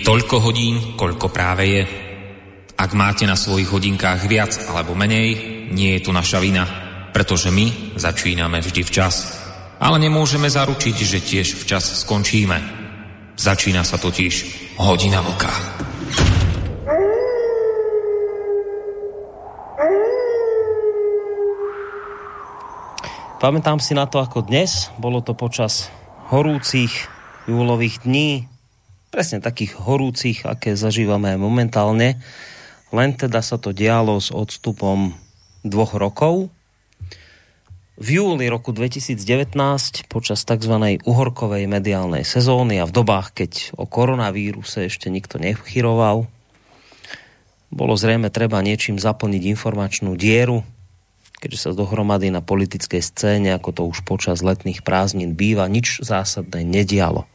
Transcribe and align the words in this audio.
Je 0.00 0.08
toľko 0.08 0.40
hodín, 0.40 0.96
koľko 0.96 1.28
práve 1.28 1.64
je. 1.68 1.84
Ak 2.72 2.96
máte 2.96 3.28
na 3.28 3.36
svojich 3.36 3.68
hodinkách 3.68 4.24
viac 4.24 4.56
alebo 4.72 4.96
menej, 4.96 5.28
nie 5.76 5.92
je 5.92 6.08
tu 6.08 6.08
naša 6.08 6.40
vina, 6.40 6.64
pretože 7.12 7.52
my 7.52 7.92
začíname 8.00 8.64
vždy 8.64 8.80
včas. 8.80 9.44
Ale 9.76 10.00
nemôžeme 10.00 10.48
zaručiť, 10.48 10.96
že 11.04 11.20
tiež 11.20 11.52
včas 11.52 12.00
skončíme. 12.00 12.56
Začína 13.36 13.84
sa 13.84 14.00
totiž 14.00 14.34
hodina 14.80 15.20
vlka. 15.20 15.52
Pamätám 23.36 23.84
si 23.84 23.92
na 23.92 24.08
to 24.08 24.24
ako 24.24 24.48
dnes, 24.48 24.88
bolo 24.96 25.20
to 25.20 25.36
počas 25.36 25.92
horúcich 26.32 26.88
júlových 27.44 28.08
dní, 28.08 28.48
presne 29.10 29.42
takých 29.42 29.74
horúcich, 29.76 30.46
aké 30.46 30.78
zažívame 30.78 31.34
momentálne. 31.34 32.22
Len 32.94 33.10
teda 33.14 33.42
sa 33.42 33.58
to 33.58 33.74
dialo 33.74 34.18
s 34.22 34.30
odstupom 34.30 35.14
dvoch 35.66 35.98
rokov. 35.98 36.48
V 38.00 38.16
júli 38.16 38.48
roku 38.48 38.72
2019 38.72 39.20
počas 40.08 40.40
tzv. 40.48 40.74
uhorkovej 41.04 41.68
mediálnej 41.68 42.24
sezóny 42.24 42.80
a 42.80 42.88
v 42.88 42.96
dobách, 42.96 43.36
keď 43.36 43.76
o 43.76 43.84
koronavíruse 43.84 44.88
ešte 44.88 45.12
nikto 45.12 45.36
nechyroval, 45.36 46.24
bolo 47.70 47.94
zrejme 47.94 48.32
treba 48.32 48.64
niečím 48.64 48.96
zaplniť 48.96 49.42
informačnú 49.52 50.16
dieru, 50.16 50.64
keďže 51.44 51.58
sa 51.60 51.70
dohromady 51.76 52.32
na 52.32 52.40
politickej 52.40 53.04
scéne, 53.04 53.52
ako 53.52 53.70
to 53.70 53.82
už 53.84 54.02
počas 54.08 54.40
letných 54.40 54.80
prázdnin 54.80 55.36
býva, 55.36 55.68
nič 55.68 56.00
zásadné 56.00 56.64
nedialo. 56.64 57.28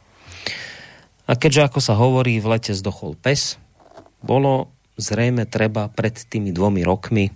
A 1.26 1.34
keďže, 1.34 1.66
ako 1.66 1.80
sa 1.82 1.98
hovorí, 1.98 2.38
v 2.38 2.54
lete 2.54 2.70
zdochol 2.70 3.18
pes, 3.18 3.58
bolo 4.22 4.70
zrejme 4.96 5.44
treba 5.44 5.90
pred 5.90 6.14
tými 6.14 6.54
dvomi 6.54 6.86
rokmi 6.86 7.34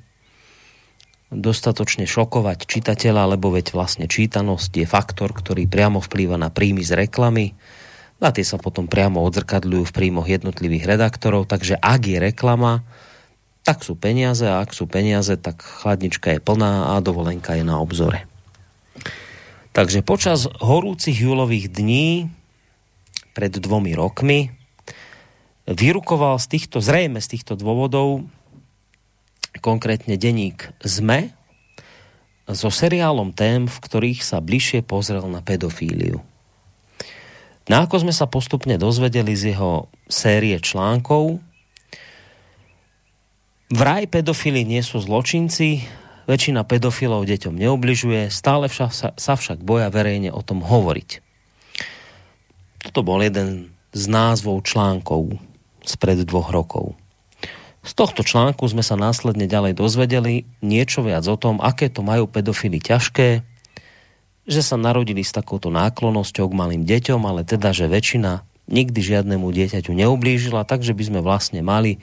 dostatočne 1.30 2.11
šokovať 2.11 2.66
čitateľa, 2.66 3.38
lebo 3.38 3.55
veď 3.55 3.70
vlastne 3.70 4.11
čítanosť 4.11 4.83
je 4.83 4.86
faktor, 4.86 5.30
ktorý 5.30 5.70
priamo 5.70 6.02
vplýva 6.02 6.34
na 6.34 6.50
príjmy 6.50 6.83
z 6.83 7.06
reklamy 7.06 7.55
a 8.20 8.34
tie 8.34 8.44
sa 8.44 8.58
potom 8.58 8.91
priamo 8.91 9.22
odzrkadľujú 9.24 9.84
v 9.88 9.94
príjmoch 9.94 10.27
jednotlivých 10.28 10.84
redaktorov, 10.91 11.46
takže 11.46 11.78
ak 11.78 12.02
je 12.05 12.18
reklama, 12.18 12.84
tak 13.62 13.86
sú 13.86 13.94
peniaze 13.94 14.44
a 14.44 14.61
ak 14.61 14.74
sú 14.74 14.91
peniaze, 14.91 15.38
tak 15.38 15.62
chladnička 15.62 16.36
je 16.36 16.41
plná 16.42 16.96
a 16.96 17.00
dovolenka 17.00 17.56
je 17.56 17.64
na 17.64 17.78
obzore. 17.78 18.27
Takže 19.70 20.02
počas 20.02 20.50
horúcich 20.58 21.14
júlových 21.14 21.70
dní 21.70 22.28
pred 23.41 23.56
dvomi 23.56 23.96
rokmi. 23.96 24.52
Vyrukoval 25.64 26.36
z 26.36 26.46
týchto, 26.52 26.84
zrejme 26.84 27.24
z 27.24 27.41
týchto 27.41 27.56
dôvodov, 27.56 28.28
konkrétne 29.64 30.20
denník 30.20 30.68
ZME, 30.84 31.33
so 32.52 32.68
seriálom 32.68 33.33
tém, 33.33 33.64
v 33.64 33.79
ktorých 33.80 34.20
sa 34.20 34.45
bližšie 34.45 34.84
pozrel 34.84 35.24
na 35.33 35.40
pedofíliu. 35.40 36.20
No 37.73 37.74
ako 37.80 38.05
sme 38.05 38.12
sa 38.12 38.29
postupne 38.29 38.77
dozvedeli 38.77 39.33
z 39.33 39.56
jeho 39.56 39.89
série 40.05 40.61
článkov, 40.61 41.40
vraj 43.73 44.05
pedofili 44.05 44.68
nie 44.68 44.84
sú 44.84 45.00
zločinci, 45.00 45.89
väčšina 46.29 46.68
pedofilov 46.68 47.24
deťom 47.24 47.56
neubližuje, 47.56 48.29
stále 48.29 48.68
však, 48.68 49.17
sa, 49.17 49.33
však 49.33 49.64
boja 49.64 49.89
verejne 49.89 50.29
o 50.29 50.45
tom 50.45 50.61
hovoriť. 50.61 51.30
Toto 52.80 53.05
bol 53.05 53.20
jeden 53.20 53.77
z 53.92 54.05
názvov 54.08 54.64
článkov 54.64 55.36
spred 55.85 56.24
dvoch 56.24 56.48
rokov. 56.52 56.96
Z 57.80 57.96
tohto 57.96 58.20
článku 58.20 58.68
sme 58.68 58.85
sa 58.85 58.96
následne 58.96 59.48
ďalej 59.48 59.73
dozvedeli 59.73 60.45
niečo 60.61 61.01
viac 61.01 61.24
o 61.24 61.36
tom, 61.41 61.64
aké 61.64 61.89
to 61.89 62.05
majú 62.05 62.29
pedofily 62.29 62.77
ťažké, 62.77 63.41
že 64.45 64.61
sa 64.61 64.77
narodili 64.77 65.24
s 65.24 65.33
takouto 65.33 65.73
náklonnosťou 65.73 66.52
k 66.52 66.58
malým 66.58 66.83
deťom, 66.85 67.20
ale 67.24 67.45
teda, 67.48 67.73
že 67.73 67.89
väčšina 67.89 68.45
nikdy 68.68 69.01
žiadnemu 69.01 69.48
dieťaťu 69.48 69.97
neublížila, 69.97 70.68
takže 70.68 70.92
by 70.92 71.05
sme 71.08 71.20
vlastne 71.24 71.64
mali 71.64 72.01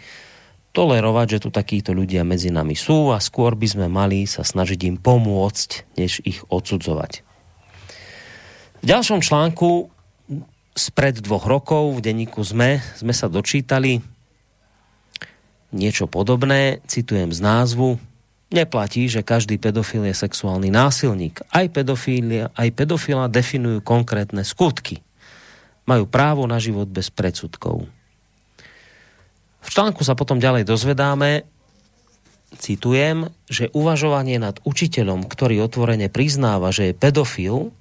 tolerovať, 0.74 1.28
že 1.38 1.42
tu 1.46 1.50
takíto 1.50 1.94
ľudia 1.94 2.22
medzi 2.22 2.54
nami 2.54 2.78
sú 2.78 3.10
a 3.14 3.18
skôr 3.18 3.58
by 3.58 3.68
sme 3.70 3.88
mali 3.90 4.26
sa 4.30 4.46
snažiť 4.46 4.80
im 4.86 4.98
pomôcť, 4.98 5.98
než 5.98 6.22
ich 6.26 6.42
odsudzovať. 6.50 7.26
V 8.82 8.86
ďalšom 8.86 9.26
článku 9.26 9.90
spred 10.78 11.20
dvoch 11.26 11.50
rokov 11.50 11.98
v 11.98 12.06
denníku 12.06 12.46
ZME 12.46 12.80
sme 13.02 13.12
sa 13.12 13.26
dočítali 13.26 14.00
niečo 15.74 16.08
podobné, 16.08 16.80
citujem 16.88 17.34
z 17.34 17.44
názvu, 17.44 18.00
neplatí, 18.54 19.12
že 19.12 19.26
každý 19.26 19.60
pedofil 19.60 20.08
je 20.08 20.16
sexuálny 20.16 20.72
násilník. 20.72 21.44
Aj, 21.52 21.68
pedofília, 21.68 22.54
aj 22.56 22.72
pedofila 22.72 23.28
definujú 23.28 23.84
konkrétne 23.84 24.48
skutky. 24.48 25.04
Majú 25.84 26.08
právo 26.08 26.48
na 26.48 26.62
život 26.62 26.88
bez 26.88 27.12
predsudkov. 27.12 27.84
V 29.60 29.68
článku 29.68 30.08
sa 30.08 30.16
potom 30.16 30.40
ďalej 30.40 30.64
dozvedáme, 30.64 31.44
citujem, 32.56 33.28
že 33.52 33.68
uvažovanie 33.76 34.40
nad 34.40 34.64
učiteľom, 34.64 35.28
ktorý 35.28 35.68
otvorene 35.68 36.08
priznáva, 36.08 36.72
že 36.72 36.92
je 36.92 36.94
pedofil, 36.96 37.76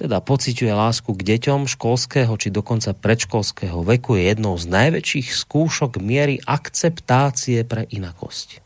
teda 0.00 0.16
pociťuje 0.24 0.72
lásku 0.72 1.12
k 1.12 1.20
deťom 1.20 1.68
školského 1.68 2.32
či 2.40 2.48
dokonca 2.48 2.96
predškolského 2.96 3.84
veku 3.84 4.16
je 4.16 4.32
jednou 4.32 4.56
z 4.56 4.64
najväčších 4.64 5.28
skúšok 5.28 6.00
miery 6.00 6.40
akceptácie 6.40 7.68
pre 7.68 7.84
inakosť. 7.84 8.64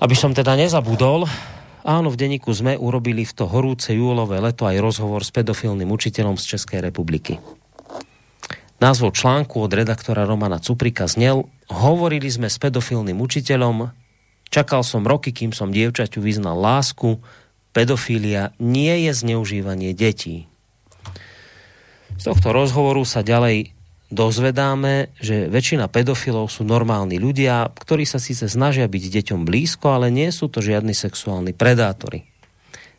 Aby 0.00 0.14
som 0.16 0.32
teda 0.32 0.56
nezabudol, 0.56 1.28
áno, 1.84 2.08
v 2.08 2.16
denníku 2.16 2.48
sme 2.56 2.80
urobili 2.80 3.28
v 3.28 3.32
to 3.36 3.44
horúce 3.44 3.92
júlové 3.92 4.40
leto 4.40 4.64
aj 4.64 4.80
rozhovor 4.80 5.20
s 5.20 5.36
pedofilným 5.36 5.90
učiteľom 5.92 6.40
z 6.40 6.56
Českej 6.56 6.80
republiky. 6.80 7.36
Názvou 8.80 9.12
článku 9.12 9.58
od 9.58 9.74
redaktora 9.74 10.24
Romana 10.24 10.62
Cuprika 10.62 11.04
znel 11.10 11.50
Hovorili 11.68 12.30
sme 12.30 12.48
s 12.48 12.56
pedofilným 12.56 13.20
učiteľom, 13.20 13.92
čakal 14.48 14.80
som 14.80 15.04
roky, 15.04 15.34
kým 15.34 15.52
som 15.52 15.68
dievčaťu 15.68 16.24
vyznal 16.24 16.56
lásku, 16.56 17.20
pedofília 17.78 18.50
nie 18.58 19.06
je 19.06 19.14
zneužívanie 19.14 19.94
detí. 19.94 20.50
Z 22.18 22.34
tohto 22.34 22.50
rozhovoru 22.50 23.06
sa 23.06 23.22
ďalej 23.22 23.70
dozvedáme, 24.10 25.14
že 25.22 25.46
väčšina 25.46 25.86
pedofilov 25.86 26.50
sú 26.50 26.66
normálni 26.66 27.22
ľudia, 27.22 27.70
ktorí 27.70 28.02
sa 28.02 28.18
síce 28.18 28.50
snažia 28.50 28.90
byť 28.90 29.04
deťom 29.22 29.46
blízko, 29.46 29.94
ale 29.94 30.10
nie 30.10 30.26
sú 30.34 30.50
to 30.50 30.58
žiadni 30.58 30.90
sexuálni 30.90 31.54
predátori. 31.54 32.26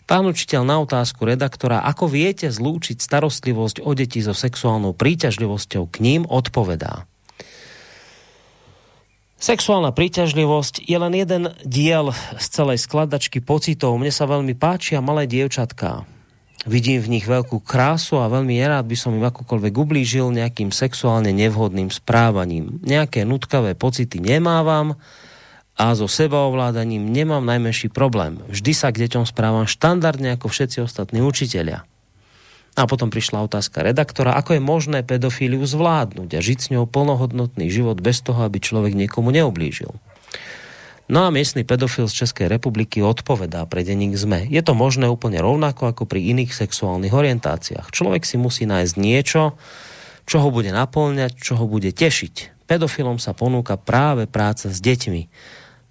Pán 0.07 0.23
učiteľ 0.25 0.63
na 0.63 0.79
otázku 0.79 1.27
redaktora, 1.27 1.83
ako 1.83 2.07
viete 2.07 2.47
zlúčiť 2.47 3.03
starostlivosť 3.03 3.83
o 3.83 3.91
deti 3.91 4.23
so 4.23 4.31
sexuálnou 4.31 4.95
príťažlivosťou 4.95 5.91
k 5.91 5.95
ním, 5.99 6.21
odpovedá. 6.23 7.03
Sexuálna 9.39 9.95
príťažlivosť 9.95 10.83
je 10.83 10.97
len 10.99 11.15
jeden 11.15 11.55
diel 11.63 12.11
z 12.35 12.45
celej 12.51 12.83
skladačky 12.83 13.39
pocitov. 13.39 13.95
Mne 13.95 14.11
sa 14.11 14.27
veľmi 14.27 14.51
páčia 14.51 14.99
malé 14.99 15.31
dievčatká. 15.31 16.03
Vidím 16.67 16.99
v 16.99 17.15
nich 17.15 17.23
veľkú 17.23 17.63
krásu 17.63 18.19
a 18.19 18.27
veľmi 18.27 18.59
nerád 18.59 18.83
by 18.83 18.97
som 18.99 19.15
im 19.15 19.23
akokoľvek 19.23 19.73
ublížil 19.79 20.35
nejakým 20.35 20.75
sexuálne 20.75 21.31
nevhodným 21.31 21.87
správaním. 21.87 22.83
Nejaké 22.83 23.23
nutkavé 23.23 23.79
pocity 23.79 24.19
nemávam 24.19 24.99
a 25.79 25.95
so 25.95 26.11
sebaovládaním 26.11 27.07
nemám 27.07 27.39
najmenší 27.39 27.95
problém. 27.95 28.43
Vždy 28.51 28.75
sa 28.75 28.91
k 28.91 29.07
deťom 29.07 29.23
správam 29.23 29.63
štandardne 29.63 30.35
ako 30.35 30.51
všetci 30.51 30.83
ostatní 30.83 31.23
učitelia. 31.23 31.87
A 32.79 32.87
potom 32.87 33.11
prišla 33.11 33.43
otázka 33.43 33.83
redaktora, 33.83 34.39
ako 34.39 34.55
je 34.55 34.61
možné 34.63 35.03
pedofíliu 35.03 35.67
zvládnuť 35.67 36.29
a 36.31 36.39
žiť 36.39 36.59
s 36.63 36.67
ňou 36.71 36.87
plnohodnotný 36.87 37.67
život 37.67 37.99
bez 37.99 38.23
toho, 38.23 38.47
aby 38.47 38.63
človek 38.63 38.95
niekomu 38.95 39.35
neublížil. 39.35 39.91
No 41.11 41.25
a 41.25 41.33
miestny 41.33 41.67
pedofil 41.67 42.07
z 42.07 42.23
Českej 42.23 42.47
republiky 42.47 43.03
odpovedá 43.03 43.67
pre 43.67 43.83
denník 43.83 44.15
ZME. 44.15 44.47
Je 44.47 44.61
to 44.63 44.77
možné 44.77 45.11
úplne 45.11 45.41
rovnako 45.43 45.91
ako 45.91 46.07
pri 46.07 46.31
iných 46.31 46.55
sexuálnych 46.55 47.11
orientáciách. 47.11 47.91
Človek 47.91 48.23
si 48.23 48.39
musí 48.39 48.63
nájsť 48.63 48.95
niečo, 48.95 49.59
čo 50.29 50.37
ho 50.39 50.47
bude 50.53 50.71
naplňať, 50.71 51.35
čo 51.35 51.59
ho 51.59 51.65
bude 51.67 51.91
tešiť. 51.91 52.63
Pedofilom 52.69 53.17
sa 53.17 53.33
ponúka 53.33 53.75
práve 53.75 54.29
práca 54.29 54.69
s 54.69 54.77
deťmi 54.79 55.21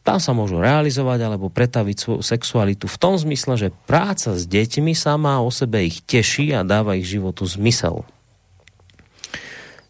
tam 0.08 0.25
sa 0.25 0.32
môžu 0.32 0.56
realizovať 0.56 1.20
alebo 1.20 1.52
pretaviť 1.52 1.96
svoju 2.00 2.22
sexualitu 2.25 2.88
v 2.88 2.96
tom 2.96 3.20
zmysle, 3.20 3.60
že 3.60 3.76
práca 3.84 4.32
s 4.32 4.49
deťmi 4.49 4.96
sama 4.96 5.44
o 5.44 5.52
sebe 5.52 5.84
ich 5.84 6.00
teší 6.00 6.56
a 6.56 6.64
dáva 6.64 6.96
ich 6.96 7.05
životu 7.05 7.44
zmysel. 7.44 8.08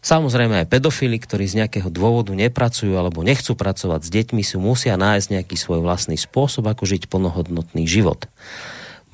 Samozrejme 0.03 0.63
aj 0.63 0.71
pedofili, 0.71 1.19
ktorí 1.19 1.47
z 1.47 1.63
nejakého 1.63 1.87
dôvodu 1.87 2.35
nepracujú 2.35 2.99
alebo 2.99 3.23
nechcú 3.23 3.55
pracovať 3.55 4.01
s 4.03 4.09
deťmi, 4.11 4.43
si 4.43 4.55
musia 4.59 4.99
nájsť 4.99 5.27
nejaký 5.39 5.55
svoj 5.55 5.83
vlastný 5.83 6.19
spôsob, 6.19 6.67
ako 6.67 6.83
žiť 6.83 7.07
plnohodnotný 7.07 7.87
život. 7.87 8.27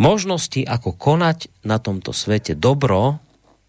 Možnosti, 0.01 0.61
ako 0.65 0.93
konať 0.93 1.53
na 1.61 1.77
tomto 1.77 2.13
svete 2.13 2.57
dobro, 2.57 3.21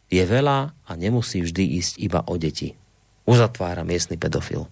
je 0.08 0.24
veľa 0.24 0.72
a 0.72 0.90
nemusí 0.96 1.40
vždy 1.44 1.84
ísť 1.84 1.92
iba 2.00 2.20
o 2.24 2.36
deti. 2.40 2.76
Uzatvára 3.24 3.84
miestny 3.84 4.20
pedofil. 4.20 4.68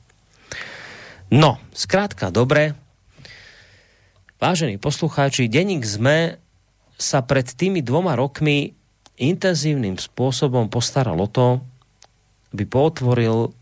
No, 1.33 1.57
skrátka, 1.73 2.29
dobre. 2.29 2.77
Vážení 4.37 4.77
poslucháči, 4.77 5.49
denník 5.49 5.87
ZME 5.87 6.37
sa 7.01 7.25
pred 7.25 7.49
tými 7.49 7.81
dvoma 7.81 8.13
rokmi 8.13 8.77
intenzívnym 9.17 9.97
spôsobom 9.97 10.69
postaral 10.69 11.17
o 11.17 11.29
to, 11.31 11.63
aby 12.53 12.65
potvoril 12.67 13.55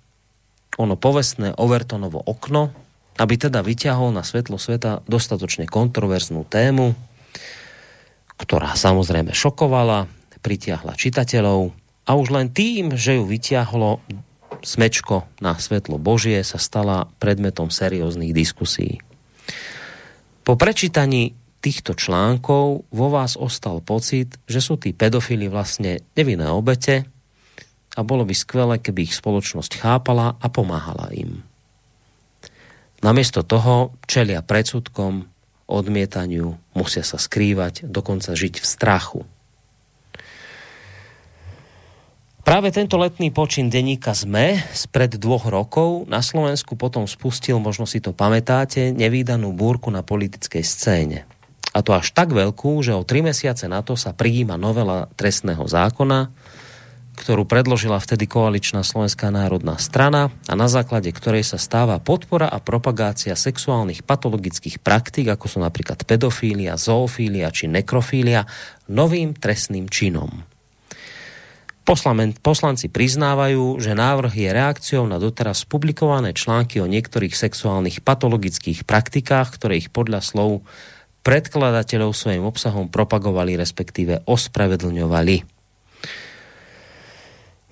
ono 0.80 0.94
povestné 0.96 1.52
Overtonovo 1.56 2.20
okno, 2.24 2.72
aby 3.20 3.34
teda 3.36 3.60
vyťahol 3.60 4.10
na 4.12 4.24
svetlo 4.24 4.56
sveta 4.56 5.04
dostatočne 5.04 5.68
kontroverznú 5.68 6.48
tému, 6.48 6.96
ktorá 8.40 8.72
samozrejme 8.72 9.36
šokovala, 9.36 10.08
pritiahla 10.42 10.98
čitateľov 10.98 11.70
a 12.08 12.10
už 12.18 12.28
len 12.34 12.50
tým, 12.50 12.98
že 12.98 13.20
ju 13.20 13.24
vyťahlo 13.28 14.02
smečko 14.60 15.24
na 15.40 15.56
svetlo 15.56 15.96
Božie, 15.96 16.44
sa 16.44 16.60
stala 16.60 17.08
predmetom 17.16 17.72
serióznych 17.72 18.36
diskusí. 18.36 19.00
Po 20.42 20.58
prečítaní 20.58 21.32
týchto 21.62 21.94
článkov 21.94 22.84
vo 22.90 23.06
vás 23.08 23.38
ostal 23.38 23.80
pocit, 23.80 24.36
že 24.50 24.58
sú 24.58 24.76
tí 24.76 24.90
pedofili 24.90 25.46
vlastne 25.46 26.02
nevinné 26.18 26.50
obete 26.50 27.06
a 27.94 28.00
bolo 28.02 28.26
by 28.26 28.34
skvelé, 28.34 28.82
keby 28.82 29.06
ich 29.06 29.14
spoločnosť 29.14 29.78
chápala 29.78 30.34
a 30.42 30.46
pomáhala 30.50 31.14
im. 31.14 31.46
Namiesto 33.02 33.46
toho 33.46 33.94
čelia 34.06 34.42
predsudkom, 34.42 35.26
odmietaniu, 35.66 36.58
musia 36.74 37.02
sa 37.02 37.18
skrývať, 37.18 37.86
dokonca 37.86 38.34
žiť 38.34 38.62
v 38.62 38.66
strachu. 38.66 39.20
Práve 42.42 42.74
tento 42.74 42.98
letný 42.98 43.30
počin 43.30 43.70
denníka 43.70 44.18
ZME 44.18 44.74
spred 44.74 45.14
dvoch 45.14 45.46
rokov 45.46 46.10
na 46.10 46.18
Slovensku 46.18 46.74
potom 46.74 47.06
spustil, 47.06 47.62
možno 47.62 47.86
si 47.86 48.02
to 48.02 48.10
pamätáte, 48.10 48.90
nevýdanú 48.90 49.54
búrku 49.54 49.94
na 49.94 50.02
politickej 50.02 50.66
scéne. 50.66 51.22
A 51.70 51.86
to 51.86 51.94
až 51.94 52.10
tak 52.10 52.34
veľkú, 52.34 52.82
že 52.82 52.98
o 52.98 53.06
tri 53.06 53.22
mesiace 53.22 53.70
na 53.70 53.80
to 53.86 53.94
sa 53.94 54.10
prijíma 54.10 54.58
novela 54.58 55.06
trestného 55.14 55.64
zákona, 55.70 56.34
ktorú 57.14 57.46
predložila 57.46 58.02
vtedy 58.02 58.26
koaličná 58.26 58.82
Slovenská 58.82 59.30
národná 59.30 59.78
strana 59.78 60.34
a 60.50 60.58
na 60.58 60.66
základe 60.66 61.14
ktorej 61.14 61.46
sa 61.46 61.62
stáva 61.62 62.02
podpora 62.02 62.50
a 62.50 62.58
propagácia 62.58 63.38
sexuálnych 63.38 64.02
patologických 64.02 64.82
praktík, 64.82 65.30
ako 65.30 65.46
sú 65.46 65.58
napríklad 65.62 66.02
pedofília, 66.02 66.74
zoofília 66.74 67.54
či 67.54 67.70
nekrofília, 67.70 68.50
novým 68.90 69.30
trestným 69.30 69.86
činom. 69.86 70.51
Poslanci 71.82 72.86
priznávajú, 72.86 73.82
že 73.82 73.98
návrh 73.98 74.34
je 74.38 74.48
reakciou 74.54 75.04
na 75.10 75.18
doteraz 75.18 75.66
publikované 75.66 76.30
články 76.30 76.78
o 76.78 76.86
niektorých 76.86 77.34
sexuálnych 77.34 78.06
patologických 78.06 78.86
praktikách, 78.86 79.58
ktoré 79.58 79.82
ich 79.82 79.90
podľa 79.90 80.22
slov 80.22 80.62
predkladateľov 81.26 82.14
svojim 82.14 82.46
obsahom 82.46 82.86
propagovali, 82.86 83.58
respektíve 83.58 84.22
ospravedlňovali. 84.26 85.62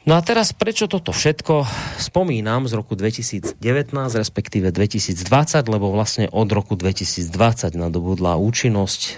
No 0.08 0.16
a 0.16 0.24
teraz 0.24 0.56
prečo 0.56 0.88
toto 0.88 1.12
všetko 1.12 1.68
spomínam 2.00 2.66
z 2.66 2.72
roku 2.72 2.96
2019, 2.96 3.60
respektíve 3.94 4.72
2020, 4.72 5.22
lebo 5.70 5.92
vlastne 5.92 6.26
od 6.32 6.48
roku 6.50 6.74
2020 6.74 7.78
nadobudla 7.78 8.40
účinnosť 8.40 9.00
e, 9.06 9.12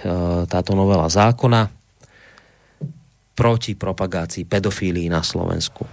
táto 0.45 0.75
novela 0.75 1.07
zákona 1.07 1.82
proti 3.33 3.73
propagácii 3.73 4.45
pedofílii 4.45 5.09
na 5.09 5.25
Slovensku. 5.25 5.85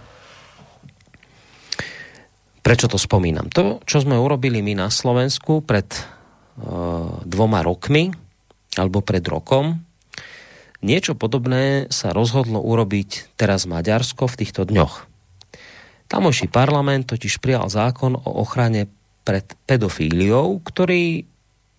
Prečo 2.61 2.87
to 2.87 3.01
spomínam? 3.01 3.49
To, 3.57 3.81
čo 3.89 4.05
sme 4.05 4.21
urobili 4.21 4.61
my 4.61 4.85
na 4.85 4.89
Slovensku 4.93 5.65
pred 5.65 5.89
e, 5.97 6.03
dvoma 7.25 7.65
rokmi, 7.65 8.13
alebo 8.77 9.01
pred 9.01 9.25
rokom, 9.27 9.81
Niečo 10.81 11.13
podobné 11.13 11.93
sa 11.93 12.17
rozhodlo 12.17 12.57
urobiť 12.65 13.37
teraz 13.37 13.69
Maďarsko 13.69 14.25
v 14.25 14.39
týchto 14.41 14.65
dňoch. 14.65 15.05
Tamojší 16.09 16.49
parlament 16.49 17.13
totiž 17.13 17.37
prijal 17.39 17.69
zákon 17.69 18.17
o 18.17 18.31
ochrane 18.41 18.89
pred 19.23 19.45
pedofíliou, 19.69 20.57
ktorý 20.65 21.29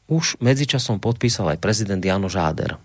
už 0.06 0.38
medzičasom 0.38 1.02
podpísal 1.02 1.58
aj 1.58 1.60
prezident 1.60 2.00
Jano 2.00 2.30
Žáder. 2.30 2.78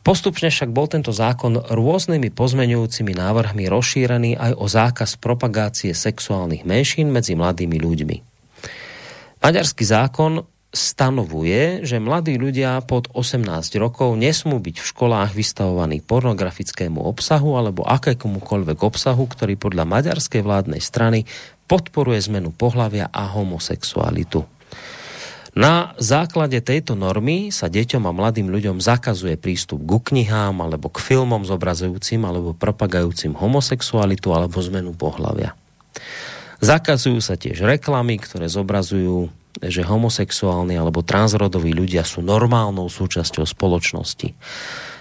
Postupne 0.00 0.48
však 0.48 0.72
bol 0.72 0.88
tento 0.88 1.12
zákon 1.12 1.60
rôznymi 1.60 2.32
pozmeňujúcimi 2.32 3.12
návrhmi 3.12 3.68
rozšírený 3.68 4.40
aj 4.40 4.52
o 4.56 4.64
zákaz 4.64 5.20
propagácie 5.20 5.92
sexuálnych 5.92 6.64
menšín 6.64 7.12
medzi 7.12 7.36
mladými 7.36 7.76
ľuďmi. 7.76 8.16
Maďarský 9.40 9.84
zákon 9.84 10.44
stanovuje, 10.70 11.82
že 11.82 11.98
mladí 11.98 12.38
ľudia 12.38 12.78
pod 12.86 13.10
18 13.10 13.42
rokov 13.82 14.14
nesmú 14.14 14.62
byť 14.62 14.76
v 14.78 14.88
školách 14.94 15.34
vystavovaní 15.34 15.98
pornografickému 15.98 17.02
obsahu 17.02 17.58
alebo 17.58 17.82
akékomukoľvek 17.84 18.78
obsahu, 18.78 19.26
ktorý 19.26 19.58
podľa 19.58 19.84
maďarskej 19.84 20.40
vládnej 20.46 20.78
strany 20.78 21.26
podporuje 21.66 22.22
zmenu 22.30 22.54
pohlavia 22.54 23.10
a 23.10 23.34
homosexualitu. 23.34 24.46
Na 25.50 25.98
základe 25.98 26.62
tejto 26.62 26.94
normy 26.94 27.50
sa 27.50 27.66
deťom 27.66 28.06
a 28.06 28.14
mladým 28.14 28.54
ľuďom 28.54 28.78
zakazuje 28.78 29.34
prístup 29.34 29.82
ku 29.82 29.98
knihám 29.98 30.62
alebo 30.62 30.86
k 30.86 31.02
filmom 31.02 31.42
zobrazujúcim 31.42 32.22
alebo 32.22 32.54
propagajúcim 32.54 33.34
homosexualitu 33.34 34.30
alebo 34.30 34.62
zmenu 34.62 34.94
pohlavia. 34.94 35.58
Zakazujú 36.62 37.18
sa 37.18 37.34
tiež 37.34 37.66
reklamy, 37.66 38.20
ktoré 38.22 38.46
zobrazujú 38.46 39.32
že 39.58 39.82
homosexuálni 39.82 40.78
alebo 40.78 41.02
transrodoví 41.02 41.74
ľudia 41.74 42.06
sú 42.06 42.22
normálnou 42.22 42.86
súčasťou 42.86 43.44
spoločnosti. 43.44 44.32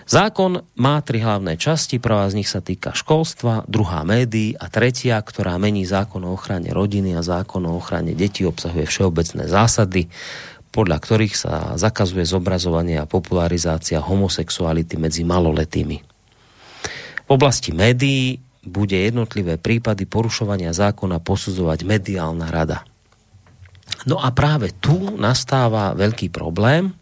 Zákon 0.10 0.66
má 0.74 0.98
tri 1.06 1.22
hlavné 1.22 1.54
časti, 1.54 2.01
prvá 2.01 2.25
z 2.34 2.42
nich 2.42 2.50
sa 2.50 2.66
týka 2.66 2.98
školstva, 2.98 3.70
druhá 3.70 4.01
médií 4.01 4.58
a 4.58 4.66
tretia, 4.66 5.22
ktorá 5.22 5.62
mení 5.62 5.86
zákon 5.86 6.25
o 6.25 6.34
ochrane 6.34 6.74
rodiny 6.74 7.13
a 7.13 7.22
zákon 7.22 7.62
o 7.70 7.78
ochrane 7.78 8.18
detí, 8.18 8.42
obsahuje 8.42 8.89
všeobecné 8.89 9.46
zásady, 9.46 10.10
podľa 10.74 10.98
ktorých 10.98 11.36
sa 11.38 11.54
zakazuje 11.78 12.25
zobrazovanie 12.25 12.98
a 12.98 13.06
popularizácia 13.06 14.01
homosexuality 14.01 14.98
medzi 14.98 15.22
maloletými. 15.22 16.01
V 17.25 17.30
oblasti 17.30 17.70
médií 17.70 18.42
bude 18.66 18.98
jednotlivé 18.98 19.62
prípady 19.62 20.10
porušovania 20.10 20.74
zákona 20.74 21.22
posudzovať 21.22 21.86
mediálna 21.86 22.50
rada. 22.50 22.82
No 24.10 24.18
a 24.18 24.34
práve 24.34 24.74
tu 24.74 25.13
nastáva 25.22 25.94
veľký 25.94 26.34
problém. 26.34 26.98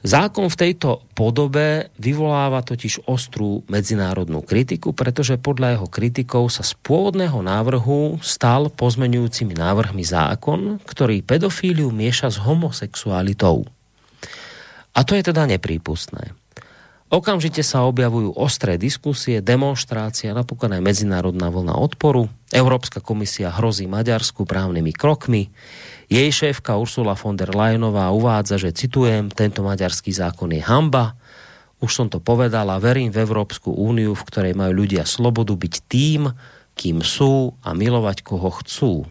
Zákon 0.00 0.48
v 0.48 0.56
tejto 0.56 1.04
podobe 1.12 1.92
vyvoláva 2.00 2.64
totiž 2.64 3.04
ostrú 3.04 3.60
medzinárodnú 3.68 4.40
kritiku, 4.40 4.96
pretože 4.96 5.36
podľa 5.36 5.76
jeho 5.76 5.88
kritikov 5.92 6.48
sa 6.48 6.64
z 6.64 6.72
pôvodného 6.80 7.36
návrhu 7.44 8.16
stal 8.24 8.72
pozmenujúcimi 8.72 9.52
návrhmi 9.52 10.00
zákon, 10.00 10.80
ktorý 10.88 11.20
pedofíliu 11.20 11.92
mieša 11.92 12.32
s 12.32 12.40
homosexualitou. 12.40 13.68
A 14.96 15.04
to 15.04 15.12
je 15.12 15.22
teda 15.22 15.44
neprípustné. 15.44 16.32
Okamžite 17.10 17.66
sa 17.66 17.82
objavujú 17.90 18.38
ostré 18.38 18.78
diskusie, 18.78 19.42
demonstrácia, 19.42 20.30
napokon 20.30 20.70
aj 20.70 20.78
medzinárodná 20.78 21.50
vlna 21.50 21.74
odporu. 21.74 22.30
Európska 22.54 23.02
komisia 23.02 23.50
hrozí 23.50 23.90
Maďarsku 23.90 24.46
právnymi 24.46 24.94
krokmi. 24.94 25.50
Jej 26.06 26.30
šéfka 26.30 26.78
Ursula 26.78 27.18
von 27.18 27.34
der 27.34 27.50
Leyenová 27.50 28.14
uvádza, 28.14 28.62
že 28.62 28.70
citujem, 28.70 29.26
tento 29.26 29.66
maďarský 29.66 30.14
zákon 30.14 30.54
je 30.54 30.62
hamba. 30.62 31.18
Už 31.82 31.90
som 31.90 32.06
to 32.06 32.22
povedala, 32.22 32.78
verím 32.78 33.10
v 33.10 33.26
Európsku 33.26 33.74
úniu, 33.74 34.14
v 34.14 34.26
ktorej 34.30 34.54
majú 34.54 34.86
ľudia 34.86 35.02
slobodu 35.02 35.58
byť 35.58 35.74
tým, 35.90 36.30
kým 36.78 37.02
sú 37.02 37.58
a 37.66 37.74
milovať 37.74 38.22
koho 38.22 38.54
chcú. 38.62 39.10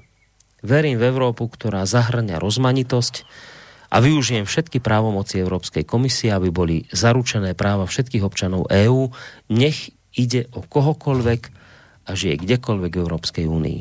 Verím 0.63 1.03
v 1.03 1.07
Európu, 1.11 1.51
ktorá 1.51 1.83
zahrňa 1.83 2.39
rozmanitosť, 2.39 3.27
a 3.89 3.97
využijem 3.97 4.45
všetky 4.45 4.77
právomoci 4.79 5.41
Európskej 5.41 5.83
komisie, 5.83 6.29
aby 6.29 6.53
boli 6.53 6.85
zaručené 6.93 7.57
práva 7.57 7.89
všetkých 7.89 8.21
občanov 8.21 8.69
EÚ, 8.69 9.09
nech 9.49 9.89
ide 10.13 10.45
o 10.53 10.61
kohokoľvek 10.61 11.41
a 12.05 12.11
žije 12.13 12.41
kdekoľvek 12.41 12.91
v 12.93 13.01
Európskej 13.01 13.45
únii. 13.49 13.79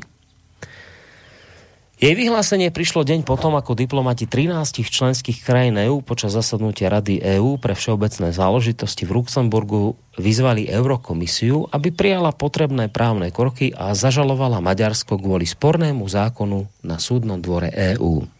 Jej 1.98 2.14
vyhlásenie 2.14 2.70
prišlo 2.70 3.02
deň 3.02 3.26
potom, 3.26 3.58
ako 3.58 3.74
diplomati 3.74 4.30
13 4.30 4.86
členských 4.86 5.42
krajín 5.42 5.74
EÚ 5.82 6.06
počas 6.06 6.30
zasadnutia 6.30 6.86
Rady 6.94 7.18
EÚ 7.18 7.58
pre 7.58 7.74
všeobecné 7.74 8.30
záležitosti 8.30 9.02
v 9.02 9.18
Luxemburgu 9.18 9.98
vyzvali 10.14 10.70
Eurokomisiu, 10.70 11.66
aby 11.74 11.90
prijala 11.90 12.30
potrebné 12.30 12.86
právne 12.86 13.34
kroky 13.34 13.74
a 13.74 13.98
zažalovala 13.98 14.62
Maďarsko 14.62 15.18
kvôli 15.18 15.42
spornému 15.42 16.06
zákonu 16.06 16.70
na 16.86 17.02
súdnom 17.02 17.42
dvore 17.42 17.74
EÚ. 17.74 18.37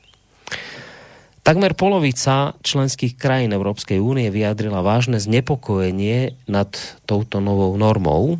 Takmer 1.49 1.73
polovica 1.73 2.61
členských 2.61 3.17
krajín 3.17 3.57
Európskej 3.57 3.97
únie 3.97 4.29
vyjadrila 4.29 4.85
vážne 4.85 5.17
znepokojenie 5.17 6.37
nad 6.45 6.69
touto 7.09 7.41
novou 7.41 7.73
normou. 7.81 8.37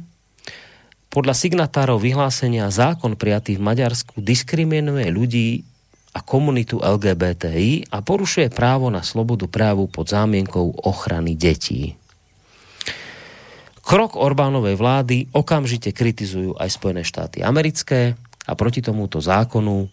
Podľa 1.09 1.33
signatárov 1.33 2.05
vyhlásenia 2.05 2.69
zákon 2.69 3.17
prijatý 3.17 3.57
v 3.57 3.65
Maďarsku 3.65 4.21
diskriminuje 4.21 5.09
ľudí 5.09 5.65
a 6.13 6.21
komunitu 6.21 6.85
LGBTI 6.85 7.89
a 7.89 8.05
porušuje 8.05 8.53
právo 8.53 8.93
na 8.93 9.01
slobodu 9.01 9.49
právu 9.49 9.89
pod 9.89 10.13
zámienkou 10.13 10.77
ochrany 10.85 11.33
detí. 11.33 11.97
Krok 13.89 14.21
Orbánovej 14.21 14.77
vlády 14.77 15.33
okamžite 15.33 15.97
kritizujú 15.97 16.61
aj 16.61 16.77
Spojené 16.77 17.09
štáty 17.09 17.41
americké 17.41 18.21
a 18.45 18.53
proti 18.53 18.85
tomuto 18.85 19.17
zákonu 19.25 19.89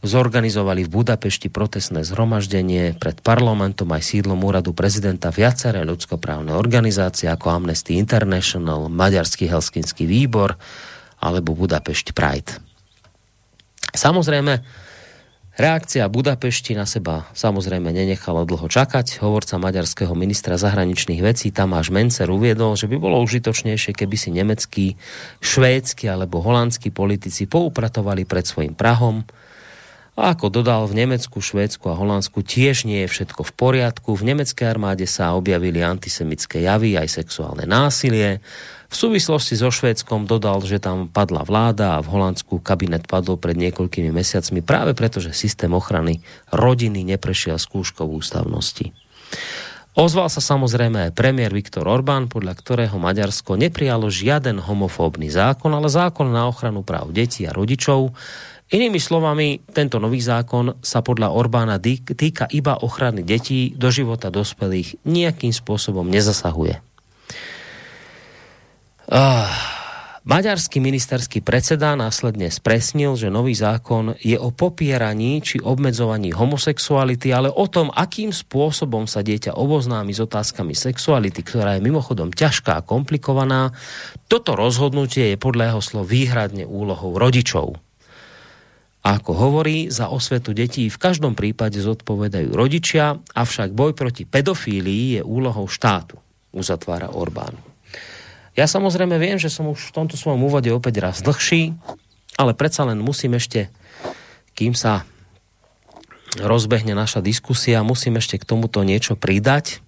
zorganizovali 0.00 0.88
v 0.88 0.92
Budapešti 1.02 1.52
protestné 1.52 2.00
zhromaždenie 2.08 2.96
pred 2.96 3.20
parlamentom 3.20 3.92
aj 3.92 4.16
sídlom 4.16 4.40
úradu 4.40 4.72
prezidenta 4.72 5.28
viaceré 5.28 5.84
ľudskoprávne 5.84 6.56
organizácie 6.56 7.28
ako 7.28 7.52
Amnesty 7.52 8.00
International, 8.00 8.88
Maďarský 8.88 9.44
Helsinský 9.44 10.08
výbor 10.08 10.56
alebo 11.20 11.52
Budapešť 11.52 12.16
Pride. 12.16 12.56
Samozrejme, 13.92 14.64
Reakcia 15.60 16.08
Budapešti 16.08 16.72
na 16.72 16.88
seba 16.88 17.28
samozrejme 17.36 17.92
nenechala 17.92 18.48
dlho 18.48 18.64
čakať. 18.64 19.20
Hovorca 19.20 19.60
maďarského 19.60 20.16
ministra 20.16 20.56
zahraničných 20.56 21.20
vecí 21.20 21.52
Tamáš 21.52 21.92
Mencer 21.92 22.32
uviedol, 22.32 22.80
že 22.80 22.88
by 22.88 22.96
bolo 22.96 23.20
užitočnejšie, 23.20 23.92
keby 23.92 24.16
si 24.16 24.32
nemeckí, 24.32 24.86
švédsky 25.44 26.08
alebo 26.08 26.40
holandskí 26.40 26.88
politici 26.88 27.44
poupratovali 27.44 28.24
pred 28.24 28.48
svojim 28.48 28.72
Prahom. 28.72 29.28
A 30.20 30.36
ako 30.36 30.52
dodal, 30.52 30.84
v 30.84 31.00
Nemecku, 31.00 31.40
Švédsku 31.40 31.88
a 31.88 31.96
Holandsku 31.96 32.44
tiež 32.44 32.84
nie 32.84 33.08
je 33.08 33.08
všetko 33.08 33.40
v 33.40 33.52
poriadku. 33.56 34.12
V 34.12 34.28
nemeckej 34.28 34.68
armáde 34.68 35.08
sa 35.08 35.32
objavili 35.32 35.80
antisemické 35.80 36.60
javy, 36.60 37.00
aj 37.00 37.08
sexuálne 37.08 37.64
násilie. 37.64 38.44
V 38.92 38.94
súvislosti 39.00 39.56
so 39.56 39.72
Švédskom 39.72 40.28
dodal, 40.28 40.60
že 40.60 40.76
tam 40.76 41.08
padla 41.08 41.40
vláda 41.40 41.96
a 41.96 42.04
v 42.04 42.12
Holandsku 42.12 42.60
kabinet 42.60 43.08
padol 43.08 43.40
pred 43.40 43.56
niekoľkými 43.56 44.12
mesiacmi 44.12 44.60
práve 44.60 44.92
preto, 44.92 45.24
že 45.24 45.32
systém 45.32 45.72
ochrany 45.72 46.20
rodiny 46.52 47.00
neprešiel 47.16 47.56
skúškou 47.56 48.04
ústavnosti. 48.04 48.92
Ozval 49.96 50.28
sa 50.28 50.44
samozrejme 50.44 51.08
aj 51.08 51.16
premiér 51.16 51.50
Viktor 51.50 51.88
Orbán, 51.88 52.28
podľa 52.28 52.60
ktorého 52.60 53.00
Maďarsko 53.00 53.56
neprijalo 53.56 54.12
žiaden 54.12 54.60
homofóbny 54.60 55.32
zákon, 55.32 55.72
ale 55.72 55.88
zákon 55.88 56.28
na 56.28 56.44
ochranu 56.44 56.84
práv 56.84 57.08
detí 57.08 57.48
a 57.48 57.56
rodičov. 57.56 58.12
Inými 58.70 59.02
slovami, 59.02 59.66
tento 59.74 59.98
nový 59.98 60.22
zákon 60.22 60.78
sa 60.78 61.02
podľa 61.02 61.34
Orbána 61.34 61.82
týka 61.82 62.46
iba 62.54 62.78
ochrany 62.78 63.26
detí 63.26 63.74
do 63.74 63.90
života 63.90 64.30
dospelých, 64.30 65.02
nejakým 65.02 65.50
spôsobom 65.50 66.06
nezasahuje. 66.06 66.78
Uh, 69.10 69.50
maďarský 70.22 70.78
ministerský 70.78 71.42
predseda 71.42 71.98
následne 71.98 72.46
spresnil, 72.46 73.18
že 73.18 73.26
nový 73.26 73.58
zákon 73.58 74.14
je 74.22 74.38
o 74.38 74.54
popieraní 74.54 75.42
či 75.42 75.58
obmedzovaní 75.58 76.30
homosexuality, 76.30 77.34
ale 77.34 77.50
o 77.50 77.66
tom, 77.66 77.90
akým 77.90 78.30
spôsobom 78.30 79.10
sa 79.10 79.26
dieťa 79.26 79.58
oboznámi 79.58 80.14
s 80.14 80.22
otázkami 80.22 80.78
sexuality, 80.78 81.42
ktorá 81.42 81.74
je 81.74 81.82
mimochodom 81.82 82.30
ťažká 82.30 82.78
a 82.78 82.86
komplikovaná, 82.86 83.74
toto 84.30 84.54
rozhodnutie 84.54 85.34
je 85.34 85.42
podľa 85.42 85.74
jeho 85.74 85.82
slov 85.82 86.06
výhradne 86.06 86.62
úlohou 86.70 87.18
rodičov. 87.18 87.89
A 89.00 89.16
ako 89.16 89.32
hovorí, 89.32 89.88
za 89.88 90.12
osvetu 90.12 90.52
detí 90.52 90.92
v 90.92 91.00
každom 91.00 91.32
prípade 91.32 91.80
zodpovedajú 91.80 92.52
rodičia, 92.52 93.16
avšak 93.32 93.72
boj 93.72 93.96
proti 93.96 94.28
pedofílii 94.28 95.16
je 95.16 95.22
úlohou 95.24 95.64
štátu, 95.64 96.20
uzatvára 96.52 97.08
Orbán. 97.08 97.56
Ja 98.52 98.68
samozrejme 98.68 99.16
viem, 99.16 99.40
že 99.40 99.48
som 99.48 99.72
už 99.72 99.88
v 99.88 99.94
tomto 99.96 100.20
svojom 100.20 100.44
úvode 100.44 100.68
opäť 100.68 101.00
raz 101.00 101.24
dlhší, 101.24 101.72
ale 102.36 102.52
predsa 102.52 102.84
len 102.84 103.00
musím 103.00 103.40
ešte, 103.40 103.72
kým 104.52 104.76
sa 104.76 105.08
rozbehne 106.36 106.92
naša 106.92 107.24
diskusia, 107.24 107.80
musím 107.80 108.20
ešte 108.20 108.36
k 108.36 108.44
tomuto 108.44 108.84
niečo 108.84 109.16
pridať. 109.16 109.80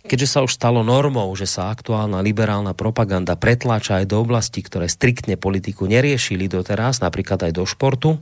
Keďže 0.00 0.28
sa 0.28 0.38
už 0.40 0.56
stalo 0.56 0.80
normou, 0.80 1.28
že 1.36 1.44
sa 1.44 1.68
aktuálna 1.68 2.24
liberálna 2.24 2.72
propaganda 2.72 3.36
pretláča 3.36 4.00
aj 4.00 4.08
do 4.08 4.24
oblasti, 4.24 4.64
ktoré 4.64 4.88
striktne 4.88 5.36
politiku 5.36 5.84
neriešili 5.84 6.48
doteraz, 6.48 7.04
napríklad 7.04 7.44
aj 7.44 7.52
do 7.52 7.64
športu, 7.68 8.16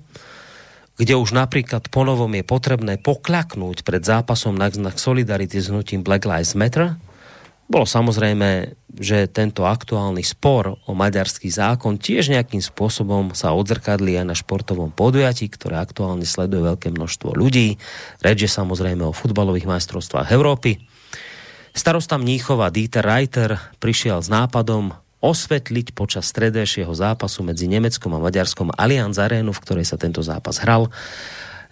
kde 0.98 1.14
už 1.14 1.30
napríklad 1.30 1.86
ponovom 1.94 2.34
je 2.34 2.42
potrebné 2.42 2.98
pokľaknúť 2.98 3.86
pred 3.86 4.02
zápasom 4.02 4.58
na 4.58 4.66
znak 4.66 4.98
solidarity 4.98 5.62
s 5.62 5.70
hnutím 5.70 6.02
Black 6.02 6.26
Lives 6.26 6.58
Matter, 6.58 6.98
bolo 7.68 7.84
samozrejme, 7.84 8.80
že 8.96 9.28
tento 9.28 9.68
aktuálny 9.68 10.24
spor 10.24 10.80
o 10.88 10.96
maďarský 10.96 11.52
zákon 11.52 12.00
tiež 12.00 12.32
nejakým 12.32 12.64
spôsobom 12.64 13.36
sa 13.36 13.52
odzrkadli 13.52 14.16
aj 14.16 14.24
na 14.24 14.32
športovom 14.32 14.88
podujatí, 14.88 15.52
ktoré 15.52 15.76
aktuálne 15.76 16.24
sleduje 16.24 16.64
veľké 16.64 16.88
množstvo 16.88 17.36
ľudí. 17.36 17.76
Reč 18.24 18.38
je 18.40 18.48
samozrejme 18.48 19.04
o 19.04 19.12
futbalových 19.12 19.68
majstrovstvách 19.68 20.32
Európy. 20.32 20.80
Starosta 21.76 22.16
Mníchova 22.16 22.72
Dieter 22.72 23.04
Reiter 23.04 23.60
prišiel 23.82 24.20
s 24.20 24.28
nápadom 24.32 24.96
osvetliť 25.18 25.98
počas 25.98 26.30
stredejšieho 26.30 26.94
zápasu 26.94 27.42
medzi 27.42 27.66
Nemeckom 27.66 28.14
a 28.14 28.22
Maďarskom 28.22 28.70
Allianz 28.74 29.18
Arénu, 29.18 29.50
v 29.50 29.62
ktorej 29.66 29.86
sa 29.86 29.98
tento 29.98 30.22
zápas 30.22 30.62
hral 30.62 30.88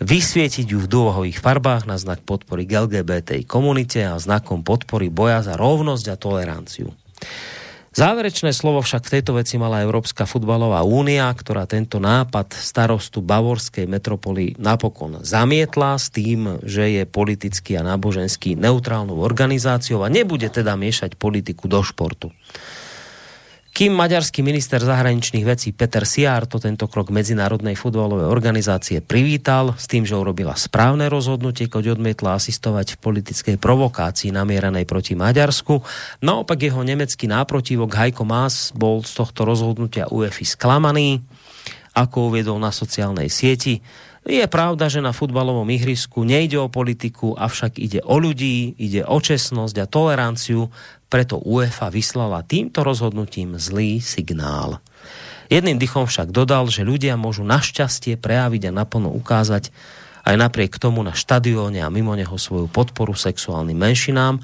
vysvietiť 0.02 0.76
ju 0.76 0.78
v 0.82 0.90
dôvodových 0.90 1.40
farbách 1.40 1.88
na 1.88 1.96
znak 1.96 2.20
podpory 2.20 2.68
k 2.68 2.84
LGBT 2.84 3.46
komunite 3.48 4.04
a 4.04 4.20
znakom 4.20 4.60
podpory 4.60 5.08
boja 5.08 5.40
za 5.40 5.56
rovnosť 5.56 6.06
a 6.12 6.16
toleranciu. 6.20 6.92
Záverečné 7.96 8.52
slovo 8.52 8.84
však 8.84 9.08
v 9.08 9.12
tejto 9.16 9.40
veci 9.40 9.56
mala 9.56 9.80
Európska 9.80 10.28
futbalová 10.28 10.84
únia, 10.84 11.32
ktorá 11.32 11.64
tento 11.64 11.96
nápad 11.96 12.52
starostu 12.52 13.24
Bavorskej 13.24 13.88
metropoly 13.88 14.52
napokon 14.60 15.24
zamietla 15.24 15.96
s 15.96 16.12
tým, 16.12 16.60
že 16.60 16.92
je 16.92 17.02
politicky 17.08 17.72
a 17.72 17.80
nábožensky 17.80 18.52
neutrálnou 18.52 19.16
organizáciou 19.16 20.04
a 20.04 20.12
nebude 20.12 20.52
teda 20.52 20.76
miešať 20.76 21.16
politiku 21.16 21.72
do 21.72 21.80
športu. 21.80 22.36
Kým 23.76 23.92
maďarský 23.92 24.40
minister 24.40 24.80
zahraničných 24.80 25.44
vecí 25.44 25.68
Peter 25.76 26.08
Siar 26.08 26.48
to 26.48 26.56
tento 26.56 26.88
krok 26.88 27.12
Medzinárodnej 27.12 27.76
futbalovej 27.76 28.24
organizácie 28.24 29.04
privítal 29.04 29.76
s 29.76 29.84
tým, 29.84 30.08
že 30.08 30.16
urobila 30.16 30.56
správne 30.56 31.12
rozhodnutie, 31.12 31.68
keď 31.68 31.92
odmietla 31.92 32.40
asistovať 32.40 32.96
v 32.96 33.00
politickej 33.04 33.56
provokácii 33.60 34.32
namieranej 34.32 34.88
proti 34.88 35.12
Maďarsku. 35.12 35.84
Naopak 36.24 36.56
jeho 36.56 36.80
nemecký 36.80 37.28
náprotivok 37.28 37.92
Heiko 38.00 38.24
Maas 38.24 38.72
bol 38.72 39.04
z 39.04 39.12
tohto 39.12 39.44
rozhodnutia 39.44 40.08
UEFI 40.08 40.56
sklamaný, 40.56 41.20
ako 41.92 42.32
uviedol 42.32 42.56
na 42.56 42.72
sociálnej 42.72 43.28
sieti. 43.28 43.84
Je 44.26 44.42
pravda, 44.50 44.90
že 44.90 44.98
na 44.98 45.14
futbalovom 45.14 45.70
ihrisku 45.70 46.26
nejde 46.26 46.58
o 46.58 46.66
politiku, 46.66 47.38
avšak 47.38 47.78
ide 47.78 48.02
o 48.02 48.18
ľudí, 48.18 48.74
ide 48.74 49.06
o 49.06 49.22
čestnosť 49.22 49.76
a 49.78 49.86
toleranciu 49.86 50.66
preto 51.06 51.38
UEFA 51.38 51.88
vyslala 51.90 52.42
týmto 52.42 52.82
rozhodnutím 52.82 53.56
zlý 53.56 54.02
signál. 54.02 54.82
Jedným 55.46 55.78
dychom 55.78 56.10
však 56.10 56.34
dodal, 56.34 56.66
že 56.66 56.82
ľudia 56.82 57.14
môžu 57.14 57.46
našťastie 57.46 58.18
prejaviť 58.18 58.70
a 58.70 58.76
naplno 58.82 59.14
ukázať 59.14 59.70
aj 60.26 60.34
napriek 60.34 60.74
tomu 60.82 61.06
na 61.06 61.14
štadióne 61.14 61.86
a 61.86 61.92
mimo 61.92 62.10
neho 62.18 62.34
svoju 62.34 62.66
podporu 62.66 63.14
sexuálnym 63.14 63.78
menšinám. 63.78 64.42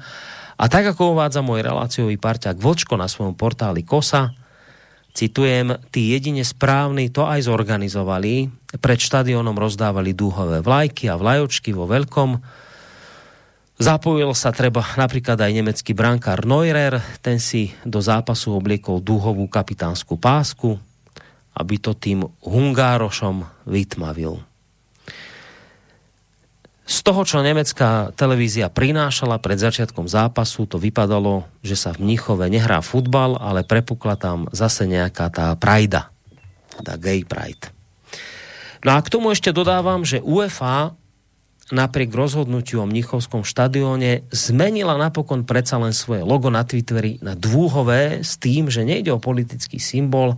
A 0.55 0.71
tak 0.71 0.87
ako 0.87 1.19
uvádza 1.19 1.43
môj 1.43 1.59
reláciový 1.59 2.15
parťák 2.15 2.55
Vlčko 2.55 2.95
na 2.95 3.11
svojom 3.11 3.35
portáli 3.35 3.83
KOSA, 3.83 4.31
citujem, 5.11 5.75
tí 5.91 6.15
jedine 6.15 6.47
správni 6.47 7.11
to 7.11 7.27
aj 7.27 7.51
zorganizovali, 7.51 8.47
pred 8.79 8.99
štadiónom 9.03 9.59
rozdávali 9.59 10.15
dúhové 10.15 10.63
vlajky 10.63 11.11
a 11.11 11.19
vlajočky 11.19 11.75
vo 11.75 11.83
veľkom, 11.83 12.39
Zapojil 13.81 14.29
sa 14.37 14.53
treba 14.53 14.85
napríklad 14.85 15.33
aj 15.33 15.51
nemecký 15.51 15.97
brankár 15.97 16.45
Neurer, 16.45 17.01
ten 17.25 17.41
si 17.41 17.73
do 17.81 17.97
zápasu 17.97 18.53
obliekol 18.53 19.01
dúhovú 19.01 19.49
kapitánsku 19.49 20.13
pásku, 20.21 20.77
aby 21.57 21.75
to 21.81 21.97
tým 21.97 22.21
Hungárošom 22.45 23.45
vytmavil. 23.65 24.41
Z 26.83 26.99
toho, 27.01 27.23
čo 27.23 27.39
nemecká 27.39 28.11
televízia 28.13 28.67
prinášala 28.67 29.39
pred 29.39 29.55
začiatkom 29.55 30.05
zápasu, 30.05 30.67
to 30.67 30.77
vypadalo, 30.77 31.47
že 31.63 31.79
sa 31.79 31.95
v 31.95 32.05
Mníchove 32.05 32.45
nehrá 32.51 32.83
futbal, 32.83 33.39
ale 33.39 33.63
prepukla 33.63 34.19
tam 34.19 34.51
zase 34.51 34.85
nejaká 34.85 35.31
tá 35.31 35.55
prajda, 35.55 36.11
tá 36.83 36.93
gay 36.99 37.23
pride. 37.23 37.71
No 38.83 38.93
a 38.93 39.01
k 39.01 39.09
tomu 39.09 39.31
ešte 39.31 39.55
dodávam, 39.55 40.03
že 40.03 40.19
UEFA 40.19 40.91
napriek 41.71 42.11
rozhodnutiu 42.11 42.83
o 42.83 42.89
Mnichovskom 42.89 43.47
štadióne 43.47 44.27
zmenila 44.33 44.99
napokon 44.99 45.47
predsa 45.47 45.79
len 45.79 45.95
svoje 45.95 46.25
logo 46.25 46.51
na 46.51 46.67
Twitteri 46.67 47.21
na 47.23 47.37
dvúhové 47.37 48.25
s 48.25 48.35
tým, 48.35 48.67
že 48.67 48.83
nejde 48.83 49.15
o 49.15 49.23
politický 49.23 49.79
symbol, 49.79 50.35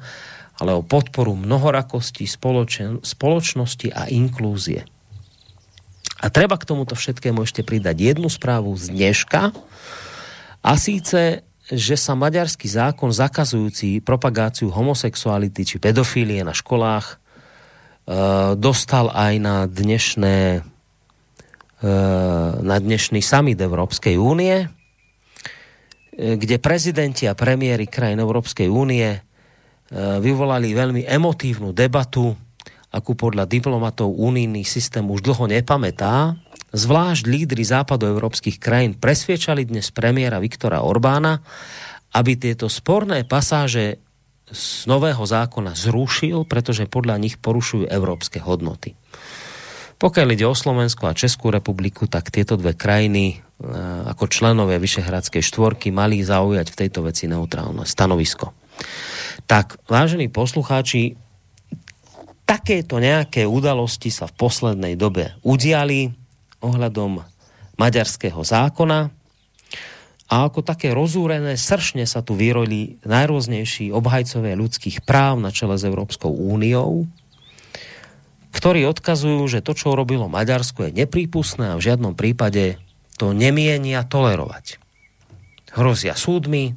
ale 0.61 0.71
o 0.77 0.85
podporu 0.85 1.33
mnohorakosti, 1.33 2.29
spoločen- 2.29 3.01
spoločnosti 3.01 3.89
a 3.89 4.05
inklúzie. 4.11 4.85
A 6.21 6.29
treba 6.29 6.55
k 6.61 6.67
tomuto 6.69 6.93
všetkému 6.93 7.43
ešte 7.43 7.65
pridať 7.65 8.15
jednu 8.15 8.29
správu 8.29 8.71
z 8.77 8.93
dneška, 8.93 9.51
a 10.65 10.71
síce, 10.81 11.45
že 11.69 11.93
sa 11.93 12.17
maďarský 12.17 12.65
zákon 12.65 13.13
zakazujúci 13.13 14.01
propagáciu 14.01 14.73
homosexuality 14.73 15.61
či 15.61 15.77
pedofílie 15.77 16.41
na 16.41 16.57
školách 16.57 17.05
e, 17.05 17.15
dostal 18.57 19.13
aj 19.13 19.33
na 19.37 19.55
dnešné 19.69 20.65
na 22.63 22.77
dnešný 22.79 23.19
summit 23.19 23.59
Európskej 23.59 24.15
únie, 24.15 24.63
e, 24.63 24.67
kde 26.39 26.55
prezidenti 26.61 27.27
a 27.27 27.35
premiéry 27.35 27.89
krajín 27.89 28.23
Európskej 28.23 28.71
únie 28.71 29.19
vyvolali 29.95 30.73
veľmi 30.73 31.05
emotívnu 31.05 31.69
debatu 31.69 32.33
akú 32.95 33.11
podľa 33.19 33.43
diplomatov 33.43 34.15
unijný 34.15 34.63
systém 34.63 35.03
už 35.03 35.19
dlho 35.19 35.51
nepamätá, 35.51 36.39
zvlášť 36.71 37.23
lídry 37.27 37.67
západoeurópskych 37.67 38.55
krajín 38.55 38.95
presviečali 38.95 39.67
dnes 39.67 39.91
premiéra 39.91 40.39
Viktora 40.39 40.79
Orbána, 40.79 41.43
aby 42.15 42.39
tieto 42.39 42.71
sporné 42.71 43.27
pasáže 43.27 43.99
z 44.47 44.87
nového 44.87 45.19
zákona 45.19 45.75
zrušil, 45.75 46.47
pretože 46.47 46.87
podľa 46.87 47.19
nich 47.19 47.35
porušujú 47.35 47.91
európske 47.91 48.39
hodnoty. 48.39 48.95
Pokiaľ 49.95 50.27
ide 50.35 50.45
o 50.45 50.55
Slovensko 50.55 51.07
a 51.07 51.17
Českú 51.17 51.49
republiku, 51.49 52.05
tak 52.05 52.27
tieto 52.27 52.59
dve 52.59 52.75
krajiny 52.75 53.23
e, 53.31 53.35
ako 54.11 54.27
členové 54.27 54.75
Vyšehradskej 54.77 55.39
štvorky 55.39 55.91
mali 55.95 56.19
zaujať 56.19 56.67
v 56.67 56.79
tejto 56.83 56.99
veci 57.07 57.31
neutrálne 57.31 57.87
stanovisko. 57.87 58.51
Tak, 59.47 59.87
vážení 59.87 60.27
poslucháči, 60.27 61.15
takéto 62.43 62.99
nejaké 62.99 63.47
udalosti 63.47 64.11
sa 64.11 64.27
v 64.27 64.35
poslednej 64.35 64.99
dobe 64.99 65.39
udiali 65.47 66.11
ohľadom 66.59 67.23
maďarského 67.79 68.39
zákona 68.43 69.11
a 70.25 70.35
ako 70.49 70.65
také 70.65 70.89
rozúrené 70.89 71.53
sršne 71.53 72.03
sa 72.09 72.25
tu 72.25 72.33
vyroli 72.33 72.97
najrôznejší 73.05 73.93
obhajcovia 73.93 74.57
ľudských 74.57 75.05
práv 75.05 75.37
na 75.37 75.53
čele 75.53 75.77
s 75.77 75.85
Európskou 75.85 76.33
úniou, 76.33 77.05
ktorí 78.55 78.87
odkazujú, 78.87 79.43
že 79.51 79.59
to, 79.59 79.75
čo 79.75 79.99
robilo 79.99 80.31
Maďarsko, 80.31 80.87
je 80.87 81.03
neprípustné 81.03 81.75
a 81.75 81.77
v 81.77 81.85
žiadnom 81.91 82.15
prípade 82.15 82.79
to 83.19 83.35
nemienia 83.35 84.07
tolerovať. 84.07 84.79
Hrozia 85.75 86.15
súdmi, 86.15 86.71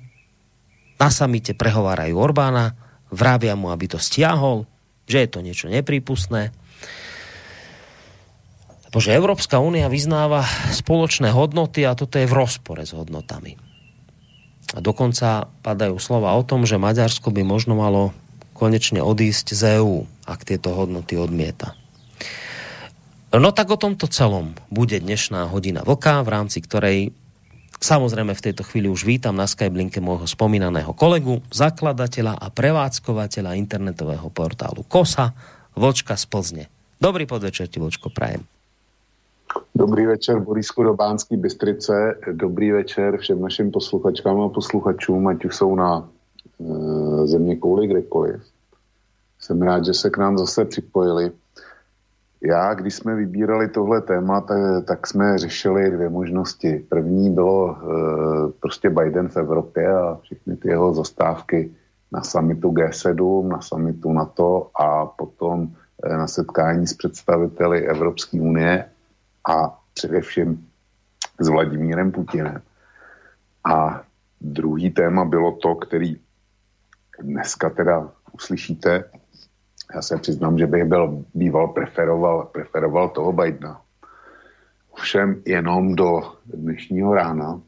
na 0.99 1.08
samite 1.14 1.54
prehovárajú 1.54 2.18
Orbána, 2.18 2.75
vrábia 3.14 3.54
mu, 3.54 3.70
aby 3.70 3.87
to 3.87 4.02
stiahol, 4.02 4.66
že 5.06 5.23
je 5.23 5.28
to 5.30 5.38
niečo 5.38 5.70
neprípustné. 5.70 6.50
Bože, 8.90 9.14
Európska 9.14 9.62
únia 9.62 9.87
vyznáva 9.87 10.42
spoločné 10.75 11.30
hodnoty 11.30 11.87
a 11.87 11.94
toto 11.94 12.18
je 12.18 12.26
v 12.26 12.35
rozpore 12.35 12.82
s 12.82 12.97
hodnotami. 12.97 13.54
A 14.75 14.82
dokonca 14.82 15.47
padajú 15.62 15.97
slova 16.02 16.35
o 16.35 16.42
tom, 16.42 16.66
že 16.66 16.80
Maďarsko 16.80 17.30
by 17.30 17.42
možno 17.47 17.78
malo 17.78 18.11
konečne 18.59 18.99
odísť 18.99 19.55
z 19.55 19.79
EÚ, 19.79 20.03
ak 20.27 20.42
tieto 20.42 20.75
hodnoty 20.75 21.14
odmieta. 21.14 21.79
No 23.31 23.55
tak 23.55 23.71
o 23.71 23.79
tomto 23.79 24.11
celom 24.11 24.59
bude 24.66 24.99
dnešná 24.99 25.47
hodina 25.47 25.87
voka, 25.87 26.18
v 26.27 26.29
rámci 26.35 26.59
ktorej 26.59 27.14
Samozrejme 27.79 28.35
v 28.35 28.44
tejto 28.51 28.66
chvíli 28.66 28.90
už 28.90 29.07
vítam 29.07 29.38
na 29.38 29.47
Skyblinke 29.47 30.03
môjho 30.03 30.27
spomínaného 30.27 30.90
kolegu, 30.99 31.47
zakladateľa 31.55 32.35
a 32.35 32.51
prevádzkovateľa 32.51 33.55
internetového 33.55 34.27
portálu 34.35 34.83
KOSA, 34.83 35.31
Vočka 35.79 36.18
z 36.18 36.27
Plzne. 36.27 36.64
Dobrý 36.99 37.23
podvečer 37.23 37.71
ti, 37.71 37.79
Vočko, 37.79 38.11
prajem. 38.11 38.42
Dobrý 39.79 40.11
večer, 40.11 40.42
Boris 40.42 40.75
Dobánský 40.75 41.38
Bystrice. 41.38 42.18
Dobrý 42.35 42.75
večer 42.75 43.14
všem 43.14 43.38
našim 43.38 43.71
posluchačkám 43.71 44.40
a 44.40 44.49
posluchačům, 44.49 45.27
ať 45.27 45.44
už 45.44 45.57
jsou 45.57 45.75
na 45.79 46.09
země 47.25 47.57
kouli 47.57 47.87
kdekoliv. 47.87 48.42
Jsem 49.38 49.62
rád, 49.62 49.85
že 49.85 49.94
se 49.94 50.11
k 50.11 50.18
nám 50.18 50.38
zase 50.38 50.64
připojili. 50.64 51.31
Já, 52.40 52.75
když 52.75 52.94
jsme 52.94 53.14
vybírali 53.14 53.68
tohle 53.68 54.01
téma, 54.01 54.40
tak, 54.40 54.85
tak 54.85 55.07
jsme 55.07 55.38
řešili 55.38 55.90
dvě 55.90 56.09
možnosti. 56.09 56.87
První 56.88 57.31
bylo 57.31 57.77
e, 57.77 57.77
prostě 58.61 58.90
Biden 58.90 59.29
v 59.29 59.37
Evropě 59.37 59.88
a 59.97 60.18
všechny 60.23 60.57
ty 60.57 60.68
jeho 60.68 60.94
zastávky 60.94 61.71
na 62.12 62.23
samitu 62.23 62.71
G7, 62.71 63.49
na 63.49 63.61
samitu 63.61 64.12
NATO 64.12 64.71
a 64.75 65.07
potom 65.07 65.68
e, 66.03 66.16
na 66.16 66.27
setkání 66.27 66.87
s 66.87 66.94
představiteli 66.94 67.88
Evropské 67.88 68.40
unie 68.40 68.85
a 69.49 69.79
především 69.94 70.68
s 71.40 71.49
Vladimírem 71.49 72.12
Putinem. 72.12 72.62
A 73.64 74.03
druhý 74.40 74.90
téma 74.90 75.25
bylo 75.25 75.53
to, 75.53 75.75
který 75.75 76.16
dneska 77.22 77.70
teda 77.70 78.12
uslyšíte, 78.33 79.04
já 79.94 80.02
se 80.02 80.16
přiznám, 80.16 80.59
že 80.59 80.66
bych 80.66 80.85
byl 80.85 81.24
býval 81.35 81.68
preferoval, 81.68 82.48
preferoval 82.52 83.09
toho 83.09 83.33
Bidena. 83.33 83.81
Všem 84.94 85.42
jenom 85.46 85.94
do 85.94 86.22
dnešního 86.46 87.14
rána, 87.14 87.61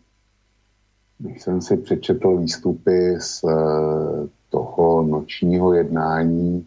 když 1.19 1.43
jsem 1.43 1.61
si 1.61 1.77
přečetl 1.77 2.37
výstupy 2.37 3.17
z 3.21 3.45
eh, 3.45 4.29
toho 4.51 5.03
nočního 5.03 5.75
jednání 5.75 6.67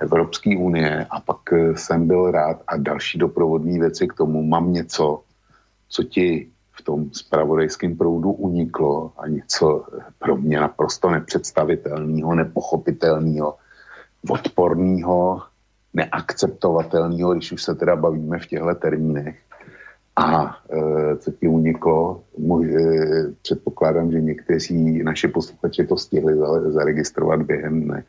Evropské 0.00 0.56
unie 0.56 1.06
a 1.10 1.20
pak 1.20 1.52
eh, 1.52 1.76
jsem 1.76 2.06
byl 2.06 2.30
rád 2.30 2.62
a 2.66 2.76
další 2.76 3.18
doprovodní 3.18 3.78
věci 3.78 4.08
k 4.08 4.14
tomu. 4.14 4.42
Mám 4.42 4.72
něco, 4.72 5.22
co 5.88 6.02
ti 6.04 6.50
v 6.80 6.84
tom 6.84 7.10
spravodajském 7.12 7.96
proudu 7.96 8.32
uniklo 8.32 9.12
a 9.18 9.28
něco 9.28 9.84
pro 10.18 10.36
mě 10.36 10.60
naprosto 10.60 11.10
nepředstavitelného, 11.10 12.34
nepochopitelného 12.34 13.56
odporného, 14.28 15.42
neakceptovatelného, 15.94 17.34
když 17.34 17.52
už 17.52 17.62
se 17.62 17.74
teda 17.74 17.96
bavíme 17.96 18.38
v 18.38 18.46
těchto 18.46 18.74
termínech. 18.74 19.38
A 20.16 20.56
e, 20.70 21.16
co 21.16 21.30
ti 21.30 21.48
uniklo, 21.48 22.22
mož, 22.38 22.66
e, 22.66 22.80
předpokládám, 23.42 24.12
že 24.12 24.20
někteří 24.20 25.02
naši 25.02 25.28
posluchači 25.28 25.86
to 25.86 25.96
stihli 25.96 26.36
zaregistrovat 26.72 27.42
během 27.42 27.82
dne. 27.82 28.04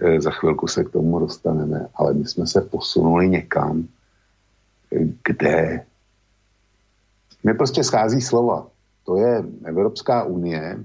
E, 0.00 0.20
za 0.20 0.30
chvilku 0.30 0.66
se 0.66 0.84
k 0.84 0.90
tomu 0.90 1.18
dostaneme, 1.18 1.86
ale 1.94 2.14
my 2.14 2.24
jsme 2.24 2.46
se 2.46 2.60
posunuli 2.60 3.28
někam, 3.28 3.88
kde 5.24 5.84
mě 7.42 7.54
prostě 7.54 7.84
schází 7.84 8.20
slova. 8.20 8.66
To 9.06 9.16
je 9.16 9.44
Evropská 9.64 10.24
unie, 10.24 10.78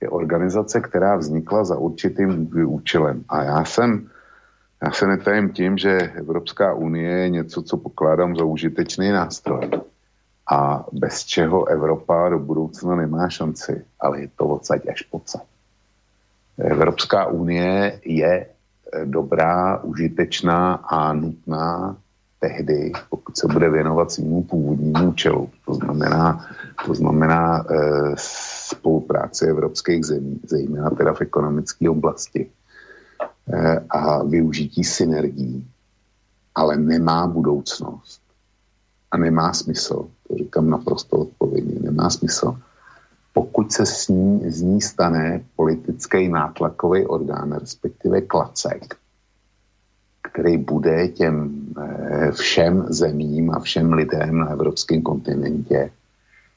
je 0.00 0.08
organizace, 0.08 0.80
která 0.80 1.16
vznikla 1.16 1.64
za 1.64 1.78
určitým 1.78 2.50
účelem. 2.66 3.24
A 3.28 3.42
já 3.42 3.64
jsem, 3.64 4.10
já 4.82 4.90
se 4.90 5.06
netajím 5.06 5.52
tím, 5.52 5.78
že 5.78 5.98
Evropská 5.98 6.74
unie 6.74 7.10
je 7.10 7.28
něco, 7.28 7.62
co 7.62 7.76
pokládám 7.76 8.36
za 8.36 8.44
užitečný 8.44 9.10
nástroj. 9.10 9.70
A 10.50 10.86
bez 10.92 11.24
čeho 11.24 11.68
Evropa 11.68 12.28
do 12.28 12.38
budoucna 12.38 12.96
nemá 12.96 13.28
šanci, 13.28 13.84
ale 14.00 14.20
je 14.20 14.28
to 14.36 14.46
odsaď 14.46 14.88
až 14.88 15.02
pocať. 15.02 15.42
Evropská 16.58 17.26
unie 17.26 18.00
je 18.04 18.46
dobrá, 19.04 19.82
užitečná 19.82 20.74
a 20.74 21.12
nutná 21.12 21.96
tehdy, 22.40 22.92
pokud 23.10 23.36
se 23.36 23.46
bude 23.46 23.70
věnovat 23.70 24.12
svým 24.12 24.42
původnímu 24.42 25.08
účelu. 25.08 25.50
To 25.66 25.74
znamená, 25.74 26.46
to 26.86 26.94
znamená 26.94 27.64
e, 27.64 27.74
spolupráci 28.68 29.46
evropských 29.46 30.04
zemí, 30.04 30.40
zejména 30.46 30.90
teda 30.90 31.12
v 31.12 31.20
ekonomické 31.20 31.90
oblasti 31.90 32.50
e, 33.52 33.78
a 33.90 34.22
využití 34.22 34.84
synergií, 34.84 35.66
ale 36.54 36.76
nemá 36.76 37.26
budoucnost 37.26 38.20
a 39.10 39.16
nemá 39.16 39.52
smysl, 39.52 40.08
to 40.28 40.36
říkám 40.36 40.70
naprosto 40.70 41.16
odpovědně, 41.16 41.80
nemá 41.80 42.10
smysl, 42.10 42.58
pokud 43.32 43.72
se 43.72 43.86
s 43.86 44.08
ní, 44.08 44.50
z 44.50 44.62
ní 44.62 44.80
stane 44.80 45.44
politický 45.56 46.28
nátlakový 46.28 47.06
orgán, 47.06 47.52
respektive 47.52 48.20
klacek, 48.20 48.96
který 50.36 50.58
bude 50.58 51.08
těm 51.08 51.50
eh, 51.80 52.32
všem 52.32 52.86
zemím 52.88 53.50
a 53.50 53.60
všem 53.60 53.92
lidem 53.92 54.38
na 54.38 54.48
evropském 54.48 55.02
kontinentě 55.02 55.90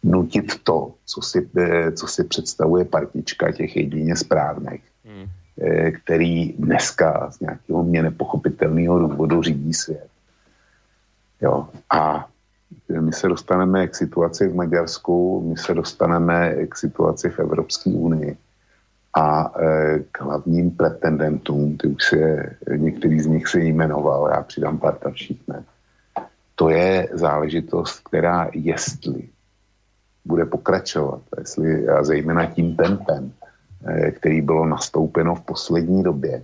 nutit 0.03 0.63
to, 0.63 0.91
co 1.05 1.21
si, 1.21 1.49
eh, 1.57 1.91
co 1.91 2.07
si 2.07 2.23
představuje 2.23 2.85
partička 2.85 3.51
těch 3.51 3.75
jedině 3.75 4.15
správných, 4.15 4.83
hmm. 5.05 5.25
Eh, 5.61 5.91
který 5.91 6.53
dneska 6.59 7.31
z 7.31 7.39
nějakého 7.39 7.83
mě 7.83 8.03
nepochopitelného 8.03 8.99
důvodu 8.99 9.41
řídí 9.41 9.73
svět. 9.73 10.07
Jo. 11.41 11.67
A 11.91 12.27
my 12.99 13.13
se 13.13 13.27
dostaneme 13.27 13.87
k 13.87 13.95
situaci 13.95 14.47
v 14.47 14.55
Maďarsku, 14.55 15.43
my 15.49 15.57
se 15.57 15.73
dostaneme 15.73 16.67
k 16.67 16.75
situaci 16.75 17.29
v 17.29 17.39
Evropské 17.39 17.89
unii 17.89 18.37
a 19.19 19.51
e, 19.59 19.99
k 20.11 20.21
hlavním 20.21 20.71
pretendentům, 20.71 21.77
ty 21.77 21.87
už 21.87 22.11
je, 22.11 22.55
některý 22.75 23.19
z 23.19 23.25
nich 23.25 23.47
si 23.47 23.59
jmenoval, 23.59 24.29
já 24.31 24.41
přidám 24.41 24.77
pár 24.77 24.97
dalších, 25.03 25.41
ne. 25.47 25.63
to 26.55 26.69
je 26.69 27.09
záležitost, 27.13 27.99
která 27.99 28.49
jestli 28.53 29.29
bude 30.25 30.45
pokračovat, 30.45 31.21
jestli 31.37 31.87
a 31.87 32.03
zejména 32.03 32.45
tím 32.45 32.75
tempem, 32.75 33.31
eh, 33.87 34.11
který 34.11 34.41
bylo 34.41 34.65
nastoupeno 34.65 35.35
v 35.35 35.41
poslední 35.41 36.03
době, 36.03 36.43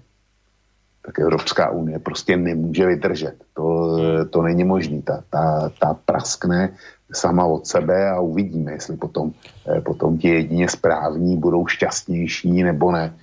tak 1.05 1.19
Evropská 1.19 1.69
unie 1.69 1.99
prostě 1.99 2.37
nemůže 2.37 2.85
vydržet. 2.85 3.35
To, 3.53 3.97
to 4.25 4.41
není 4.41 4.63
možné. 4.63 5.01
Ta, 5.01 5.23
ta, 5.29 5.71
ta 5.79 5.93
praskne 6.05 6.73
sama 7.13 7.45
od 7.45 7.67
sebe 7.67 8.09
a 8.09 8.19
uvidíme, 8.19 8.71
jestli 8.71 8.97
potom, 8.97 9.31
eh, 9.67 9.81
potom 9.81 10.17
ti 10.17 10.27
jedině 10.27 10.69
správní 10.69 11.37
budou 11.37 11.67
šťastnější 11.67 12.63
nebo 12.63 12.91
ne. 12.91 13.17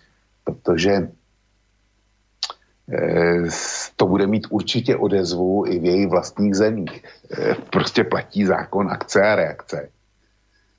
Protože 0.44 1.08
eh, 2.92 3.42
to 3.96 4.06
bude 4.06 4.26
mít 4.26 4.46
určitě 4.50 4.96
odezvu 4.96 5.66
i 5.66 5.78
v 5.78 5.84
jejich 5.84 6.08
vlastních 6.08 6.54
zemích. 6.54 7.04
Eh, 7.38 7.54
prostě 7.70 8.04
platí 8.04 8.44
zákon 8.44 8.90
akce 8.90 9.22
a 9.22 9.34
reakce. 9.34 9.88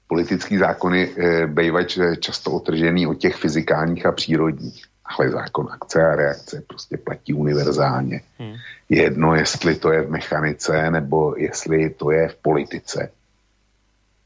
Politický 0.08 0.58
zákony 0.58 1.10
bývají 1.48 1.88
často 2.20 2.52
otržený 2.52 3.08
od 3.08 3.18
těch 3.18 3.36
fyzikálních 3.36 4.06
a 4.06 4.12
přírodních 4.12 4.92
ale 5.19 5.30
zákon 5.30 5.69
akce 5.71 6.06
a 6.06 6.15
reakce 6.15 6.63
prostě 6.67 6.97
platí 6.97 7.34
univerzálně. 7.34 8.21
Hmm. 8.39 8.56
Jedno, 8.89 9.36
jestli 9.36 9.76
to 9.76 9.91
je 9.91 10.02
v 10.02 10.12
mechanice, 10.12 10.91
nebo 10.91 11.36
jestli 11.38 11.89
to 11.89 12.12
je 12.12 12.28
v 12.28 12.36
politice. 12.36 13.12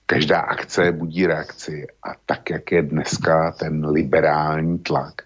Každá 0.06 0.40
akce 0.40 0.92
budí 0.92 1.28
reakci 1.28 1.88
a 2.04 2.16
tak, 2.26 2.50
jak 2.50 2.72
je 2.72 2.82
dneska 2.82 3.52
ten 3.52 3.86
liberální 3.86 4.80
tlak, 4.80 5.22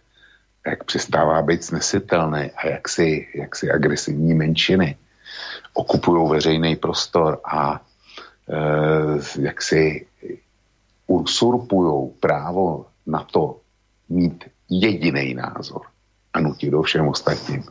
jak 0.65 0.84
přestává 0.84 1.41
být 1.41 1.63
snesitelný 1.63 2.52
a 2.52 2.67
jak 2.67 2.89
si, 2.89 3.28
jak 3.36 3.56
si 3.56 3.71
agresivní 3.71 4.34
menšiny 4.34 4.97
okupují 5.74 6.30
veřejný 6.30 6.76
prostor 6.76 7.39
a 7.45 7.82
e, 8.50 9.41
jak 9.41 9.62
si 9.62 10.08
usurpují 11.08 12.12
právo 12.19 12.86
na 13.08 13.24
to 13.24 13.60
mít 14.10 14.45
jediný 14.72 15.36
názor 15.36 15.84
a 16.34 16.40
nutit 16.40 16.72
do 16.72 16.82
všem 16.82 17.08
ostatním. 17.08 17.64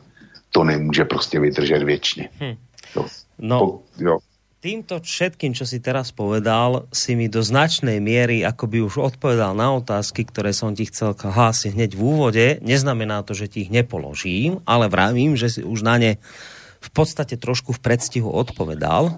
To 0.53 0.63
nemůže 0.63 1.05
prostě 1.05 1.39
vydržet 1.39 1.83
věčně. 1.83 2.29
Hm. 2.39 2.55
Jo. 2.95 3.05
No, 3.39 3.59
po, 3.59 3.81
jo. 3.97 4.17
týmto 4.61 5.01
všetkým, 5.01 5.57
čo 5.57 5.65
si 5.65 5.81
teraz 5.81 6.13
povedal, 6.13 6.85
si 6.93 7.17
mi 7.17 7.25
do 7.25 7.41
značnej 7.41 7.97
miery 7.97 8.45
akoby 8.45 8.85
už 8.85 9.01
odpovedal 9.01 9.57
na 9.57 9.73
otázky, 9.73 10.21
ktoré 10.21 10.53
som 10.53 10.77
ti 10.77 10.85
chcel 10.85 11.17
hlásiť 11.17 11.73
hneď 11.73 11.97
v 11.97 12.01
úvode. 12.05 12.45
Neznamená 12.61 13.25
to, 13.25 13.33
že 13.33 13.49
ti 13.49 13.65
ich 13.65 13.73
nepoložím, 13.73 14.61
ale 14.69 14.85
vravím, 14.85 15.33
že 15.33 15.49
si 15.49 15.61
už 15.65 15.81
na 15.81 15.97
ne 15.97 16.11
v 16.81 16.89
podstate 16.93 17.41
trošku 17.41 17.73
v 17.73 17.81
predstihu 17.81 18.29
odpovedal. 18.29 19.17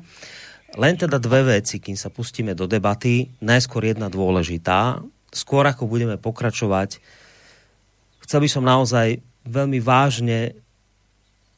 Len 0.80 0.96
teda 0.96 1.20
dve 1.20 1.60
veci, 1.60 1.84
kým 1.84 2.00
sa 2.00 2.08
pustíme 2.08 2.56
do 2.56 2.64
debaty. 2.64 3.28
Najskôr 3.44 3.84
jedna 3.92 4.08
dôležitá. 4.08 5.04
Skôr 5.36 5.68
ako 5.68 5.92
budeme 5.92 6.16
pokračovať 6.16 7.04
chcel 8.24 8.40
by 8.44 8.50
som 8.50 8.64
naozaj 8.64 9.20
veľmi 9.44 9.80
vážne 9.84 10.56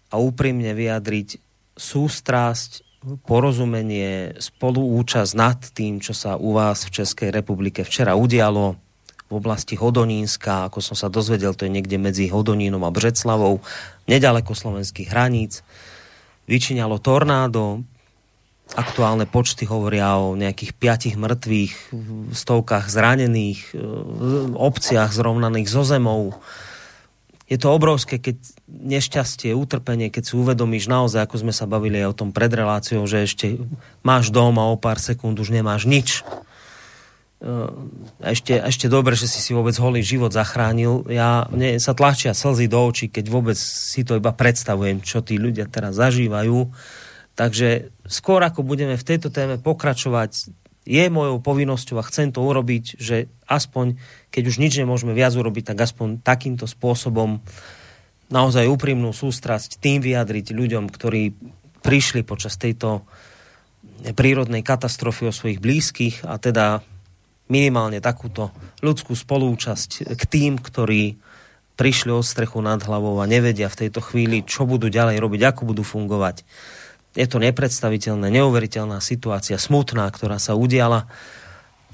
a 0.10 0.18
úprimne 0.18 0.74
vyjadriť 0.74 1.38
sústrasť, 1.78 2.86
porozumenie, 3.26 4.34
spoluúčasť 4.42 5.32
nad 5.38 5.60
tým, 5.62 6.02
čo 6.02 6.18
sa 6.18 6.42
u 6.42 6.58
vás 6.58 6.90
v 6.90 6.94
Českej 7.02 7.30
republike 7.30 7.86
včera 7.86 8.18
udialo 8.18 8.82
v 9.30 9.34
oblasti 9.34 9.78
Hodonínska, 9.78 10.70
ako 10.70 10.82
som 10.82 10.98
sa 10.98 11.10
dozvedel, 11.10 11.54
to 11.54 11.70
je 11.70 11.74
niekde 11.74 11.98
medzi 12.02 12.30
Hodonínom 12.30 12.82
a 12.82 12.94
Břeclavou, 12.94 13.62
nedaleko 14.10 14.54
slovenských 14.54 15.10
hraníc. 15.10 15.62
Vyčíňalo 16.46 17.02
tornádo, 17.02 17.86
aktuálne 18.74 19.30
počty 19.30 19.70
hovoria 19.70 20.18
o 20.18 20.34
nejakých 20.34 20.72
piatich 20.74 21.16
mŕtvych, 21.16 21.94
stovkách 22.34 22.90
zranených, 22.90 23.78
obciach 24.58 25.14
zrovnaných 25.14 25.70
zo 25.70 25.86
zemou. 25.86 26.34
Je 27.46 27.62
to 27.62 27.70
obrovské, 27.70 28.18
keď 28.18 28.42
nešťastie, 28.66 29.54
utrpenie, 29.54 30.10
keď 30.10 30.24
si 30.26 30.34
uvedomíš 30.34 30.90
naozaj, 30.90 31.30
ako 31.30 31.46
sme 31.46 31.54
sa 31.54 31.70
bavili 31.70 32.02
aj 32.02 32.10
o 32.10 32.18
tom 32.26 32.30
pred 32.34 32.50
reláciou, 32.50 33.06
že 33.06 33.22
ešte 33.22 33.62
máš 34.02 34.34
dom 34.34 34.58
a 34.58 34.66
o 34.74 34.82
pár 34.82 34.98
sekúnd 34.98 35.38
už 35.38 35.54
nemáš 35.54 35.86
nič. 35.86 36.26
A 37.46 38.34
ešte, 38.34 38.58
ešte 38.58 38.90
dobre, 38.90 39.14
že 39.14 39.30
si 39.30 39.38
si 39.38 39.54
vôbec 39.54 39.78
holý 39.78 40.02
život 40.02 40.34
zachránil. 40.34 41.06
Ja, 41.06 41.46
mne 41.54 41.78
sa 41.78 41.94
tlačia 41.94 42.34
slzy 42.34 42.66
do 42.66 42.82
očí, 42.82 43.14
keď 43.14 43.30
vôbec 43.30 43.60
si 43.62 44.02
to 44.02 44.18
iba 44.18 44.34
predstavujem, 44.34 45.06
čo 45.06 45.22
tí 45.22 45.38
ľudia 45.38 45.70
teraz 45.70 46.02
zažívajú 46.02 46.74
Takže 47.36 47.92
skôr 48.08 48.40
ako 48.40 48.64
budeme 48.64 48.96
v 48.96 49.08
tejto 49.08 49.28
téme 49.28 49.60
pokračovať, 49.60 50.56
je 50.86 51.06
mojou 51.10 51.42
povinnosťou 51.42 51.98
a 52.00 52.08
chcem 52.08 52.30
to 52.30 52.46
urobiť, 52.46 53.02
že 53.02 53.28
aspoň, 53.50 53.98
keď 54.30 54.44
už 54.54 54.62
nič 54.62 54.74
nemôžeme 54.78 55.18
viac 55.18 55.34
urobiť, 55.34 55.74
tak 55.74 55.82
aspoň 55.82 56.22
takýmto 56.22 56.70
spôsobom 56.70 57.42
naozaj 58.30 58.70
úprimnú 58.70 59.10
sústrasť 59.10 59.82
tým 59.82 60.00
vyjadriť 60.00 60.54
ľuďom, 60.54 60.86
ktorí 60.90 61.34
prišli 61.82 62.22
počas 62.22 62.58
tejto 62.58 63.06
prírodnej 64.14 64.62
katastrofy 64.62 65.30
o 65.30 65.34
svojich 65.34 65.58
blízkych 65.62 66.16
a 66.26 66.38
teda 66.38 66.86
minimálne 67.50 68.02
takúto 68.02 68.54
ľudskú 68.82 69.18
spolúčasť 69.18 70.18
k 70.18 70.24
tým, 70.26 70.62
ktorí 70.62 71.18
prišli 71.76 72.14
od 72.14 72.26
strechu 72.26 72.62
nad 72.62 72.80
hlavou 72.82 73.20
a 73.20 73.30
nevedia 73.30 73.68
v 73.70 73.86
tejto 73.86 74.00
chvíli, 74.00 74.46
čo 74.46 74.64
budú 74.70 74.88
ďalej 74.88 75.18
robiť, 75.18 75.42
ako 75.50 75.62
budú 75.76 75.84
fungovať 75.84 76.46
je 77.16 77.26
to 77.32 77.40
nepredstaviteľná, 77.40 78.28
neuveriteľná 78.28 79.00
situácia, 79.00 79.56
smutná, 79.56 80.12
ktorá 80.12 80.36
sa 80.36 80.54
udiala. 80.54 81.08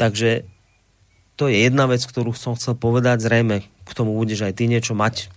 Takže 0.02 0.50
to 1.38 1.46
je 1.46 1.70
jedna 1.70 1.86
vec, 1.86 2.02
ktorú 2.02 2.34
som 2.34 2.58
chcel 2.58 2.74
povedať. 2.74 3.22
Zrejme 3.22 3.62
k 3.86 3.92
tomu 3.94 4.18
budeš 4.18 4.50
aj 4.50 4.58
ty 4.58 4.66
niečo 4.66 4.98
mať 4.98 5.30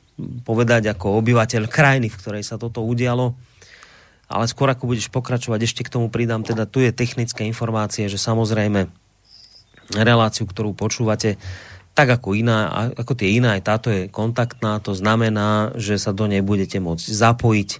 povedať 0.48 0.88
ako 0.88 1.20
obyvateľ 1.20 1.68
krajiny, 1.68 2.08
v 2.08 2.18
ktorej 2.18 2.44
sa 2.48 2.56
toto 2.56 2.80
udialo. 2.80 3.36
Ale 4.24 4.48
skôr 4.48 4.72
ako 4.72 4.88
budeš 4.88 5.12
pokračovať, 5.12 5.60
ešte 5.68 5.84
k 5.84 5.92
tomu 5.92 6.08
pridám, 6.08 6.40
teda 6.40 6.64
tu 6.64 6.80
je 6.80 6.96
technické 6.96 7.44
informácie, 7.44 8.08
že 8.08 8.16
samozrejme 8.16 8.88
reláciu, 9.92 10.48
ktorú 10.48 10.72
počúvate, 10.72 11.36
tak 11.92 12.08
ako, 12.08 12.34
iná, 12.34 12.90
ako 12.96 13.12
tie 13.14 13.36
iná, 13.36 13.54
aj 13.54 13.62
táto 13.62 13.88
je 13.92 14.08
kontaktná, 14.08 14.80
to 14.80 14.96
znamená, 14.96 15.76
že 15.76 16.00
sa 16.00 16.10
do 16.16 16.24
nej 16.24 16.40
budete 16.40 16.80
môcť 16.80 17.04
zapojiť 17.04 17.70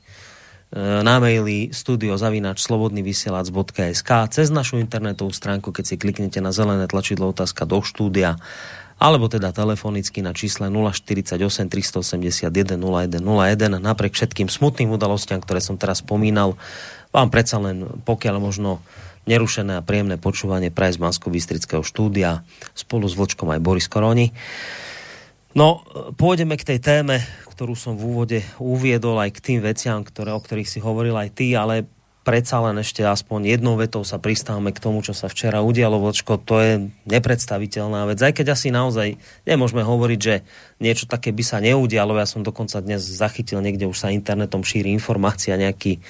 na 0.74 1.22
maili 1.22 1.70
studiozavinačslobodnyvysielac.sk 1.70 4.10
cez 4.34 4.50
našu 4.50 4.82
internetovú 4.82 5.30
stránku, 5.30 5.70
keď 5.70 5.84
si 5.86 5.94
kliknete 5.94 6.42
na 6.42 6.50
zelené 6.50 6.90
tlačidlo 6.90 7.30
otázka 7.30 7.62
do 7.62 7.78
štúdia 7.78 8.42
alebo 8.98 9.26
teda 9.26 9.50
telefonicky 9.50 10.22
na 10.22 10.34
čísle 10.34 10.70
048 10.70 11.70
381 11.70 12.78
0101. 12.78 13.82
Napriek 13.82 14.14
všetkým 14.14 14.48
smutným 14.50 14.94
udalostiam, 14.94 15.42
ktoré 15.42 15.58
som 15.58 15.78
teraz 15.78 16.02
spomínal, 16.02 16.54
vám 17.10 17.30
predsa 17.30 17.62
len 17.62 18.02
pokiaľ 18.06 18.36
možno 18.42 18.82
nerušené 19.30 19.80
a 19.80 19.86
príjemné 19.86 20.20
počúvanie 20.20 20.74
praje 20.74 20.98
z 20.98 21.00
bansko 21.00 21.32
štúdia 21.82 22.44
spolu 22.76 23.08
s 23.08 23.16
Vlčkom 23.16 23.48
aj 23.50 23.60
Boris 23.62 23.88
Koroni. 23.88 24.34
No, 25.54 25.86
pôjdeme 26.18 26.58
k 26.58 26.66
tej 26.66 26.78
téme, 26.82 27.22
ktorú 27.54 27.78
som 27.78 27.94
v 27.94 28.10
úvode 28.10 28.38
uviedol 28.58 29.22
aj 29.22 29.38
k 29.38 29.44
tým 29.54 29.60
veciam, 29.62 30.02
ktoré, 30.02 30.34
o 30.34 30.42
ktorých 30.42 30.66
si 30.66 30.82
hovoril 30.82 31.14
aj 31.14 31.30
ty, 31.30 31.54
ale 31.54 31.86
predsa 32.26 32.58
len 32.58 32.82
ešte 32.82 33.06
aspoň 33.06 33.54
jednou 33.54 33.78
vetou 33.78 34.02
sa 34.02 34.18
pristávame 34.18 34.74
k 34.74 34.82
tomu, 34.82 34.98
čo 35.06 35.14
sa 35.14 35.30
včera 35.30 35.62
udialo, 35.62 36.02
Vočko, 36.02 36.42
to 36.42 36.58
je 36.58 36.72
nepredstaviteľná 37.06 38.10
vec. 38.10 38.18
Aj 38.18 38.34
keď 38.34 38.58
asi 38.58 38.74
naozaj 38.74 39.14
nemôžeme 39.46 39.86
hovoriť, 39.86 40.18
že 40.18 40.42
niečo 40.82 41.06
také 41.06 41.30
by 41.30 41.44
sa 41.46 41.62
neudialo. 41.62 42.18
Ja 42.18 42.26
som 42.26 42.42
dokonca 42.42 42.82
dnes 42.82 43.06
zachytil, 43.06 43.62
niekde 43.62 43.86
už 43.86 43.94
sa 43.94 44.10
internetom 44.10 44.66
šíri 44.66 44.90
informácia, 44.90 45.54
nejaký 45.54 46.02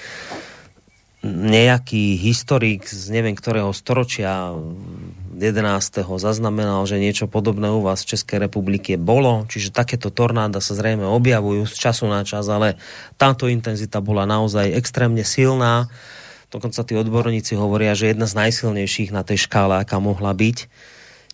nejaký 1.25 2.21
historik 2.21 2.85
z 2.85 3.09
neviem 3.09 3.33
ktorého 3.33 3.73
storočia 3.73 4.53
11. 5.35 6.05
zaznamenal, 6.21 6.87
že 6.87 7.01
niečo 7.01 7.27
podobné 7.27 7.67
u 7.67 7.83
vás 7.83 8.05
v 8.05 8.15
Českej 8.15 8.47
republike 8.47 8.95
bolo, 8.95 9.43
čiže 9.51 9.75
takéto 9.75 10.13
tornáda 10.13 10.63
sa 10.63 10.77
zrejme 10.77 11.03
objavujú 11.03 11.67
z 11.67 11.75
času 11.75 12.07
na 12.07 12.23
čas, 12.23 12.47
ale 12.47 12.79
táto 13.19 13.51
intenzita 13.51 13.99
bola 13.99 14.23
naozaj 14.23 14.71
extrémne 14.77 15.27
silná. 15.27 15.91
Dokonca 16.53 16.87
tí 16.87 16.95
odborníci 16.95 17.59
hovoria, 17.59 17.97
že 17.97 18.15
jedna 18.15 18.29
z 18.29 18.37
najsilnejších 18.47 19.11
na 19.11 19.27
tej 19.27 19.43
škále, 19.43 19.81
aká 19.81 19.99
mohla 19.99 20.31
byť. 20.31 20.71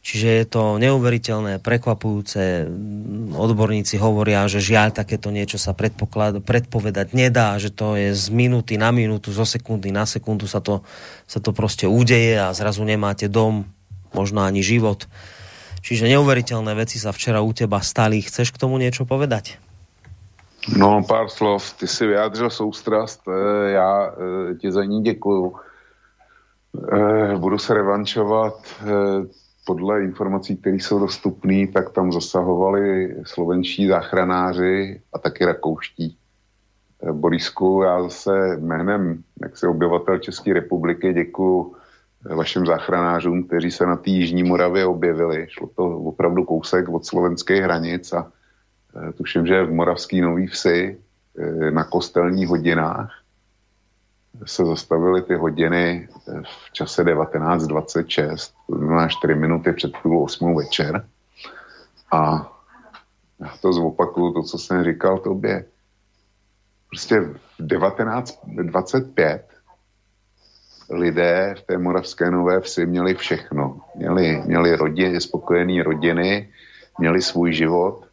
Čiže 0.02 0.28
je 0.42 0.46
to 0.50 0.82
neuveriteľné, 0.82 1.62
prekvapujúce. 1.62 2.66
Odborníci 3.38 4.02
hovoria, 4.02 4.50
že 4.50 4.58
žiaľ 4.58 4.98
takéto 4.98 5.30
niečo 5.30 5.62
sa 5.62 5.78
predpovedať 5.78 7.14
nedá, 7.14 7.54
že 7.62 7.70
to 7.70 7.94
je 7.94 8.10
z 8.18 8.26
minúty 8.34 8.82
na 8.82 8.90
minútu, 8.90 9.30
zo 9.30 9.46
sekundy 9.46 9.94
na 9.94 10.10
sekundu 10.10 10.50
sa 10.50 10.58
to, 10.58 10.82
sa 11.30 11.38
to 11.38 11.54
proste 11.54 11.86
udeje 11.86 12.34
a 12.34 12.50
zrazu 12.58 12.82
nemáte 12.82 13.30
dom, 13.30 13.70
možno 14.10 14.42
ani 14.42 14.66
život. 14.66 15.06
Čiže 15.86 16.10
neuveriteľné 16.10 16.74
veci 16.74 16.98
sa 16.98 17.14
včera 17.14 17.46
u 17.46 17.54
teba 17.54 17.78
stali. 17.86 18.26
Chceš 18.26 18.54
k 18.54 18.62
tomu 18.62 18.82
niečo 18.82 19.06
povedať? 19.06 19.62
No, 20.78 21.02
pár 21.06 21.30
slov. 21.30 21.62
Ty 21.78 21.88
si 21.88 22.06
vyjádřil 22.06 22.50
soustrast, 22.50 23.22
eh, 23.28 23.72
já 23.72 24.14
eh, 24.14 24.56
ti 24.56 24.72
za 24.72 24.86
ní 24.86 25.02
děkuju. 25.02 25.56
Eh, 26.94 27.38
budu 27.38 27.58
se 27.58 27.74
revančovat 27.74 28.54
podle 29.66 30.04
informací, 30.04 30.58
které 30.58 30.76
jsou 30.76 31.00
dostupné, 31.00 31.68
tak 31.68 31.90
tam 31.90 32.12
zasahovali 32.12 33.16
slovenští 33.24 33.88
záchranáři 33.88 35.02
a 35.14 35.20
taky 35.20 35.46
rakouští. 35.46 36.18
Borisku, 37.12 37.82
já 37.84 38.04
zase 38.04 38.58
jménem 38.58 39.24
si 39.54 39.68
obyvatel 39.68 40.20
České 40.20 40.54
republiky 40.54 41.14
děkuju 41.14 41.76
vašim 42.36 42.66
záchranářům, 42.66 43.44
kteří 43.44 43.72
se 43.72 43.86
na 43.86 43.96
té 43.96 44.10
Jižní 44.10 44.44
Moravě 44.44 44.86
objevili. 44.86 45.48
Šlo 45.50 45.70
to 45.76 45.98
opravdu 45.98 46.44
kousek 46.44 46.90
od 46.90 47.06
slovenských 47.06 47.62
hranic 47.62 48.14
a 48.14 48.32
Eh, 48.96 49.14
tuším, 49.14 49.48
že 49.48 49.64
v 49.64 49.72
Moravský 49.72 50.22
Nový 50.22 50.48
Vsi 50.48 50.98
na 51.70 51.84
kostelních 51.84 52.48
hodinách 52.48 53.24
se 54.46 54.66
zastavily 54.66 55.22
ty 55.22 55.36
hodiny 55.36 56.10
v 56.44 56.72
čase 56.72 57.04
19.26, 57.04 58.54
to 58.72 58.78
znamená 58.78 59.08
4 59.08 59.36
minuty 59.36 59.74
před 59.74 59.92
půl 60.04 60.24
8 60.24 60.56
večer. 60.56 61.08
A 62.12 62.52
já 63.40 63.54
to 63.62 63.74
zopakuju, 63.74 64.34
to, 64.34 64.44
co 64.44 64.58
jsem 64.58 64.84
říkal 64.84 65.18
tobě. 65.18 65.66
Prostě 66.90 67.20
v 67.20 67.68
1925 67.68 69.48
lidé 70.90 71.56
v 71.58 71.62
té 71.62 71.78
moravské 71.78 72.32
nové 72.32 72.60
vsi 72.60 72.86
měli 72.86 73.16
všechno. 73.16 73.82
Měli, 73.96 74.44
měli 74.46 74.76
rodiny, 74.76 75.22
spokojené 75.22 75.84
rodiny, 75.84 76.50
měli 77.00 77.22
svůj 77.22 77.54
život 77.54 78.12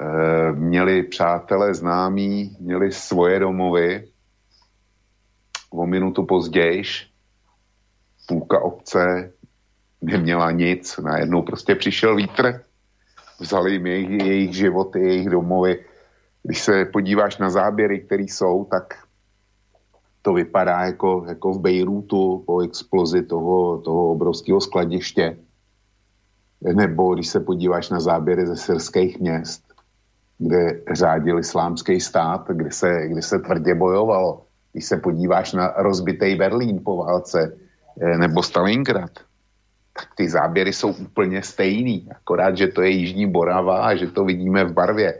Eh, 0.00 0.52
měli 0.52 1.02
přátelé 1.02 1.74
známí, 1.74 2.56
měli 2.60 2.92
svoje 2.92 3.38
domovy. 3.38 4.08
O 5.70 5.86
minutu 5.86 6.26
později 6.26 6.82
půlka 8.26 8.60
obce 8.60 9.32
neměla 10.02 10.50
nic. 10.50 10.98
Najednou 10.98 11.42
prostě 11.42 11.74
přišel 11.74 12.16
vítr, 12.16 12.60
vzali 13.40 13.72
jim 13.72 13.86
jejich, 13.86 14.10
jejich 14.10 14.56
životy, 14.56 15.00
jejich 15.00 15.28
domovy. 15.28 15.84
Když 16.42 16.62
se 16.62 16.84
podíváš 16.84 17.38
na 17.38 17.50
záběry, 17.50 18.00
které 18.00 18.22
jsou, 18.22 18.64
tak 18.64 18.94
to 20.22 20.32
vypadá 20.32 20.80
jako, 20.80 21.24
jako 21.28 21.52
v 21.52 21.60
Bejrútu 21.60 22.42
po 22.46 22.60
explozi 22.60 23.22
toho, 23.22 23.78
toho 23.78 24.10
obrovského 24.10 24.60
skladiště. 24.60 25.36
Nebo 26.74 27.14
když 27.14 27.28
se 27.28 27.40
podíváš 27.40 27.90
na 27.90 28.00
záběry 28.00 28.46
ze 28.46 28.56
syrských 28.56 29.20
měst, 29.20 29.62
kde 30.38 30.80
řádil 30.92 31.38
islámský 31.38 32.00
stát, 32.00 32.48
kde 32.48 32.70
se, 32.70 33.08
kde 33.08 33.22
se 33.22 33.38
tvrdě 33.38 33.74
bojovalo. 33.74 34.42
Když 34.72 34.84
se 34.84 34.96
podíváš 34.96 35.52
na 35.52 35.74
rozbitý 35.76 36.34
Berlín 36.34 36.80
po 36.84 36.96
válce 36.96 37.56
eh, 38.00 38.18
nebo 38.18 38.42
Stalingrad, 38.42 39.10
tak 39.92 40.08
ty 40.14 40.28
záběry 40.28 40.72
jsou 40.72 40.92
úplně 40.92 41.42
stejný, 41.42 42.08
akorát, 42.10 42.56
že 42.56 42.68
to 42.68 42.82
je 42.82 42.90
Jižní 42.90 43.26
Borava 43.26 43.86
a 43.86 43.94
že 43.94 44.06
to 44.06 44.24
vidíme 44.24 44.64
v 44.64 44.72
barvě. 44.72 45.14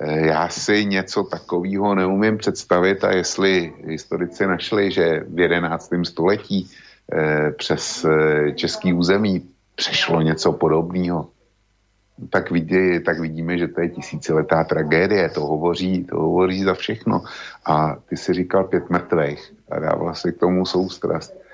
Eh, 0.00 0.26
já 0.26 0.48
si 0.48 0.84
něco 0.84 1.24
takového 1.24 1.94
neumím 1.94 2.38
představit 2.38 3.04
a 3.04 3.14
jestli 3.14 3.72
historici 3.84 4.46
našli, 4.46 4.90
že 4.90 5.24
v 5.28 5.38
11. 5.38 6.04
století 6.04 6.70
eh, 7.12 7.50
přes 7.50 8.06
český 8.54 8.92
území 8.92 9.48
přešlo 9.74 10.22
něco 10.22 10.52
podobného, 10.52 11.28
tak, 12.30 12.50
vidí, 12.50 13.00
tak 13.04 13.20
vidíme, 13.20 13.58
že 13.58 13.68
to 13.68 13.80
je 13.80 13.88
tisíciletá 13.88 14.64
tragédie, 14.64 15.28
to 15.28 15.40
hovoří, 15.40 16.04
to 16.04 16.16
hovoří 16.16 16.64
za 16.64 16.74
všechno. 16.74 17.22
A 17.66 17.96
ty 18.08 18.16
si 18.16 18.32
říkal 18.32 18.64
pět 18.64 18.90
mrtvých 18.90 19.52
a 19.70 19.78
dával 19.78 20.14
si 20.14 20.32
k 20.32 20.40
tomu 20.40 20.66
soustrast. 20.66 21.45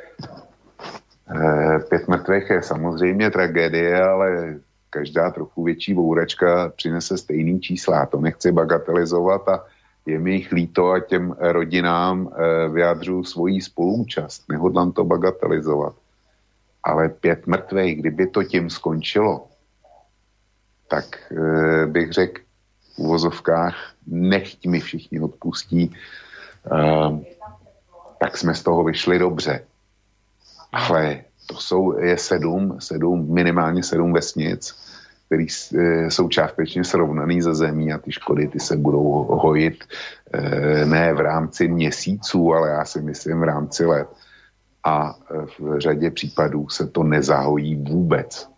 E, 1.30 1.78
pět 1.78 2.08
mrtvých 2.08 2.50
je 2.50 2.62
samozřejmě 2.62 3.30
tragédie, 3.30 4.02
ale 4.02 4.54
každá 4.90 5.30
trochu 5.30 5.64
větší 5.64 5.94
bouračka 5.94 6.72
přinese 6.76 7.18
stejný 7.18 7.60
čísla. 7.60 8.06
To 8.06 8.20
nechci 8.20 8.52
bagatelizovat 8.52 9.48
a 9.48 9.64
je 10.06 10.18
mi 10.18 10.32
jich 10.32 10.52
líto 10.52 10.90
a 10.90 11.00
těm 11.00 11.36
rodinám 11.38 12.28
e, 12.28 12.68
vyjádřu 12.68 13.24
svoji 13.24 13.60
spolúčast. 13.60 14.48
Nehodlám 14.48 14.92
to 14.92 15.04
bagatelizovat. 15.04 15.94
Ale 16.84 17.08
pět 17.08 17.46
mrtvých, 17.46 18.00
kdyby 18.00 18.26
to 18.26 18.44
tím 18.44 18.70
skončilo, 18.70 19.46
tak 20.88 21.32
e, 21.32 21.86
bych 21.86 22.12
řekl 22.12 22.40
v 22.94 22.98
uvozovkách, 22.98 23.74
nechť 24.06 24.66
mi 24.66 24.80
všichni 24.80 25.20
odpustí, 25.20 25.94
tak 28.18 28.36
jsme 28.36 28.54
z 28.54 28.62
toho 28.62 28.84
vyšli 28.84 29.18
dobře. 29.18 29.64
Ale 30.72 31.20
to 31.46 31.54
jsou, 31.54 31.98
je 31.98 32.18
sedm, 32.18 32.76
sedm, 32.78 33.34
minimálně 33.34 33.82
sedm 33.82 34.12
vesnic, 34.12 34.74
které 35.26 35.44
e, 35.44 36.10
jsou 36.10 36.28
částečně 36.28 36.84
srovnaný 36.84 37.42
ze 37.42 37.54
zemí 37.54 37.92
a 37.92 37.98
ty 37.98 38.12
škody 38.12 38.48
ty 38.48 38.60
se 38.60 38.76
budou 38.76 39.02
hojit 39.30 39.84
e, 40.32 40.86
ne 40.86 41.14
v 41.14 41.20
rámci 41.20 41.68
měsíců, 41.68 42.54
ale 42.54 42.70
já 42.70 42.84
si 42.84 43.00
myslím 43.00 43.40
v 43.40 43.44
rámci 43.44 43.86
let. 43.86 44.08
A 44.84 45.14
v 45.58 45.78
řadě 45.78 46.10
případů 46.10 46.68
se 46.68 46.86
to 46.86 47.02
nezahojí 47.02 47.76
vůbec. 47.76 48.48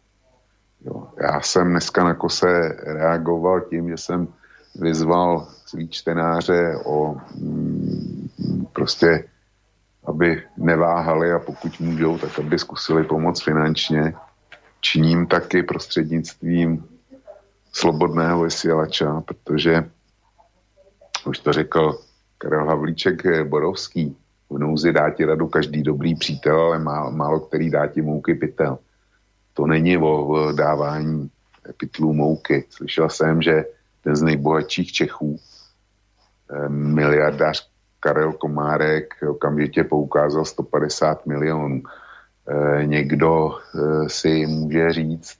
Jo. 0.84 1.08
Já 1.20 1.40
jsem 1.40 1.70
dneska 1.70 2.04
na 2.04 2.14
kose 2.14 2.76
reagoval 2.82 3.60
tím, 3.60 3.88
že 3.88 3.96
jsem 3.96 4.28
vyzval 4.74 5.48
svý 5.66 5.88
čtenáře 5.88 6.76
o 6.84 7.16
mm, 7.38 8.28
prostě, 8.72 9.24
aby 10.14 10.42
neváhali 10.56 11.32
a 11.32 11.38
pokud 11.38 11.80
můžou, 11.80 12.18
tak 12.18 12.38
aby 12.38 12.58
zkusili 12.58 13.04
pomoct 13.04 13.42
finančně. 13.42 14.14
Činím 14.80 15.26
taky 15.26 15.62
prostřednictvím 15.62 16.84
slobodného 17.72 18.42
vysílača, 18.42 19.20
protože 19.20 19.90
už 21.26 21.38
to 21.38 21.52
řekl 21.52 21.98
Karel 22.38 22.66
Havlíček 22.66 23.44
Borovský, 23.48 24.16
v 24.50 24.58
nouzi 24.58 24.92
dá 24.92 25.10
ti 25.10 25.24
radu 25.24 25.48
každý 25.48 25.82
dobrý 25.82 26.14
přítel, 26.14 26.60
ale 26.60 26.78
málo, 26.78 27.10
málo 27.10 27.40
který 27.40 27.70
dá 27.70 27.86
ti 27.86 28.02
mouky 28.02 28.34
pytel. 28.34 28.78
To 29.54 29.66
není 29.66 29.98
o 29.98 30.52
dávání 30.52 31.30
pytlů 31.76 32.12
mouky. 32.12 32.64
Slyšel 32.70 33.10
jsem, 33.10 33.42
že 33.42 33.64
ten 34.04 34.16
z 34.16 34.22
nejbohatších 34.22 34.92
Čechů, 34.92 35.40
eh, 36.50 36.68
miliardář 36.68 37.73
Karel 38.04 38.32
Komárek, 38.32 39.14
okamžitě 39.28 39.84
poukázal 39.84 40.44
150 40.44 41.26
milionů. 41.26 41.82
Eh, 42.48 42.86
někdo 42.86 43.50
eh, 43.50 44.08
si 44.08 44.46
může 44.46 44.92
říct, 44.92 45.38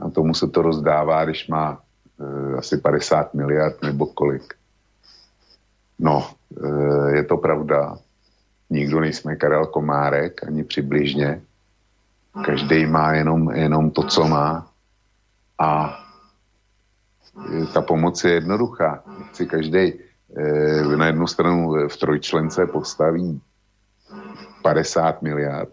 a 0.00 0.10
tomu 0.10 0.34
se 0.34 0.48
to 0.48 0.62
rozdává, 0.62 1.24
když 1.24 1.48
má 1.48 1.80
asi 2.58 2.76
50 2.76 3.34
miliard 3.34 3.82
nebo 3.82 4.06
kolik. 4.06 4.54
No, 5.98 6.30
je 7.14 7.24
to 7.24 7.36
pravda. 7.36 7.98
Nikdo 8.70 9.00
nejsme 9.00 9.36
Karel 9.36 9.66
Komárek, 9.66 10.44
ani 10.46 10.64
přibližně. 10.64 11.42
Každý 12.44 12.86
má 12.86 13.12
jenom, 13.12 13.50
jenom 13.50 13.90
to, 13.90 14.02
co 14.02 14.28
má. 14.28 14.66
A 15.58 16.00
ta 17.74 17.82
pomoc 17.82 18.24
je 18.24 18.32
jednoduchá. 18.32 19.02
Si 19.32 19.46
každý 19.46 20.03
na 20.96 21.06
jednu 21.06 21.26
stranu 21.26 21.88
v 21.88 21.96
trojčlence 21.96 22.66
postaví 22.66 23.40
50 24.62 25.22
miliard, 25.22 25.68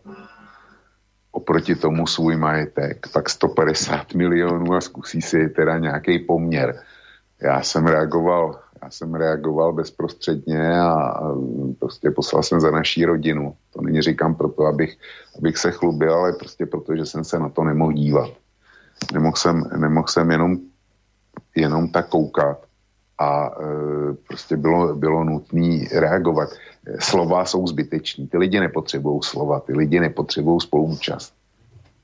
oproti 1.32 1.76
tomu 1.76 2.08
svůj 2.08 2.38
majetek, 2.38 3.08
pak 3.13 3.30
150 3.30 4.13
milionů 4.13 4.74
a 4.74 4.82
zkusí 4.82 5.21
si 5.21 5.50
teda 5.50 5.78
nějaký 5.78 6.19
poměr. 6.19 6.84
Já 7.41 7.62
jsem 7.62 7.88
reagoval 7.88 8.60
já 8.84 8.89
jsem 8.89 9.15
reagoval 9.15 9.74
bezprostředně 9.74 10.80
a, 10.80 10.93
a 10.93 11.36
prostě 11.80 12.12
poslal 12.12 12.43
jsem 12.43 12.60
za 12.60 12.71
naší 12.71 13.06
rodinu. 13.06 13.56
To 13.74 13.82
není 13.82 14.02
říkám 14.02 14.36
proto, 14.36 14.65
abych, 14.65 14.97
abych 15.38 15.58
se 15.58 15.71
chlubil, 15.71 16.13
ale 16.13 16.34
prostě 16.34 16.65
proto, 16.65 16.95
že 16.95 17.06
jsem 17.06 17.24
se 17.24 17.39
na 17.39 17.50
to 17.50 17.63
nemohl 17.63 17.93
dívat. 17.93 18.30
Nemohl 19.13 19.36
jsem, 19.36 19.63
nemohl 19.78 20.08
jsem 20.08 20.32
jenom, 20.32 20.58
jenom 21.56 21.89
tak 21.89 22.10
koukat 22.10 22.65
a 23.22 23.50
e, 23.50 24.14
prostě 24.28 24.58
bylo, 24.58 24.96
bylo 24.96 25.24
nutné 25.24 25.86
reagovat. 25.94 26.50
Slova 27.00 27.46
jsou 27.46 27.68
zbyteční. 27.68 28.28
Ty 28.28 28.38
lidi 28.38 28.60
nepotřebují 28.60 29.20
slova, 29.24 29.60
ty 29.60 29.74
lidi 29.74 30.00
nepotřebují 30.00 30.62
spoluúčast. 30.62 31.34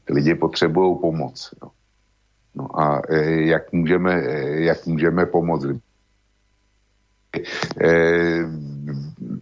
Ty 0.05 0.13
lidi 0.13 0.35
potřebují 0.35 0.97
pomoc. 1.01 1.53
No. 1.63 1.71
No 2.55 2.79
a 2.79 3.01
e, 3.09 3.41
jak 3.41 3.73
můžeme, 3.73 4.13
e, 4.13 4.61
jak 4.61 4.85
můžeme 4.85 5.25
pomoct? 5.25 5.65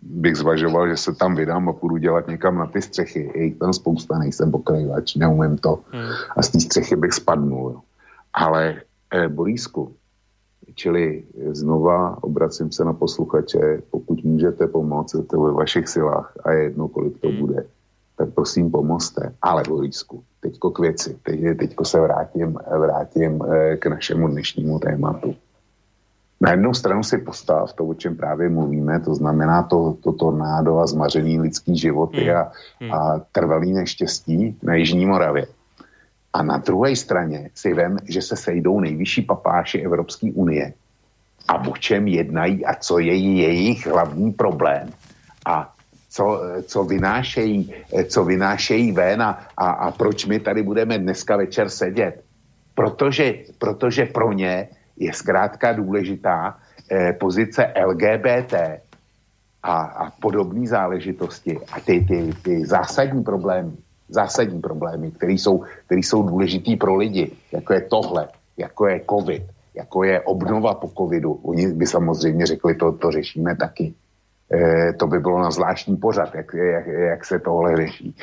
bych 0.02 0.36
zvažoval, 0.36 0.90
že 0.90 0.98
se 0.98 1.14
tam 1.16 1.36
vydám 1.36 1.70
a 1.70 1.74
půjdu 1.74 1.98
dělat 1.98 2.28
někam 2.28 2.58
na 2.58 2.66
ty 2.66 2.82
střechy. 2.82 3.32
Je 3.36 3.44
jich 3.44 3.60
tam 3.60 3.74
spousta, 3.74 4.18
nejsem 4.18 4.52
pokrajovač, 4.52 5.16
neumím 5.16 5.58
to. 5.58 5.80
Hmm. 5.92 6.10
A 6.38 6.42
z 6.42 6.50
té 6.50 6.60
střechy 6.60 6.96
bych 6.96 7.14
spadnul. 7.14 7.72
Jo. 7.72 7.82
Ale 8.34 8.82
eh, 9.12 9.28
Borísku, 9.28 9.96
čili 10.76 11.24
znova 11.52 12.24
obracím 12.24 12.72
se 12.72 12.86
na 12.86 12.94
posluchače, 12.94 13.82
pokud 13.92 14.24
můžete 14.24 14.68
pomoct, 14.68 15.16
to 15.30 15.42
ve 15.42 15.52
vašich 15.52 15.88
silách 15.88 16.34
a 16.44 16.52
je 16.52 16.64
jedno, 16.64 16.88
kolik 16.88 17.20
to 17.20 17.28
hmm. 17.28 17.40
bude, 17.40 17.66
tak 18.18 18.30
prosím 18.30 18.72
pomozte. 18.72 19.34
Ale 19.42 19.64
Borisku, 19.68 20.24
teďko 20.40 20.72
k 20.72 20.80
věci, 20.80 21.20
teď, 21.24 21.40
teďko 21.60 21.86
se 21.86 22.00
vrátím, 22.00 22.58
vrátím 22.80 23.42
eh, 23.42 23.78
k 23.78 23.88
našemu 23.88 24.28
dnešnímu 24.28 24.80
tématu. 24.80 25.36
Na 26.42 26.52
jednu 26.52 26.74
stranu 26.74 27.04
si 27.04 27.18
postav 27.18 27.74
to, 27.74 27.86
o 27.86 27.94
čem 27.94 28.16
právě 28.16 28.50
mluvíme, 28.50 29.00
to 29.00 29.16
znamená 29.16 29.64
to, 29.64 29.98
to 30.04 30.12
tornádo 30.12 30.78
a 30.78 30.88
zmařený 30.88 31.40
lidský 31.40 31.78
životy 31.78 32.24
hmm. 32.24 32.36
a, 32.36 32.52
hmm. 32.82 32.94
a 32.94 33.22
trvalý 33.32 33.74
neštěstí 33.74 34.58
na 34.64 34.76
Jižní 34.76 35.06
Moravě. 35.06 35.48
A 36.36 36.44
na 36.44 36.58
druhé 36.58 36.96
straně 36.96 37.50
si 37.56 37.74
vem, 37.74 37.98
že 38.04 38.22
se 38.22 38.36
sejdou 38.36 38.80
nejvyšší 38.80 39.22
papáši 39.22 39.80
Evropské 39.80 40.32
unie. 40.36 40.74
A 41.48 41.68
o 41.68 41.78
čem 41.78 42.08
jednají 42.08 42.66
a 42.66 42.76
co 42.76 43.00
je 43.00 43.16
jejich 43.16 43.88
hlavní 43.88 44.34
problém? 44.34 44.92
A 45.46 45.74
co, 46.10 46.42
co, 46.64 46.84
vynášejí, 46.84 47.74
co 48.08 48.26
vynášejí 48.26 48.92
ven 48.92 49.22
a, 49.22 49.48
a, 49.58 49.70
a 49.70 49.92
proč 49.92 50.26
my 50.26 50.40
tady 50.40 50.64
budeme 50.64 51.00
dneska 51.00 51.38
večer 51.38 51.70
sedět. 51.70 52.24
Protože, 52.76 53.34
protože 53.58 54.06
pro 54.06 54.34
ně 54.34 54.68
je 54.98 55.14
zkrátka 55.14 55.74
důležitá 55.74 56.60
eh, 56.92 57.14
pozice 57.14 57.74
LGBT 57.86 58.54
a, 59.64 59.76
a 59.82 60.12
podobné 60.12 60.68
záležitosti 60.68 61.60
a 61.72 61.80
ty, 61.80 62.04
ty, 62.04 62.34
ty 62.44 62.66
zásadní 62.66 63.24
problémy, 63.24 63.72
zásadní 64.10 64.62
problémy, 64.62 65.12
které 65.12 65.34
jsou, 65.34 65.64
které 65.86 66.00
jsou 66.00 66.24
důležitý 66.24 66.76
pro 66.76 66.96
lidi, 66.96 67.32
jako 67.52 67.74
je 67.74 67.82
tohle, 67.82 68.28
jako 68.58 68.88
je 68.88 69.02
covid, 69.10 69.44
jako 69.74 70.04
je 70.04 70.22
obnova 70.22 70.74
po 70.74 70.88
covidu. 70.98 71.34
Oni 71.34 71.68
by 71.68 71.88
samozřejmě 71.88 72.46
řekli, 72.46 72.76
to, 72.76 72.92
to 72.92 73.12
řešíme 73.12 73.56
taky. 73.56 73.94
E, 74.54 74.94
to 74.94 75.08
by 75.08 75.20
bylo 75.20 75.40
na 75.40 75.52
zvláštní 75.52 75.98
pořad, 75.98 76.36
jak, 76.36 76.54
jak, 76.54 76.88
jak 76.88 77.26
se 77.26 77.40
tohle 77.40 77.76
řeší. 77.76 78.16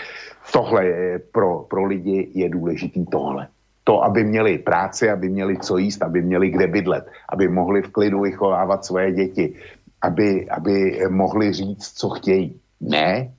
Tohle 0.52 0.86
je, 0.86 1.18
pro, 1.18 1.66
pro 1.70 1.84
lidi 1.84 2.30
je 2.34 2.48
důležitý 2.48 3.06
tohle 3.06 3.48
to, 3.84 4.04
aby 4.04 4.24
měli 4.24 4.58
práci, 4.58 5.10
aby 5.10 5.28
měli 5.28 5.58
co 5.58 5.78
jíst, 5.78 6.02
aby 6.02 6.22
měli 6.22 6.50
kde 6.50 6.66
bydlet, 6.66 7.04
aby 7.28 7.48
mohli 7.48 7.82
v 7.82 7.92
klidu 7.92 8.20
vychovávat 8.20 8.84
svoje 8.84 9.12
děti, 9.12 9.54
aby, 10.02 10.50
aby 10.50 11.00
mohli 11.08 11.52
říct, 11.52 11.92
co 11.98 12.08
chtějí. 12.08 12.60
Ne, 12.80 13.32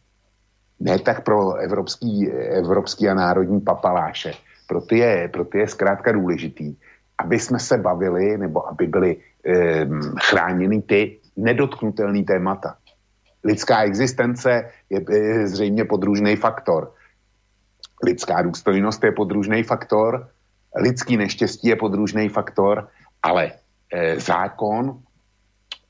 ne 0.80 1.00
tak 1.00 1.24
pro 1.24 1.56
evropský, 1.56 2.32
evropský 2.32 3.10
a 3.10 3.14
národní 3.14 3.62
papaláše. 3.62 4.34
Pro 4.68 4.82
ty, 4.82 4.98
je, 4.98 5.28
pro 5.28 5.46
ty 5.46 5.58
je 5.58 5.68
zkrátka 5.68 6.12
důležitý, 6.12 6.76
aby 7.18 7.40
jsme 7.40 7.60
se 7.60 7.78
bavili, 7.78 8.38
nebo 8.38 8.68
aby 8.68 8.88
byly 8.88 9.18
eh, 9.46 9.86
chráněny 10.24 10.82
ty 10.82 11.20
nedotknutelné 11.38 12.24
témata. 12.24 12.76
Lidská 13.44 13.84
existence 13.84 14.70
je, 14.90 15.02
je 15.10 15.48
zřejmě 15.48 15.86
podružný 15.86 16.36
faktor. 16.36 16.94
Lidská 18.04 18.42
důstojnost 18.42 19.04
je 19.04 19.12
podružný 19.12 19.64
faktor, 19.64 20.28
lidský 20.76 21.18
neštěstí 21.18 21.68
je 21.68 21.76
podružný 21.76 22.30
faktor, 22.30 22.88
ale 23.24 23.52
e, 23.94 24.20
zákon, 24.20 25.00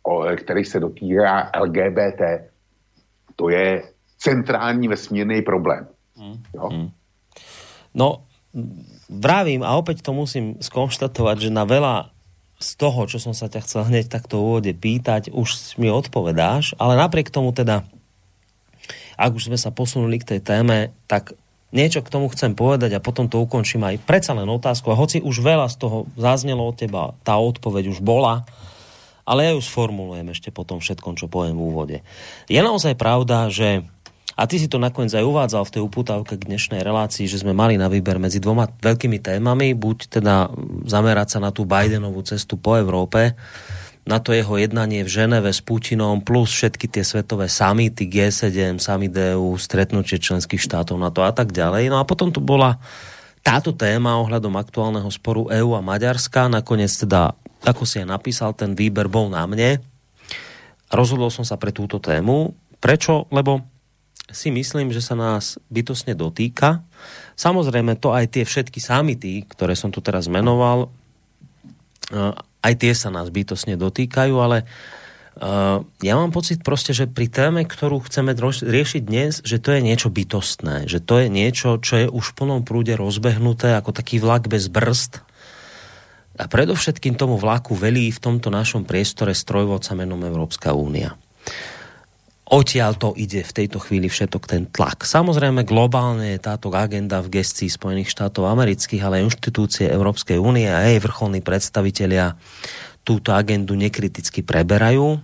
o, 0.04 0.26
který 0.36 0.66
se 0.66 0.80
dotýká 0.80 1.52
LGBT, 1.62 2.22
to 3.36 3.50
je 3.50 3.84
centrální 4.24 4.88
vesmírný 4.88 5.44
problém. 5.44 5.88
Mm. 6.16 6.38
Jo? 6.56 6.66
Mm. 6.72 6.90
No, 7.94 8.24
vravím 9.12 9.62
a 9.68 9.76
opäť 9.76 10.02
to 10.02 10.16
musím 10.16 10.56
skonštatovať, 10.64 11.38
že 11.38 11.50
na 11.52 11.68
veľa 11.68 12.14
z 12.64 12.70
toho, 12.80 13.04
čo 13.12 13.20
som 13.20 13.36
sa 13.36 13.52
ťa 13.52 13.60
chcel 13.68 13.82
hneď 13.92 14.08
takto 14.08 14.40
úvode 14.40 14.72
pýtať, 14.72 15.36
už 15.36 15.76
mi 15.76 15.92
odpovedáš, 15.92 16.80
ale 16.80 16.96
napriek 16.96 17.28
tomu 17.28 17.52
teda, 17.52 17.84
ak 19.20 19.36
už 19.36 19.52
sme 19.52 19.60
sa 19.60 19.76
posunuli 19.76 20.16
k 20.24 20.36
tej 20.36 20.40
téme, 20.40 20.96
tak 21.12 21.36
niečo 21.76 22.00
k 22.00 22.14
tomu 22.14 22.32
chcem 22.32 22.56
povedať 22.56 22.96
a 22.96 23.04
potom 23.04 23.28
to 23.28 23.44
ukončím 23.44 23.84
aj 23.84 24.00
predsa 24.08 24.32
len 24.32 24.48
otázku. 24.48 24.88
A 24.94 25.00
hoci 25.00 25.20
už 25.20 25.44
veľa 25.44 25.68
z 25.68 25.76
toho 25.84 26.08
zaznelo 26.16 26.64
od 26.64 26.80
teba, 26.80 27.12
tá 27.28 27.36
odpoveď 27.36 27.92
už 27.92 28.00
bola, 28.00 28.48
ale 29.28 29.50
ja 29.50 29.52
ju 29.56 29.62
sformulujem 29.64 30.32
ešte 30.32 30.50
po 30.54 30.64
tom 30.64 30.80
všetkom, 30.80 31.20
čo 31.20 31.28
poviem 31.28 31.60
v 31.60 31.66
úvode. 31.68 31.98
Je 32.48 32.60
naozaj 32.64 32.96
pravda, 32.96 33.52
že 33.52 33.84
a 34.34 34.50
ty 34.50 34.58
si 34.58 34.66
to 34.66 34.82
nakoniec 34.82 35.14
aj 35.14 35.26
uvádzal 35.26 35.64
v 35.70 35.74
tej 35.78 35.82
uputávke 35.86 36.34
k 36.42 36.48
dnešnej 36.50 36.82
relácii, 36.82 37.30
že 37.30 37.42
sme 37.46 37.54
mali 37.54 37.78
na 37.78 37.86
výber 37.86 38.18
medzi 38.18 38.42
dvoma 38.42 38.66
veľkými 38.66 39.22
témami, 39.22 39.78
buď 39.78 39.98
teda 40.20 40.50
zamerať 40.90 41.38
sa 41.38 41.40
na 41.40 41.54
tú 41.54 41.70
Bidenovú 41.70 42.26
cestu 42.26 42.58
po 42.58 42.74
Európe, 42.76 43.38
na 44.04 44.20
to 44.20 44.36
jeho 44.36 44.60
jednanie 44.60 45.08
v 45.08 45.14
Ženeve 45.14 45.48
s 45.56 45.64
Putinom, 45.64 46.20
plus 46.20 46.52
všetky 46.52 46.92
tie 46.92 47.08
svetové 47.08 47.48
samity 47.48 48.04
G7, 48.12 48.76
summit 48.76 49.16
EU, 49.16 49.56
stretnutie 49.56 50.20
členských 50.20 50.60
štátov 50.60 51.00
na 51.00 51.08
to 51.08 51.24
a 51.24 51.32
tak 51.32 51.56
ďalej. 51.56 51.88
No 51.88 52.04
a 52.04 52.08
potom 52.08 52.28
tu 52.28 52.44
bola 52.44 52.84
táto 53.40 53.72
téma 53.72 54.20
ohľadom 54.20 54.56
aktuálneho 54.60 55.08
sporu 55.08 55.48
EU 55.52 55.72
a 55.76 55.84
Maďarska. 55.84 56.52
Nakoniec 56.52 56.92
teda, 56.92 57.32
ako 57.64 57.88
si 57.88 58.04
aj 58.04 58.08
napísal, 58.12 58.52
ten 58.52 58.76
výber 58.76 59.08
bol 59.08 59.32
na 59.32 59.48
mne. 59.48 59.80
Rozhodol 60.92 61.32
som 61.32 61.48
sa 61.48 61.56
pre 61.56 61.72
túto 61.72 62.04
tému. 62.04 62.52
Prečo? 62.84 63.32
Lebo 63.32 63.73
si 64.34 64.50
myslím, 64.50 64.90
že 64.90 65.00
sa 65.00 65.14
nás 65.14 65.62
bytosne 65.70 66.18
dotýka. 66.18 66.82
Samozrejme, 67.38 67.96
to 68.02 68.12
aj 68.12 68.34
tie 68.34 68.44
všetky 68.44 68.82
samity, 68.82 69.46
ktoré 69.48 69.78
som 69.78 69.94
tu 69.94 70.02
teraz 70.02 70.26
menoval, 70.26 70.90
aj 72.64 72.74
tie 72.76 72.94
sa 72.98 73.14
nás 73.14 73.30
bytosne 73.30 73.80
dotýkajú, 73.80 74.36
ale 74.38 74.66
uh, 74.66 75.82
ja 76.02 76.14
mám 76.20 76.34
pocit 76.36 76.62
proste, 76.62 76.92
že 76.92 77.10
pri 77.10 77.32
téme, 77.32 77.64
ktorú 77.64 78.04
chceme 78.06 78.36
riešiť 78.36 79.02
dnes, 79.06 79.40
že 79.46 79.62
to 79.62 79.78
je 79.78 79.82
niečo 79.82 80.10
bytostné, 80.12 80.90
že 80.90 81.00
to 81.00 81.24
je 81.24 81.28
niečo, 81.32 81.80
čo 81.80 81.94
je 82.04 82.08
už 82.10 82.34
v 82.34 82.36
plnom 82.36 82.62
prúde 82.68 82.94
rozbehnuté 82.98 83.78
ako 83.78 83.96
taký 83.96 84.20
vlak 84.20 84.52
bez 84.52 84.68
brzd 84.68 85.24
a 86.34 86.50
predovšetkým 86.50 87.14
tomu 87.14 87.38
vlaku 87.38 87.78
velí 87.78 88.10
v 88.10 88.18
tomto 88.18 88.50
našom 88.50 88.90
priestore 88.90 89.38
strojvodca 89.38 89.94
menom 89.94 90.18
Európska 90.26 90.74
únia 90.74 91.14
odtiaľ 92.48 93.00
to 93.00 93.16
ide 93.16 93.44
v 93.44 93.56
tejto 93.56 93.80
chvíli 93.80 94.12
všetok 94.12 94.44
ten 94.48 94.64
tlak. 94.68 95.08
Samozrejme, 95.08 95.64
globálne 95.64 96.36
je 96.36 96.40
táto 96.44 96.68
agenda 96.76 97.24
v 97.24 97.40
gestii 97.40 97.72
Spojených 97.72 98.12
štátov 98.12 98.48
amerických, 98.52 99.04
ale 99.04 99.24
aj 99.24 99.36
inštitúcie 99.36 99.88
Európskej 99.88 100.38
únie 100.40 100.68
a 100.68 100.84
jej 100.84 101.00
vrcholní 101.00 101.40
predstavitelia 101.40 102.36
túto 103.04 103.36
agendu 103.36 103.76
nekriticky 103.76 104.44
preberajú. 104.44 105.20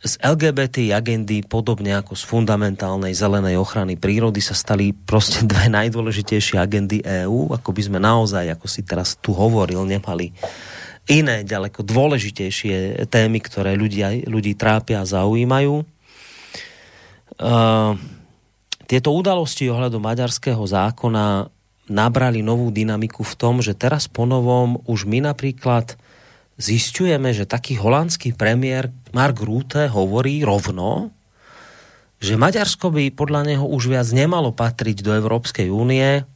Z 0.00 0.16
LGBT 0.24 0.96
agendy, 0.96 1.44
podobne 1.44 1.92
ako 1.92 2.16
z 2.16 2.24
fundamentálnej 2.24 3.12
zelenej 3.12 3.60
ochrany 3.60 4.00
prírody, 4.00 4.40
sa 4.40 4.56
stali 4.56 4.96
proste 4.96 5.44
dve 5.50 5.68
najdôležitejšie 5.68 6.56
agendy 6.56 7.04
EÚ, 7.04 7.52
ako 7.52 7.68
by 7.70 7.82
sme 7.84 7.98
naozaj, 8.00 8.48
ako 8.48 8.66
si 8.66 8.80
teraz 8.80 9.20
tu 9.20 9.36
hovoril, 9.36 9.84
nemali 9.84 10.32
iné, 11.04 11.44
ďaleko 11.44 11.84
dôležitejšie 11.84 13.06
témy, 13.12 13.38
ktoré 13.44 13.76
ľudia, 13.76 14.14
ľudí 14.24 14.56
trápia 14.56 15.04
a 15.04 15.08
zaujímajú. 15.08 15.99
Uh, 17.38 17.94
tieto 18.90 19.14
udalosti 19.14 19.70
ohľadu 19.70 20.02
maďarského 20.02 20.66
zákona 20.66 21.46
nabrali 21.86 22.42
novú 22.42 22.74
dynamiku 22.74 23.22
v 23.22 23.34
tom, 23.38 23.62
že 23.62 23.78
teraz 23.78 24.10
ponovom 24.10 24.82
už 24.86 25.06
my 25.06 25.22
napríklad 25.30 25.94
zistujeme, 26.58 27.30
že 27.30 27.46
taký 27.46 27.78
holandský 27.78 28.34
premiér 28.34 28.90
Mark 29.14 29.38
Rutte 29.42 29.86
hovorí 29.86 30.42
rovno, 30.42 31.14
že 32.18 32.34
Maďarsko 32.34 32.90
by 32.90 33.14
podľa 33.14 33.54
neho 33.54 33.66
už 33.66 33.94
viac 33.94 34.10
nemalo 34.10 34.50
patriť 34.50 35.06
do 35.06 35.14
Európskej 35.14 35.72
únie, 35.72 36.26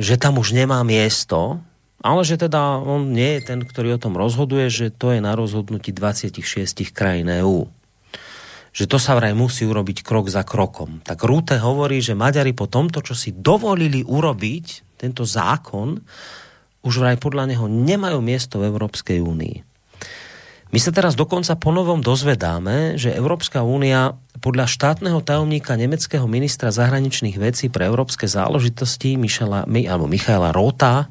že 0.00 0.14
tam 0.18 0.38
už 0.38 0.56
nemá 0.56 0.86
miesto, 0.86 1.58
ale 1.98 2.22
že 2.22 2.40
teda 2.40 2.78
on 2.78 3.10
nie 3.10 3.38
je 3.38 3.54
ten, 3.54 3.60
ktorý 3.62 3.98
o 3.98 4.02
tom 4.02 4.14
rozhoduje, 4.14 4.70
že 4.70 4.94
to 4.94 5.14
je 5.14 5.20
na 5.20 5.34
rozhodnutí 5.34 5.90
26 5.90 6.40
krajín 6.94 7.26
EÚ 7.26 7.68
že 8.74 8.90
to 8.90 8.98
sa 8.98 9.14
vraj 9.14 9.30
musí 9.38 9.62
urobiť 9.62 10.02
krok 10.02 10.26
za 10.26 10.42
krokom. 10.42 10.98
Tak 11.06 11.22
Rúte 11.22 11.54
hovorí, 11.62 12.02
že 12.02 12.18
Maďari 12.18 12.50
po 12.50 12.66
tomto, 12.66 13.06
čo 13.06 13.14
si 13.14 13.30
dovolili 13.30 14.02
urobiť, 14.02 14.98
tento 14.98 15.22
zákon, 15.22 16.02
už 16.82 16.94
vraj 16.98 17.16
podľa 17.22 17.54
neho 17.54 17.70
nemajú 17.70 18.18
miesto 18.18 18.58
v 18.58 18.66
Európskej 18.74 19.22
únii. 19.22 19.56
My 20.74 20.82
sa 20.82 20.90
teraz 20.90 21.14
dokonca 21.14 21.54
ponovom 21.54 22.02
dozvedáme, 22.02 22.98
že 22.98 23.14
Európska 23.14 23.62
únia 23.62 24.18
podľa 24.42 24.66
štátneho 24.66 25.22
tajomníka 25.22 25.78
nemeckého 25.78 26.26
ministra 26.26 26.74
zahraničných 26.74 27.38
vecí 27.38 27.70
pre 27.70 27.86
európske 27.86 28.26
záležitosti 28.26 29.14
Michela, 29.14 29.62
alebo 29.70 30.10
Michaela 30.10 30.50
Rota 30.50 31.06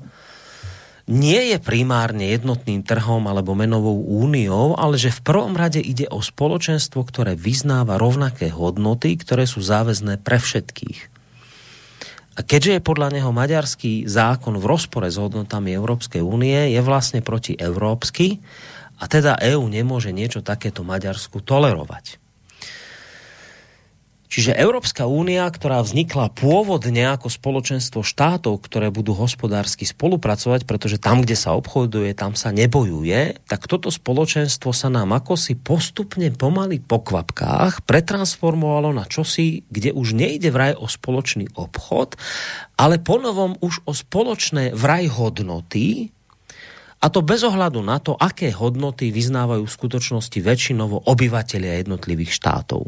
nie 1.03 1.51
je 1.51 1.57
primárne 1.59 2.31
jednotným 2.31 2.79
trhom 2.79 3.27
alebo 3.27 3.51
menovou 3.51 3.99
úniou, 4.07 4.79
ale 4.79 4.95
že 4.95 5.11
v 5.11 5.23
prvom 5.23 5.53
rade 5.53 5.83
ide 5.83 6.07
o 6.07 6.23
spoločenstvo, 6.23 7.03
ktoré 7.03 7.35
vyznáva 7.35 7.99
rovnaké 7.99 8.47
hodnoty, 8.47 9.19
ktoré 9.19 9.43
sú 9.43 9.59
záväzné 9.59 10.23
pre 10.23 10.39
všetkých. 10.39 11.11
A 12.33 12.41
keďže 12.41 12.79
je 12.79 12.87
podľa 12.87 13.19
neho 13.19 13.29
maďarský 13.29 14.09
zákon 14.09 14.57
v 14.57 14.65
rozpore 14.65 15.05
s 15.05 15.21
hodnotami 15.21 15.75
Európskej 15.75 16.23
únie, 16.23 16.71
je 16.73 16.81
vlastne 16.81 17.21
proti 17.21 17.53
európsky 17.53 18.41
a 18.97 19.05
teda 19.05 19.37
EÚ 19.37 19.67
nemôže 19.69 20.09
niečo 20.15 20.39
takéto 20.39 20.81
Maďarsku 20.81 21.43
tolerovať. 21.43 22.22
Čiže 24.33 24.57
Európska 24.57 25.05
únia, 25.05 25.45
ktorá 25.45 25.85
vznikla 25.85 26.33
pôvodne 26.33 27.05
ako 27.05 27.29
spoločenstvo 27.29 28.01
štátov, 28.01 28.65
ktoré 28.65 28.89
budú 28.89 29.13
hospodársky 29.13 29.85
spolupracovať, 29.85 30.65
pretože 30.65 30.97
tam, 30.97 31.21
kde 31.21 31.37
sa 31.37 31.53
obchoduje, 31.53 32.17
tam 32.17 32.33
sa 32.33 32.49
nebojuje, 32.49 33.45
tak 33.45 33.69
toto 33.69 33.93
spoločenstvo 33.93 34.73
sa 34.73 34.89
nám 34.89 35.13
ako 35.13 35.37
si 35.37 35.53
postupne 35.53 36.33
pomaly 36.33 36.81
po 36.81 37.05
kvapkách 37.05 37.85
pretransformovalo 37.85 38.89
na 38.89 39.05
čosi, 39.05 39.69
kde 39.69 39.93
už 39.93 40.17
nejde 40.17 40.49
vraj 40.49 40.73
o 40.81 40.89
spoločný 40.89 41.53
obchod, 41.53 42.17
ale 42.73 42.97
ponovom 42.97 43.53
už 43.61 43.85
o 43.85 43.93
spoločné 43.93 44.73
vraj 44.73 45.13
hodnoty, 45.13 46.09
a 47.03 47.11
to 47.11 47.19
bez 47.19 47.43
ohľadu 47.43 47.83
na 47.83 47.99
to, 47.99 48.15
aké 48.15 48.47
hodnoty 48.49 49.11
vyznávajú 49.11 49.67
v 49.67 49.75
skutočnosti 49.75 50.39
väčšinovo 50.39 51.03
obyvateľia 51.03 51.83
jednotlivých 51.83 52.31
štátov. 52.31 52.87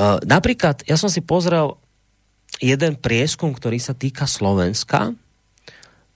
Uh, 0.00 0.16
napríklad, 0.24 0.80
ja 0.88 0.96
som 0.96 1.12
si 1.12 1.20
pozrel 1.20 1.76
jeden 2.56 2.96
prieskum, 2.96 3.52
ktorý 3.52 3.76
sa 3.76 3.92
týka 3.92 4.24
Slovenska. 4.24 5.12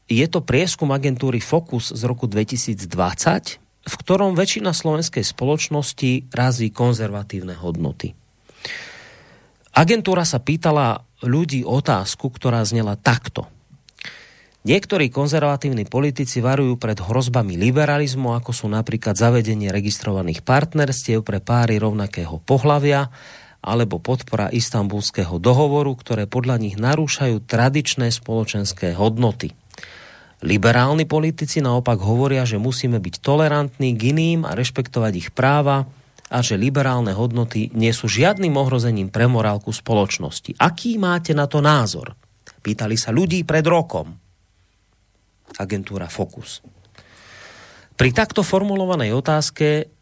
Je 0.08 0.24
to 0.24 0.40
prieskum 0.40 0.88
agentúry 0.88 1.36
Focus 1.36 1.92
z 1.92 2.00
roku 2.08 2.24
2020, 2.24 2.80
v 3.84 3.94
ktorom 4.00 4.32
väčšina 4.32 4.72
slovenskej 4.72 5.20
spoločnosti 5.20 6.32
razí 6.32 6.72
konzervatívne 6.72 7.52
hodnoty. 7.60 8.16
Agentúra 9.76 10.24
sa 10.24 10.40
pýtala 10.40 11.04
ľudí 11.20 11.60
otázku, 11.68 12.32
ktorá 12.32 12.64
znela 12.64 12.96
takto. 12.96 13.52
Niektorí 14.64 15.12
konzervatívni 15.12 15.84
politici 15.84 16.40
varujú 16.40 16.80
pred 16.80 16.96
hrozbami 16.96 17.60
liberalizmu, 17.60 18.32
ako 18.32 18.48
sú 18.48 18.66
napríklad 18.72 19.12
zavedenie 19.12 19.68
registrovaných 19.68 20.40
partnerstiev 20.40 21.20
pre 21.20 21.44
páry 21.44 21.76
rovnakého 21.76 22.40
pohlavia, 22.40 23.12
alebo 23.64 23.96
podpora 23.96 24.52
istambulského 24.52 25.40
dohovoru, 25.40 25.96
ktoré 25.96 26.28
podľa 26.28 26.60
nich 26.60 26.76
narúšajú 26.76 27.48
tradičné 27.48 28.12
spoločenské 28.12 28.92
hodnoty. 28.92 29.56
Liberálni 30.44 31.08
politici 31.08 31.64
naopak 31.64 31.96
hovoria, 32.04 32.44
že 32.44 32.60
musíme 32.60 33.00
byť 33.00 33.14
tolerantní 33.24 33.96
k 33.96 34.12
iným 34.12 34.40
a 34.44 34.52
rešpektovať 34.52 35.12
ich 35.16 35.28
práva 35.32 35.88
a 36.28 36.44
že 36.44 36.60
liberálne 36.60 37.16
hodnoty 37.16 37.72
nie 37.72 37.96
sú 37.96 38.04
žiadnym 38.04 38.52
ohrozením 38.52 39.08
pre 39.08 39.24
morálku 39.24 39.72
spoločnosti. 39.72 40.60
Aký 40.60 41.00
máte 41.00 41.32
na 41.32 41.48
to 41.48 41.64
názor? 41.64 42.12
Pýtali 42.60 43.00
sa 43.00 43.08
ľudí 43.08 43.40
pred 43.48 43.64
rokom. 43.64 44.12
Agentúra 45.56 46.12
Focus. 46.12 46.60
Pri 47.94 48.10
takto 48.10 48.42
formulovanej 48.42 49.14
otázke 49.14 49.93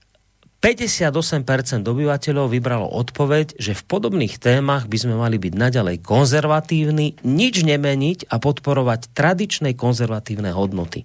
58% 0.62 1.82
obyvateľov 1.82 2.46
vybralo 2.54 2.86
odpoveď, 2.86 3.58
že 3.58 3.74
v 3.74 3.82
podobných 3.82 4.38
témach 4.38 4.86
by 4.86 4.94
sme 4.94 5.18
mali 5.18 5.34
byť 5.34 5.58
naďalej 5.58 6.06
konzervatívni, 6.06 7.18
nič 7.26 7.66
nemeniť 7.66 8.30
a 8.30 8.38
podporovať 8.38 9.10
tradičné 9.10 9.74
konzervatívne 9.74 10.54
hodnoty. 10.54 11.02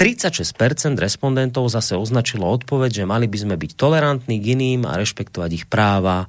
36% 0.00 0.96
respondentov 0.96 1.68
zase 1.68 1.92
označilo 2.00 2.48
odpoveď, 2.48 3.04
že 3.04 3.04
mali 3.04 3.28
by 3.28 3.38
sme 3.44 3.54
byť 3.60 3.76
tolerantní 3.76 4.40
k 4.40 4.56
iným 4.56 4.88
a 4.88 4.96
rešpektovať 4.96 5.50
ich 5.52 5.66
práva, 5.68 6.24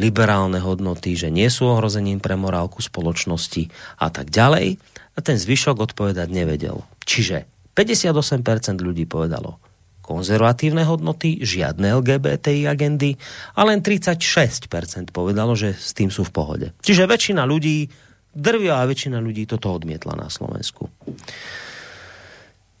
liberálne 0.00 0.64
hodnoty, 0.64 1.12
že 1.20 1.28
nie 1.28 1.52
sú 1.52 1.68
ohrozením 1.68 2.16
pre 2.16 2.32
morálku 2.32 2.80
spoločnosti 2.80 3.68
a 4.00 4.08
tak 4.08 4.32
ďalej. 4.32 4.80
A 5.14 5.18
ten 5.20 5.36
zvyšok 5.36 5.92
odpovedať 5.92 6.32
nevedel. 6.32 6.80
Čiže 7.04 7.44
58% 7.76 8.80
ľudí 8.80 9.04
povedalo 9.04 9.60
konzervatívne 10.04 10.84
hodnoty, 10.84 11.40
žiadne 11.40 11.96
LGBTI 12.04 12.68
agendy 12.68 13.16
a 13.56 13.64
len 13.64 13.80
36% 13.80 15.08
povedalo, 15.08 15.56
že 15.56 15.72
s 15.72 15.96
tým 15.96 16.12
sú 16.12 16.28
v 16.28 16.32
pohode. 16.36 16.66
Čiže 16.84 17.08
väčšina 17.08 17.48
ľudí, 17.48 17.88
drvia 18.36 18.84
a 18.84 18.84
väčšina 18.84 19.16
ľudí 19.24 19.48
toto 19.48 19.72
odmietla 19.72 20.12
na 20.12 20.28
Slovensku. 20.28 20.92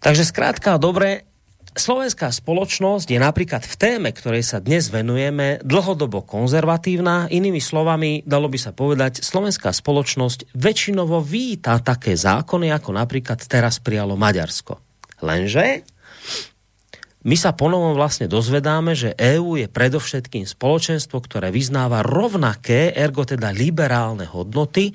Takže 0.04 0.28
skrátka, 0.28 0.76
dobre, 0.76 1.24
slovenská 1.72 2.28
spoločnosť 2.28 3.08
je 3.08 3.16
napríklad 3.16 3.64
v 3.64 3.74
téme, 3.80 4.12
ktorej 4.12 4.44
sa 4.44 4.60
dnes 4.60 4.92
venujeme, 4.92 5.64
dlhodobo 5.64 6.22
konzervatívna. 6.28 7.32
Inými 7.32 7.58
slovami, 7.58 8.20
dalo 8.28 8.52
by 8.52 8.58
sa 8.60 8.76
povedať, 8.76 9.24
slovenská 9.24 9.72
spoločnosť 9.72 10.52
väčšinovo 10.52 11.24
víta 11.24 11.80
také 11.80 12.20
zákony, 12.20 12.68
ako 12.68 12.90
napríklad 12.92 13.40
teraz 13.48 13.80
prijalo 13.80 14.12
Maďarsko. 14.14 14.76
Lenže 15.24 15.93
my 17.24 17.36
sa 17.40 17.56
ponovom 17.56 17.96
vlastne 17.96 18.28
dozvedáme, 18.28 18.92
že 18.92 19.16
EÚ 19.16 19.56
je 19.56 19.68
predovšetkým 19.72 20.44
spoločenstvo, 20.44 21.24
ktoré 21.24 21.48
vyznáva 21.48 22.04
rovnaké, 22.04 22.92
ergo 22.92 23.24
teda 23.24 23.48
liberálne 23.48 24.28
hodnoty, 24.28 24.92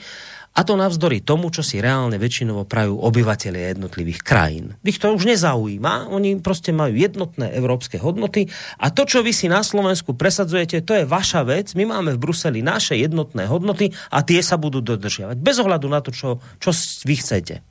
a 0.60 0.66
to 0.68 0.76
navzdory 0.76 1.24
tomu, 1.24 1.54
čo 1.54 1.64
si 1.64 1.80
reálne 1.80 2.20
väčšinovo 2.20 2.68
prajú 2.68 3.00
obyvateľia 3.00 3.80
jednotlivých 3.80 4.20
krajín. 4.20 4.76
Ich 4.84 5.00
to 5.00 5.14
už 5.14 5.30
nezaujíma, 5.30 6.12
oni 6.12 6.42
proste 6.44 6.76
majú 6.76 7.00
jednotné 7.00 7.54
európske 7.56 7.96
hodnoty 7.96 8.50
a 8.76 8.92
to, 8.92 9.08
čo 9.08 9.24
vy 9.24 9.32
si 9.32 9.48
na 9.48 9.64
Slovensku 9.64 10.20
presadzujete, 10.20 10.84
to 10.84 11.00
je 11.00 11.06
vaša 11.08 11.48
vec. 11.48 11.72
My 11.80 11.88
máme 11.88 12.18
v 12.18 12.22
Bruseli 12.28 12.60
naše 12.60 13.00
jednotné 13.00 13.48
hodnoty 13.48 13.94
a 14.12 14.20
tie 14.20 14.44
sa 14.44 14.60
budú 14.60 14.84
dodržiavať. 14.84 15.40
Bez 15.40 15.64
ohľadu 15.64 15.88
na 15.88 16.04
to, 16.04 16.12
čo, 16.12 16.44
čo 16.60 16.76
vy 17.08 17.16
chcete. 17.16 17.64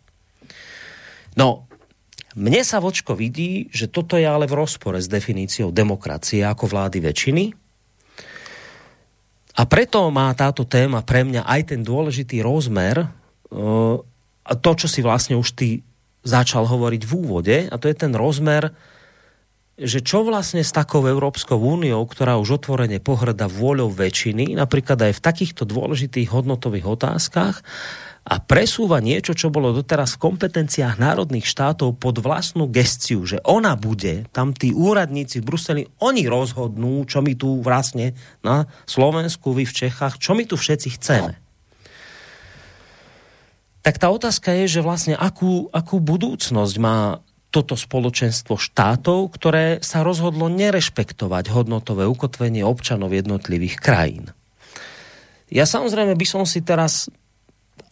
No, 1.37 1.68
mne 2.37 2.61
sa 2.61 2.83
vočko 2.83 3.16
vidí, 3.16 3.72
že 3.72 3.89
toto 3.89 4.20
je 4.20 4.29
ale 4.29 4.45
v 4.45 4.59
rozpore 4.59 5.01
s 5.01 5.09
definíciou 5.09 5.72
demokracie 5.72 6.45
ako 6.45 6.68
vlády 6.68 7.01
väčšiny. 7.01 7.45
A 9.59 9.62
preto 9.66 10.07
má 10.12 10.31
táto 10.37 10.68
téma 10.68 11.03
pre 11.03 11.24
mňa 11.24 11.49
aj 11.49 11.74
ten 11.74 11.81
dôležitý 11.81 12.45
rozmer, 12.45 13.01
e, 13.03 13.09
to, 14.49 14.70
čo 14.76 14.87
si 14.87 15.01
vlastne 15.03 15.35
už 15.35 15.57
ty 15.57 15.83
začal 16.22 16.68
hovoriť 16.68 17.03
v 17.03 17.12
úvode, 17.16 17.57
a 17.66 17.74
to 17.81 17.89
je 17.89 17.97
ten 17.97 18.12
rozmer, 18.12 18.70
že 19.79 20.03
čo 20.03 20.26
vlastne 20.26 20.66
s 20.66 20.74
takou 20.74 21.07
Európskou 21.07 21.55
úniou, 21.55 22.03
ktorá 22.03 22.35
už 22.43 22.62
otvorene 22.62 22.99
pohrda 22.99 23.47
vôľou 23.47 23.95
väčšiny, 23.95 24.59
napríklad 24.59 24.99
aj 24.99 25.22
v 25.22 25.24
takýchto 25.24 25.62
dôležitých 25.62 26.35
hodnotových 26.35 26.99
otázkach, 26.99 27.62
a 28.29 28.45
presúva 28.45 29.01
niečo, 29.01 29.33
čo 29.33 29.49
bolo 29.49 29.72
doteraz 29.72 30.20
v 30.20 30.29
kompetenciách 30.29 31.01
národných 31.01 31.49
štátov 31.49 31.97
pod 31.97 32.20
vlastnú 32.20 32.68
gestiu, 32.68 33.24
že 33.24 33.41
ona 33.41 33.72
bude, 33.72 34.29
tam 34.37 34.53
tí 34.53 34.76
úradníci 34.76 35.41
v 35.41 35.49
Bruseli, 35.49 35.83
oni 36.05 36.29
rozhodnú, 36.29 37.09
čo 37.09 37.24
my 37.24 37.33
tu 37.33 37.64
vlastne 37.64 38.12
na 38.45 38.68
Slovensku, 38.85 39.57
vy 39.57 39.64
v 39.64 39.76
Čechách, 39.89 40.20
čo 40.20 40.37
my 40.37 40.45
tu 40.45 40.61
všetci 40.61 41.01
chceme. 41.01 41.41
Tak 43.81 43.97
tá 43.97 44.12
otázka 44.12 44.53
je, 44.61 44.76
že 44.76 44.85
vlastne 44.85 45.16
akú, 45.16 45.72
akú 45.72 45.97
budúcnosť 45.97 46.74
má 46.76 47.24
toto 47.49 47.81
spoločenstvo 47.81 48.61
štátov, 48.61 49.33
ktoré 49.33 49.81
sa 49.81 50.05
rozhodlo 50.05 50.53
nerešpektovať 50.53 51.49
hodnotové 51.49 52.05
ukotvenie 52.05 52.61
občanov 52.61 53.16
jednotlivých 53.16 53.81
krajín. 53.81 54.37
Ja 55.49 55.64
samozrejme 55.64 56.12
by 56.12 56.26
som 56.29 56.45
si 56.45 56.61
teraz 56.61 57.09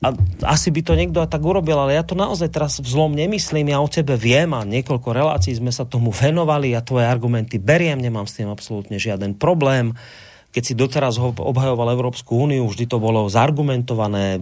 a 0.05 0.13
asi 0.45 0.69
by 0.69 0.81
to 0.85 0.93
niekto 0.93 1.25
tak 1.25 1.41
urobil, 1.41 1.81
ale 1.81 1.97
ja 1.97 2.05
to 2.05 2.13
naozaj 2.13 2.53
teraz 2.53 2.77
vzlom 2.85 3.17
nemyslím, 3.17 3.73
ja 3.73 3.81
o 3.81 3.89
tebe 3.89 4.21
viem 4.21 4.53
a 4.53 4.61
niekoľko 4.61 5.09
relácií 5.09 5.57
sme 5.57 5.73
sa 5.73 5.89
tomu 5.89 6.13
venovali 6.13 6.77
a 6.77 6.85
tvoje 6.85 7.09
argumenty 7.09 7.57
beriem, 7.57 7.97
nemám 7.97 8.29
s 8.29 8.37
tým 8.37 8.53
absolútne 8.53 9.01
žiaden 9.01 9.33
problém. 9.33 9.97
Keď 10.53 10.63
si 10.63 10.75
doteraz 10.77 11.17
obhajoval 11.21 11.93
Európsku 11.97 12.45
úniu, 12.45 12.69
vždy 12.69 12.89
to 12.89 13.01
bolo 13.01 13.29
zargumentované, 13.29 14.41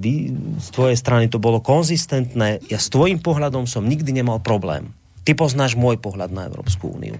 z 0.58 0.68
tvojej 0.74 0.98
strany 0.98 1.30
to 1.30 1.42
bolo 1.42 1.62
konzistentné. 1.62 2.62
Ja 2.70 2.78
s 2.78 2.90
tvojim 2.90 3.18
pohľadom 3.22 3.66
som 3.66 3.86
nikdy 3.86 4.10
nemal 4.10 4.38
problém. 4.42 4.94
Ty 5.26 5.38
poznáš 5.38 5.74
môj 5.74 5.98
pohľad 5.98 6.30
na 6.30 6.46
Európsku 6.46 6.90
úniu. 6.90 7.18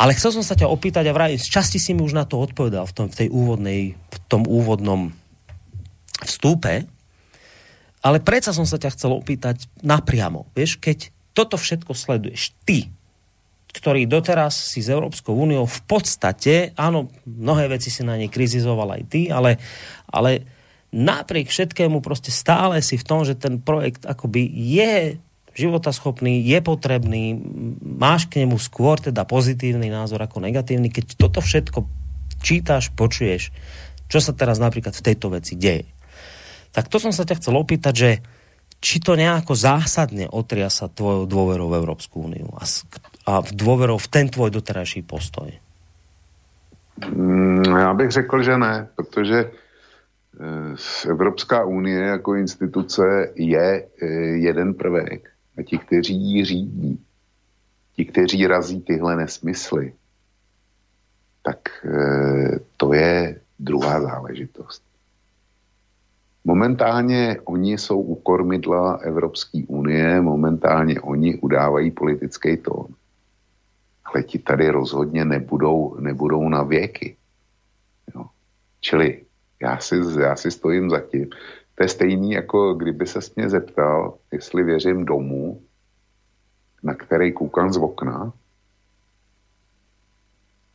Ale 0.00 0.16
chcel 0.16 0.32
som 0.32 0.44
sa 0.44 0.56
ťa 0.56 0.72
opýtať 0.72 1.04
a 1.08 1.12
vraj, 1.12 1.36
z 1.36 1.48
časti 1.52 1.76
si 1.76 1.92
mi 1.92 2.00
už 2.00 2.16
na 2.16 2.24
to 2.24 2.40
odpovedal 2.40 2.88
v, 2.88 2.92
tom, 2.96 3.06
v 3.12 3.18
tej 3.24 3.28
úvodnej, 3.28 3.80
v 3.92 4.16
tom 4.32 4.48
úvodnom 4.48 5.12
vstúpe, 6.24 6.88
ale 8.00 8.18
predsa 8.24 8.56
som 8.56 8.64
sa 8.64 8.80
ťa 8.80 8.96
chcel 8.96 9.12
opýtať 9.12 9.68
napriamo. 9.84 10.48
Vieš, 10.56 10.80
keď 10.80 11.12
toto 11.36 11.60
všetko 11.60 11.92
sleduješ 11.92 12.56
ty, 12.64 12.88
ktorý 13.70 14.08
doteraz 14.10 14.56
si 14.56 14.82
s 14.82 14.90
Európskou 14.90 15.30
úniou 15.30 15.62
v 15.62 15.80
podstate, 15.86 16.74
áno, 16.74 17.06
mnohé 17.22 17.70
veci 17.70 17.92
si 17.92 18.02
na 18.02 18.18
nej 18.18 18.26
kritizoval 18.26 18.98
aj 18.98 19.02
ty, 19.06 19.30
ale, 19.30 19.62
ale 20.10 20.42
napriek 20.90 21.46
všetkému 21.46 22.02
proste 22.02 22.34
stále 22.34 22.82
si 22.82 22.98
v 22.98 23.06
tom, 23.06 23.22
že 23.22 23.38
ten 23.38 23.62
projekt 23.62 24.02
akoby 24.02 24.42
je 24.50 25.22
životaschopný, 25.54 26.42
je 26.42 26.58
potrebný, 26.62 27.38
máš 27.82 28.26
k 28.26 28.42
nemu 28.42 28.58
skôr 28.58 28.98
teda 28.98 29.22
pozitívny 29.22 29.86
názor 29.86 30.18
ako 30.22 30.42
negatívny, 30.42 30.90
keď 30.90 31.14
toto 31.14 31.38
všetko 31.38 31.86
čítaš, 32.42 32.90
počuješ, 32.96 33.54
čo 34.10 34.18
sa 34.18 34.34
teraz 34.34 34.58
napríklad 34.58 34.96
v 34.98 35.04
tejto 35.04 35.30
veci 35.30 35.54
deje 35.54 35.99
Tak 36.70 36.86
to 36.86 37.02
som 37.02 37.10
sa 37.10 37.26
ťa 37.26 37.38
chcel 37.42 37.54
opýtať, 37.58 37.94
že 37.94 38.10
či 38.80 38.96
to 38.96 39.12
nejako 39.12 39.52
zásadne 39.52 40.24
otria 40.30 40.72
sa 40.72 40.88
tvojou 40.88 41.28
dôverou 41.28 41.68
v 41.68 41.78
Európsku 41.84 42.24
úniu 42.24 42.48
a, 42.56 42.64
a 43.28 43.32
dôverou 43.52 44.00
v 44.00 44.08
ten 44.08 44.26
tvoj 44.32 44.48
doterajší 44.50 45.04
postoj? 45.04 45.52
Mm, 47.08 47.64
já 47.64 47.94
bych 47.94 48.10
řekl, 48.10 48.42
že 48.42 48.58
ne, 48.58 48.88
protože 48.96 49.50
eh, 50.40 51.10
Evropská 51.10 51.64
unie 51.64 52.00
jako 52.00 52.34
instituce 52.34 53.32
je 53.34 53.86
eh, 54.02 54.06
jeden 54.40 54.74
prvek 54.74 55.30
a 55.58 55.62
ti, 55.62 55.78
kteří 55.78 56.14
ji 56.14 56.44
řídí, 56.44 57.04
ti, 57.96 58.04
kteří 58.04 58.46
razí 58.46 58.80
tyhle 58.80 59.16
nesmysly, 59.16 59.92
tak 61.42 61.58
eh, 61.84 62.58
to 62.76 62.92
je 62.92 63.40
druhá 63.58 64.00
záležitost. 64.00 64.89
Momentálně 66.44 67.36
oni 67.44 67.78
jsou 67.78 68.00
u 68.00 68.14
kormidla 68.14 68.94
Evropské 68.94 69.62
unie, 69.68 70.20
momentálně 70.20 71.00
oni 71.00 71.38
udávají 71.38 71.90
politický 71.90 72.56
tón. 72.56 72.86
Ale 74.04 74.22
ti 74.22 74.38
tady 74.38 74.70
rozhodně 74.70 75.24
nebudou, 75.24 75.96
nebudou 76.00 76.48
na 76.48 76.62
věky. 76.62 77.16
Jo. 78.14 78.24
Čili 78.80 79.22
já 79.62 79.78
si, 79.78 79.96
já 80.20 80.36
si 80.36 80.50
stojím 80.50 80.90
za 80.90 81.00
tím. 81.00 81.28
To 81.74 81.84
je 81.84 81.88
stejný, 81.88 82.32
jako 82.32 82.74
kdyby 82.74 83.06
se 83.06 83.18
mě 83.36 83.50
zeptal, 83.50 84.14
jestli 84.32 84.62
věřím 84.62 85.04
domů, 85.04 85.60
na 86.82 86.94
který 86.94 87.32
koukám 87.32 87.72
z 87.72 87.76
okna. 87.76 88.32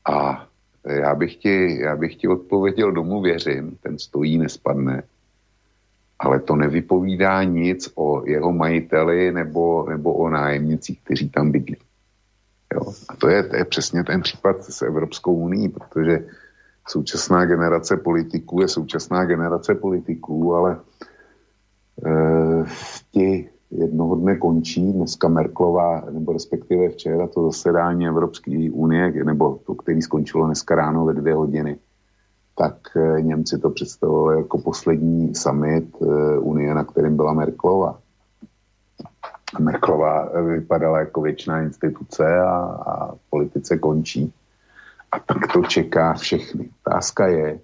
A 0.05 0.47
já 0.87 1.15
bych 1.15 1.35
ti, 1.35 1.79
já 1.79 1.95
bych 1.95 2.15
ti 2.15 2.27
odpověděl 2.27 2.91
domů 2.91 3.21
věřím, 3.21 3.77
ten 3.81 3.99
stojí, 3.99 4.37
nespadne 4.37 5.03
ale 6.19 6.39
to 6.39 6.55
nevypovídá 6.55 7.43
nic 7.43 7.89
o 7.95 8.27
jeho 8.27 8.51
majiteli 8.53 9.31
nebo, 9.31 9.85
nebo 9.89 10.13
o 10.13 10.29
nájemnicích, 10.29 11.01
kteří 11.03 11.29
tam 11.29 11.51
bydlí. 11.51 11.77
Jo? 12.73 12.93
A 13.09 13.15
to 13.15 13.27
je, 13.27 13.43
to 13.43 13.55
je 13.55 13.65
přesně 13.65 14.03
ten 14.03 14.21
případ 14.21 14.63
s 14.63 14.81
Evropskou 14.81 15.33
unii, 15.33 15.69
protože 15.69 16.27
současná 16.87 17.45
generace 17.45 17.97
politiků 17.97 18.61
je 18.61 18.67
současná 18.67 19.25
generace 19.25 19.75
politiků, 19.75 20.55
ale 20.55 20.79
e, 22.05 22.65
ti 23.11 23.49
jednoho 23.71 24.15
dne 24.15 24.37
končí, 24.37 24.93
dneska 24.93 25.27
Merklová, 25.27 26.03
nebo 26.11 26.33
respektive 26.33 26.89
včera 26.89 27.27
to 27.27 27.43
zasedání 27.43 28.07
Evropské 28.07 28.69
unie, 28.71 29.23
nebo 29.23 29.59
to, 29.65 29.75
který 29.75 30.01
skončilo 30.01 30.45
dneska 30.45 30.75
ráno 30.75 31.05
ve 31.05 31.13
dvě 31.13 31.33
hodiny, 31.33 31.77
tak 32.55 32.75
eh, 32.95 33.21
Němci 33.21 33.59
to 33.59 33.69
představovali 33.69 34.37
jako 34.37 34.57
poslední 34.57 35.35
summit 35.35 35.95
eh, 36.01 36.39
Unie, 36.39 36.73
na 36.73 36.83
kterém 36.83 37.15
byla 37.15 37.33
Merklova. 37.33 37.99
Merklova 39.59 40.25
eh, 40.25 40.41
vypadala 40.41 40.99
jako 40.99 41.21
většiná 41.21 41.61
instituce 41.61 42.39
a, 42.39 42.55
a 42.87 43.15
politice 43.29 43.77
končí. 43.77 44.33
A 45.11 45.19
tak 45.19 45.53
to 45.53 45.61
čeká 45.63 46.13
všechny. 46.13 46.69
Otázka 46.87 47.27
je, 47.27 47.59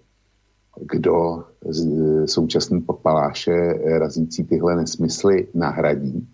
kdo 0.81 1.43
z 1.69 1.87
současný 2.27 2.81
papaláše 2.81 3.73
razící 3.99 4.43
tyhle 4.43 4.75
nesmysly 4.75 5.47
nahradí. 5.53 6.27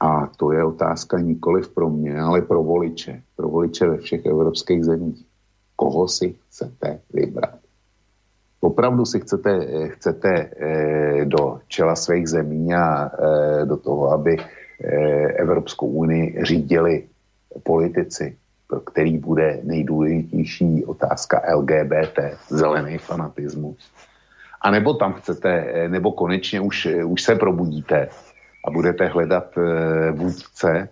A 0.00 0.26
to 0.26 0.52
je 0.52 0.64
otázka 0.64 1.18
nikoliv 1.18 1.68
pro 1.68 1.90
mě, 1.90 2.20
ale 2.20 2.42
pro 2.42 2.62
voliče. 2.62 3.22
Pro 3.36 3.48
voliče 3.48 3.86
ve 3.88 3.96
všech 3.96 4.26
evropských 4.26 4.84
zemích 4.84 5.26
koho 5.80 6.08
si 6.08 6.36
chcete 6.36 7.00
vybrat. 7.08 7.56
Opravdu 8.60 9.08
si 9.08 9.20
chcete, 9.20 9.48
eh, 9.48 9.88
chcete 9.88 10.28
eh, 10.28 11.24
do 11.24 11.64
čela 11.68 11.96
svých 11.96 12.28
zemí 12.28 12.68
a 12.76 13.08
eh, 13.08 13.64
do 13.64 13.76
toho, 13.76 14.12
aby 14.12 14.36
Evropskou 15.36 15.86
unii 15.86 16.40
řídili 16.40 17.04
politici, 17.62 18.36
pro 18.68 18.80
který 18.80 19.18
bude 19.18 19.60
nejdůležitější 19.62 20.84
otázka 20.84 21.44
LGBT, 21.56 22.18
zelený 22.48 22.98
fanatismus. 22.98 23.92
A 24.60 24.70
nebo 24.70 24.94
tam 24.94 25.12
chcete, 25.20 25.84
nebo 25.88 26.12
konečně 26.12 26.60
už, 26.60 26.88
už 27.04 27.22
se 27.22 27.34
probudíte 27.36 28.08
a 28.64 28.70
budete 28.72 29.06
hledat 29.06 29.52
vůdce, 30.12 30.88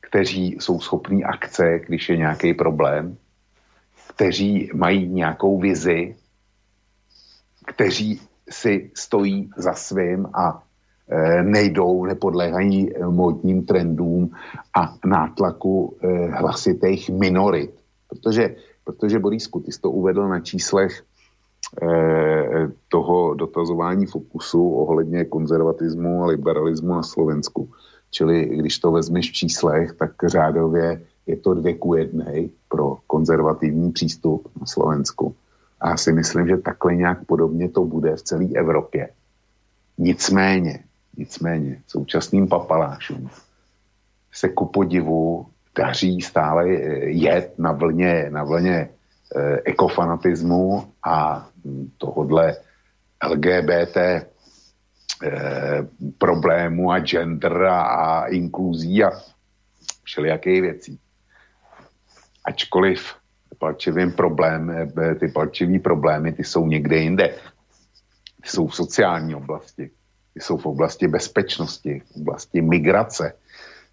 kteří 0.00 0.60
jsou 0.60 0.80
schopní 0.80 1.24
akce, 1.24 1.80
když 1.88 2.08
je 2.08 2.16
nějaký 2.16 2.54
problém, 2.54 3.16
kteří 4.16 4.70
mají 4.74 5.08
nějakou 5.08 5.60
vizi, 5.60 6.16
kteří 7.66 8.20
si 8.50 8.90
stojí 8.94 9.50
za 9.56 9.72
svým 9.72 10.26
a 10.26 10.62
e, 11.08 11.42
nejdou, 11.42 12.04
nepodléhají 12.04 12.90
módním 13.08 13.66
trendům 13.66 14.30
a 14.76 14.94
nátlaku 15.06 15.96
e, 16.00 16.26
hlasitých 16.26 17.10
minorit. 17.10 17.70
Protože, 18.08 18.56
protože 18.84 19.18
Borisku, 19.18 19.60
ty 19.60 19.72
jsi 19.72 19.80
to 19.80 19.90
uvedl 19.90 20.28
na 20.28 20.40
číslech 20.40 21.02
e, 21.82 21.86
toho 22.88 23.34
dotazování 23.34 24.06
fokusu 24.06 24.70
ohledně 24.70 25.24
konzervatismu 25.24 26.22
a 26.22 26.26
liberalismu 26.26 26.94
na 26.94 27.02
Slovensku. 27.02 27.70
Čili 28.10 28.44
když 28.46 28.78
to 28.78 28.92
vezmeš 28.92 29.30
v 29.30 29.34
číslech, 29.34 29.92
tak 29.92 30.12
řádově 30.26 31.00
je 31.26 31.36
to 31.36 31.54
dvě 31.54 31.74
ku 31.74 31.94
jednej 31.94 32.50
pro 32.68 32.98
konzervativní 33.06 33.92
přístup 33.92 34.48
na 34.60 34.66
Slovensku. 34.66 35.34
A 35.80 35.90
já 35.90 35.96
si 35.96 36.12
myslím, 36.12 36.48
že 36.48 36.56
takhle 36.56 36.94
nějak 36.94 37.24
podobně 37.24 37.68
to 37.68 37.84
bude 37.84 38.16
v 38.16 38.22
celé 38.22 38.46
Evropě. 38.54 39.08
Nicméně, 39.98 40.84
nicméně, 41.16 41.82
současným 41.86 42.48
papalášům 42.48 43.30
se 44.32 44.48
ku 44.48 44.66
podivu 44.66 45.46
daří 45.78 46.20
stále 46.20 46.68
jet 47.08 47.58
na 47.58 47.72
vlně, 47.72 48.30
na 48.30 48.44
vlně 48.44 48.88
eh, 49.36 49.60
ekofanatismu 49.64 50.88
a 51.04 51.48
tohodle 51.98 52.56
LGBT 53.30 53.96
eh, 53.96 54.26
problému 56.18 56.92
a 56.92 56.98
gender 57.00 57.64
a, 57.64 57.80
a 57.80 58.26
inkluzí 58.26 59.04
a 59.04 59.10
všelijakých 60.04 60.62
věcí 60.62 61.00
ačkoliv 62.46 63.14
palčivým 63.58 64.12
problém, 64.12 64.70
eh, 64.70 65.14
ty 65.14 65.28
palčivý 65.28 65.78
problémy, 65.78 66.32
ty 66.32 66.44
jsou 66.44 66.66
někde 66.66 66.96
jinde. 66.96 67.28
Ty 68.42 68.48
jsou 68.48 68.66
v 68.66 68.76
sociální 68.76 69.34
oblasti, 69.34 69.90
ty 70.34 70.40
jsou 70.40 70.56
v 70.56 70.66
oblasti 70.66 71.08
bezpečnosti, 71.08 72.02
v 72.12 72.16
oblasti 72.16 72.62
migrace. 72.62 73.32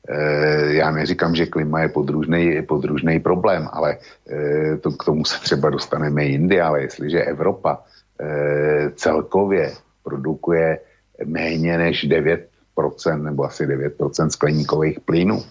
E, 0.09 0.73
já 0.73 0.91
neříkám, 0.91 1.35
že 1.35 1.45
klima 1.45 1.81
je 1.81 1.89
podružný, 1.89 2.61
podružný 2.61 3.19
problém, 3.19 3.69
ale 3.71 3.97
e, 4.27 4.77
to, 4.77 4.91
k 4.91 5.03
tomu 5.03 5.25
se 5.25 5.39
třeba 5.39 5.69
dostaneme 5.69 6.25
jindy, 6.25 6.61
ale 6.61 6.81
jestliže 6.81 7.23
Evropa 7.23 7.79
e, 8.19 8.91
celkově 8.91 9.71
produkuje 10.03 10.79
méně 11.25 11.77
než 11.77 12.07
9% 12.09 13.23
nebo 13.23 13.43
asi 13.43 13.67
9% 13.67 14.27
skleníkových 14.27 14.99
plynů, 14.99 15.43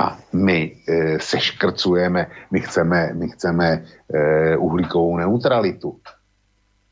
a 0.00 0.18
my 0.32 0.76
e, 0.88 1.18
seškrcujeme, 1.20 2.26
my 2.50 2.60
chceme, 2.60 3.10
my 3.12 3.28
chceme 3.28 3.84
e, 4.14 4.56
uhlíkovou 4.56 5.16
neutralitu, 5.16 6.00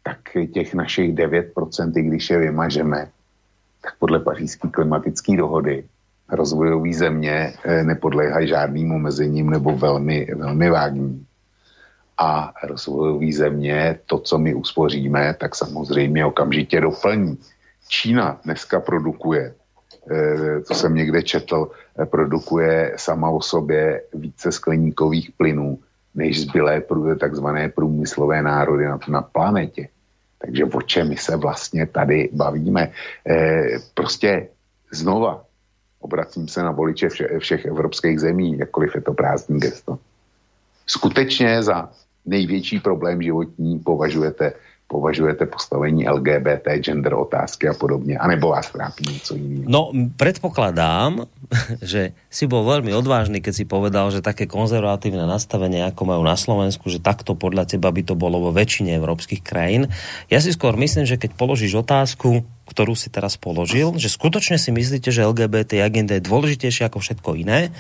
tak 0.03 0.19
těch 0.53 0.75
našich 0.75 1.15
9%, 1.15 1.93
když 1.93 2.31
je 2.31 2.39
vymažeme, 2.39 3.09
tak 3.81 3.97
podle 3.99 4.21
pařížské 4.21 4.69
klimatické 4.69 5.37
dohody 5.37 5.85
rozvojové 6.29 6.93
země 6.93 7.53
e, 7.65 7.85
nepodléhají 7.85 8.49
žádným 8.49 8.93
omezením 8.93 9.51
nebo 9.51 9.77
velmi, 9.77 10.29
velmi 10.35 10.71
vágním. 10.71 11.27
A 12.19 12.53
rozvojové 12.63 13.33
země 13.33 13.99
to, 14.07 14.19
co 14.19 14.39
my 14.39 14.55
uspoříme, 14.55 15.35
tak 15.41 15.55
samozřejmě 15.55 16.27
okamžitě 16.27 16.81
doplní. 16.81 17.39
Čína 17.89 18.41
dneska 18.45 18.81
produkuje 18.81 19.55
Eh, 20.11 20.61
co 20.63 20.75
jsem 20.75 20.95
někde 20.95 21.23
četl, 21.23 21.71
eh, 21.99 22.07
produkuje 22.07 22.93
sama 22.97 23.31
o 23.31 23.41
sobě 23.41 24.03
více 24.15 24.53
skleníkových 24.53 25.31
plynů 25.37 25.79
než 26.15 26.41
zbylé 26.41 26.83
takzvané 27.21 27.69
průmyslové 27.69 28.43
národy 28.43 28.85
na, 28.85 28.99
na 29.09 29.23
planetě. 29.23 29.89
Takže 30.39 30.65
o 30.65 30.83
čem 30.83 31.09
my 31.09 31.17
se 31.17 31.37
vlastně 31.37 31.87
tady 31.87 32.31
bavíme? 32.33 32.93
E, 33.29 33.63
prostě 33.95 34.49
znova 34.91 35.45
obracím 36.01 36.49
se 36.49 36.63
na 36.63 36.71
voliče 36.71 37.09
vše, 37.09 37.39
všech 37.39 37.65
evropských 37.65 38.21
zemí, 38.21 38.59
jakkoliv 38.59 38.95
je 38.95 39.01
to 39.01 39.15
prázdný 39.15 39.61
gesto. 39.61 39.99
Skutečně 40.87 41.63
za 41.63 41.91
největší 42.27 42.81
problém 42.81 43.23
životní 43.23 43.79
považujete 43.79 44.53
považujete 44.89 45.45
postavení 45.45 46.09
LGBT, 46.09 46.81
gender 46.81 47.13
otázky 47.13 47.69
a 47.69 47.77
podobne, 47.77 48.17
anebo 48.17 48.57
vás 48.57 48.73
trápí 48.73 49.05
něco 49.05 49.37
jiného? 49.37 49.69
No, 49.69 49.93
predpokladám, 50.17 51.29
že 51.85 52.17
si 52.33 52.49
bol 52.49 52.65
veľmi 52.65 52.97
odvážny, 52.97 53.45
keď 53.45 53.53
si 53.53 53.65
povedal, 53.69 54.09
že 54.09 54.25
také 54.25 54.49
konzervatívne 54.49 55.29
nastavenie, 55.29 55.85
ako 55.85 56.03
majú 56.09 56.23
na 56.25 56.41
Slovensku, 56.41 56.89
že 56.89 57.05
takto 57.05 57.37
podľa 57.37 57.69
teba 57.69 57.93
by 57.93 58.01
to 58.01 58.17
bolo 58.17 58.49
vo 58.49 58.51
väčšine 58.51 58.97
európskych 58.97 59.45
krajín. 59.45 59.93
Ja 60.33 60.41
si 60.41 60.57
skôr 60.57 60.73
myslím, 60.81 61.05
že 61.05 61.21
keď 61.21 61.37
položíš 61.37 61.85
otázku, 61.85 62.49
ktorú 62.73 62.97
si 62.97 63.13
teraz 63.13 63.37
položil, 63.37 63.93
že 64.01 64.09
skutočne 64.09 64.57
si 64.57 64.73
myslíte, 64.73 65.13
že 65.13 65.29
LGBT 65.29 65.85
agenda 65.85 66.17
je 66.17 66.25
dôležitejšia 66.25 66.89
ako 66.89 67.05
všetko 67.05 67.37
iné, 67.37 67.77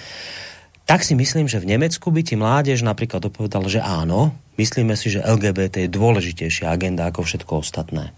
tak 0.88 1.04
si 1.04 1.12
myslím, 1.12 1.48
že 1.48 1.61
v 1.61 1.76
Nemecku 1.76 2.09
by 2.09 2.20
ti 2.24 2.36
mládež 2.36 2.80
napríklad 2.80 3.20
odpovedal, 3.20 3.68
že 3.68 3.80
áno, 3.80 4.32
myslíme 4.59 4.98
si, 4.98 5.14
že 5.14 5.24
LGBT 5.24 5.86
je 5.86 5.94
dôležitejšia 5.94 6.68
agenda 6.68 7.06
ako 7.06 7.22
všetko 7.24 7.62
ostatné. 7.62 8.12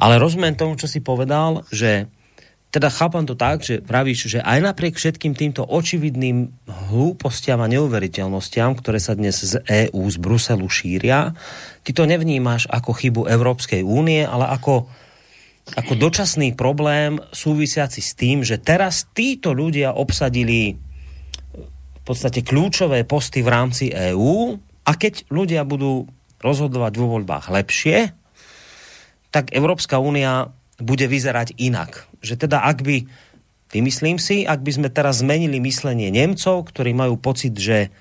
Ale 0.00 0.16
rozumiem 0.16 0.56
tomu, 0.56 0.74
čo 0.80 0.88
si 0.88 1.04
povedal, 1.04 1.62
že 1.68 2.08
teda 2.68 2.92
chápam 2.92 3.24
to 3.24 3.32
tak, 3.32 3.64
že 3.64 3.80
pravíš, 3.80 4.28
že 4.28 4.44
aj 4.44 4.60
napriek 4.60 5.00
všetkým 5.00 5.32
týmto 5.32 5.64
očividným 5.64 6.52
hlúpostiam 6.92 7.64
a 7.64 7.70
neuveriteľnostiam, 7.70 8.76
ktoré 8.76 9.00
sa 9.00 9.16
dnes 9.16 9.40
z 9.40 9.60
EÚ, 9.64 10.04
z 10.04 10.16
Bruselu 10.20 10.68
šíria, 10.68 11.32
ty 11.80 11.96
to 11.96 12.04
nevnímaš 12.04 12.68
ako 12.68 12.92
chybu 12.92 13.22
Európskej 13.24 13.80
únie, 13.80 14.20
ale 14.20 14.52
ako, 14.52 14.84
ako 15.80 15.92
dočasný 15.96 16.52
problém 16.60 17.16
súvisiaci 17.32 18.04
s 18.04 18.12
tým, 18.12 18.44
že 18.44 18.60
teraz 18.60 19.08
títo 19.16 19.56
ľudia 19.56 19.96
obsadili 19.96 20.76
podstate 22.08 22.40
kľúčové 22.40 23.04
posty 23.04 23.44
v 23.44 23.52
rámci 23.52 23.84
EÚ 23.92 24.56
a 24.88 24.96
keď 24.96 25.28
ľudia 25.28 25.68
budú 25.68 26.08
rozhodovať 26.40 26.92
vo 26.96 27.20
voľbách 27.20 27.52
lepšie, 27.52 28.16
tak 29.28 29.52
Európska 29.52 30.00
únia 30.00 30.48
bude 30.80 31.04
vyzerať 31.04 31.52
inak. 31.60 32.08
Že 32.24 32.48
teda 32.48 32.64
ak 32.64 32.80
by, 32.80 33.04
vymyslím 33.76 34.16
si, 34.16 34.48
ak 34.48 34.64
by 34.64 34.70
sme 34.80 34.88
teraz 34.88 35.20
zmenili 35.20 35.60
myslenie 35.60 36.08
Nemcov, 36.08 36.64
ktorí 36.72 36.96
majú 36.96 37.20
pocit, 37.20 37.52
že 37.52 37.92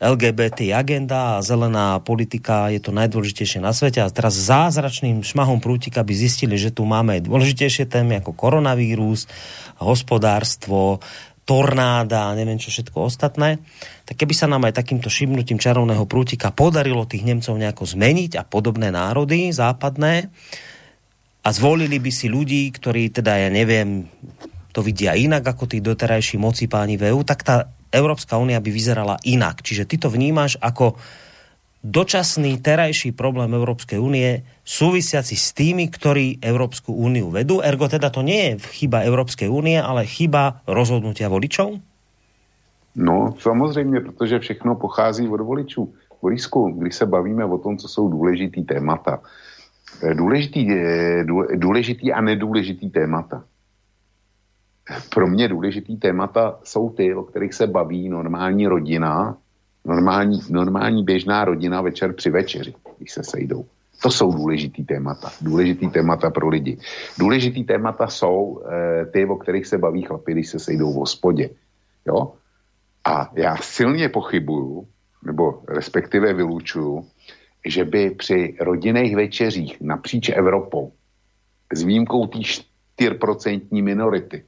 LGBT 0.00 0.74
agenda 0.74 1.38
a 1.38 1.44
zelená 1.44 2.00
politika 2.02 2.72
je 2.72 2.80
to 2.80 2.90
najdôležitejšie 2.90 3.60
na 3.62 3.70
svete 3.70 4.00
a 4.02 4.10
teraz 4.10 4.34
zázračným 4.34 5.22
šmahom 5.22 5.60
prútika 5.60 6.02
by 6.02 6.14
zistili, 6.16 6.56
že 6.58 6.74
tu 6.74 6.88
máme 6.88 7.20
dôležitejšie 7.20 7.86
témy 7.86 8.24
ako 8.24 8.32
koronavírus, 8.34 9.28
hospodárstvo, 9.78 11.04
tornáda 11.44 12.32
a 12.32 12.36
neviem 12.36 12.56
čo 12.56 12.72
všetko 12.72 13.04
ostatné, 13.04 13.60
tak 14.08 14.16
keby 14.16 14.32
sa 14.32 14.48
nám 14.48 14.64
aj 14.64 14.80
takýmto 14.80 15.12
šibnutím 15.12 15.60
čarovného 15.60 16.08
prútika 16.08 16.48
podarilo 16.50 17.04
tých 17.04 17.24
Nemcov 17.24 17.54
nejako 17.56 17.84
zmeniť 17.84 18.40
a 18.40 18.42
podobné 18.48 18.88
národy 18.88 19.52
západné 19.52 20.32
a 21.44 21.48
zvolili 21.52 22.00
by 22.00 22.10
si 22.10 22.32
ľudí, 22.32 22.72
ktorí 22.72 23.12
teda, 23.12 23.44
ja 23.44 23.50
neviem, 23.52 24.08
to 24.72 24.80
vidia 24.80 25.12
inak 25.12 25.44
ako 25.44 25.68
tí 25.68 25.84
doterajší 25.84 26.40
moci 26.40 26.66
páni 26.66 26.96
v 26.96 27.12
EU, 27.12 27.20
tak 27.22 27.44
tá 27.44 27.68
Európska 27.94 28.40
únia 28.40 28.58
by 28.58 28.70
vyzerala 28.72 29.20
inak. 29.22 29.62
Čiže 29.62 29.86
ty 29.86 30.00
to 30.00 30.10
vnímaš 30.10 30.58
ako 30.58 30.98
dočasný 31.84 32.64
terajší 32.64 33.12
problém 33.12 33.52
Európskej 33.52 34.00
únie 34.00 34.40
súvisiaci 34.64 35.36
s 35.36 35.52
tými, 35.52 35.92
ktorí 35.92 36.40
Európsku 36.40 36.96
úniu 36.96 37.28
vedú. 37.28 37.60
Ergo 37.60 37.86
teda 37.92 38.08
to 38.08 38.24
nie 38.24 38.56
je 38.56 38.64
chyba 38.72 39.04
Európskej 39.04 39.52
únie, 39.52 39.76
ale 39.76 40.08
chyba 40.08 40.64
rozhodnutia 40.64 41.28
voličov? 41.28 41.76
No, 42.96 43.34
samozřejmě, 43.38 44.00
protože 44.00 44.38
všechno 44.38 44.74
pochází 44.74 45.28
od 45.28 45.40
voličů. 45.40 45.92
Borisku, 46.22 46.72
když 46.78 46.94
se 46.94 47.06
bavíme 47.06 47.44
o 47.44 47.58
tom, 47.58 47.76
co 47.76 47.88
jsou 47.88 48.08
důležitý 48.08 48.64
témata, 48.64 49.20
důležitý, 50.14 50.72
eh, 50.72 51.24
důležitý 51.54 52.12
a 52.12 52.20
nedůležitý 52.20 52.90
témata. 52.90 53.44
Pro 55.14 55.26
mě 55.26 55.48
důležitý 55.48 55.96
témata 55.96 56.58
jsou 56.64 56.90
ty, 56.90 57.14
o 57.14 57.22
kterých 57.22 57.54
se 57.54 57.66
baví 57.66 58.08
normální 58.08 58.66
rodina, 58.66 59.36
normální, 59.84 60.40
normální 60.50 61.04
běžná 61.04 61.44
rodina 61.44 61.82
večer 61.82 62.12
při 62.12 62.30
večeři, 62.30 62.74
když 62.98 63.12
se 63.12 63.24
sejdou. 63.24 63.64
To 64.02 64.10
jsou 64.10 64.32
důležitý 64.32 64.84
témata. 64.84 65.30
Důležitý 65.40 65.88
témata 65.88 66.30
pro 66.30 66.48
lidi. 66.48 66.78
Důležitý 67.18 67.64
témata 67.64 68.06
jsou 68.06 68.62
e, 68.62 69.06
ty, 69.06 69.26
o 69.26 69.36
kterých 69.36 69.66
se 69.66 69.78
baví 69.78 70.02
chlapi, 70.02 70.32
když 70.32 70.48
se 70.48 70.58
sejdou 70.58 70.92
v 70.92 70.96
hospodě. 70.96 71.50
Jo? 72.06 72.32
A 73.04 73.30
já 73.34 73.56
silně 73.56 74.08
pochybuju, 74.08 74.86
nebo 75.26 75.62
respektive 75.68 76.34
vylučuju, 76.34 77.06
že 77.66 77.84
by 77.84 78.10
při 78.10 78.56
rodinných 78.60 79.16
večeřích 79.16 79.80
napříč 79.80 80.28
Evropou 80.28 80.92
s 81.72 81.82
výjimkou 81.82 82.26
té 82.26 82.38
4% 83.00 83.82
minority 83.82 84.44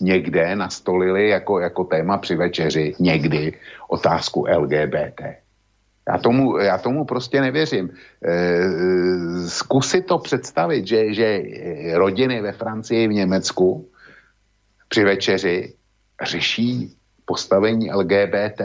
někde 0.00 0.56
nastolili 0.56 1.28
jako, 1.28 1.60
jako 1.60 1.84
téma 1.84 2.18
při 2.18 2.36
večeři 2.36 2.94
někdy 2.98 3.52
otázku 3.88 4.46
LGBT. 4.58 5.20
Já 6.08 6.18
tomu, 6.18 6.58
já 6.58 6.78
tomu 6.78 7.04
prostě 7.04 7.40
nevěřím. 7.40 7.90
E, 8.24 8.60
zkusit 9.48 10.06
to 10.06 10.18
představit, 10.18 10.86
že, 10.86 11.14
že 11.14 11.42
rodiny 11.94 12.40
ve 12.40 12.52
Francii, 12.52 13.08
v 13.08 13.12
Německu 13.12 13.88
při 14.88 15.04
večeři 15.04 15.74
řeší 16.22 16.96
postavení 17.24 17.92
LGBT 17.92 18.60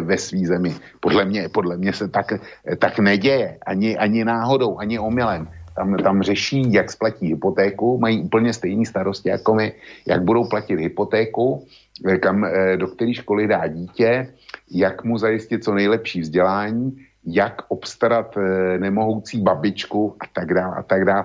ve 0.00 0.18
své 0.18 0.38
zemi. 0.46 0.74
Podle 1.00 1.24
mě, 1.24 1.48
podle 1.48 1.76
mě 1.76 1.92
se 1.92 2.08
tak, 2.08 2.32
tak 2.78 2.98
neděje. 2.98 3.58
Ani, 3.66 3.98
ani 3.98 4.24
náhodou, 4.24 4.78
ani 4.78 4.98
omylem 4.98 5.48
tam, 5.78 5.96
tam 5.96 6.22
řeší, 6.22 6.72
jak 6.72 6.90
splatí 6.90 7.26
hypotéku, 7.26 7.98
mají 7.98 8.22
úplně 8.26 8.52
stejné 8.52 8.84
starosti 8.86 9.28
jako 9.28 9.54
my, 9.54 9.72
jak 10.06 10.22
budou 10.22 10.44
platit 10.50 10.78
hypotéku, 10.80 11.66
eh, 12.02 12.18
kam, 12.18 12.44
eh, 12.44 12.76
do 12.76 12.86
které 12.86 13.14
školy 13.14 13.46
dá 13.46 13.66
dítě, 13.66 14.34
jak 14.70 15.04
mu 15.04 15.18
zajistit 15.18 15.64
co 15.64 15.74
nejlepší 15.74 16.20
vzdělání, 16.20 16.98
jak 17.26 17.62
obstarat 17.68 18.34
eh, 18.36 18.78
nemohoucí 18.78 19.38
babičku 19.38 20.16
a 20.20 20.24
tak 20.32 20.54
dále 20.54 20.74
a 20.76 20.82
tak 20.82 21.04
dále. 21.04 21.24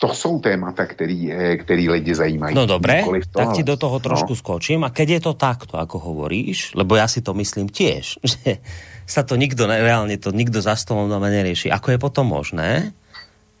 To 0.00 0.10
jsou 0.10 0.42
témata, 0.42 0.86
který, 0.86 1.32
který 1.64 1.88
lidi 1.88 2.14
zajímají. 2.14 2.54
No 2.54 2.66
dobré, 2.66 3.06
to, 3.06 3.38
tak 3.38 3.54
ti 3.54 3.62
do 3.62 3.78
toho 3.78 4.02
trošku 4.02 4.34
no. 4.34 4.36
skočím. 4.36 4.84
A 4.84 4.90
keď 4.90 5.08
je 5.08 5.20
to 5.22 5.32
takto, 5.38 5.78
ako 5.78 6.02
hovoríš, 6.02 6.74
lebo 6.74 6.98
ja 6.98 7.06
si 7.06 7.22
to 7.22 7.30
myslím 7.38 7.70
tiež, 7.70 8.18
že 8.26 8.58
sa 9.06 9.22
to 9.22 9.38
nikto, 9.38 9.70
reálne 9.70 10.18
to 10.18 10.34
nikto 10.34 10.58
za 10.58 10.74
stolom 10.74 11.06
doma 11.06 11.30
nerieši. 11.30 11.70
Ako 11.70 11.94
je 11.94 11.98
potom 12.02 12.26
možné, 12.26 12.90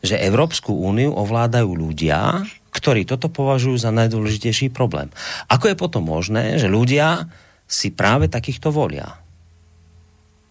že 0.04 0.20
Európsku 0.20 0.76
úniu 0.76 1.16
ovládajú 1.16 1.72
ľudia, 1.72 2.44
ktorí 2.70 3.08
toto 3.08 3.32
považujú 3.32 3.80
za 3.80 3.88
najdôležitejší 3.88 4.68
problém. 4.68 5.08
Ako 5.48 5.72
je 5.72 5.76
potom 5.80 6.04
možné, 6.04 6.60
že 6.60 6.68
ľudia 6.68 7.32
si 7.64 7.88
práve 7.88 8.28
takýchto 8.28 8.68
volia? 8.68 9.16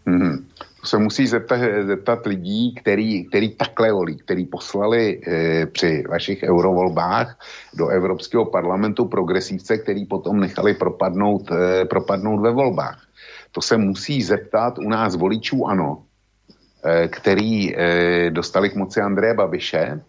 Hmm. 0.10 0.50
To 0.84 0.88
se 0.88 0.98
musí 0.98 1.28
zeptat, 1.28 1.60
zeptat 1.86 2.26
lidí, 2.26 2.76
který, 2.76 3.26
který 3.26 3.56
takhle 3.56 3.92
volí, 3.92 4.18
který 4.18 4.46
poslali 4.46 5.22
e, 5.28 5.66
při 5.66 6.04
vašich 6.10 6.44
eurovolbách 6.44 7.40
do 7.74 7.88
Evropského 7.88 8.46
parlamentu 8.46 9.06
progresivce, 9.06 9.78
který 9.78 10.06
potom 10.06 10.40
nechali 10.40 10.74
propadnout, 10.74 11.52
e, 11.52 11.86
propadnout 11.86 12.42
ve 12.42 12.52
volbách. 12.52 13.00
To 13.52 13.62
se 13.62 13.78
musí 13.78 14.22
zeptat 14.24 14.78
u 14.78 14.90
nás 14.90 15.16
voličů 15.16 15.68
ano, 15.68 16.04
který 17.08 17.76
eh, 17.76 18.30
dostali 18.30 18.70
k 18.70 18.76
moci 18.76 19.02
Andreje 19.02 19.34
Babiše 19.34 20.02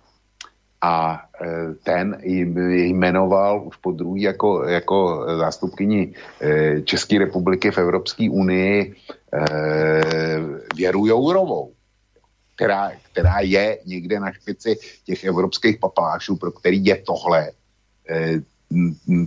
a 0.82 1.24
eh, 1.40 1.74
ten 1.82 2.18
jmenoval 2.24 3.66
už 3.66 3.76
po 3.76 3.92
druhý 3.92 4.22
jako, 4.22 4.64
jako 4.64 5.26
zástupkyni 5.38 6.14
České 6.84 7.18
republiky 7.18 7.70
v 7.70 7.78
Evropské 7.78 8.30
unii 8.30 8.94
Věru 10.74 11.06
Jourovou, 11.06 11.72
která, 12.54 12.90
která 13.12 13.40
je 13.40 13.78
někde 13.86 14.20
na 14.20 14.32
špici 14.32 14.76
těch 15.04 15.24
evropských 15.24 15.78
papalášů, 15.78 16.36
pro 16.36 16.52
který 16.52 16.84
je 16.84 16.96
tohle 16.96 17.50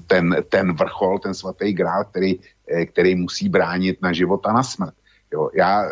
ten, 0.08 0.36
ten 0.50 0.74
vrchol, 0.74 1.20
ten 1.20 1.34
svatý 1.34 1.74
grál, 1.74 2.04
který, 2.04 2.39
který 2.86 3.16
musí 3.16 3.50
bránit 3.50 4.02
na 4.02 4.14
život 4.14 4.45
a 4.45 4.54
na 4.54 4.64
smrt. 4.64 4.93
Jo, 5.34 5.49
já, 5.53 5.84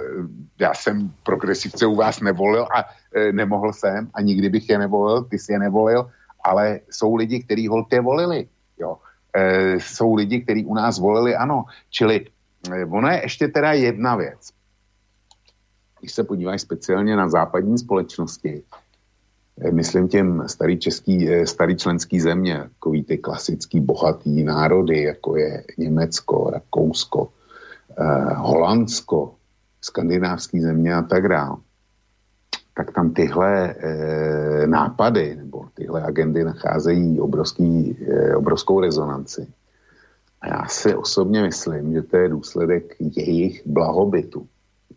já 0.59 0.73
jsem 0.73 1.13
progresivce 1.23 1.85
u 1.85 1.95
vás 1.95 2.21
nevolil 2.21 2.67
a 2.75 2.85
e, 3.15 3.31
nemohl 3.31 3.73
jsem 3.73 4.09
a 4.13 4.21
nikdy 4.21 4.49
bych 4.49 4.69
je 4.69 4.77
nevolil, 4.77 5.23
ty 5.23 5.39
jsi 5.39 5.53
je 5.53 5.59
nevolil, 5.59 6.09
ale 6.43 6.79
jsou 6.89 7.15
lidi, 7.15 7.43
kteří 7.43 7.67
holte 7.67 8.01
volili. 8.01 8.47
Jo. 8.79 8.97
E, 9.35 9.73
jsou 9.79 10.15
lidi, 10.15 10.41
kteří 10.41 10.65
u 10.65 10.73
nás 10.73 10.99
volili, 10.99 11.35
ano. 11.35 11.65
Čili 11.89 12.25
e, 12.71 12.85
ono 12.85 13.09
je 13.09 13.21
ještě 13.23 13.47
teda 13.47 13.73
jedna 13.73 14.15
věc. 14.15 14.49
Když 15.99 16.11
se 16.11 16.23
podíváš 16.23 16.61
speciálně 16.61 17.15
na 17.15 17.29
západní 17.29 17.77
společnosti, 17.77 18.63
e, 19.61 19.71
myslím 19.71 20.07
těm 20.07 20.43
starý 20.47 20.79
český, 20.79 21.29
e, 21.29 21.47
starý 21.47 21.75
členský 21.75 22.19
země, 22.19 22.69
takový 22.73 23.03
ty 23.03 23.17
klasický 23.17 23.79
bohatý 23.79 24.43
národy, 24.43 25.03
jako 25.03 25.37
je 25.37 25.63
Německo, 25.77 26.49
Rakousko, 26.49 27.29
Holandsko, 28.35 29.35
skandinávský 29.81 30.61
země 30.61 30.95
a 30.95 31.01
tak 31.01 31.27
dále, 31.27 31.57
tak 32.73 32.91
tam 32.91 33.13
tyhle 33.13 33.71
e, 33.71 34.67
nápady 34.67 35.35
nebo 35.35 35.65
tyhle 35.73 36.03
agendy 36.03 36.43
nacházejí 36.43 37.19
obrovský, 37.19 37.97
e, 38.07 38.35
obrovskou 38.35 38.79
rezonanci. 38.79 39.47
A 40.41 40.47
já 40.47 40.65
si 40.67 40.95
osobně 40.95 41.41
myslím, 41.41 41.93
že 41.93 42.01
to 42.01 42.17
je 42.17 42.29
důsledek 42.29 42.95
jejich 42.99 43.67
blahobytu. 43.67 44.47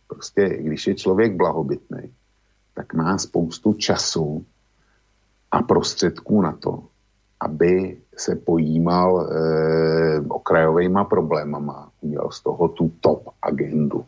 Prostě, 0.06 0.48
když 0.48 0.86
je 0.86 0.94
člověk 0.94 1.36
blahobytný, 1.36 2.12
tak 2.74 2.94
má 2.94 3.18
spoustu 3.18 3.72
času 3.72 4.46
a 5.50 5.62
prostředků 5.62 6.42
na 6.42 6.52
to, 6.52 6.82
aby 7.40 7.98
se 8.20 8.36
pojímal 8.36 9.20
e, 9.20 9.26
okrajovými 10.28 11.00
problémama, 11.08 11.90
udělal 12.00 12.30
z 12.30 12.40
toho 12.40 12.68
tu 12.68 12.92
top 13.00 13.28
agendu. 13.42 14.04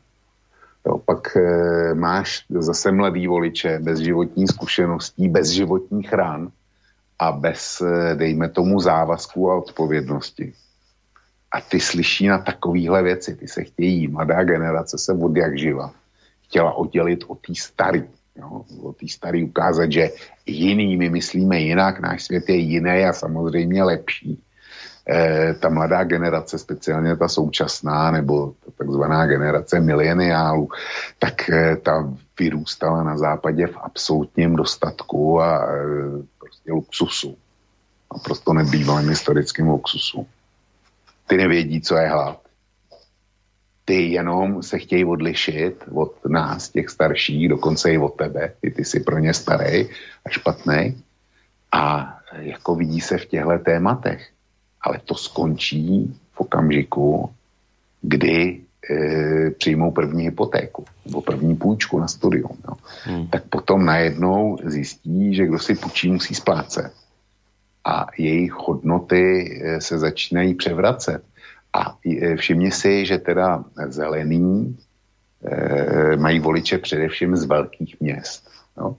Jo, 0.87 0.99
pak 0.99 1.37
e, 1.37 1.95
máš 1.95 2.45
zase 2.49 2.93
mladý 2.93 3.27
voliče 3.27 3.79
bez 3.79 3.99
životní 3.99 4.47
zkušeností, 4.49 5.29
bez 5.29 5.49
životních 5.49 6.13
ran 6.13 6.51
a 7.19 7.33
bez, 7.33 7.81
e, 7.81 8.15
dejme 8.15 8.49
tomu, 8.49 8.81
závazku 8.81 9.51
a 9.51 9.57
odpovědnosti. 9.57 10.53
A 11.53 11.61
ty 11.61 11.81
slyší 11.81 12.29
na 12.29 12.39
takovéhle 12.39 13.03
věci, 13.03 13.37
ty 13.37 13.49
se 13.49 13.65
chtějí, 13.65 14.09
mladá 14.09 14.45
generace 14.45 14.99
se 14.99 15.13
od 15.13 15.37
jak 15.37 15.59
živa 15.59 15.93
chtěla 16.51 16.73
oddělit 16.73 17.25
od 17.27 17.39
té 17.47 17.55
staré. 17.55 18.03
Jo, 18.37 18.65
o 18.83 18.93
té 18.93 19.09
starý 19.09 19.45
ukázat, 19.45 19.93
že 19.93 20.11
jiný, 20.47 20.97
my 20.97 21.11
myslíme 21.11 21.61
jinak, 21.61 22.01
náš 22.01 22.25
svět 22.25 22.49
je 22.49 22.57
jiný 22.57 23.05
a 23.05 23.13
samozřejmě 23.13 23.85
lepší. 23.85 24.43
E, 25.09 25.55
ta 25.55 25.69
mladá 25.69 26.05
generace, 26.05 26.59
speciálně 26.59 27.17
ta 27.17 27.29
současná, 27.29 28.11
nebo 28.11 28.55
ta 28.65 28.71
takzvaná 28.79 29.27
generace 29.27 29.81
mileniálů, 29.81 30.69
tak 31.19 31.51
e, 31.51 31.77
ta 31.77 32.13
vyrůstala 32.39 33.03
na 33.03 33.19
západě 33.19 33.67
v 33.67 33.77
absolutním 33.77 34.57
dostatku 34.57 35.41
a 35.41 35.65
e, 35.65 35.87
prostě 36.39 36.73
luxusu. 36.73 37.37
Naprosto 38.15 38.53
nebývalým 38.53 39.09
historickým 39.09 39.69
luxusu. 39.69 40.27
Ty 41.27 41.37
nevědí, 41.37 41.81
co 41.81 41.97
je 41.97 42.09
hlad 42.09 42.50
ty 43.85 44.03
jenom 44.03 44.63
se 44.63 44.79
chtějí 44.79 45.05
odlišit 45.05 45.85
od 45.93 46.27
nás, 46.29 46.69
těch 46.69 46.89
starších, 46.89 47.49
dokonce 47.49 47.93
i 47.93 47.99
od 47.99 48.17
tebe, 48.17 48.53
ty, 48.61 48.71
ty 48.71 48.85
jsi 48.85 49.01
pro 49.01 49.19
ně 49.19 49.35
starý 49.35 49.89
a 50.25 50.29
špatný. 50.29 51.03
A 51.73 52.17
jako 52.39 52.75
vidí 52.75 53.01
se 53.01 53.19
v 53.19 53.27
těchto 53.27 53.59
tématech. 53.59 54.29
Ale 54.81 55.01
to 55.05 55.15
skončí 55.15 56.17
v 56.33 56.41
okamžiku, 56.41 57.31
kdy 58.03 58.61
e, 58.91 59.51
přijmou 59.51 59.91
první 59.91 60.25
hypotéku 60.25 60.85
nebo 61.07 61.23
první 61.23 61.57
půjčku 61.57 61.99
na 61.99 62.09
studium. 62.09 62.57
No. 62.69 62.77
Hmm. 63.05 63.27
Tak 63.27 63.45
potom 63.45 63.85
najednou 63.85 64.59
zjistí, 64.65 65.35
že 65.35 65.47
kdo 65.47 65.59
si 65.59 65.75
půjčí, 65.75 66.13
musí 66.13 66.35
splácet. 66.35 66.93
A 67.85 68.07
jejich 68.19 68.53
hodnoty 68.53 69.51
e, 69.63 69.81
se 69.81 69.99
začínají 69.99 70.55
převracet. 70.55 71.23
A 71.73 71.97
e, 72.07 72.37
všimni 72.37 72.71
si, 72.71 73.07
že 73.07 73.19
teda 73.19 73.65
zelení 73.87 74.79
e, 75.45 76.17
mají 76.17 76.41
voliče 76.41 76.79
především 76.79 77.37
z 77.37 77.45
velkých 77.45 78.01
měst. 78.01 78.49
No. 78.77 78.97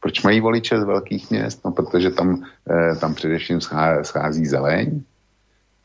Proč 0.00 0.22
mají 0.22 0.40
voliče 0.40 0.80
z 0.80 0.84
velkých 0.84 1.30
měst? 1.30 1.64
No, 1.64 1.72
protože 1.72 2.10
tam, 2.10 2.42
e, 2.70 2.96
tam 2.96 3.14
především 3.14 3.60
schází 4.02 4.46
zeleň 4.46 5.02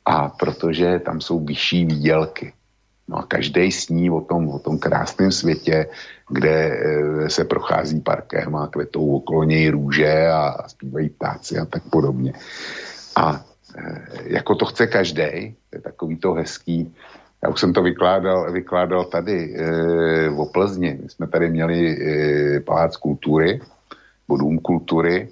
a 0.05 0.29
protože 0.29 0.99
tam 0.99 1.21
jsou 1.21 1.45
vyšší 1.45 1.85
výdělky. 1.85 2.53
No 3.07 3.17
a 3.17 3.23
každý 3.23 3.71
sní 3.71 4.09
o 4.09 4.21
tom, 4.21 4.47
o 4.49 4.59
tom 4.59 4.79
krásném 4.79 5.31
světě, 5.31 5.87
kde 6.29 6.51
e, 6.51 7.29
se 7.29 7.43
prochází 7.45 8.01
parkem 8.01 8.55
a 8.55 8.67
kvetou 8.67 9.15
okolo 9.15 9.43
něj 9.43 9.69
růže 9.69 10.27
a, 10.27 10.47
a 10.47 10.67
zpívají 10.69 11.09
ptáci 11.09 11.57
a 11.57 11.65
tak 11.65 11.83
podobně. 11.89 12.33
A 13.15 13.45
jako 14.23 14.55
to 14.55 14.65
chce 14.65 14.87
každý, 14.87 15.55
je 15.73 15.81
takový 15.83 16.17
to 16.17 16.33
hezký. 16.33 16.95
Já 17.43 17.49
už 17.49 17.59
jsem 17.59 17.73
to 17.73 17.81
vykládal, 17.81 18.51
vykládal 18.51 19.05
tady 19.05 19.55
e, 19.55 20.29
v 20.29 20.45
Plzni. 20.51 20.99
My 21.03 21.09
jsme 21.09 21.27
tady 21.27 21.49
měli 21.49 21.97
e, 21.97 22.59
palác 22.59 22.97
kultury, 22.97 23.61
bodům 24.27 24.59
kultury, 24.59 25.29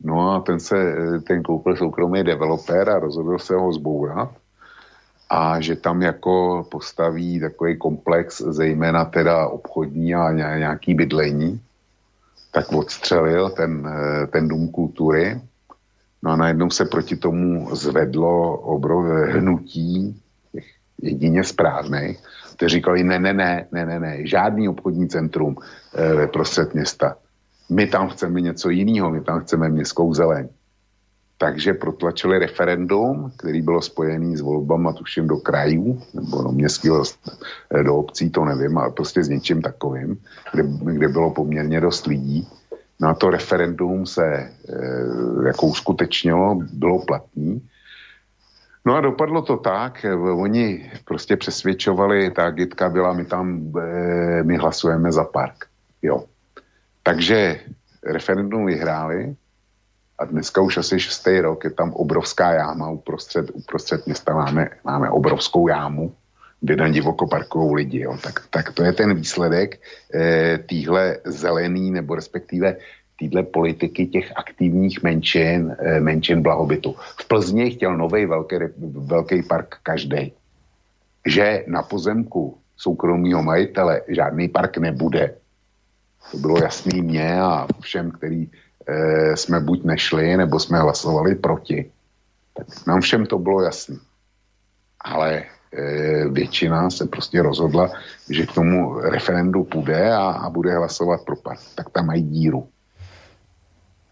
no 0.00 0.32
a 0.32 0.40
ten 0.40 0.60
se, 0.60 0.94
ten 1.26 1.42
koupil 1.42 1.76
soukromý 1.76 2.22
developer 2.22 2.90
a 2.90 2.98
rozhodl 2.98 3.38
se 3.38 3.54
ho 3.54 3.72
zbourat 3.72 4.30
a 5.30 5.60
že 5.60 5.76
tam 5.76 6.02
jako 6.02 6.66
postaví 6.70 7.40
takový 7.40 7.76
komplex, 7.76 8.40
zejména 8.40 9.04
teda 9.04 9.46
obchodní 9.46 10.14
a 10.14 10.32
nějaký 10.32 10.94
bydlení, 10.94 11.60
tak 12.52 12.72
odstřelil 12.72 13.50
ten, 13.50 13.88
ten 14.32 14.48
dům 14.48 14.68
kultury 14.68 15.40
No 16.22 16.30
a 16.30 16.36
najednou 16.36 16.70
se 16.70 16.84
proti 16.84 17.16
tomu 17.16 17.76
zvedlo 17.76 18.58
obrové 18.58 19.32
hnutí 19.32 20.20
jedině 21.02 21.44
správných, 21.44 22.18
kteří 22.56 22.74
říkali, 22.74 23.04
ne, 23.04 23.18
ne, 23.18 23.32
ne, 23.32 23.66
ne, 23.72 23.86
ne, 23.86 24.00
ne, 24.00 24.26
žádný 24.26 24.68
obchodní 24.68 25.08
centrum 25.08 25.56
e, 25.94 26.14
ve 26.14 26.26
prostřed 26.26 26.74
města. 26.74 27.16
My 27.70 27.86
tam 27.86 28.08
chceme 28.08 28.40
něco 28.40 28.70
jiného, 28.70 29.10
my 29.10 29.20
tam 29.20 29.40
chceme 29.40 29.68
městskou 29.68 30.14
zeleň. 30.14 30.48
Takže 31.38 31.74
protlačili 31.74 32.38
referendum, 32.38 33.32
který 33.36 33.62
bylo 33.62 33.82
spojený 33.82 34.36
s 34.36 34.40
volbama, 34.40 34.92
tuším, 34.92 35.28
do 35.28 35.36
krajů, 35.36 36.02
nebo 36.14 36.42
do 36.42 36.48
městského, 36.48 37.04
eh, 37.70 37.82
do 37.82 37.96
obcí, 37.96 38.30
to 38.30 38.44
nevím, 38.44 38.78
ale 38.78 38.90
prostě 38.90 39.24
s 39.24 39.28
něčím 39.28 39.62
takovým, 39.62 40.18
kde, 40.52 40.62
kde 40.92 41.08
bylo 41.08 41.30
poměrně 41.30 41.80
dost 41.80 42.06
lidí 42.06 42.48
na 43.00 43.14
to 43.14 43.30
referendum 43.30 44.06
se 44.06 44.26
e, 44.26 44.50
jako 45.46 45.66
uskutečnilo, 45.66 46.58
bylo 46.72 47.04
platný. 47.04 47.62
No 48.88 48.96
a 48.96 49.00
dopadlo 49.00 49.42
to 49.42 49.56
tak, 49.56 50.04
eh, 50.04 50.14
oni 50.14 50.90
prostě 51.04 51.36
přesvědčovali, 51.36 52.30
ta 52.30 52.46
agitka 52.46 52.88
byla, 52.88 53.12
my 53.12 53.24
tam, 53.24 53.72
e, 53.78 54.42
my 54.42 54.56
hlasujeme 54.56 55.12
za 55.12 55.24
park. 55.24 55.66
Jo. 56.02 56.24
Takže 57.02 57.60
referendum 58.06 58.66
vyhráli 58.66 59.36
a 60.18 60.24
dneska 60.24 60.60
už 60.60 60.76
asi 60.76 61.00
šestý 61.00 61.40
rok 61.40 61.64
je 61.64 61.70
tam 61.70 61.92
obrovská 61.92 62.52
jáma 62.52 62.90
uprostřed, 62.90 63.50
uprostřed 63.52 64.06
města 64.06 64.34
máme, 64.34 64.68
máme 64.84 65.10
obrovskou 65.10 65.68
jámu, 65.68 66.12
na 66.62 66.88
divoko 66.88 67.26
parkují 67.26 67.74
lidi. 67.74 68.00
Jo. 68.00 68.18
Tak, 68.22 68.46
tak 68.50 68.72
to 68.72 68.84
je 68.84 68.92
ten 68.92 69.14
výsledek 69.14 69.80
e, 70.14 70.58
týhle 70.58 71.18
zelený 71.24 71.90
nebo 71.90 72.14
respektive 72.14 72.76
týhle 73.18 73.42
politiky 73.42 74.06
těch 74.06 74.32
aktivních 74.36 75.02
menšin, 75.02 75.76
e, 75.78 76.00
menšin 76.00 76.42
blahobytu. 76.42 76.96
V 77.20 77.28
Plzni 77.28 77.70
chtěl 77.70 77.96
nový 77.96 78.26
velký, 78.26 78.56
velký 79.06 79.42
park 79.42 79.76
každý. 79.82 80.32
Že 81.26 81.64
na 81.66 81.82
pozemku 81.82 82.58
soukromého 82.76 83.42
majitele 83.42 84.02
žádný 84.08 84.48
park 84.48 84.78
nebude. 84.78 85.34
To 86.30 86.38
bylo 86.38 86.58
jasný 86.62 87.02
mně 87.02 87.40
a 87.40 87.66
všem, 87.80 88.10
který 88.10 88.50
e, 88.86 89.36
jsme 89.36 89.60
buď 89.60 89.84
nešli, 89.84 90.36
nebo 90.36 90.60
jsme 90.60 90.78
hlasovali 90.78 91.34
proti. 91.34 91.90
Tak 92.54 92.86
nám 92.86 93.00
všem 93.00 93.26
to 93.26 93.38
bylo 93.38 93.62
jasný. 93.62 93.98
Ale 95.00 95.44
většina 96.30 96.90
se 96.90 97.06
prostě 97.06 97.42
rozhodla, 97.42 97.90
že 98.30 98.46
k 98.46 98.52
tomu 98.52 99.00
referendu 99.00 99.64
půjde 99.64 100.12
a, 100.12 100.24
a 100.30 100.50
bude 100.50 100.76
hlasovat 100.76 101.20
pro 101.24 101.36
pad. 101.36 101.58
Tak 101.74 101.90
tam 101.90 102.06
mají 102.06 102.22
díru. 102.22 102.68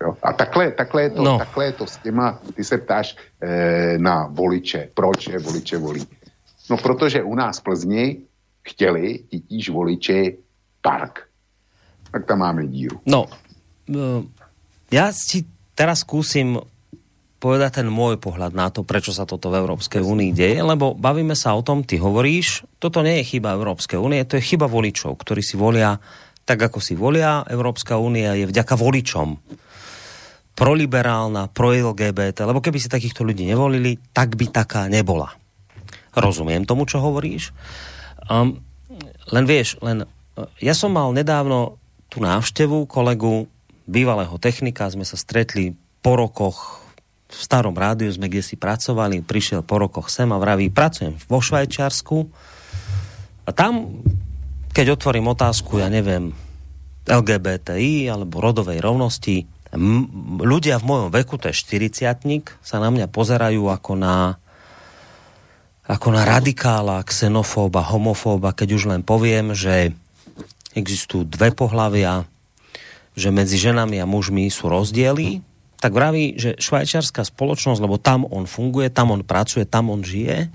Jo? 0.03 0.17
A 0.23 0.33
takhle, 0.33 0.71
takhle, 0.71 1.03
je 1.03 1.11
to, 1.11 1.23
no. 1.23 1.39
takhle 1.39 1.65
je 1.65 1.73
to 1.73 1.87
s 1.87 1.97
těma, 1.97 2.39
ty 2.55 2.65
se 2.65 2.79
ptáš 2.79 3.17
e, 3.41 3.99
na 3.99 4.27
voliče, 4.27 4.89
proč 4.95 5.27
je 5.27 5.39
voliče 5.39 5.79
volí. 5.79 6.07
No 6.71 6.77
protože 6.77 7.23
u 7.23 7.35
nás 7.35 7.59
v 7.59 7.63
Plzni 7.63 8.17
chtěli 8.63 9.19
titíž 9.19 9.69
voliči 9.69 10.39
park. 10.83 11.21
Tak 12.13 12.27
tam 12.27 12.39
máme 12.39 12.67
díru. 12.67 13.01
No, 13.07 13.27
e, 13.89 14.23
ja 14.91 15.11
si 15.11 15.43
teraz 15.75 16.07
skúsim 16.07 16.63
povedať 17.37 17.83
ten 17.83 17.89
môj 17.89 18.17
pohľad 18.17 18.57
na 18.57 18.73
to, 18.73 18.81
prečo 18.83 19.13
sa 19.13 19.29
toto 19.29 19.53
v 19.53 19.61
Európskej 19.61 20.01
únii 20.01 20.33
deje, 20.33 20.59
lebo 20.65 20.97
bavíme 20.97 21.37
sa 21.37 21.53
o 21.53 21.61
tom, 21.61 21.85
ty 21.85 22.01
hovoríš, 22.01 22.65
toto 22.81 23.05
nie 23.05 23.21
je 23.21 23.37
chyba 23.37 23.57
Európskej 23.57 24.01
únie, 24.01 24.25
to 24.25 24.41
je 24.41 24.49
chyba 24.57 24.67
voličov, 24.67 25.21
ktorí 25.21 25.45
si 25.45 25.61
volia 25.61 26.01
tak, 26.47 26.63
ako 26.63 26.79
si 26.79 26.95
volia. 26.95 27.43
Európska 27.45 27.99
únia 27.99 28.39
je 28.39 28.47
vďaka 28.47 28.79
voličom 28.79 29.29
proliberálna, 30.57 31.53
pro-LGBT, 31.53 32.49
lebo 32.49 32.65
keby 32.65 32.81
si 32.81 32.89
takýchto 32.89 33.21
ľudí 33.21 33.45
nevolili, 33.45 34.01
tak 34.17 34.41
by 34.41 34.49
taká 34.49 34.89
nebola. 34.89 35.37
Rozumiem 36.17 36.65
tomu, 36.65 36.89
čo 36.89 37.05
hovoríš. 37.05 37.53
Um, 38.25 38.65
len 39.29 39.45
vieš, 39.45 39.77
len 39.85 40.09
ja 40.65 40.73
som 40.73 40.97
mal 40.97 41.13
nedávno 41.13 41.77
tú 42.09 42.25
návštevu 42.25 42.89
kolegu, 42.89 43.53
bývalého 43.85 44.33
technika, 44.41 44.89
sme 44.89 45.05
sa 45.05 45.21
stretli 45.21 45.77
po 46.01 46.17
rokoch 46.17 46.86
v 47.27 47.41
starom 47.43 47.75
rádiu 47.75 48.09
sme 48.15 48.31
kde 48.31 48.43
si 48.43 48.55
pracovali, 48.55 49.27
prišiel 49.27 49.67
po 49.67 49.83
rokoch 49.83 50.09
sem 50.09 50.31
a 50.31 50.39
vraví, 50.39 50.71
pracujem 50.71 51.19
vo 51.27 51.43
Švajčiarsku 51.43 52.17
a 53.47 53.51
tam, 53.51 54.03
keď 54.71 54.99
otvorím 54.99 55.31
otázku, 55.35 55.83
ja 55.83 55.91
neviem, 55.91 56.35
LGBTI 57.07 58.11
alebo 58.11 58.43
rodovej 58.43 58.83
rovnosti. 58.83 59.47
M- 59.75 60.39
ľudia 60.43 60.79
v 60.83 60.87
mojom 60.87 61.09
veku, 61.15 61.39
to 61.39 61.51
je 61.51 61.55
40 61.55 62.03
sa 62.63 62.77
na 62.83 62.91
mňa 62.91 63.07
pozerajú 63.11 63.71
ako 63.71 63.93
na 63.99 64.39
ako 65.87 66.11
na 66.11 66.27
radikála, 66.27 67.07
xenofóba, 67.07 67.87
homofóba, 67.87 68.51
keď 68.51 68.69
už 68.75 68.91
len 68.91 69.07
poviem, 69.07 69.55
že 69.55 69.95
existujú 70.75 71.23
dve 71.23 71.55
pohlavia, 71.55 72.27
že 73.15 73.31
medzi 73.31 73.55
ženami 73.55 74.03
a 74.03 74.07
mužmi 74.07 74.51
sú 74.51 74.67
rozdiely, 74.67 75.46
tak 75.77 75.93
vraví, 75.93 76.37
že 76.41 76.57
švajčiarská 76.57 77.23
spoločnosť, 77.23 77.81
lebo 77.83 78.01
tam 78.01 78.25
on 78.29 78.49
funguje, 78.49 78.89
tam 78.89 79.13
on 79.13 79.23
pracuje, 79.23 79.69
tam 79.69 79.93
on 79.93 80.01
žije, 80.01 80.49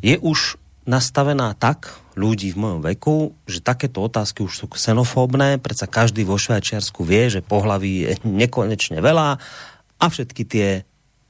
je 0.00 0.16
už 0.20 0.56
nastavená 0.86 1.52
tak 1.58 1.92
ľudí 2.16 2.54
v 2.54 2.60
mojom 2.62 2.80
veku, 2.80 3.16
že 3.44 3.60
takéto 3.60 4.00
otázky 4.00 4.46
už 4.46 4.52
sú 4.54 4.66
xenofóbne, 4.72 5.60
predsa 5.60 5.84
každý 5.84 6.24
vo 6.24 6.40
Švajčiarsku 6.40 7.04
vie, 7.04 7.28
že 7.28 7.44
pohlaví 7.44 8.08
je 8.08 8.12
nekonečne 8.46 9.02
veľa 9.02 9.36
a 9.96 10.04
všetky 10.06 10.42
tie 10.48 10.68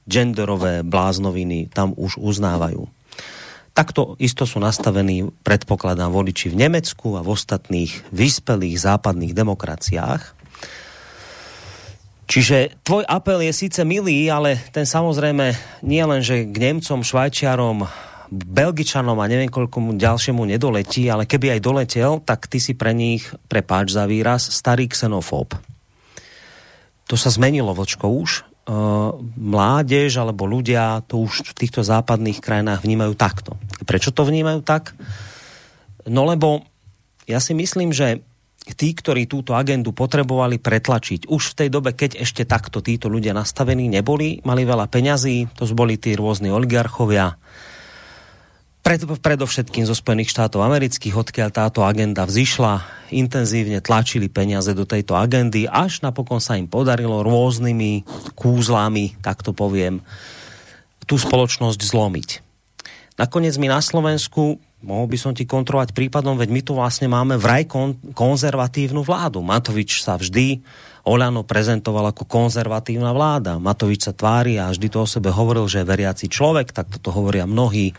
genderové 0.06 0.86
bláznoviny 0.86 1.72
tam 1.74 1.90
už 1.98 2.22
uznávajú. 2.22 2.86
Takto 3.76 4.16
isto 4.16 4.48
sú 4.48 4.56
nastavení, 4.56 5.28
predpokladám, 5.44 6.08
voliči 6.08 6.48
v 6.48 6.64
Nemecku 6.64 7.12
a 7.18 7.20
v 7.20 7.36
ostatných 7.36 8.08
vyspelých 8.08 8.80
západných 8.80 9.36
demokraciách. 9.36 10.35
Čiže 12.26 12.82
tvoj 12.82 13.06
apel 13.06 13.46
je 13.46 13.54
síce 13.54 13.78
milý, 13.86 14.26
ale 14.26 14.58
ten 14.74 14.82
samozrejme 14.82 15.54
nie 15.86 16.02
len, 16.02 16.26
že 16.26 16.42
k 16.42 16.56
Nemcom, 16.58 17.06
Švajčiarom, 17.06 17.86
Belgičanom 18.34 19.14
a 19.22 19.30
neviem 19.30 19.46
koľkomu 19.46 19.94
ďalšiemu 19.94 20.42
nedoletí, 20.42 21.06
ale 21.06 21.30
keby 21.30 21.54
aj 21.54 21.60
doletel, 21.62 22.18
tak 22.26 22.50
ty 22.50 22.58
si 22.58 22.74
pre 22.74 22.90
nich, 22.90 23.30
prepáč 23.46 23.94
za 23.94 24.10
výraz, 24.10 24.50
starý 24.50 24.90
xenofób. 24.90 25.54
To 27.06 27.14
sa 27.14 27.30
zmenilo, 27.30 27.70
Vlčko, 27.70 28.10
už. 28.10 28.42
Mládež 29.38 30.18
alebo 30.18 30.42
ľudia 30.50 31.06
to 31.06 31.22
už 31.22 31.54
v 31.54 31.54
týchto 31.54 31.86
západných 31.86 32.42
krajinách 32.42 32.82
vnímajú 32.82 33.14
takto. 33.14 33.54
Prečo 33.86 34.10
to 34.10 34.26
vnímajú 34.26 34.66
tak? 34.66 34.98
No 36.10 36.26
lebo 36.26 36.66
ja 37.30 37.38
si 37.38 37.54
myslím, 37.54 37.94
že 37.94 38.25
tí, 38.74 38.96
ktorí 38.96 39.30
túto 39.30 39.54
agendu 39.54 39.94
potrebovali 39.94 40.58
pretlačiť, 40.58 41.30
už 41.30 41.54
v 41.54 41.56
tej 41.62 41.68
dobe, 41.70 41.94
keď 41.94 42.18
ešte 42.18 42.42
takto 42.42 42.82
títo 42.82 43.06
ľudia 43.06 43.30
nastavení 43.30 43.86
neboli, 43.86 44.42
mali 44.42 44.66
veľa 44.66 44.90
peňazí, 44.90 45.54
to 45.54 45.68
boli 45.70 45.94
tí 46.00 46.18
rôzni 46.18 46.50
oligarchovia, 46.50 47.38
pred, 48.86 49.02
predovšetkým 49.02 49.82
zo 49.82 49.98
Spojených 49.98 50.30
štátov 50.30 50.62
amerických, 50.62 51.18
odkiaľ 51.18 51.50
táto 51.50 51.82
agenda 51.82 52.22
vzýšla, 52.22 52.86
intenzívne 53.10 53.82
tlačili 53.82 54.30
peniaze 54.30 54.70
do 54.78 54.86
tejto 54.86 55.18
agendy, 55.18 55.66
až 55.66 56.06
napokon 56.06 56.38
sa 56.38 56.54
im 56.54 56.70
podarilo 56.70 57.26
rôznymi 57.26 58.06
kúzlami, 58.38 59.18
tak 59.26 59.42
to 59.42 59.50
poviem, 59.50 60.06
tú 61.02 61.18
spoločnosť 61.18 61.80
zlomiť. 61.82 62.30
Nakoniec 63.18 63.58
my 63.58 63.74
na 63.74 63.82
Slovensku, 63.82 64.62
mohol 64.84 65.06
by 65.08 65.16
som 65.16 65.32
ti 65.32 65.48
kontrolovať 65.48 65.96
prípadom, 65.96 66.36
veď 66.36 66.48
my 66.52 66.60
tu 66.60 66.72
vlastne 66.76 67.08
máme 67.08 67.40
vraj 67.40 67.64
kon, 67.64 67.96
konzervatívnu 68.12 69.00
vládu. 69.00 69.40
Matovič 69.40 70.04
sa 70.04 70.20
vždy 70.20 70.60
Olano 71.06 71.46
prezentoval 71.46 72.10
ako 72.10 72.26
konzervatívna 72.26 73.14
vláda. 73.14 73.62
Matovič 73.62 74.10
sa 74.10 74.12
tvári 74.12 74.58
a 74.58 74.74
vždy 74.74 74.90
to 74.90 75.06
o 75.06 75.08
sebe 75.08 75.30
hovoril, 75.30 75.70
že 75.70 75.86
je 75.86 75.90
veriaci 75.90 76.26
človek, 76.26 76.74
tak 76.74 76.90
toto 76.90 77.14
hovoria 77.14 77.46
mnohí 77.46 77.94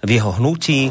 v 0.00 0.10
jeho 0.10 0.32
hnutí. 0.40 0.88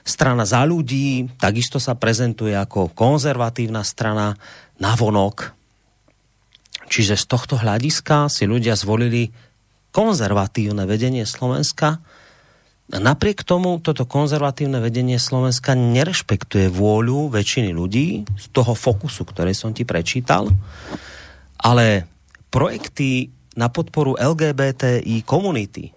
Strana 0.00 0.48
za 0.48 0.64
ľudí 0.64 1.28
takisto 1.36 1.76
sa 1.76 1.92
prezentuje 1.92 2.56
ako 2.56 2.88
konzervatívna 2.96 3.84
strana 3.84 4.40
na 4.80 4.96
vonok. 4.96 5.52
Čiže 6.88 7.20
z 7.20 7.24
tohto 7.28 7.60
hľadiska 7.60 8.32
si 8.32 8.48
ľudia 8.48 8.72
zvolili 8.72 9.28
konzervatívne 9.92 10.88
vedenie 10.88 11.28
Slovenska. 11.28 12.00
Napriek 12.88 13.44
tomu 13.44 13.76
toto 13.84 14.08
konzervatívne 14.08 14.80
vedenie 14.80 15.20
Slovenska 15.20 15.76
nerešpektuje 15.76 16.72
vôľu 16.72 17.28
väčšiny 17.28 17.76
ľudí 17.76 18.24
z 18.24 18.46
toho 18.48 18.72
fokusu, 18.72 19.28
ktorý 19.28 19.52
som 19.52 19.76
ti 19.76 19.84
prečítal, 19.84 20.48
ale 21.60 22.08
projekty 22.48 23.28
na 23.60 23.68
podporu 23.68 24.16
LGBTI 24.16 25.20
komunity, 25.28 25.92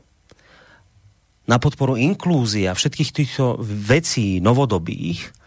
na 1.48 1.64
podporu 1.64 1.96
inklúzie 1.96 2.68
a 2.68 2.76
všetkých 2.76 3.12
týchto 3.16 3.56
vecí 3.64 4.44
novodobých 4.44 5.41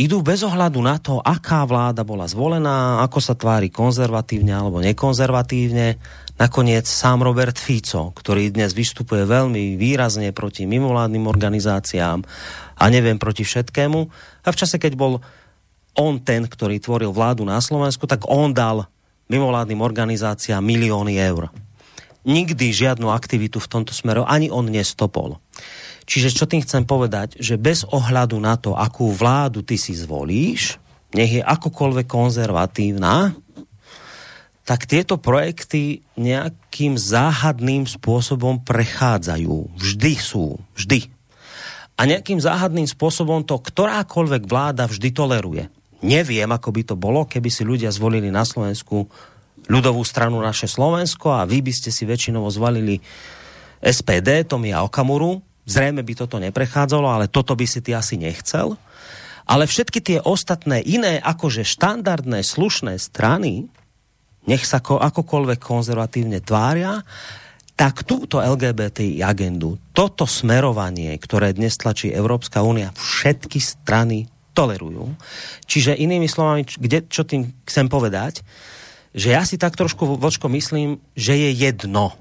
idú 0.00 0.24
bez 0.24 0.40
ohľadu 0.40 0.80
na 0.80 0.96
to, 0.96 1.20
aká 1.20 1.68
vláda 1.68 2.00
bola 2.08 2.24
zvolená, 2.24 3.04
ako 3.04 3.20
sa 3.20 3.36
tvári 3.36 3.68
konzervatívne 3.68 4.56
alebo 4.56 4.80
nekonzervatívne. 4.80 6.00
Nakoniec 6.40 6.88
sám 6.88 7.20
Robert 7.20 7.60
Fico, 7.60 8.16
ktorý 8.16 8.48
dnes 8.48 8.72
vystupuje 8.72 9.28
veľmi 9.28 9.76
výrazne 9.76 10.32
proti 10.32 10.64
mimovládnym 10.64 11.28
organizáciám 11.28 12.24
a 12.80 12.84
neviem 12.88 13.20
proti 13.20 13.44
všetkému. 13.44 14.00
A 14.40 14.48
v 14.48 14.56
čase, 14.56 14.80
keď 14.80 14.96
bol 14.96 15.20
on 15.92 16.16
ten, 16.16 16.48
ktorý 16.48 16.80
tvoril 16.80 17.12
vládu 17.12 17.44
na 17.44 17.60
Slovensku, 17.60 18.08
tak 18.08 18.24
on 18.24 18.56
dal 18.56 18.88
mimovládnym 19.28 19.84
organizáciám 19.84 20.64
milióny 20.64 21.20
eur 21.20 21.52
nikdy 22.24 22.68
žiadnu 22.72 23.08
aktivitu 23.08 23.56
v 23.60 23.70
tomto 23.70 23.96
smeru 23.96 24.28
ani 24.28 24.52
on 24.52 24.68
nestopol. 24.68 25.40
Čiže 26.10 26.34
čo 26.34 26.50
tým 26.50 26.66
chcem 26.66 26.82
povedať, 26.82 27.38
že 27.38 27.54
bez 27.54 27.86
ohľadu 27.86 28.34
na 28.42 28.58
to, 28.58 28.74
akú 28.74 29.14
vládu 29.14 29.62
ty 29.62 29.78
si 29.78 29.94
zvolíš, 29.94 30.82
nech 31.14 31.38
je 31.38 31.42
akokoľvek 31.46 32.06
konzervatívna, 32.10 33.38
tak 34.66 34.90
tieto 34.90 35.22
projekty 35.22 36.02
nejakým 36.18 36.98
záhadným 36.98 37.86
spôsobom 37.86 38.58
prechádzajú. 38.66 39.78
Vždy 39.78 40.12
sú. 40.18 40.58
Vždy. 40.74 41.10
A 41.94 42.06
nejakým 42.10 42.42
záhadným 42.42 42.90
spôsobom 42.90 43.46
to 43.46 43.58
ktorákoľvek 43.62 44.42
vláda 44.50 44.90
vždy 44.90 45.14
toleruje. 45.14 45.70
Neviem, 46.02 46.50
ako 46.50 46.74
by 46.74 46.82
to 46.90 46.94
bolo, 46.98 47.22
keby 47.26 47.50
si 47.54 47.62
ľudia 47.62 47.92
zvolili 47.94 48.34
na 48.34 48.42
Slovensku 48.42 49.06
ľudovú 49.70 50.02
stranu 50.02 50.42
naše 50.42 50.66
Slovensko 50.66 51.34
a 51.34 51.46
vy 51.46 51.62
by 51.62 51.70
ste 51.70 51.94
si 51.94 52.02
väčšinovo 52.02 52.50
zvalili 52.50 52.98
SPD, 53.78 54.48
Tomia 54.48 54.82
Okamuru. 54.82 55.49
Zrejme 55.68 56.02
by 56.02 56.12
toto 56.16 56.36
neprechádzalo, 56.40 57.06
ale 57.06 57.26
toto 57.28 57.52
by 57.52 57.66
si 57.68 57.80
ty 57.84 57.92
asi 57.92 58.16
nechcel. 58.16 58.76
Ale 59.50 59.66
všetky 59.66 59.98
tie 59.98 60.18
ostatné 60.22 60.78
iné, 60.84 61.18
akože 61.18 61.66
štandardné, 61.66 62.46
slušné 62.46 62.96
strany, 63.02 63.66
nech 64.46 64.64
sa 64.64 64.78
ko, 64.78 64.96
akokoľvek 65.02 65.58
konzervatívne 65.58 66.38
tvária, 66.40 67.02
tak 67.74 68.04
túto 68.04 68.44
LGBT 68.44 69.24
agendu, 69.24 69.80
toto 69.96 70.28
smerovanie, 70.28 71.16
ktoré 71.16 71.56
dnes 71.56 71.80
tlačí 71.80 72.12
Európska 72.12 72.60
únia, 72.60 72.92
všetky 72.92 73.56
strany 73.56 74.28
tolerujú. 74.52 75.16
Čiže 75.64 75.96
inými 75.96 76.28
slovami, 76.28 76.68
kde, 76.68 77.08
čo 77.08 77.24
tým 77.24 77.48
chcem 77.64 77.88
povedať, 77.88 78.44
že 79.16 79.32
ja 79.32 79.42
si 79.42 79.56
tak 79.56 79.74
trošku, 79.80 80.20
Vočko, 80.20 80.52
myslím, 80.52 81.00
že 81.16 81.34
je 81.34 81.50
jedno, 81.56 82.14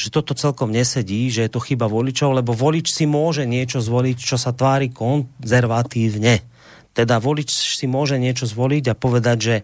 že 0.00 0.08
toto 0.08 0.32
celkom 0.32 0.72
nesedí, 0.72 1.28
že 1.28 1.44
je 1.44 1.52
to 1.52 1.60
chyba 1.60 1.84
voličov, 1.84 2.40
lebo 2.40 2.56
volič 2.56 2.88
si 2.88 3.04
môže 3.04 3.44
niečo 3.44 3.84
zvoliť, 3.84 4.16
čo 4.16 4.40
sa 4.40 4.56
tvári 4.56 4.88
konzervatívne. 4.88 6.40
Teda 6.96 7.20
volič 7.20 7.76
si 7.76 7.84
môže 7.84 8.16
niečo 8.16 8.48
zvoliť 8.48 8.84
a 8.88 8.98
povedať, 8.98 9.38
že 9.38 9.56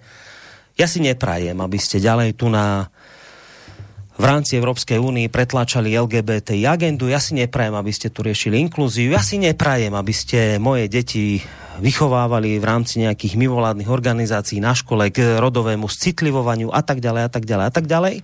ja 0.77 0.85
si 0.85 1.01
neprajem, 1.01 1.57
aby 1.57 1.79
ste 1.81 2.05
ďalej 2.05 2.37
tu 2.37 2.53
na 2.53 2.93
v 4.17 4.25
rámci 4.25 4.57
Európskej 4.57 4.97
únie 4.97 5.29
pretláčali 5.29 5.93
LGBT 5.93 6.57
agendu. 6.73 7.09
Ja 7.09 7.21
si 7.21 7.37
neprajem, 7.37 7.77
aby 7.77 7.93
ste 7.93 8.09
tu 8.09 8.25
riešili 8.25 8.57
inklúziu. 8.57 9.13
Ja 9.13 9.21
si 9.21 9.37
neprajem, 9.37 9.93
aby 9.93 10.13
ste 10.17 10.57
moje 10.57 10.89
deti 10.89 11.45
vychovávali 11.77 12.57
v 12.57 12.65
rámci 12.65 13.05
nejakých 13.05 13.37
mimovládnych 13.37 13.93
organizácií 13.93 14.57
na 14.57 14.73
škole 14.73 15.13
k 15.13 15.37
rodovému 15.37 15.85
citlivovaniu 15.93 16.73
a 16.73 16.81
tak 16.81 17.05
ďalej 17.05 17.23
a 17.29 17.31
tak 17.31 17.45
ďalej 17.45 17.65
a 17.69 17.73
tak 17.73 17.85
ďalej. 17.85 18.15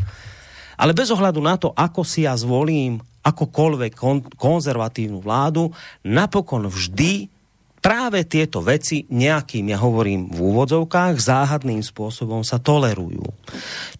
Ale 0.82 0.98
bez 0.98 1.14
ohľadu 1.14 1.38
na 1.38 1.54
to, 1.54 1.70
ako 1.70 2.02
si 2.02 2.26
ja 2.26 2.34
zvolím 2.34 2.98
akokoľvek 3.22 3.92
kon- 3.94 4.26
konzervatívnu 4.34 5.22
vládu, 5.22 5.70
napokon 6.02 6.66
vždy 6.66 7.30
práve 7.78 8.26
tieto 8.26 8.58
veci 8.62 9.06
nejakým, 9.06 9.70
ja 9.70 9.78
hovorím 9.78 10.30
v 10.34 10.38
úvodzovkách, 10.42 11.22
záhadným 11.22 11.86
spôsobom 11.86 12.42
sa 12.42 12.58
tolerujú. 12.58 13.22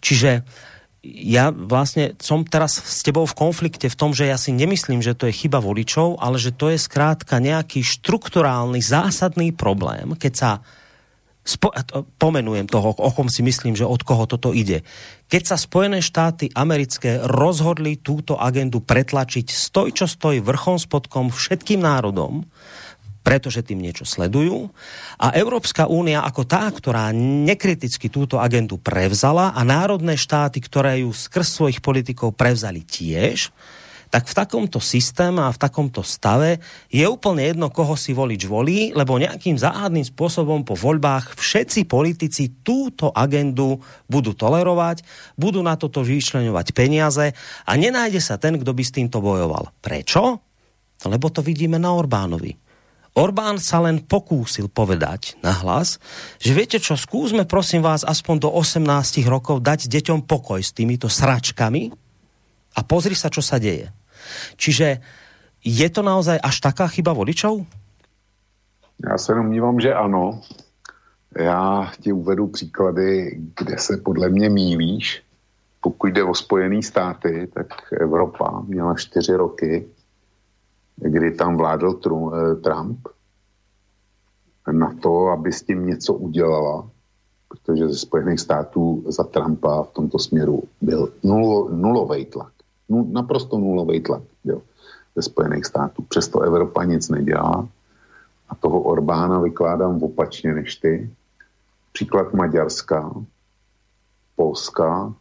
Čiže 0.03 0.43
ja 1.03 1.51
vlastne 1.51 2.15
som 2.19 2.47
teraz 2.47 2.79
s 2.79 3.03
tebou 3.03 3.27
v 3.27 3.35
konflikte 3.35 3.91
v 3.91 3.99
tom, 3.99 4.15
že 4.15 4.31
ja 4.31 4.39
si 4.39 4.55
nemyslím, 4.55 5.03
že 5.03 5.15
to 5.15 5.27
je 5.27 5.35
chyba 5.35 5.59
voličov, 5.59 6.19
ale 6.19 6.39
že 6.39 6.55
to 6.55 6.71
je 6.71 6.79
skrátka 6.79 7.43
nejaký 7.43 7.83
štrukturálny, 7.83 8.79
zásadný 8.79 9.51
problém, 9.51 10.15
keď 10.15 10.33
sa 10.35 10.51
spo- 11.43 11.75
pomenujem 12.17 12.65
toho, 12.71 12.95
o 12.95 13.11
kom 13.11 13.27
si 13.27 13.43
myslím, 13.43 13.75
že 13.75 13.87
od 13.87 14.01
koho 14.01 14.25
toto 14.25 14.55
ide. 14.55 14.81
Keď 15.27 15.43
sa 15.43 15.57
Spojené 15.59 15.99
štáty 15.99 16.49
americké 16.55 17.19
rozhodli 17.23 17.99
túto 17.99 18.39
agendu 18.39 18.79
pretlačiť 18.79 19.47
stoj 19.51 19.91
čo 19.93 20.07
stoj 20.07 20.39
vrchom 20.41 20.79
spodkom 20.79 21.29
všetkým 21.29 21.83
národom, 21.83 22.47
pretože 23.23 23.63
tým 23.63 23.79
niečo 23.79 24.03
sledujú. 24.03 24.67
A 25.23 25.31
Európska 25.39 25.87
únia 25.87 26.27
ako 26.27 26.43
tá, 26.43 26.67
ktorá 26.67 27.15
nekriticky 27.15 28.11
túto 28.11 28.37
agendu 28.37 28.75
prevzala 28.75 29.55
a 29.55 29.63
národné 29.63 30.19
štáty, 30.19 30.59
ktoré 30.59 31.07
ju 31.07 31.15
skrz 31.15 31.47
svojich 31.55 31.79
politikov 31.79 32.35
prevzali 32.35 32.83
tiež, 32.83 33.55
tak 34.13 34.29
v 34.29 34.37
takomto 34.37 34.77
systéme 34.77 35.41
a 35.41 35.49
v 35.49 35.57
takomto 35.57 36.05
stave 36.05 36.61
je 36.93 37.01
úplne 37.01 37.49
jedno, 37.49 37.73
koho 37.73 37.97
si 37.97 38.13
volič 38.13 38.45
volí, 38.45 38.93
lebo 38.93 39.17
nejakým 39.17 39.57
záhadným 39.57 40.05
spôsobom 40.05 40.61
po 40.61 40.77
voľbách 40.77 41.33
všetci 41.33 41.89
politici 41.89 42.61
túto 42.61 43.09
agendu 43.09 43.81
budú 44.05 44.37
tolerovať, 44.37 45.01
budú 45.33 45.65
na 45.65 45.73
toto 45.81 46.05
vyčleňovať 46.05 46.77
peniaze 46.77 47.33
a 47.65 47.71
nenájde 47.73 48.21
sa 48.21 48.37
ten, 48.37 48.61
kto 48.61 48.69
by 48.69 48.83
s 48.85 48.93
týmto 48.93 49.17
bojoval. 49.17 49.73
Prečo? 49.81 50.37
Lebo 51.09 51.33
to 51.33 51.41
vidíme 51.41 51.81
na 51.81 51.97
Orbánovi. 51.97 52.53
Orbán 53.17 53.57
sa 53.57 53.81
len 53.81 53.97
pokúsil 53.97 54.69
povedať 54.69 55.41
na 55.41 55.57
hlas, 55.57 55.97
že 56.37 56.53
viete 56.53 56.77
čo, 56.77 56.93
skúsme 56.93 57.49
prosím 57.49 57.81
vás 57.81 58.05
aspoň 58.05 58.45
do 58.45 58.49
18 58.53 58.85
rokov 59.25 59.57
dať 59.65 59.89
deťom 59.89 60.29
pokoj 60.29 60.61
s 60.61 60.69
týmito 60.69 61.09
sračkami 61.09 61.89
a 62.77 62.79
pozri 62.85 63.17
sa, 63.17 63.33
čo 63.33 63.41
sa 63.41 63.57
deje. 63.57 64.02
Čiže 64.55 64.97
je 65.63 65.87
to 65.89 66.01
naozaj 66.03 66.39
až 66.43 66.59
taká 66.59 66.87
chyba 66.87 67.13
voličov? 67.13 67.63
Já 69.09 69.17
se 69.17 69.33
domnívám, 69.33 69.79
že 69.79 69.93
ano. 69.93 70.41
Já 71.39 71.91
ti 72.01 72.11
uvedu 72.11 72.47
příklady, 72.47 73.39
kde 73.59 73.77
se 73.77 73.97
podle 73.97 74.29
mě 74.29 74.49
mílíš. 74.49 75.23
Pokud 75.81 76.07
jde 76.07 76.23
o 76.23 76.35
Spojené 76.35 76.83
státy, 76.83 77.47
tak 77.53 77.67
Evropa 78.01 78.63
měla 78.67 78.95
čtyři 78.95 79.35
roky, 79.35 79.87
kdy 80.95 81.31
tam 81.31 81.57
vládl 81.57 81.99
eh, 81.99 82.55
Trump 82.55 83.07
na 84.71 84.93
to, 85.01 85.27
aby 85.27 85.51
s 85.51 85.63
tím 85.63 85.85
něco 85.85 86.13
udělala, 86.13 86.89
protože 87.47 87.87
ze 87.87 87.97
Spojených 87.97 88.39
států 88.39 89.03
za 89.07 89.23
Trumpa 89.23 89.83
v 89.83 89.91
tomto 89.91 90.19
směru 90.19 90.63
byl 90.81 91.13
nulo, 91.23 91.69
nulový 91.69 92.25
tlak 92.25 92.53
naprosto 92.89 93.57
nulový 93.57 93.99
tlak 93.99 94.21
jo, 94.43 94.61
ze 95.15 95.21
Spojených 95.21 95.65
států. 95.65 96.03
Přesto 96.09 96.41
Evropa 96.41 96.83
nic 96.83 97.09
nedělá 97.09 97.67
a 98.49 98.55
toho 98.55 98.81
Orbána 98.81 99.39
vykládám 99.39 100.03
opačně 100.03 100.53
než 100.53 100.75
ty. 100.75 101.09
Příklad 101.93 102.33
Maďarska, 102.33 103.13
Polska 104.35 105.13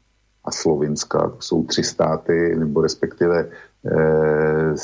a 0.44 0.50
Slovinska, 0.50 1.28
to 1.28 1.36
jsou 1.40 1.64
tři 1.64 1.82
státy, 1.82 2.56
nebo 2.58 2.80
respektive 2.80 3.48
eh, 3.86 4.74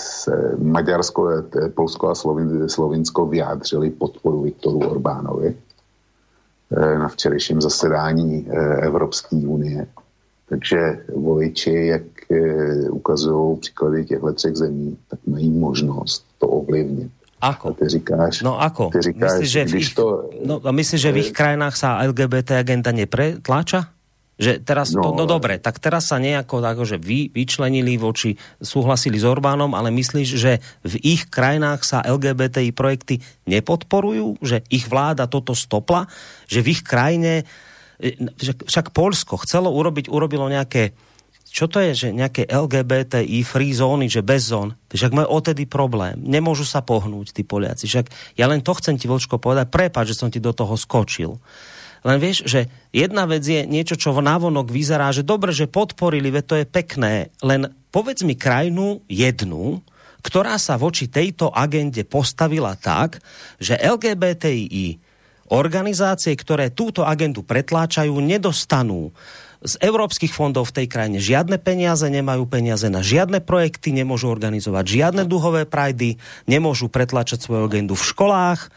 Maďarsko, 0.58 1.30
eh, 1.30 1.68
Polsko 1.68 2.08
a 2.08 2.14
Slovin, 2.14 2.68
Slovinsko 2.68 3.26
vyjádřili 3.26 3.90
podporu 3.90 4.42
Viktoru 4.42 4.78
Orbánovi 4.78 5.56
eh, 6.76 6.98
na 6.98 7.08
včerejším 7.08 7.60
zasedání 7.60 8.48
eh, 8.50 8.76
Evropské 8.86 9.36
unie. 9.36 9.86
Takže 10.48 11.04
voliči, 11.16 11.86
jak 11.86 12.02
eh, 12.02 12.17
ukazují 12.90 13.56
příklady 13.56 14.04
těchto 14.04 14.32
třech 14.32 14.56
zemí, 14.56 14.96
tak 15.08 15.18
mají 15.26 15.50
možnost 15.50 16.24
to 16.38 16.48
ovlivnit. 16.48 17.10
Ako? 17.40 17.68
A 17.68 17.72
ty 17.72 17.88
říkáš, 17.88 18.42
no 18.42 18.58
ako? 18.60 18.90
Ty 18.90 19.02
říkáš, 19.02 19.32
myslíš, 19.32 19.50
že 19.50 19.64
v 19.64 19.74
ich, 19.74 19.94
to, 19.94 20.30
no, 20.42 20.58
a 20.58 20.70
myslíš, 20.74 21.00
že 21.00 21.14
v 21.14 21.18
ich 21.22 21.30
krajinách 21.30 21.78
sa 21.78 22.02
LGBT 22.02 22.58
agenda 22.58 22.90
nepretláča? 22.90 23.94
Že 24.38 24.62
teraz, 24.62 24.94
no, 24.94 25.02
to, 25.02 25.08
no 25.18 25.24
dobre, 25.26 25.58
tak 25.58 25.82
teraz 25.82 26.10
sa 26.10 26.18
nejako 26.18 26.62
že 26.86 26.98
vy, 26.98 27.30
vyčlenili 27.30 27.98
voči, 27.98 28.38
súhlasili 28.62 29.18
s 29.18 29.26
Orbánom, 29.26 29.74
ale 29.74 29.90
myslíš, 29.90 30.28
že 30.34 30.62
v 30.82 30.94
ich 31.02 31.26
krajinách 31.26 31.82
sa 31.82 32.02
LGBTI 32.06 32.70
projekty 32.74 33.18
nepodporujú? 33.50 34.38
Že 34.42 34.62
ich 34.70 34.86
vláda 34.86 35.26
toto 35.30 35.58
stopla? 35.58 36.06
Že 36.46 36.58
v 36.62 36.66
ich 36.74 36.82
krajine 36.86 37.46
však 38.42 38.94
Polsko 38.94 39.42
chcelo 39.42 39.74
urobiť, 39.74 40.06
urobilo 40.06 40.46
nejaké 40.46 40.94
čo 41.48 41.64
to 41.66 41.80
je, 41.80 41.92
že 41.96 42.08
nejaké 42.12 42.44
LGBTI 42.44 43.40
free 43.42 43.72
zóny, 43.72 44.12
že 44.12 44.20
bez 44.20 44.52
zón, 44.52 44.76
však 44.92 45.16
majú 45.16 45.28
odtedy 45.40 45.64
problém. 45.64 46.20
Nemôžu 46.20 46.68
sa 46.68 46.84
pohnúť 46.84 47.32
tí 47.32 47.42
Poliaci. 47.42 47.88
Však 47.88 48.36
ja 48.36 48.46
len 48.46 48.60
to 48.60 48.76
chcem 48.76 49.00
ti, 49.00 49.08
Vočko, 49.08 49.40
povedať. 49.40 49.72
Prepáč, 49.72 50.12
že 50.12 50.18
som 50.20 50.28
ti 50.28 50.38
do 50.38 50.52
toho 50.52 50.76
skočil. 50.76 51.40
Len 52.06 52.18
vieš, 52.22 52.46
že 52.46 52.70
jedna 52.94 53.26
vec 53.26 53.42
je 53.42 53.66
niečo, 53.66 53.98
čo 53.98 54.14
v 54.14 54.22
návonok 54.22 54.70
vyzerá, 54.70 55.10
že 55.10 55.26
dobre, 55.26 55.50
že 55.50 55.66
podporili, 55.66 56.30
veď 56.30 56.44
to 56.46 56.54
je 56.62 56.66
pekné, 56.68 57.34
len 57.42 57.74
povedz 57.90 58.22
mi 58.22 58.38
krajinu 58.38 59.02
jednu, 59.10 59.82
ktorá 60.22 60.60
sa 60.62 60.78
voči 60.78 61.10
tejto 61.10 61.50
agende 61.50 62.06
postavila 62.06 62.78
tak, 62.78 63.18
že 63.58 63.74
LGBTI 63.74 65.08
Organizácie, 65.48 66.36
ktoré 66.36 66.76
túto 66.76 67.08
agendu 67.08 67.40
pretláčajú, 67.40 68.20
nedostanú 68.20 69.16
z 69.58 69.74
európskych 69.82 70.30
fondov 70.30 70.70
v 70.70 70.82
tej 70.82 70.86
krajine 70.86 71.18
žiadne 71.18 71.58
peniaze, 71.58 72.06
nemajú 72.06 72.46
peniaze 72.46 72.86
na 72.86 73.02
žiadne 73.02 73.42
projekty, 73.42 73.90
nemôžu 73.90 74.30
organizovať 74.30 74.84
žiadne 74.86 75.22
duhové 75.26 75.66
prajdy, 75.66 76.18
nemôžu 76.46 76.86
pretláčať 76.86 77.42
svoju 77.42 77.66
agendu 77.66 77.98
v 77.98 78.06
školách. 78.06 78.70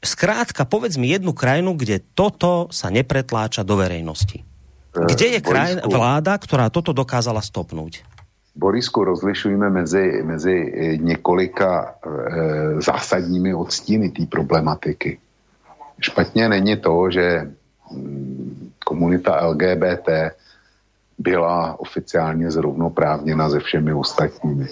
Skrátka, 0.00 0.64
povedz 0.64 0.96
mi 0.96 1.12
jednu 1.12 1.36
krajinu, 1.36 1.76
kde 1.76 2.00
toto 2.16 2.72
sa 2.72 2.88
nepretláča 2.88 3.64
do 3.66 3.76
verejnosti. 3.76 4.44
Kde 4.96 5.36
je 5.36 5.40
krajina, 5.44 5.84
vláda, 5.84 6.32
ktorá 6.40 6.72
toto 6.72 6.96
dokázala 6.96 7.44
stopnúť? 7.44 8.00
Borisku, 8.56 9.04
rozlišujeme 9.04 9.68
mezi, 9.68 10.24
mezi 10.24 10.56
několika 10.96 11.70
e, 11.76 11.88
zásadními 12.80 13.52
odstíny 13.52 14.08
té 14.08 14.24
problematiky. 14.24 15.20
Špatně 16.00 16.48
není 16.48 16.76
to, 16.76 17.10
že 17.10 17.52
mm, 17.92 18.72
komunita 18.86 19.46
LGBT 19.46 20.38
byla 21.18 21.80
oficiálně 21.80 22.50
zrovnoprávněna 22.50 23.50
se 23.50 23.58
všemi 23.60 23.94
ostatními. 23.94 24.66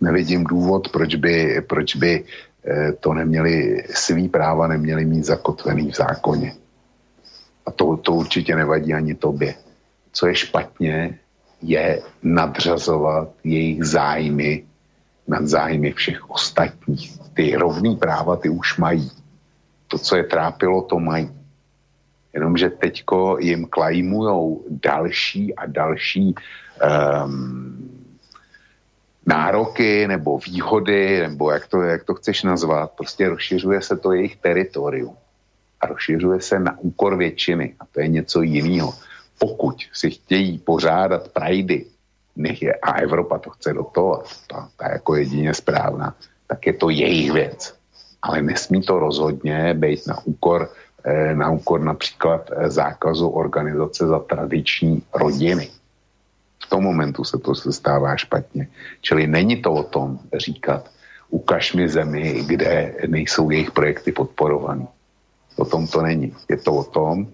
Nevidím 0.00 0.44
důvod, 0.44 0.88
proč 0.88 1.14
by, 1.14 1.60
proč 1.68 1.96
by 1.96 2.24
eh, 2.24 2.92
to 2.92 3.14
neměli, 3.14 3.84
svý 3.92 4.28
práva 4.28 4.66
neměli 4.66 5.04
mít 5.04 5.24
zakotvený 5.24 5.92
v 5.92 5.96
zákoně. 5.96 6.56
A 7.66 7.70
to, 7.70 7.96
to 7.96 8.12
určitě 8.12 8.56
nevadí 8.56 8.94
ani 8.94 9.14
tobě. 9.14 9.54
Co 10.12 10.26
je 10.26 10.34
špatně, 10.34 11.18
je 11.62 12.02
nadřazovat 12.22 13.28
jejich 13.44 13.84
zájmy 13.84 14.64
nad 15.28 15.46
zájmy 15.46 15.92
všech 15.92 16.30
ostatních. 16.30 17.18
Ty 17.34 17.54
rovný 17.54 17.96
práva 17.96 18.36
ty 18.36 18.48
už 18.48 18.78
mají 18.78 19.10
to, 19.88 19.98
co 19.98 20.16
je 20.16 20.24
trápilo, 20.24 20.82
to 20.82 20.98
mají. 20.98 21.39
Jenomže 22.32 22.70
teďko 22.70 23.36
jim 23.40 23.66
klajmujou 23.66 24.64
další 24.70 25.54
a 25.54 25.66
další 25.66 26.34
um, 26.34 27.90
nároky 29.26 30.08
nebo 30.08 30.38
výhody, 30.38 31.20
nebo 31.20 31.50
jak 31.50 31.66
to, 31.66 31.82
jak 31.82 32.04
to 32.04 32.14
chceš 32.14 32.42
nazvat, 32.42 32.90
prostě 32.90 33.28
rozšiřuje 33.28 33.82
se 33.82 33.96
to 33.96 34.12
jejich 34.12 34.36
teritorium 34.36 35.16
a 35.80 35.86
rozšiřuje 35.86 36.40
se 36.40 36.58
na 36.58 36.78
úkor 36.78 37.16
většiny 37.16 37.74
a 37.80 37.86
to 37.86 38.00
je 38.00 38.08
něco 38.08 38.42
jiného. 38.42 38.94
Pokud 39.38 39.76
si 39.92 40.10
chtějí 40.10 40.58
pořádat 40.58 41.28
prajdy, 41.28 41.86
nech 42.36 42.62
je, 42.62 42.74
a 42.74 42.92
Evropa 42.92 43.38
to 43.38 43.50
chce 43.50 43.72
do 43.72 43.84
toho, 43.84 44.24
ta, 44.46 44.68
ta 44.76 44.92
jako 44.92 45.16
jedině 45.16 45.54
správná, 45.54 46.14
tak 46.46 46.66
je 46.66 46.72
to 46.72 46.90
jejich 46.90 47.32
věc 47.32 47.80
ale 48.22 48.42
nesmí 48.42 48.82
to 48.82 48.98
rozhodně 48.98 49.74
být 49.74 50.06
na 50.06 50.18
úkor, 50.24 50.72
na 51.34 51.50
úkor 51.50 51.80
například 51.80 52.50
eh, 52.50 52.70
zákazu 52.70 53.28
organizace 53.28 54.06
za 54.06 54.18
tradiční 54.18 55.02
rodiny. 55.14 55.70
V 56.62 56.68
tom 56.68 56.84
momentu 56.84 57.24
se 57.24 57.38
to 57.38 57.54
stává 57.54 58.16
špatně. 58.16 58.68
Čili 59.00 59.26
není 59.26 59.62
to 59.62 59.72
o 59.72 59.82
tom 59.82 60.18
říkat, 60.34 60.90
ukaž 61.30 61.72
mi 61.72 61.88
zemi, 61.88 62.44
kde 62.46 62.94
nejsou 63.06 63.50
jejich 63.50 63.70
projekty 63.70 64.12
podporované. 64.12 64.86
O 65.56 65.64
tom 65.64 65.86
to 65.86 66.02
není. 66.02 66.34
Je 66.48 66.56
to 66.56 66.72
o 66.74 66.84
tom, 66.84 67.26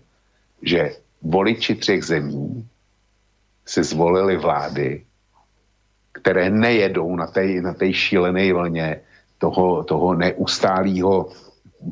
že 0.63 0.91
voliči 1.23 1.75
třech 1.75 2.05
zemí 2.05 2.69
si 3.67 3.85
zvolili 3.85 4.37
vlády, 4.37 5.05
které 6.13 6.51
nejedou 6.51 7.17
na 7.17 7.27
té, 7.27 7.47
na 7.47 7.75
té 7.75 7.93
šílené 7.93 8.53
vlně 8.53 9.01
toho, 9.39 9.85
toho 9.85 10.15
neustálého 10.15 11.29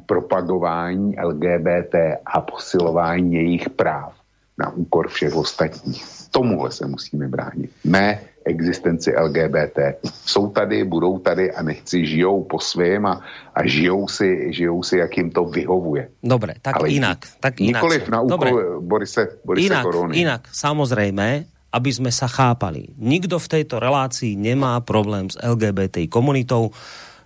propagování 0.06 1.16
LGBT 1.24 1.94
a 2.26 2.40
posilování 2.40 3.34
jejich 3.34 3.70
práv 3.70 4.12
na 4.58 4.72
úkor 4.72 5.08
všech 5.08 5.36
ostatních. 5.36 6.04
Tomuhle 6.30 6.70
se 6.72 6.86
musíme 6.86 7.28
bránit. 7.28 7.70
Ne 7.84 8.20
existenci 8.44 9.12
LGBT. 9.16 10.04
Jsou 10.04 10.48
tady, 10.48 10.84
budou 10.84 11.18
tady 11.18 11.52
a 11.52 11.62
nechci 11.62 12.06
žijou 12.06 12.44
po 12.44 12.60
svém 12.60 13.06
a, 13.06 13.20
a 13.54 13.66
žijou, 13.66 14.08
si, 14.08 14.52
žijou 14.52 14.82
si, 14.82 14.98
jak 14.98 15.16
jim 15.16 15.30
to 15.30 15.44
vyhovuje. 15.44 16.08
Dobre, 16.22 16.54
tak 16.62 16.76
Ale 16.76 16.88
inak. 16.88 17.18
Tak 17.40 17.60
inak. 17.60 17.82
Nikoliv 17.82 18.08
na 18.08 18.20
úkol. 18.20 18.80
Borise, 18.80 19.40
Borise 19.44 19.66
inak, 19.66 19.84
Korony. 19.84 20.12
Inak, 20.20 20.42
samozrejme, 20.52 21.48
aby 21.74 21.90
sme 21.90 22.12
sa 22.12 22.28
chápali. 22.28 22.92
Nikto 23.00 23.40
v 23.40 23.50
tejto 23.50 23.80
relácii 23.80 24.36
nemá 24.36 24.78
problém 24.84 25.32
s 25.32 25.40
LGBT 25.40 26.06
komunitou 26.06 26.70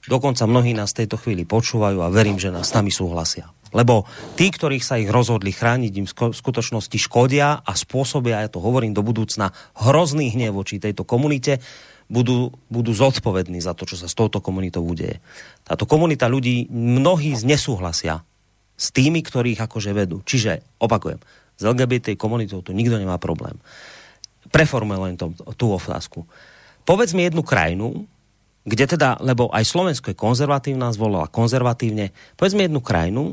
Dokonca 0.09 0.49
mnohí 0.49 0.73
nás 0.73 0.97
v 0.97 1.05
tejto 1.05 1.21
chvíli 1.21 1.45
počúvajú 1.45 2.01
a 2.01 2.09
verím, 2.09 2.41
že 2.41 2.49
nás 2.49 2.73
s 2.73 2.75
nami 2.75 2.89
súhlasia. 2.89 3.53
Lebo 3.77 4.09
tí, 4.41 4.49
ktorých 4.49 4.81
sa 4.81 4.97
ich 4.97 5.13
rozhodli 5.13 5.53
chrániť, 5.53 5.93
im 6.01 6.07
v 6.09 6.33
skutočnosti 6.33 6.97
škodia 6.97 7.61
a 7.61 7.73
spôsobia, 7.77 8.41
ja 8.41 8.49
to 8.49 8.65
hovorím 8.65 8.97
do 8.97 9.05
budúcna, 9.05 9.53
hrozný 9.77 10.33
hnev 10.33 10.57
voči 10.57 10.81
tejto 10.81 11.05
komunite, 11.05 11.61
budú, 12.09 12.57
budú 12.73 12.97
zodpovední 12.97 13.61
za 13.61 13.77
to, 13.77 13.85
čo 13.85 14.01
sa 14.01 14.09
s 14.09 14.17
touto 14.17 14.41
komunitou 14.41 14.81
udeje. 14.81 15.21
Táto 15.69 15.85
komunita 15.85 16.25
ľudí, 16.25 16.73
mnohí 16.73 17.37
nesúhlasia 17.45 18.25
s 18.81 18.89
tými, 18.89 19.21
ktorých 19.21 19.61
akože 19.69 19.93
vedú. 19.93 20.25
Čiže, 20.25 20.81
opakujem, 20.81 21.21
s 21.59 21.63
LGBT 21.63 22.17
komunitou 22.17 22.65
tu 22.65 22.73
nikto 22.73 22.97
nemá 22.97 23.21
problém. 23.21 23.61
Preformulujem 24.49 25.21
to, 25.21 25.37
tú 25.61 25.77
otázku. 25.77 26.25
Povedz 26.89 27.13
mi 27.13 27.29
jednu 27.29 27.45
krajinu, 27.45 28.09
kde 28.69 28.85
teda, 28.85 29.17
lebo 29.25 29.49
aj 29.49 29.65
Slovensko 29.65 30.13
je 30.13 30.21
konzervatívna, 30.21 30.93
zvolila 30.93 31.27
konzervatívne, 31.33 32.13
povedz 32.37 32.55
mi 32.55 32.69
jednu 32.69 32.85
krajinu, 32.85 33.25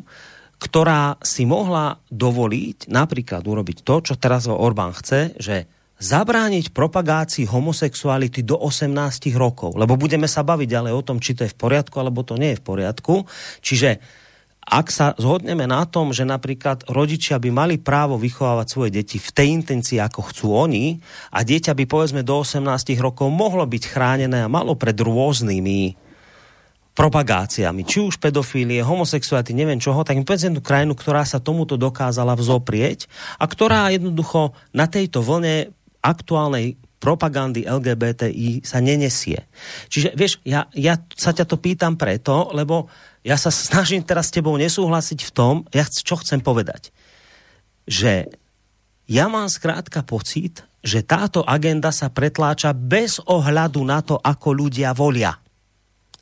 ktorá 0.56 1.20
si 1.20 1.44
mohla 1.44 2.00
dovoliť 2.10 2.88
napríklad 2.88 3.44
urobiť 3.44 3.84
to, 3.84 3.96
čo 4.02 4.14
teraz 4.16 4.48
Orbán 4.48 4.96
chce, 4.96 5.36
že 5.36 5.68
zabrániť 5.96 6.76
propagácii 6.76 7.48
homosexuality 7.48 8.44
do 8.44 8.60
18 8.60 8.92
rokov. 9.36 9.80
Lebo 9.80 9.96
budeme 9.96 10.28
sa 10.28 10.44
baviť 10.44 10.68
ďalej 10.68 10.94
o 10.96 11.06
tom, 11.06 11.24
či 11.24 11.36
to 11.36 11.48
je 11.48 11.54
v 11.56 11.60
poriadku, 11.60 11.96
alebo 12.04 12.24
to 12.24 12.36
nie 12.36 12.56
je 12.56 12.60
v 12.60 12.66
poriadku. 12.68 13.24
Čiže 13.64 14.04
ak 14.66 14.89
sa 14.89 15.13
zhodneme 15.22 15.70
na 15.70 15.86
tom, 15.86 16.09
že 16.09 16.26
napríklad 16.26 16.89
rodičia 16.89 17.38
by 17.38 17.49
mali 17.53 17.76
právo 17.78 18.18
vychovávať 18.18 18.68
svoje 18.68 18.89
deti 18.97 19.22
v 19.22 19.30
tej 19.30 19.47
intencii, 19.61 20.01
ako 20.01 20.34
chcú 20.34 20.57
oni, 20.57 20.97
a 21.30 21.45
dieťa 21.45 21.78
by 21.78 21.86
povedzme 21.86 22.26
do 22.26 22.41
18 22.41 22.66
rokov 22.97 23.30
mohlo 23.30 23.61
byť 23.61 23.84
chránené 23.86 24.41
a 24.41 24.49
malo 24.49 24.74
pred 24.74 24.97
rôznymi 24.97 26.01
propagáciami, 26.95 27.84
či 27.84 27.99
už 28.01 28.18
pedofílie, 28.18 28.80
homosexuality, 28.82 29.51
neviem 29.51 29.84
čoho, 29.84 30.01
tak 30.01 30.16
im 30.16 30.26
povedzme 30.26 30.55
jednu 30.55 30.63
krajinu, 30.63 30.93
ktorá 30.95 31.28
sa 31.28 31.43
tomuto 31.43 31.76
dokázala 31.76 32.34
vzoprieť 32.39 33.11
a 33.38 33.45
ktorá 33.45 33.91
jednoducho 33.91 34.55
na 34.72 34.88
tejto 34.88 35.20
vlne 35.20 35.76
aktuálnej 35.99 36.80
propagandy 37.03 37.68
LGBTI 37.68 38.63
sa 38.66 38.80
nenesie. 38.82 39.45
Čiže 39.91 40.16
vieš, 40.16 40.39
ja, 40.47 40.66
ja 40.74 40.97
sa 41.13 41.36
ťa 41.36 41.45
to 41.45 41.59
pýtam 41.61 41.99
preto, 41.99 42.49
lebo 42.55 42.89
ja 43.26 43.41
sa 43.41 43.49
snažím 43.49 44.05
teraz 44.05 44.30
s 44.30 44.38
tebou 44.38 44.53
nesúhlasiť 44.53 45.19
v 45.26 45.32
tom, 45.34 45.55
ja 45.73 45.82
čo 45.89 46.21
chcem 46.21 46.38
povedať. 46.45 46.93
Že 47.89 48.30
ja 49.09 49.26
mám 49.26 49.49
skrátka 49.49 50.05
pocit, 50.05 50.61
že 50.86 51.01
táto 51.01 51.41
agenda 51.41 51.89
sa 51.89 52.13
pretláča 52.13 52.78
bez 52.78 53.17
ohľadu 53.26 53.82
na 53.82 54.05
to, 54.05 54.21
ako 54.21 54.53
ľudia 54.53 54.93
volia. 54.93 55.41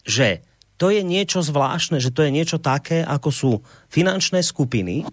Že 0.07 0.39
to 0.79 0.95
je 0.95 1.03
niečo 1.03 1.43
zvláštne, 1.43 1.99
že 1.99 2.15
to 2.15 2.23
je 2.23 2.31
niečo 2.31 2.59
také, 2.63 3.03
ako 3.03 3.29
sú 3.31 3.51
finančné 3.91 4.39
skupiny, 4.39 5.03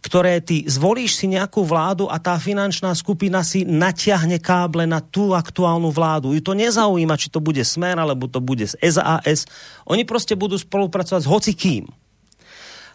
ktoré 0.00 0.40
ty 0.40 0.64
zvolíš 0.64 1.20
si 1.20 1.28
nejakú 1.28 1.60
vládu 1.60 2.08
a 2.08 2.16
tá 2.16 2.40
finančná 2.40 2.96
skupina 2.96 3.44
si 3.44 3.68
natiahne 3.68 4.40
káble 4.40 4.88
na 4.88 5.04
tú 5.04 5.36
aktuálnu 5.36 5.92
vládu. 5.92 6.32
Ju 6.32 6.40
to 6.40 6.56
nezaujíma, 6.56 7.20
či 7.20 7.28
to 7.28 7.38
bude 7.38 7.60
Smer, 7.60 8.00
alebo 8.00 8.24
to 8.24 8.40
bude 8.40 8.64
SAS. 8.64 9.44
Oni 9.84 10.08
proste 10.08 10.32
budú 10.34 10.56
spolupracovať 10.56 11.20
s 11.20 11.28
hocikým. 11.28 11.84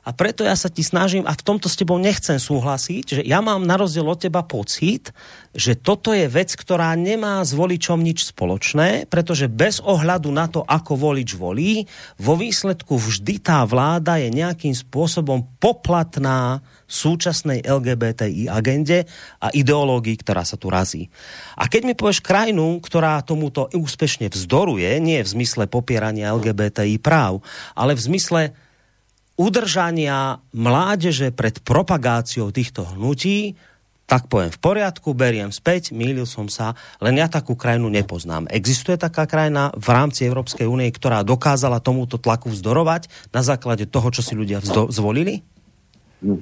A 0.05 0.13
preto 0.13 0.45
ja 0.45 0.53
sa 0.53 0.69
ti 0.69 0.85
snažím, 0.85 1.25
a 1.25 1.33
v 1.33 1.41
tomto 1.41 1.65
s 1.65 1.81
tebou 1.81 1.97
nechcem 1.97 2.37
súhlasiť, 2.37 3.05
že 3.09 3.21
ja 3.25 3.41
mám 3.41 3.65
na 3.65 3.73
rozdiel 3.73 4.05
od 4.05 4.21
teba 4.21 4.45
pocit, 4.45 5.09
že 5.49 5.73
toto 5.73 6.13
je 6.13 6.29
vec, 6.29 6.53
ktorá 6.53 6.93
nemá 6.93 7.41
s 7.41 7.57
voličom 7.57 7.97
nič 7.97 8.29
spoločné, 8.29 9.09
pretože 9.09 9.49
bez 9.49 9.81
ohľadu 9.81 10.29
na 10.29 10.45
to, 10.45 10.61
ako 10.61 10.93
volič 10.93 11.33
volí, 11.33 11.89
vo 12.21 12.37
výsledku 12.37 13.01
vždy 13.01 13.41
tá 13.41 13.65
vláda 13.65 14.21
je 14.21 14.29
nejakým 14.29 14.77
spôsobom 14.77 15.41
poplatná 15.57 16.61
súčasnej 16.85 17.65
LGBTI 17.65 18.45
agende 18.45 19.09
a 19.41 19.49
ideológii, 19.49 20.21
ktorá 20.21 20.45
sa 20.45 20.53
tu 20.53 20.69
razí. 20.69 21.09
A 21.57 21.65
keď 21.65 21.81
mi 21.81 21.97
povieš 21.97 22.21
krajinu, 22.21 22.77
ktorá 22.77 23.25
tomuto 23.25 23.65
úspešne 23.73 24.29
vzdoruje, 24.29 25.01
nie 25.01 25.25
v 25.25 25.31
zmysle 25.33 25.65
popierania 25.65 26.29
LGBTI 26.37 27.01
práv, 27.01 27.41
ale 27.73 27.97
v 27.97 28.05
zmysle 28.05 28.41
udržania 29.35 30.39
mládeže 30.55 31.31
pred 31.31 31.59
propagáciou 31.63 32.51
týchto 32.51 32.87
hnutí, 32.95 33.55
tak 34.05 34.29
poviem 34.29 34.53
v 34.53 34.61
poriadku, 34.61 35.17
beriem 35.17 35.49
späť, 35.49 35.89
mýlil 35.89 36.29
som 36.29 36.45
sa, 36.45 36.77
len 37.01 37.17
ja 37.17 37.25
takú 37.25 37.57
krajinu 37.57 37.89
nepoznám. 37.89 38.45
Existuje 38.53 39.01
taká 39.01 39.25
krajina 39.25 39.73
v 39.73 39.87
rámci 39.89 40.29
Európskej 40.29 40.69
únie, 40.69 40.93
ktorá 40.93 41.25
dokázala 41.25 41.81
tomuto 41.81 42.21
tlaku 42.21 42.53
vzdorovať 42.53 43.09
na 43.33 43.41
základe 43.41 43.89
toho, 43.89 44.07
čo 44.13 44.21
si 44.21 44.37
ľudia 44.37 44.61
vzdo- 44.61 44.93
zvolili? 44.93 45.41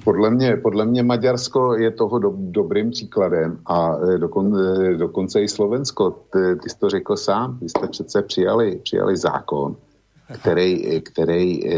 Podle 0.04 0.30
mě, 0.30 0.56
podle 0.56 0.84
mě 0.84 1.02
Maďarsko 1.02 1.74
je 1.76 1.90
toho 1.90 2.18
do, 2.18 2.32
dobrým 2.36 2.90
příkladem 2.90 3.58
a 3.66 3.96
e, 3.96 4.18
dokon, 4.18 4.56
e, 4.56 4.96
dokonce 4.96 5.42
i 5.42 5.48
Slovensko. 5.48 6.10
Ty, 6.32 6.56
ty 6.62 6.70
jsi 6.70 6.78
to 6.78 6.90
řekl 6.90 7.16
sám, 7.16 7.58
vy 7.60 7.68
jste 7.68 7.88
přece 7.88 8.22
přijali, 8.22 8.80
přijali 8.82 9.16
zákon, 9.16 9.76
který, 10.24 11.00
který 11.04 11.44
e, 11.60 11.68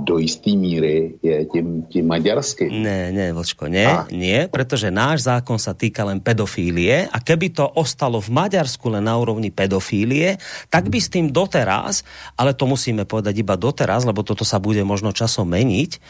do 0.00 0.16
istý 0.16 0.56
míry 0.56 1.20
je 1.22 1.44
tím, 1.44 1.84
tím 1.92 2.08
maďarský. 2.08 2.72
Ne, 2.72 3.12
ne, 3.12 3.36
Vlčko, 3.36 3.68
nie, 3.68 3.84
a? 3.84 4.08
nie, 4.08 4.48
pretože 4.48 4.88
náš 4.88 5.28
zákon 5.28 5.60
sa 5.60 5.76
týka 5.76 6.00
len 6.08 6.16
pedofílie 6.24 7.04
a 7.12 7.18
keby 7.20 7.52
to 7.52 7.68
ostalo 7.76 8.16
v 8.16 8.32
Maďarsku 8.32 8.88
len 8.88 9.04
na 9.04 9.20
úrovni 9.20 9.52
pedofílie, 9.52 10.40
tak 10.72 10.88
by 10.88 10.98
s 11.04 11.12
tým 11.12 11.28
doteraz, 11.28 12.00
ale 12.40 12.56
to 12.56 12.64
musíme 12.64 13.04
povedať 13.04 13.44
iba 13.44 13.60
doteraz, 13.60 14.08
lebo 14.08 14.24
toto 14.24 14.48
sa 14.48 14.56
bude 14.56 14.80
možno 14.88 15.12
časom 15.12 15.44
meniť, 15.52 16.00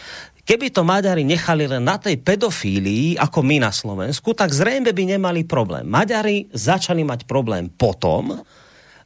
Keby 0.43 0.75
to 0.75 0.83
Maďari 0.83 1.23
nechali 1.23 1.71
len 1.71 1.87
na 1.87 2.03
tej 2.03 2.19
pedofílii, 2.19 3.15
ako 3.15 3.47
my 3.47 3.63
na 3.63 3.71
Slovensku, 3.71 4.35
tak 4.35 4.51
zrejme 4.51 4.91
by 4.91 5.15
nemali 5.15 5.47
problém. 5.47 5.87
Maďari 5.87 6.51
začali 6.51 7.07
mať 7.07 7.31
problém 7.31 7.71
potom, 7.71 8.43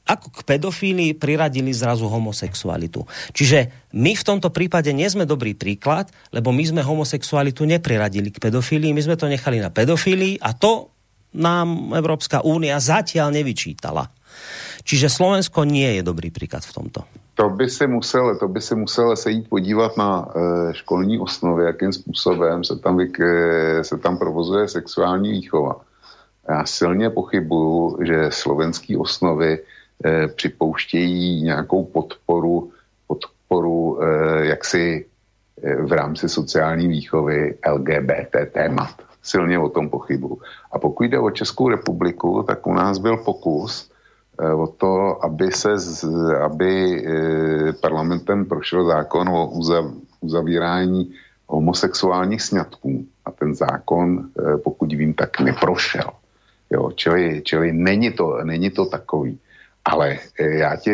ako 0.07 0.30
k 0.30 0.40
pedofílii 0.46 1.18
priradili 1.18 1.74
zrazu 1.74 2.07
homosexualitu. 2.07 3.02
Čiže 3.34 3.90
my 3.98 4.14
v 4.14 4.26
tomto 4.26 4.54
prípade 4.54 4.94
nie 4.94 5.11
sme 5.11 5.26
dobrý 5.26 5.59
príklad, 5.59 6.14
lebo 6.30 6.54
my 6.54 6.62
sme 6.62 6.86
homosexualitu 6.86 7.66
nepriradili 7.66 8.30
k 8.30 8.38
pedofílii, 8.38 8.94
my 8.94 9.02
sme 9.02 9.18
to 9.18 9.26
nechali 9.26 9.59
na 9.59 9.74
pedofílii 9.74 10.38
a 10.38 10.54
to 10.54 10.94
nám 11.34 11.92
Európska 11.92 12.40
únia 12.46 12.78
zatiaľ 12.78 13.34
nevyčítala. 13.34 14.09
Čiže 14.86 15.11
Slovensko 15.11 15.66
nie 15.66 15.98
je 15.98 16.02
dobrý 16.06 16.31
príklad 16.31 16.62
v 16.62 16.72
tomto. 16.72 17.01
To 17.36 17.52
by 17.52 17.68
se 17.68 17.86
musel, 17.86 18.36
to 18.40 18.48
by 18.48 18.60
se 18.60 18.74
musel 18.74 19.16
se 19.16 19.31
jít 19.31 19.48
podívat 19.48 19.97
na 19.97 20.24
e, 20.24 20.74
školní 20.74 21.18
osnovy, 21.20 21.64
jakým 21.64 21.93
způsobem 21.93 22.64
se 22.64 22.76
tam, 22.76 22.97
vyk, 22.97 23.20
e, 23.20 23.85
se 23.85 23.98
tam 23.98 24.18
provozuje 24.18 24.68
sexuální 24.68 25.31
výchova. 25.31 25.81
Já 26.48 26.64
silně 26.64 27.10
pochybuju, 27.10 27.98
že 28.02 28.31
slovenský 28.31 28.97
osnovy 28.97 29.59
e, 30.05 30.28
připouštějí 30.28 31.43
nějakou 31.43 31.85
podporu, 31.85 32.70
podporu 33.06 34.02
e, 34.02 34.47
jaksi 34.47 35.06
e, 35.62 35.77
v 35.82 35.93
rámci 35.93 36.28
sociální 36.28 36.89
výchovy 36.89 37.55
LGBT 37.73 38.52
témat. 38.52 38.90
Silně 39.23 39.59
o 39.59 39.68
tom 39.68 39.90
pochybuju. 39.90 40.39
A 40.73 40.78
pokud 40.78 41.05
jde 41.05 41.18
o 41.18 41.31
Českou 41.31 41.68
republiku, 41.68 42.44
tak 42.47 42.66
u 42.66 42.74
nás 42.74 42.98
byl 42.98 43.16
pokus 43.16 43.90
e, 44.39 44.52
o 44.52 44.66
to, 44.66 45.24
aby 45.24 45.52
se 45.52 45.78
z, 45.78 46.05
aby 46.40 46.73
e, 47.06 47.73
parlamentem 47.73 48.44
prošel 48.44 48.85
zákon 48.85 49.28
o 49.28 49.47
uzav, 49.47 49.85
uzavírání 50.20 51.14
homosexuálních 51.47 52.43
sňatků. 52.43 53.06
A 53.24 53.31
ten 53.31 53.55
zákon, 53.55 54.31
e, 54.39 54.59
pokud 54.59 54.93
vím, 54.93 55.14
tak 55.14 55.40
neprošel. 55.40 56.10
Jo, 56.70 56.90
čili, 56.94 57.43
čili 57.44 57.73
není, 57.73 58.12
to, 58.12 58.44
není 58.44 58.70
to 58.70 58.86
takový. 58.86 59.39
Ale 59.86 60.18
eh, 60.38 60.58
já 60.58 60.76
tě, 60.76 60.92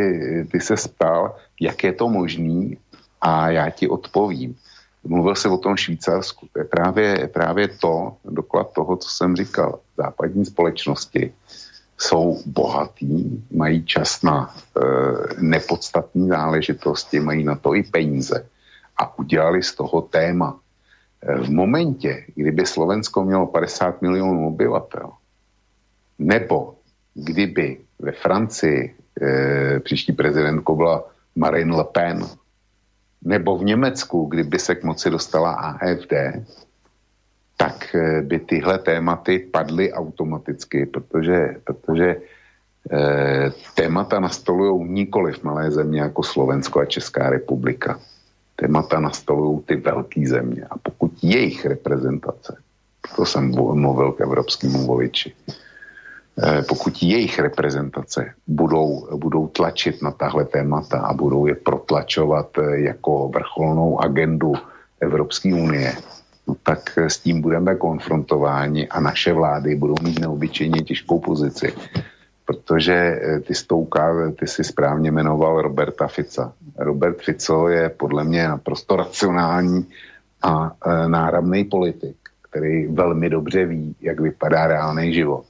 ty 0.53 0.61
se 0.61 0.75
ptal, 0.89 1.37
jak 1.61 1.85
je 1.85 1.93
to 1.93 2.09
možný 2.09 2.79
a 3.21 3.51
já 3.51 3.71
ti 3.71 3.89
odpovím. 3.89 4.57
Mluvil 5.05 5.35
se 5.35 5.49
o 5.49 5.59
tom 5.59 5.77
Švýcarsku. 5.77 6.49
To 6.53 6.59
je 6.59 6.65
právě, 6.65 7.29
právě 7.33 7.69
to, 7.69 8.17
doklad 8.25 8.73
toho, 8.73 8.97
co 8.97 9.09
jsem 9.09 9.37
říkal. 9.37 9.81
Západní 9.97 10.45
společnosti 10.45 11.33
jsou 11.99 12.43
bohatý, 12.47 13.43
mají 13.51 13.85
čas 13.85 14.23
na 14.23 14.55
e, 14.55 14.81
nepodstatné 15.43 16.27
záležitosti, 16.27 17.21
mají 17.21 17.45
na 17.45 17.55
to 17.55 17.75
i 17.75 17.83
peníze 17.83 18.47
a 18.97 19.19
udělali 19.19 19.63
z 19.63 19.75
toho 19.75 20.03
téma. 20.03 20.59
E, 21.23 21.39
v 21.39 21.51
momentě, 21.51 22.27
kdyby 22.35 22.67
Slovensko 22.67 23.25
mělo 23.25 23.47
50 23.47 24.03
milionů 24.03 24.47
obyvatel, 24.47 25.11
nebo 26.19 26.75
kdyby 27.15 27.79
ve 28.03 28.13
Francii 28.13 28.95
e, 29.23 29.81
příští 29.81 30.13
prezidentkou 30.13 30.77
byla 30.77 31.05
Marine 31.37 31.77
Le 31.77 31.85
Pen, 31.85 32.27
nebo 33.25 33.59
v 33.59 33.65
Německu, 33.65 34.25
kdyby 34.25 34.59
se 34.59 34.75
k 34.75 34.85
moci 34.85 35.11
dostala 35.11 35.53
AFD, 35.53 36.13
tak 37.57 37.95
e, 37.95 38.23
by 38.23 38.39
tyhle 38.39 38.79
tématy 38.79 39.39
padly 39.39 39.93
automaticky, 39.93 40.87
protože, 40.87 41.57
protože 41.65 42.09
e, 42.11 42.19
témata 43.75 44.21
nastolují 44.21 44.91
nikoli 44.91 45.33
v 45.33 45.43
malé 45.43 45.71
země 45.71 46.01
jako 46.01 46.23
Slovensko 46.23 46.81
a 46.81 46.85
Česká 46.85 47.31
republika. 47.31 48.01
Témata 48.57 49.01
nastolují 49.01 49.61
ty 49.63 49.77
velké 49.77 50.27
země. 50.27 50.67
A 50.71 50.79
pokud 50.79 51.13
jejich 51.23 51.67
reprezentace, 51.67 52.57
to 53.17 53.27
jsem 53.27 53.51
mluvil 53.55 54.13
k 54.13 54.21
evropskému 54.21 54.87
voliči, 54.87 55.35
pokud 56.69 57.03
jejich 57.03 57.39
reprezentace 57.39 58.35
budou, 58.47 59.09
budou 59.17 59.47
tlačit 59.47 60.03
na 60.03 60.11
tahle 60.11 60.45
témata 60.45 61.01
a 61.01 61.13
budou 61.13 61.47
je 61.47 61.55
protlačovat 61.55 62.59
eh, 62.59 62.81
jako 62.81 63.29
vrcholnou 63.29 64.01
agendu 64.01 64.53
Evropské 65.01 65.55
unie, 65.55 65.93
no 66.49 66.57
tak 66.63 66.99
s 66.99 67.19
tím 67.19 67.41
budeme 67.41 67.75
konfrontováni 67.75 68.89
a 68.89 69.01
naše 69.01 69.33
vlády 69.33 69.75
budou 69.75 69.95
mít 70.03 70.21
neobyčejně 70.21 70.83
těžkou 70.83 71.19
pozici, 71.19 71.75
protože 72.45 72.95
eh, 72.95 73.41
ty 73.41 73.55
stouká, 73.55 74.33
ty 74.39 74.47
si 74.47 74.65
správně 74.65 75.11
jmenoval 75.11 75.63
Roberta 75.63 76.09
Fica. 76.09 76.53
Robert 76.79 77.21
Fico 77.21 77.69
je 77.69 77.89
podle 77.89 78.25
mě 78.25 78.49
naprosto 78.49 78.97
racionální 78.97 79.87
a 80.43 80.73
náramný 81.07 81.65
politik, 81.65 82.17
který 82.51 82.87
velmi 82.87 83.31
dobře 83.31 83.67
ví, 83.67 83.97
jak 84.01 84.21
vypadá 84.21 84.67
reálný 84.67 85.15
život. 85.15 85.45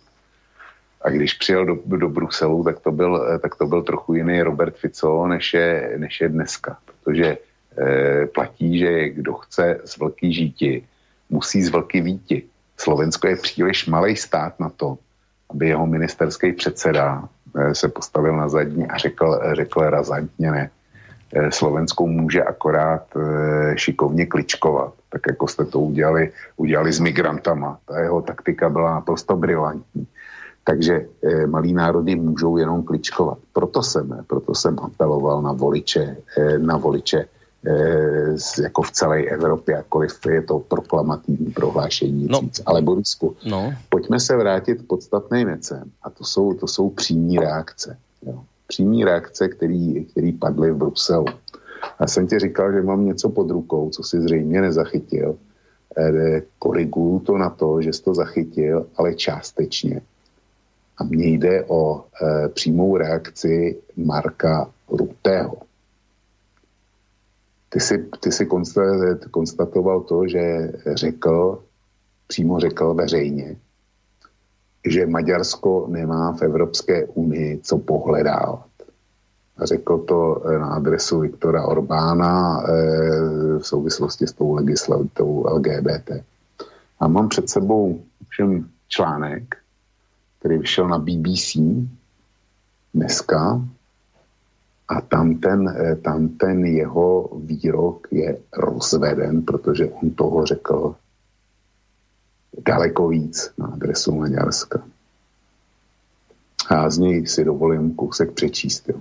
A 1.04 1.10
když 1.10 1.34
přijel 1.34 1.66
do, 1.66 1.78
do 1.96 2.08
Bruselu, 2.08 2.64
tak 2.64 2.80
to, 2.80 2.92
byl, 2.92 3.28
eh, 3.34 3.38
tak 3.38 3.54
to 3.54 3.66
byl 3.66 3.82
trochu 3.82 4.14
jiný 4.14 4.42
Robert 4.42 4.76
Fico, 4.76 5.26
než 5.26 5.54
je, 5.54 5.94
než 5.96 6.20
je 6.20 6.28
dneska. 6.28 6.76
Protože 6.86 7.38
e, 7.78 8.26
platí, 8.26 8.78
že 8.78 9.08
kdo 9.08 9.34
chce 9.34 9.80
z 9.84 9.98
velký 9.98 10.32
žíti, 10.32 10.84
musí 11.30 11.62
z 11.62 11.68
velký 11.68 12.00
víti. 12.00 12.42
Slovensko 12.76 13.28
je 13.28 13.36
příliš 13.36 13.86
malý 13.86 14.16
stát 14.16 14.60
na 14.60 14.68
to, 14.68 14.98
aby 15.50 15.68
jeho 15.68 15.86
ministerský 15.86 16.52
předseda 16.52 17.24
eh, 17.24 17.74
se 17.74 17.88
postavil 17.88 18.36
na 18.36 18.48
zadní 18.48 18.86
a 18.88 18.98
řekl, 18.98 19.40
řekl 19.52 19.80
razantně 19.80 20.50
ne. 20.50 20.70
Eh, 21.34 21.50
Slovensko 21.50 22.06
může 22.06 22.42
akorát 22.42 23.06
eh, 23.16 23.78
šikovně 23.78 24.26
kličkovat, 24.26 24.92
tak 25.08 25.22
jako 25.28 25.48
jste 25.48 25.64
to 25.64 25.80
udělali, 25.80 26.32
udělali 26.56 26.92
s 26.92 27.00
migrantama. 27.00 27.78
Ta 27.88 28.00
jeho 28.00 28.22
taktika 28.22 28.68
byla 28.68 28.94
naprosto 28.94 29.36
brilantní. 29.36 30.06
Takže 30.64 31.06
malí 31.46 31.72
národy 31.72 32.16
můžou 32.16 32.56
jenom 32.56 32.82
kličkovat. 32.82 33.38
Proto 33.52 33.82
jsem, 33.82 34.24
proto 34.26 34.54
jsem 34.54 34.78
apeloval 34.78 35.42
na 35.42 35.52
voliče, 35.52 36.16
na 36.58 36.76
voliče 36.76 37.28
Eh, 37.66 38.62
jako 38.62 38.82
v 38.82 38.90
celé 38.90 39.22
Evropě, 39.22 39.74
jakkoliv 39.74 40.26
je 40.26 40.42
to 40.42 40.58
proklamativní 40.58 41.52
prohlášení. 41.52 42.26
No. 42.30 42.40
Ale 42.66 42.82
Borisku, 42.82 43.36
no. 43.46 43.74
pojďme 43.88 44.20
se 44.20 44.36
vrátit 44.36 44.82
k 44.82 44.86
podstatným 44.86 45.46
věcem. 45.46 45.90
A 46.02 46.10
to 46.10 46.24
jsou, 46.24 46.54
to 46.54 46.66
jsou 46.66 46.90
přímý 46.90 47.38
reakce. 47.38 47.98
Jo. 48.26 48.44
Přímý 48.66 49.04
reakce, 49.04 49.48
který, 49.48 50.04
který 50.04 50.32
padly 50.32 50.70
v 50.70 50.76
Bruselu. 50.76 51.24
Já 52.00 52.06
jsem 52.06 52.26
ti 52.26 52.38
říkal, 52.38 52.72
že 52.72 52.82
mám 52.82 53.06
něco 53.06 53.28
pod 53.28 53.50
rukou, 53.50 53.90
co 53.90 54.02
si 54.02 54.20
zřejmě 54.20 54.60
nezachytil. 54.60 55.36
E, 55.98 56.42
koriguju 56.58 57.18
to 57.18 57.38
na 57.38 57.50
to, 57.50 57.82
že 57.82 57.92
jsi 57.92 58.02
to 58.02 58.14
zachytil, 58.14 58.86
ale 58.96 59.14
částečně. 59.14 60.00
A 60.98 61.04
mně 61.04 61.26
jde 61.26 61.64
o 61.64 62.04
e, 62.04 62.48
přímou 62.48 62.96
reakci 62.96 63.82
Marka 63.96 64.70
Rutého. 64.88 65.56
Ty 67.68 67.80
si, 67.80 67.98
ty 68.20 68.32
si 68.32 68.46
konstatoval 69.30 70.00
to, 70.00 70.28
že 70.28 70.72
řekl, 70.86 71.62
přímo 72.26 72.60
řekl 72.60 72.94
veřejně, 72.94 73.56
že 74.88 75.06
Maďarsko 75.06 75.86
nemá 75.88 76.32
v 76.32 76.42
Evropské 76.42 77.06
unii 77.06 77.60
co 77.62 77.78
pohledávat. 77.78 78.66
A 79.56 79.66
řekl 79.66 79.98
to 79.98 80.42
na 80.58 80.66
adresu 80.66 81.20
Viktora 81.20 81.66
Orbána 81.66 82.62
eh, 82.62 82.70
v 83.58 83.62
souvislosti 83.62 84.26
s 84.26 84.32
tou 84.32 84.54
legislativou 84.54 85.54
LGBT. 85.54 86.10
A 87.00 87.08
mám 87.08 87.28
před 87.28 87.50
sebou 87.50 88.02
všem 88.28 88.68
článek, 88.88 89.61
který 90.42 90.58
vyšel 90.58 90.88
na 90.88 90.98
BBC 90.98 91.56
dneska 92.94 93.62
a 94.88 95.00
tam 95.00 95.38
ten, 95.38 95.68
eh, 95.68 95.96
tam 95.96 96.28
ten 96.28 96.64
jeho 96.64 97.30
výrok 97.38 98.08
je 98.10 98.38
rozveden, 98.52 99.42
protože 99.42 99.86
on 99.86 100.10
toho 100.10 100.46
řekl 100.46 100.94
daleko 102.66 103.08
víc 103.08 103.52
na 103.58 103.66
adresu 103.66 104.12
Maďarska. 104.12 104.82
A 106.68 106.90
z 106.90 106.98
něj 106.98 107.26
si 107.26 107.44
dovolím 107.44 107.94
kousek 107.94 108.32
přečíst. 108.32 108.88
Jo. 108.88 109.00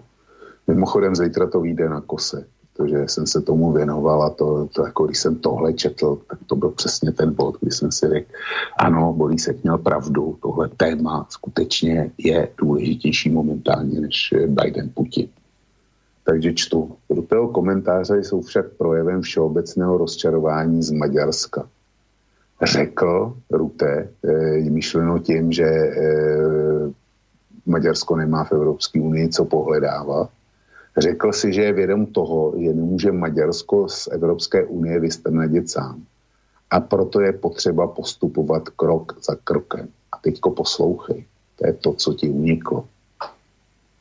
Mimochodem 0.67 1.15
zítra 1.15 1.49
to 1.49 1.61
vyjde 1.61 1.89
na 1.89 2.01
kose, 2.01 2.45
protože 2.81 3.07
jsem 3.07 3.27
se 3.27 3.41
tomu 3.41 3.71
věnoval 3.71 4.23
a 4.23 4.29
to, 4.29 4.67
to 4.73 4.85
jako 4.85 5.05
když 5.05 5.19
jsem 5.19 5.35
tohle 5.35 5.73
četl, 5.73 6.19
tak 6.27 6.39
to 6.45 6.55
byl 6.55 6.69
přesně 6.69 7.11
ten 7.11 7.33
bod, 7.33 7.57
kdy 7.61 7.71
jsem 7.71 7.91
si 7.91 8.07
řekl, 8.07 8.31
ano, 8.77 9.13
Bolísek 9.13 9.63
měl 9.63 9.77
pravdu, 9.77 10.37
tohle 10.41 10.69
téma 10.77 11.27
skutečně 11.29 12.11
je 12.17 12.49
důležitější 12.57 13.29
momentálně 13.29 14.01
než 14.01 14.33
Biden-Putin. 14.47 15.29
Takže 16.23 16.53
čtu. 16.53 16.91
Rutého 17.09 17.47
komentáře 17.47 18.23
jsou 18.23 18.41
však 18.41 18.65
projevem 18.77 19.21
všeobecného 19.21 19.97
rozčarování 19.97 20.83
z 20.83 20.91
Maďarska. 20.91 21.69
Řekl 22.63 23.33
Rute, 23.51 24.09
e, 24.23 24.69
myšleno 24.69 25.19
tím, 25.19 25.51
že 25.51 25.65
e, 25.65 25.93
Maďarsko 27.65 28.15
nemá 28.15 28.43
v 28.43 28.51
Evropské 28.51 29.01
unii 29.01 29.29
co 29.29 29.45
pohledávat, 29.45 30.29
řekl 30.97 31.31
si, 31.31 31.53
že 31.53 31.61
je 31.61 31.73
vědom 31.73 32.05
toho, 32.05 32.53
že 32.59 32.73
nemůže 32.73 33.11
Maďarsko 33.11 33.89
z 33.89 34.07
Evropské 34.07 34.65
unie 34.65 34.99
vystrnadit 34.99 35.69
sám. 35.69 36.03
A 36.71 36.79
proto 36.79 37.21
je 37.21 37.33
potřeba 37.33 37.87
postupovat 37.87 38.69
krok 38.69 39.23
za 39.23 39.35
krokem. 39.43 39.87
A 40.11 40.17
teďko 40.17 40.51
poslouchej. 40.51 41.25
To 41.59 41.67
je 41.67 41.73
to, 41.73 41.93
co 41.93 42.13
ti 42.13 42.29
uniklo. 42.29 42.87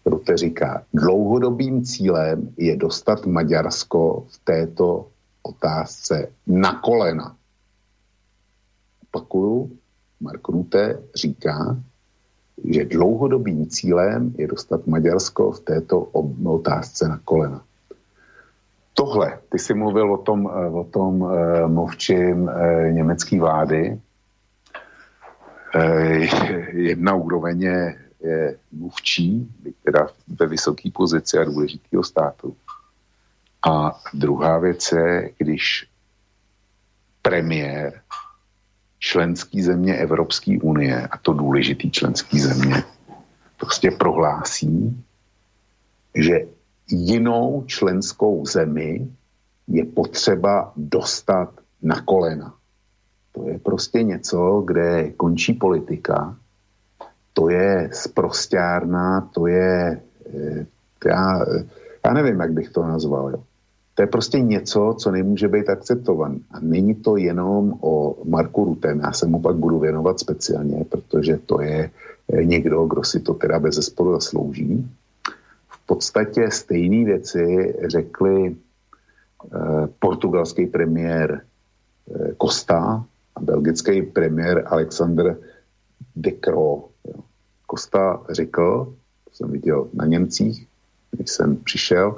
Rute 0.07 0.37
říká, 0.37 0.83
dlouhodobým 0.95 1.85
cílem 1.85 2.55
je 2.57 2.77
dostat 2.77 3.27
Maďarsko 3.27 4.27
v 4.29 4.39
této 4.45 5.07
otázce 5.43 6.33
na 6.47 6.81
kolena. 6.81 7.37
Opakuju, 9.03 9.71
Mark 10.21 10.49
Rute 10.49 11.03
říká, 11.15 11.77
že 12.65 12.85
dlouhodobým 12.85 13.67
cílem 13.67 14.35
je 14.39 14.47
dostat 14.47 14.87
Maďarsko 14.87 15.53
v 15.53 15.61
této 15.61 16.01
otázce 16.45 17.09
na 17.09 17.21
kolena. 17.25 17.63
Tohle, 18.95 19.39
ty 19.49 19.59
jsi 19.59 19.75
mluvil 19.75 20.13
o 20.13 20.19
tom, 20.19 20.47
o 20.73 20.85
tom 20.85 21.23
uh, 21.23 21.33
mluvčím 21.67 22.43
uh, 22.43 22.53
německé 22.91 23.41
vlády. 23.41 24.01
Jedna 26.73 27.15
úroveň 27.15 27.63
je 27.63 27.97
je 28.21 28.57
mluvčí, 28.73 29.49
teda 29.85 30.09
ve 30.29 30.47
vysoké 30.47 30.91
pozici 30.91 31.39
a 31.39 31.45
důležitého 31.45 32.05
státu. 32.05 32.57
A 33.69 34.01
druhá 34.15 34.59
věc 34.59 34.93
je, 34.93 35.31
když 35.39 35.89
premiér 37.23 38.03
členský 39.01 39.63
země 39.63 39.97
Evropské 39.97 40.59
unie, 40.63 41.07
a 41.07 41.19
to 41.19 41.33
důležitý 41.33 41.91
členský 41.91 42.41
země, 42.41 42.83
prostě 43.57 43.91
prohlásí, 43.91 45.05
že 46.15 46.39
jinou 46.89 47.65
členskou 47.67 48.47
zemi 48.47 49.09
je 49.69 49.85
potřeba 49.85 50.73
dostat 50.77 51.51
na 51.83 52.01
kolena. 52.01 52.55
To 53.33 53.49
je 53.49 53.59
prostě 53.59 54.03
něco, 54.03 54.63
kde 54.67 55.11
končí 55.11 55.55
politika 55.55 56.37
to 57.33 57.49
je 57.51 57.91
sprostárna, 57.93 59.21
to 59.33 59.47
je, 59.47 60.01
eh, 60.35 60.67
já, 61.05 61.45
já 62.05 62.13
nevím, 62.13 62.41
jak 62.41 62.53
bych 62.53 62.71
to 62.71 62.83
nazval, 62.83 63.31
jo. 63.31 63.43
To 64.01 64.05
je 64.05 64.17
prostě 64.17 64.41
něco, 64.41 64.95
co 64.99 65.11
nemůže 65.11 65.49
být 65.49 65.69
akceptované. 65.69 66.39
A 66.51 66.61
není 66.61 66.95
to 66.95 67.17
jenom 67.17 67.79
o 67.81 68.17
Marku 68.25 68.65
Rutem, 68.65 69.01
já 69.01 69.13
se 69.13 69.27
mu 69.27 69.41
pak 69.41 69.57
budu 69.57 69.79
věnovat 69.79 70.21
speciálně, 70.21 70.85
protože 70.89 71.37
to 71.37 71.61
je 71.61 71.91
eh, 72.33 72.45
někdo, 72.45 72.87
kdo 72.87 73.05
si 73.05 73.21
to 73.21 73.35
teda 73.35 73.59
bez 73.59 73.75
zesporu 73.75 74.13
zaslouží. 74.13 74.91
V 75.69 75.87
podstatě 75.87 76.51
stejné 76.51 77.05
věci 77.05 77.75
řekli 77.85 78.57
eh, 78.57 79.89
portugalský 79.99 80.67
premiér 80.67 81.41
eh, 81.41 82.35
Costa 82.43 83.05
a 83.37 83.41
belgický 83.41 84.03
premiér 84.03 84.65
Alexander 84.67 85.37
De 86.17 86.31
Croo. 86.41 86.89
Kosta 87.67 88.23
řekl, 88.31 88.95
to 89.25 89.31
jsem 89.35 89.51
viděl 89.51 89.89
na 89.93 90.07
Němcích, 90.07 90.67
když 91.11 91.31
jsem 91.31 91.57
přišel 91.57 92.17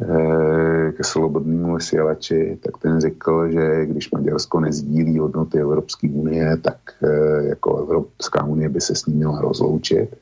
eh, 0.00 0.92
ke 0.92 1.04
slobodnému 1.04 1.74
vysílači, 1.74 2.58
tak 2.62 2.78
ten 2.78 3.00
řekl, 3.00 3.50
že 3.50 3.86
když 3.86 4.10
Maďarsko 4.10 4.60
nezdílí 4.60 5.18
hodnoty 5.18 5.58
Evropské 5.58 6.08
unie, 6.08 6.56
tak 6.56 6.78
eh, 7.02 7.44
jako 7.44 7.78
Evropská 7.78 8.44
unie 8.44 8.68
by 8.68 8.80
se 8.80 8.94
s 8.94 9.06
ním 9.06 9.16
měla 9.16 9.40
rozloučit. 9.40 10.16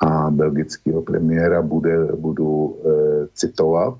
a 0.00 0.30
belgického 0.30 1.02
premiéra 1.02 1.62
bude, 1.62 2.04
budu 2.16 2.76
e, 2.80 2.88
citovat, 3.34 3.94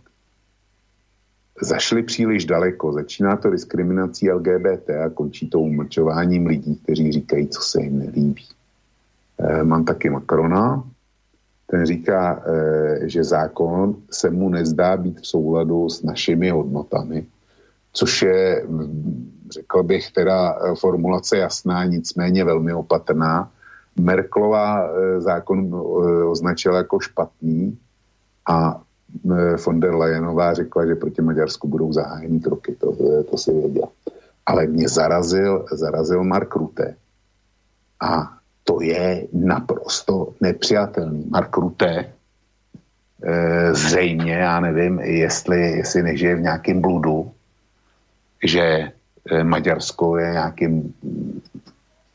zašli 1.62 2.02
příliš 2.02 2.44
daleko. 2.44 2.92
Začíná 2.92 3.36
to 3.36 3.50
diskriminací 3.50 4.30
LGBT 4.30 4.90
a 4.90 5.10
končí 5.12 5.50
to 5.50 5.60
umlčováním 5.60 6.46
lidí, 6.46 6.76
kteří 6.76 7.12
říkají, 7.12 7.48
co 7.48 7.60
se 7.60 7.82
jim 7.82 7.98
nelíbí. 7.98 8.44
Mám 9.62 9.84
taky 9.84 10.10
Macrona, 10.10 10.84
ten 11.70 11.86
říká, 11.86 12.42
e, 12.46 13.08
že 13.08 13.24
zákon 13.24 13.96
se 14.10 14.30
mu 14.30 14.48
nezdá 14.48 14.96
být 14.96 15.20
v 15.20 15.26
souladu 15.26 15.88
s 15.88 16.02
našimi 16.02 16.50
hodnotami, 16.50 17.26
což 17.92 18.22
je, 18.22 18.66
řekl 19.50 19.82
bych, 19.82 20.10
teda 20.12 20.58
formulace 20.74 21.38
jasná, 21.38 21.84
nicméně 21.84 22.44
velmi 22.44 22.72
opatrná. 22.72 23.50
Merklová 24.00 24.88
e, 24.88 25.20
zákon 25.20 25.58
e, 25.58 25.76
označila 26.24 26.76
jako 26.76 27.00
špatný 27.00 27.78
a 28.48 28.82
e, 29.30 29.56
von 29.56 29.80
der 29.80 29.94
Leyenová 29.94 30.54
řekla, 30.54 30.86
že 30.86 30.94
proti 30.94 31.22
Maďarsku 31.22 31.68
budou 31.68 31.92
zahájeny 31.92 32.40
kroky, 32.40 32.76
to, 32.80 32.96
to 33.30 33.38
si 33.38 33.52
věděl. 33.52 33.88
Ale 34.46 34.66
mě 34.66 34.88
zarazil, 34.88 35.66
zarazil 35.72 36.24
Mark 36.24 36.56
Rutte. 36.56 36.94
A 38.00 38.39
to 38.70 38.82
je 38.82 39.26
naprosto 39.32 40.28
nepřijatelný. 40.40 41.26
Mark 41.30 41.56
Rutte 41.56 42.12
zřejmě, 43.72 44.32
já 44.32 44.60
nevím, 44.60 44.98
jestli, 44.98 45.60
jestli 45.60 46.02
nežije 46.02 46.34
v 46.36 46.40
nějakém 46.40 46.80
bludu, 46.80 47.30
že 48.44 48.92
Maďarsko 49.42 50.16
je 50.18 50.30
nějakým 50.30 50.94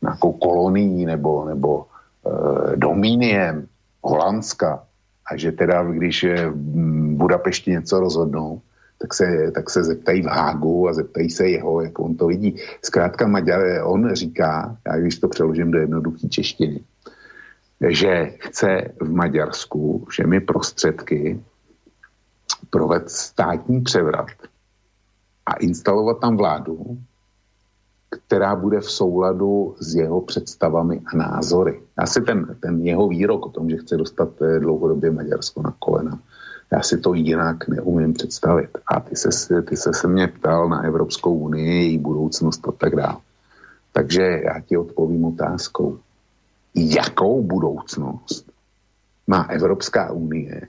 nějakou 0.02 0.32
kolonií 0.32 1.04
nebo, 1.04 1.44
nebo 1.44 1.84
e, 1.84 2.76
domíniem 2.76 3.66
Holandska 4.02 4.82
a 5.30 5.36
že 5.36 5.52
teda, 5.52 5.84
když 5.84 6.22
je 6.22 6.48
v 6.48 6.56
Budapešti 7.16 7.70
něco 7.70 8.00
rozhodnou, 8.00 8.60
tak 8.98 9.14
se, 9.14 9.50
tak 9.54 9.70
se 9.70 9.84
zeptají 9.84 10.22
v 10.22 10.26
Hágu 10.26 10.88
a 10.88 10.92
zeptají 10.92 11.30
se 11.30 11.48
jeho, 11.48 11.82
jak 11.82 11.98
on 11.98 12.16
to 12.16 12.26
vidí. 12.26 12.56
Zkrátka 12.82 13.26
Maďar, 13.26 13.62
on 13.84 14.14
říká, 14.14 14.76
já 14.86 14.98
když 14.98 15.18
to 15.18 15.28
přeložím 15.28 15.70
do 15.70 15.78
jednoduché 15.78 16.28
češtiny, 16.28 16.80
že 17.88 18.34
chce 18.38 18.92
v 19.00 19.10
Maďarsku 19.10 20.04
všemi 20.08 20.40
prostředky 20.40 21.40
provést 22.70 23.16
státní 23.16 23.80
převrat 23.80 24.26
a 25.46 25.52
instalovat 25.52 26.20
tam 26.20 26.36
vládu, 26.36 26.98
která 28.10 28.56
bude 28.56 28.80
v 28.80 28.90
souladu 28.90 29.76
s 29.80 29.94
jeho 29.94 30.20
představami 30.20 31.02
a 31.06 31.16
názory. 31.16 31.80
Já 32.00 32.06
si 32.06 32.20
ten, 32.20 32.56
ten 32.62 32.80
jeho 32.80 33.08
výrok 33.08 33.46
o 33.46 33.50
tom, 33.50 33.70
že 33.70 33.76
chce 33.76 33.96
dostat 33.96 34.28
eh, 34.42 34.60
dlouhodobě 34.60 35.10
Maďarsko 35.10 35.62
na 35.62 35.74
kolena, 35.78 36.18
já 36.72 36.82
si 36.82 36.98
to 36.98 37.14
jinak 37.14 37.68
neumím 37.68 38.12
představit. 38.12 38.70
A 38.86 39.00
ty 39.00 39.16
se, 39.16 39.62
ty 39.62 39.76
se 39.76 39.92
se 39.92 40.08
mě 40.08 40.28
ptal 40.28 40.68
na 40.68 40.82
Evropskou 40.82 41.34
unii, 41.34 41.84
její 41.84 41.98
budoucnost 41.98 42.68
a 42.68 42.72
tak 42.72 42.96
dále. 42.96 43.16
Takže 43.92 44.22
já 44.22 44.60
ti 44.60 44.76
odpovím 44.76 45.24
otázkou. 45.24 45.98
Jakou 46.74 47.42
budoucnost 47.42 48.52
má 49.26 49.42
Evropská 49.42 50.12
unie, 50.12 50.68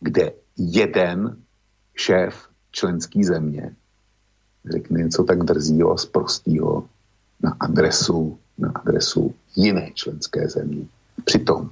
kde 0.00 0.32
jeden 0.56 1.36
šéf 1.94 2.48
členský 2.72 3.24
země 3.24 3.74
řekne 4.70 5.02
něco 5.02 5.24
tak 5.24 5.38
drzího 5.44 5.92
a 5.92 5.96
zprostýho 5.96 6.84
na 7.42 7.56
adresu, 7.60 8.38
na 8.58 8.72
adresu 8.74 9.34
jiné 9.56 9.90
členské 9.94 10.48
země. 10.48 10.84
Přitom 11.24 11.70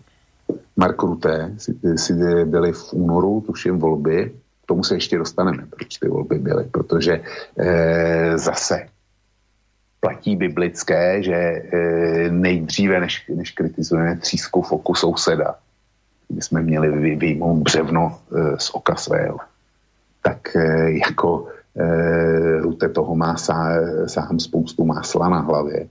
Mark 0.78 1.02
Rutte 1.02 1.54
si, 1.58 1.74
si 1.96 2.12
byli 2.44 2.72
v 2.72 2.92
únoru, 2.92 3.40
tuším, 3.46 3.78
volby, 3.78 4.32
k 4.64 4.66
tomu 4.66 4.84
se 4.84 4.94
ještě 4.94 5.18
dostaneme, 5.18 5.66
proč 5.70 5.98
ty 5.98 6.08
volby 6.08 6.38
byly, 6.38 6.64
protože 6.64 7.20
e, 7.58 8.38
zase 8.38 8.86
platí 10.00 10.36
biblické, 10.36 11.22
že 11.22 11.34
e, 11.34 11.70
nejdříve, 12.30 13.00
než, 13.00 13.24
než 13.34 13.50
kritizujeme 13.50 14.16
třísku 14.16 14.62
foku 14.62 14.94
souseda, 14.94 15.54
kdy 16.28 16.42
jsme 16.42 16.62
měli 16.62 17.16
vyjmout 17.16 17.62
břevno 17.62 18.18
e, 18.36 18.58
z 18.58 18.70
oka 18.70 18.94
svého, 18.94 19.38
tak 20.22 20.56
e, 20.56 20.90
jako 20.90 21.48
Eh, 21.78 22.60
Rute 22.60 22.88
toho 22.88 23.14
má 23.14 23.36
sám 24.06 24.40
spoustu 24.40 24.84
másla 24.84 25.28
na 25.28 25.38
hlavě. 25.38 25.88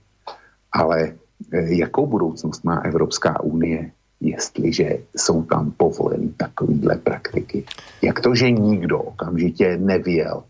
Ale 0.72 1.12
eh, 1.52 1.74
jakou 1.74 2.06
budoucnost 2.06 2.64
má 2.64 2.76
Evropská 2.84 3.40
unie, 3.40 3.90
jestliže 4.20 4.98
jsou 5.16 5.42
tam 5.42 5.70
povoleny 5.70 6.28
takovýhle 6.36 6.96
praktiky? 6.96 7.64
Jak 8.02 8.20
to, 8.20 8.34
že 8.34 8.50
nikdo 8.50 8.98
okamžitě 8.98 9.76
nevěl 9.76 10.42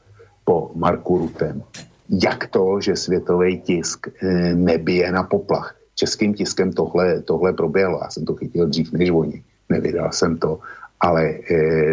po 0.45 0.71
Marku 0.75 1.19
Rutem? 1.19 1.63
Jak 2.09 2.47
to, 2.47 2.81
že 2.81 2.97
světový 2.97 3.61
tisk 3.61 4.09
eh, 4.09 4.55
nebije 4.55 5.13
na 5.13 5.23
poplach? 5.23 5.75
Českým 5.95 6.35
tiskem 6.35 6.73
tohle, 6.73 7.23
tohle 7.23 7.53
proběhlo. 7.53 8.01
Já 8.03 8.11
jsem 8.11 8.25
to 8.25 8.35
chytil 8.35 8.67
dřív 8.67 8.93
než 8.93 9.11
oni. 9.11 9.43
Nevydal 9.69 10.13
jsem 10.13 10.37
to, 10.37 10.61
ale 11.01 11.35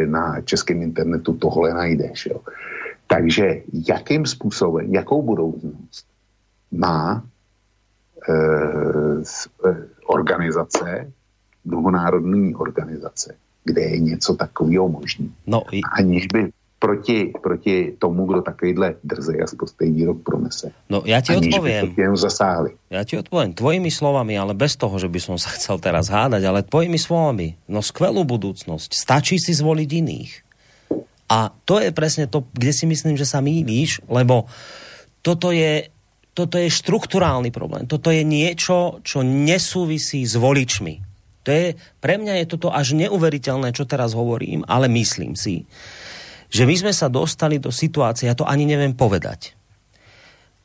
na 0.05 0.41
českém 0.41 0.81
internetu 0.81 1.33
tohle 1.33 1.73
najdeš. 1.73 2.25
Jo. 2.25 2.41
Takže 3.07 3.61
jakým 3.87 4.25
způsobem, 4.25 4.93
jakou 4.93 5.21
budoucnost 5.21 6.05
má 6.71 7.23
e, 8.29 8.33
organizace, 10.05 11.11
mnohonárodní 11.65 12.55
organizace, 12.55 13.35
kde 13.63 13.81
je 13.81 13.99
něco 13.99 14.35
takového 14.35 14.89
možné. 14.89 15.27
No, 15.47 15.63
i... 15.71 15.81
Aniž 15.81 16.27
by 16.33 16.51
proti, 16.79 17.33
proti 17.41 17.75
tomu, 17.99 18.25
kdo 18.25 18.41
takovýhle 18.41 18.95
drzej 19.03 19.41
a 19.41 19.47
spostej 19.47 19.89
výrok 19.89 20.21
pronese. 20.21 20.69
No 20.85 21.01
ja 21.01 21.17
ti 21.23 21.33
odpoviem. 21.33 21.97
zasáhli. 22.13 22.77
Ja 22.93 23.01
ti 23.01 23.17
odpoviem 23.17 23.57
tvojimi 23.57 23.89
slovami, 23.89 24.37
ale 24.37 24.53
bez 24.53 24.77
toho, 24.77 24.93
že 25.01 25.09
by 25.09 25.17
som 25.17 25.35
sa 25.41 25.49
chcel 25.55 25.81
teraz 25.81 26.13
hádať, 26.13 26.45
ale 26.45 26.67
tvojimi 26.67 26.99
slovami. 26.99 27.57
No 27.65 27.81
skvelú 27.81 28.21
budúcnosť. 28.27 28.93
Stačí 28.93 29.41
si 29.41 29.55
zvoliť 29.55 29.89
iných. 29.89 30.31
A 31.25 31.49
to 31.65 31.81
je 31.81 31.89
presne 31.89 32.29
to, 32.29 32.45
kde 32.53 32.69
si 32.69 32.85
myslím, 32.85 33.17
že 33.17 33.25
sa 33.25 33.41
mýlíš, 33.41 34.05
lebo 34.05 34.45
toto 35.25 35.49
je, 35.49 35.89
toto 36.37 36.61
je 36.61 36.69
štruktúrálny 36.69 37.49
problém. 37.49 37.89
Toto 37.89 38.13
je 38.13 38.21
niečo, 38.21 39.01
čo 39.01 39.25
nesúvisí 39.25 40.21
s 40.21 40.37
voličmi. 40.37 41.01
To 41.45 41.49
je, 41.53 41.77
pre 42.01 42.17
mňa 42.17 42.41
je 42.41 42.45
toto 42.49 42.73
až 42.73 42.97
neuveriteľné, 42.97 43.69
čo 43.71 43.85
teraz 43.85 44.17
hovorím, 44.17 44.65
ale 44.65 44.89
myslím 44.89 45.37
si, 45.37 45.69
že 46.49 46.65
my 46.65 46.73
sme 46.73 46.93
sa 46.93 47.05
dostali 47.05 47.61
do 47.61 47.69
situácie, 47.69 48.25
ja 48.25 48.37
to 48.37 48.49
ani 48.49 48.65
neviem 48.65 48.97
povedať, 48.97 49.53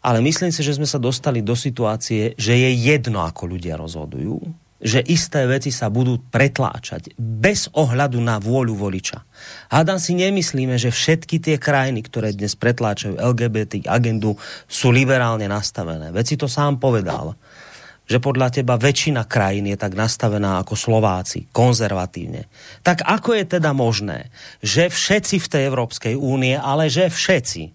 ale 0.01 0.25
myslím 0.25 0.49
si, 0.49 0.65
že 0.65 0.81
sme 0.81 0.89
sa 0.89 0.97
dostali 0.97 1.45
do 1.45 1.53
situácie, 1.53 2.33
že 2.41 2.57
je 2.57 2.71
jedno, 2.73 3.21
ako 3.21 3.53
ľudia 3.53 3.77
rozhodujú, 3.77 4.41
že 4.81 5.05
isté 5.05 5.45
veci 5.45 5.69
sa 5.69 5.93
budú 5.93 6.17
pretláčať 6.33 7.13
bez 7.21 7.69
ohľadu 7.77 8.17
na 8.17 8.41
vôľu 8.41 8.81
voliča. 8.81 9.21
Hádam 9.69 10.01
si 10.01 10.17
nemyslíme, 10.17 10.81
že 10.81 10.89
všetky 10.89 11.37
tie 11.37 11.61
krajiny, 11.61 12.01
ktoré 12.01 12.33
dnes 12.33 12.57
pretláčajú 12.57 13.21
LGBT 13.21 13.85
agendu, 13.93 14.41
sú 14.65 14.89
liberálne 14.89 15.45
nastavené. 15.45 16.09
Veci 16.17 16.41
to 16.41 16.49
sám 16.49 16.81
povedal, 16.81 17.37
že 18.11 18.19
podľa 18.19 18.51
teba 18.51 18.75
väčšina 18.75 19.23
krajín 19.31 19.71
je 19.71 19.79
tak 19.79 19.95
nastavená 19.95 20.59
ako 20.59 20.75
Slováci, 20.75 21.47
konzervatívne. 21.55 22.51
Tak 22.83 23.07
ako 23.07 23.39
je 23.39 23.45
teda 23.47 23.71
možné, 23.71 24.35
že 24.59 24.91
všetci 24.91 25.39
v 25.39 25.47
tej 25.47 25.63
Európskej 25.71 26.15
únie, 26.19 26.59
ale 26.59 26.91
že 26.91 27.07
všetci, 27.07 27.71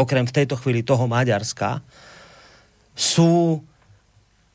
okrem 0.00 0.24
v 0.24 0.32
tejto 0.40 0.56
chvíli 0.56 0.80
toho 0.80 1.04
Maďarska, 1.04 1.84
sú 2.96 3.60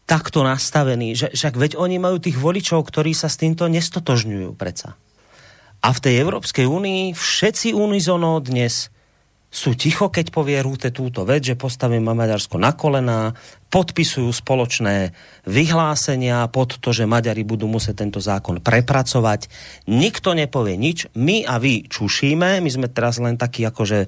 takto 0.10 0.41
nastavení, 0.41 1.14
že 1.14 1.30
však 1.30 1.53
veď 1.53 1.72
oni 1.77 2.01
majú 2.01 2.18
tých 2.18 2.41
voličov, 2.41 2.81
ktorí 2.89 3.14
sa 3.14 3.30
s 3.30 3.38
týmto 3.38 3.69
nestotožňujú 3.69 4.57
predsa. 4.57 4.97
A 5.85 5.93
v 5.93 6.01
tej 6.01 6.26
Európskej 6.26 6.65
únii 6.65 7.14
všetci 7.14 7.77
unizono 7.77 8.41
dnes 8.41 8.89
sú 9.49 9.73
ticho, 9.73 10.13
keď 10.13 10.30
povie 10.30 10.61
Rúte 10.61 10.93
túto 10.93 11.26
vec, 11.26 11.41
že 11.41 11.57
postavíme 11.57 12.13
Maďarsko 12.13 12.61
na 12.61 12.77
kolená, 12.77 13.34
podpisujú 13.73 14.30
spoločné 14.30 15.09
vyhlásenia 15.49 16.45
pod 16.53 16.77
to, 16.77 16.93
že 16.93 17.09
Maďari 17.09 17.41
budú 17.41 17.65
musieť 17.65 18.05
tento 18.05 18.21
zákon 18.21 18.61
prepracovať. 18.61 19.49
Nikto 19.89 20.38
nepovie 20.38 20.77
nič, 20.77 21.09
my 21.17 21.49
a 21.49 21.57
vy 21.57 21.89
čušíme, 21.89 22.61
my 22.61 22.69
sme 22.69 22.93
teraz 22.93 23.17
len 23.17 23.41
takí 23.41 23.65
akože 23.65 24.05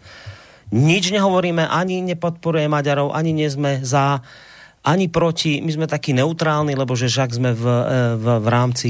nič 0.72 1.10
nehovoríme, 1.10 1.66
ani 1.66 2.06
nepodporuje 2.06 2.70
Maďarov, 2.70 3.12
ani 3.12 3.34
nie 3.34 3.50
sme 3.50 3.82
za 3.82 4.22
ani 4.82 5.10
proti, 5.10 5.62
my 5.62 5.72
sme 5.74 5.86
takí 5.86 6.14
neutrálni, 6.14 6.74
lebo 6.74 6.98
že 6.98 7.10
však 7.10 7.30
sme 7.38 7.52
v, 7.54 7.66
e, 7.66 7.84
v, 8.18 8.26
v 8.42 8.48
rámci 8.50 8.90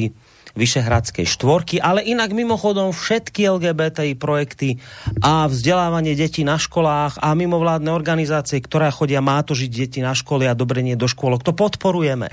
Vyšehradskej 0.55 1.25
štvorky, 1.27 1.79
ale 1.79 2.03
inak 2.03 2.35
mimochodom 2.35 2.91
všetky 2.91 3.47
LGBTI 3.47 4.19
projekty 4.19 4.81
a 5.23 5.47
vzdelávanie 5.47 6.15
detí 6.17 6.43
na 6.43 6.59
školách 6.59 7.19
a 7.19 7.31
mimovládne 7.35 7.91
organizácie, 7.91 8.59
ktoré 8.59 8.91
chodia 8.91 9.23
mátožiť 9.23 9.69
deti 9.71 9.99
na 10.03 10.11
školy 10.11 10.47
a 10.47 10.57
dobrenie 10.57 10.99
do 10.99 11.07
škôlok, 11.07 11.43
to 11.45 11.55
podporujeme. 11.55 12.27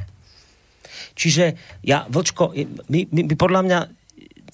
Čiže 1.18 1.58
ja, 1.82 2.06
Vlčko, 2.06 2.54
my, 2.90 3.00
my, 3.10 3.20
my 3.26 3.34
podľa 3.34 3.62
mňa 3.66 3.78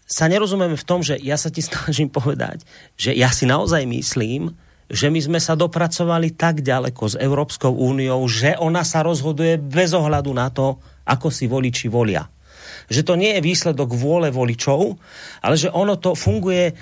sa 0.05 0.29
nerozumieme 0.29 0.77
v 0.77 0.89
tom, 0.89 1.01
že 1.01 1.17
ja 1.21 1.37
sa 1.37 1.53
ti 1.53 1.65
snažím 1.69 2.09
povedať, 2.09 2.65
že 2.97 3.13
ja 3.13 3.29
si 3.33 3.45
naozaj 3.45 3.85
myslím, 3.89 4.53
že 4.85 5.09
my 5.09 5.21
sme 5.21 5.41
sa 5.41 5.57
dopracovali 5.57 6.37
tak 6.37 6.61
ďaleko 6.61 7.05
s 7.09 7.17
Európskou 7.17 7.73
úniou, 7.73 8.21
že 8.29 8.53
ona 8.61 8.85
sa 8.85 9.01
rozhoduje 9.01 9.57
bez 9.57 9.97
ohľadu 9.97 10.31
na 10.37 10.53
to, 10.53 10.77
ako 11.09 11.33
si 11.33 11.49
voliči 11.49 11.89
volia. 11.89 12.34
Že 12.89 13.03
to 13.03 13.15
nie 13.17 13.37
je 13.37 13.45
výsledok 13.45 13.91
vôle 13.95 14.29
voličov, 14.33 14.99
ale 15.41 15.55
že 15.57 15.73
ono 15.73 15.97
to 15.97 16.13
funguje 16.17 16.75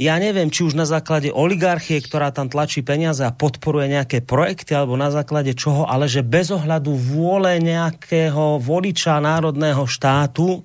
ja 0.00 0.16
neviem, 0.16 0.48
či 0.48 0.64
už 0.64 0.78
na 0.78 0.88
základe 0.88 1.28
oligarchie, 1.28 2.00
ktorá 2.00 2.32
tam 2.32 2.48
tlačí 2.48 2.80
peniaze 2.80 3.20
a 3.20 3.36
podporuje 3.36 3.92
nejaké 3.92 4.24
projekty, 4.24 4.72
alebo 4.72 4.96
na 4.96 5.12
základe 5.12 5.52
čoho, 5.52 5.84
ale 5.84 6.08
že 6.08 6.24
bez 6.24 6.48
ohľadu 6.48 6.96
vôle 6.96 7.60
nejakého 7.60 8.56
voliča 8.64 9.20
národného 9.20 9.84
štátu 9.84 10.64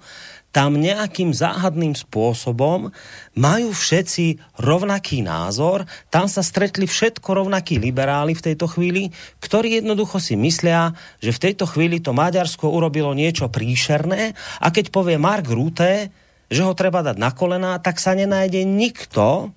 tam 0.55 0.79
nejakým 0.79 1.35
záhadným 1.35 1.99
spôsobom 1.99 2.87
majú 3.35 3.69
všetci 3.75 4.39
rovnaký 4.55 5.19
názor, 5.19 5.83
tam 6.07 6.31
sa 6.31 6.39
stretli 6.39 6.87
všetko 6.87 7.43
rovnakí 7.43 7.75
liberáli 7.75 8.31
v 8.31 8.45
tejto 8.47 8.71
chvíli, 8.71 9.11
ktorí 9.43 9.83
jednoducho 9.83 10.23
si 10.23 10.39
myslia, 10.39 10.95
že 11.19 11.35
v 11.35 11.51
tejto 11.51 11.67
chvíli 11.67 11.99
to 11.99 12.15
Maďarsko 12.15 12.71
urobilo 12.71 13.11
niečo 13.11 13.51
príšerné 13.51 14.31
a 14.63 14.67
keď 14.71 14.95
povie 14.95 15.19
Mark 15.19 15.43
Rutte, 15.51 16.07
že 16.47 16.63
ho 16.63 16.71
treba 16.71 17.03
dať 17.03 17.19
na 17.19 17.35
kolená, 17.35 17.75
tak 17.83 17.99
sa 17.99 18.15
nenájde 18.15 18.63
nikto, 18.63 19.51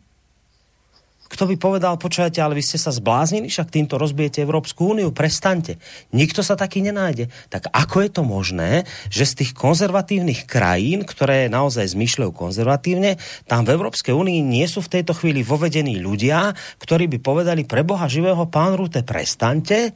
kto 1.29 1.45
by 1.45 1.57
povedal, 1.61 2.01
počujete, 2.01 2.41
ale 2.41 2.57
vy 2.57 2.65
ste 2.65 2.81
sa 2.81 2.89
zbláznili, 2.89 3.53
však 3.53 3.69
týmto 3.69 4.01
rozbijete 4.01 4.41
Európsku 4.41 4.97
úniu, 4.97 5.13
prestaňte. 5.13 5.77
Nikto 6.17 6.41
sa 6.41 6.57
taký 6.57 6.81
nenájde. 6.81 7.29
Tak 7.53 7.69
ako 7.69 7.97
je 8.05 8.11
to 8.11 8.23
možné, 8.25 8.71
že 9.13 9.29
z 9.29 9.45
tých 9.45 9.53
konzervatívnych 9.53 10.49
krajín, 10.49 11.05
ktoré 11.05 11.53
naozaj 11.53 11.93
zmyšľajú 11.93 12.33
konzervatívne, 12.33 13.21
tam 13.45 13.69
v 13.69 13.77
Európskej 13.77 14.17
únii 14.17 14.41
nie 14.41 14.65
sú 14.65 14.81
v 14.81 15.01
tejto 15.01 15.13
chvíli 15.13 15.45
vovedení 15.45 16.01
ľudia, 16.01 16.57
ktorí 16.81 17.07
by 17.13 17.19
povedali 17.21 17.69
pre 17.69 17.85
Boha 17.85 18.09
živého 18.09 18.49
pán 18.49 18.75
Rute, 18.75 19.05
prestaňte, 19.05 19.93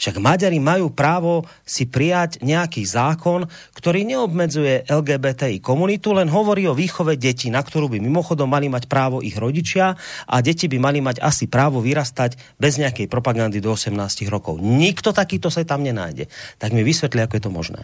však 0.00 0.16
Maďari 0.16 0.56
majú 0.56 0.88
právo 0.88 1.44
si 1.60 1.84
prijať 1.84 2.40
nejaký 2.40 2.88
zákon, 2.88 3.44
ktorý 3.76 4.08
neobmedzuje 4.08 4.88
LGBTI 4.88 5.60
komunitu, 5.60 6.16
len 6.16 6.32
hovorí 6.32 6.64
o 6.64 6.72
výchove 6.72 7.20
detí, 7.20 7.52
na 7.52 7.60
ktorú 7.60 7.92
by 7.92 8.00
mimochodom 8.00 8.48
mali 8.48 8.72
mať 8.72 8.88
právo 8.88 9.20
ich 9.20 9.36
rodičia 9.36 10.00
a 10.24 10.40
deti 10.40 10.72
by 10.72 10.80
mali 10.80 11.04
mať 11.04 11.20
asi 11.20 11.52
právo 11.52 11.84
vyrastať 11.84 12.56
bez 12.56 12.80
nejakej 12.80 13.12
propagandy 13.12 13.60
do 13.60 13.76
18 13.76 13.92
rokov. 14.32 14.56
Nikto 14.56 15.12
takýto 15.12 15.52
sa 15.52 15.60
tam 15.68 15.84
nenájde. 15.84 16.32
Tak 16.56 16.72
mi 16.72 16.80
vysvetli, 16.80 17.20
ako 17.20 17.36
je 17.36 17.44
to 17.44 17.52
možné. 17.52 17.82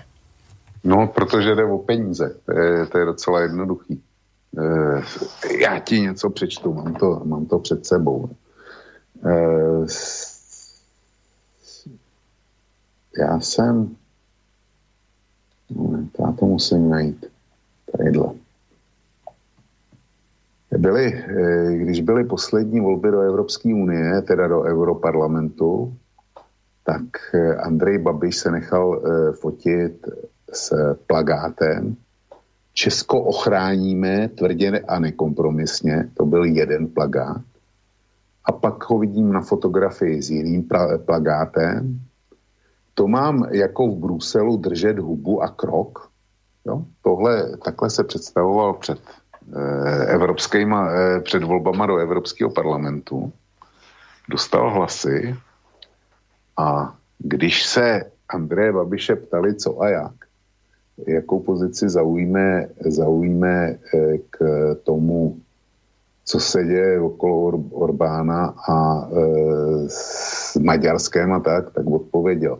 No, 0.87 1.13
protože 1.13 1.55
jde 1.55 1.65
o 1.65 1.79
peníze. 1.79 2.35
To 2.47 2.53
je, 2.53 2.87
to 2.87 2.99
je 2.99 3.05
docela 3.05 3.41
jednoduchý. 3.41 4.01
E, 4.59 5.03
já 5.61 5.79
ti 5.79 6.01
něco 6.01 6.31
přečtu, 6.31 6.73
mám 6.73 6.95
to, 6.95 7.21
mám 7.25 7.47
to 7.47 7.59
před 7.59 7.87
sebou. 7.87 8.31
E, 9.27 9.89
já 13.19 13.41
jsem, 13.41 13.97
moment, 15.71 16.11
já 16.19 16.33
to 16.33 16.47
musím 16.47 16.89
najít, 16.89 17.27
tadyhle. 17.93 18.35
Byly, 20.79 21.15
eh, 21.15 21.77
když 21.77 22.01
byly 22.01 22.25
poslední 22.25 22.81
volby 22.81 23.11
do 23.11 23.21
Evropské 23.21 23.75
unie, 23.75 24.23
teda 24.23 24.49
do 24.49 24.63
Europarlamentu, 24.63 25.95
tak 26.85 27.03
eh, 27.35 27.57
Andrej 27.57 27.99
Babiš 27.99 28.37
se 28.37 28.51
nechal 28.51 29.01
eh, 29.01 29.33
fotit 29.33 30.09
s 30.53 30.95
plagátem. 31.07 31.97
Česko 32.73 33.21
ochráníme 33.21 34.29
tvrdě 34.29 34.81
a 34.89 34.99
nekompromisně, 34.99 36.11
to 36.15 36.27
byl 36.27 36.45
jeden 36.45 36.87
plagát. 36.87 37.43
A 38.45 38.53
pak 38.53 38.91
ho 38.91 38.99
vidím 38.99 39.33
na 39.33 39.41
fotografii 39.41 40.23
s 40.23 40.31
jiným 40.31 40.69
plagátem, 41.07 42.01
to 42.97 43.09
mám 43.09 43.49
jako 43.53 43.89
v 43.89 43.99
Bruselu 43.99 44.57
držet 44.57 44.99
hubu 44.99 45.43
a 45.43 45.49
krok. 45.49 46.09
Jo? 46.67 46.83
Tohle, 47.03 47.57
takhle 47.65 47.91
se 47.91 48.05
představoval 48.05 48.75
před 48.75 49.01
eh, 49.57 50.07
evropskýma, 50.07 50.91
eh, 50.91 51.21
před 51.21 51.43
volbama 51.43 51.87
do 51.87 51.97
Evropského 51.97 52.51
parlamentu. 52.51 53.33
Dostal 54.29 54.75
hlasy 54.75 55.37
a 56.57 56.97
když 57.19 57.67
se 57.67 58.11
Andreje 58.29 58.73
Babiše 58.73 59.17
ptali, 59.17 59.55
co 59.55 59.81
a 59.81 59.89
jak, 59.89 60.15
jakou 61.07 61.41
pozici 61.41 61.89
zaujíme, 61.89 62.69
zaujíme 62.81 63.79
eh, 63.95 64.19
k 64.31 64.39
tomu, 64.83 65.37
co 66.25 66.41
se 66.41 66.65
děje 66.65 67.01
okolo 67.01 67.37
Or- 67.37 67.71
Orbána 67.71 68.55
a 68.69 69.09
e, 69.09 69.23
s 69.89 70.57
Maďarskem 70.57 71.33
a 71.33 71.41
tak, 71.41 71.71
tak 71.71 71.87
odpověděl 71.87 72.59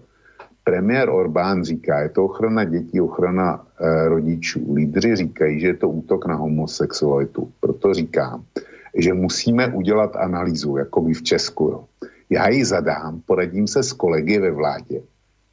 premiér 0.67 1.09
Orbán 1.09 1.65
říká, 1.65 2.01
je 2.01 2.09
to 2.09 2.25
ochrana 2.25 2.65
dětí, 2.65 3.01
ochrana 3.01 3.67
e, 3.79 4.09
rodičů. 4.09 4.75
Lídři 4.75 5.17
říkají, 5.17 5.61
že 5.61 5.67
je 5.67 5.75
to 5.75 5.89
útok 5.89 6.27
na 6.27 6.35
homosexualitu. 6.35 7.53
Proto 7.61 7.95
říkám, 7.95 8.43
že 8.99 9.15
musíme 9.15 9.69
udělat 9.69 10.17
analýzu, 10.17 10.77
jako 10.77 11.03
my 11.03 11.15
v 11.15 11.23
Česku. 11.23 11.65
Jo. 11.65 11.85
Já 12.31 12.49
ji 12.49 12.65
zadám, 12.65 13.23
poradím 13.27 13.67
se 13.67 13.83
s 13.83 13.93
kolegy 13.93 14.39
ve 14.39 14.51
vládě, 14.51 15.03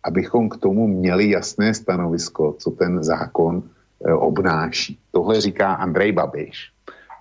abychom 0.03 0.49
k 0.49 0.57
tomu 0.57 0.88
měli 0.88 1.30
jasné 1.30 1.73
stanovisko, 1.73 2.56
co 2.57 2.72
ten 2.72 3.03
zákon 3.03 3.64
e, 4.06 4.14
obnáší. 4.14 4.98
Tohle 5.11 5.41
říká 5.41 5.73
Andrej 5.73 6.11
Babiš. 6.11 6.73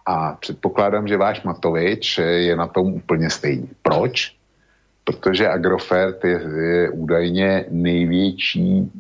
A 0.07 0.33
předpokládám, 0.41 1.09
že 1.09 1.17
váš 1.17 1.45
Matovič 1.45 2.19
je 2.19 2.57
na 2.57 2.67
tom 2.67 2.95
úplně 2.95 3.31
stejný. 3.31 3.69
Proč? 3.83 4.42
Protože 5.05 5.49
Agrofert 5.49 6.25
je, 6.25 6.41
je 6.63 6.91
údajně 6.91 7.65
největší 7.71 8.91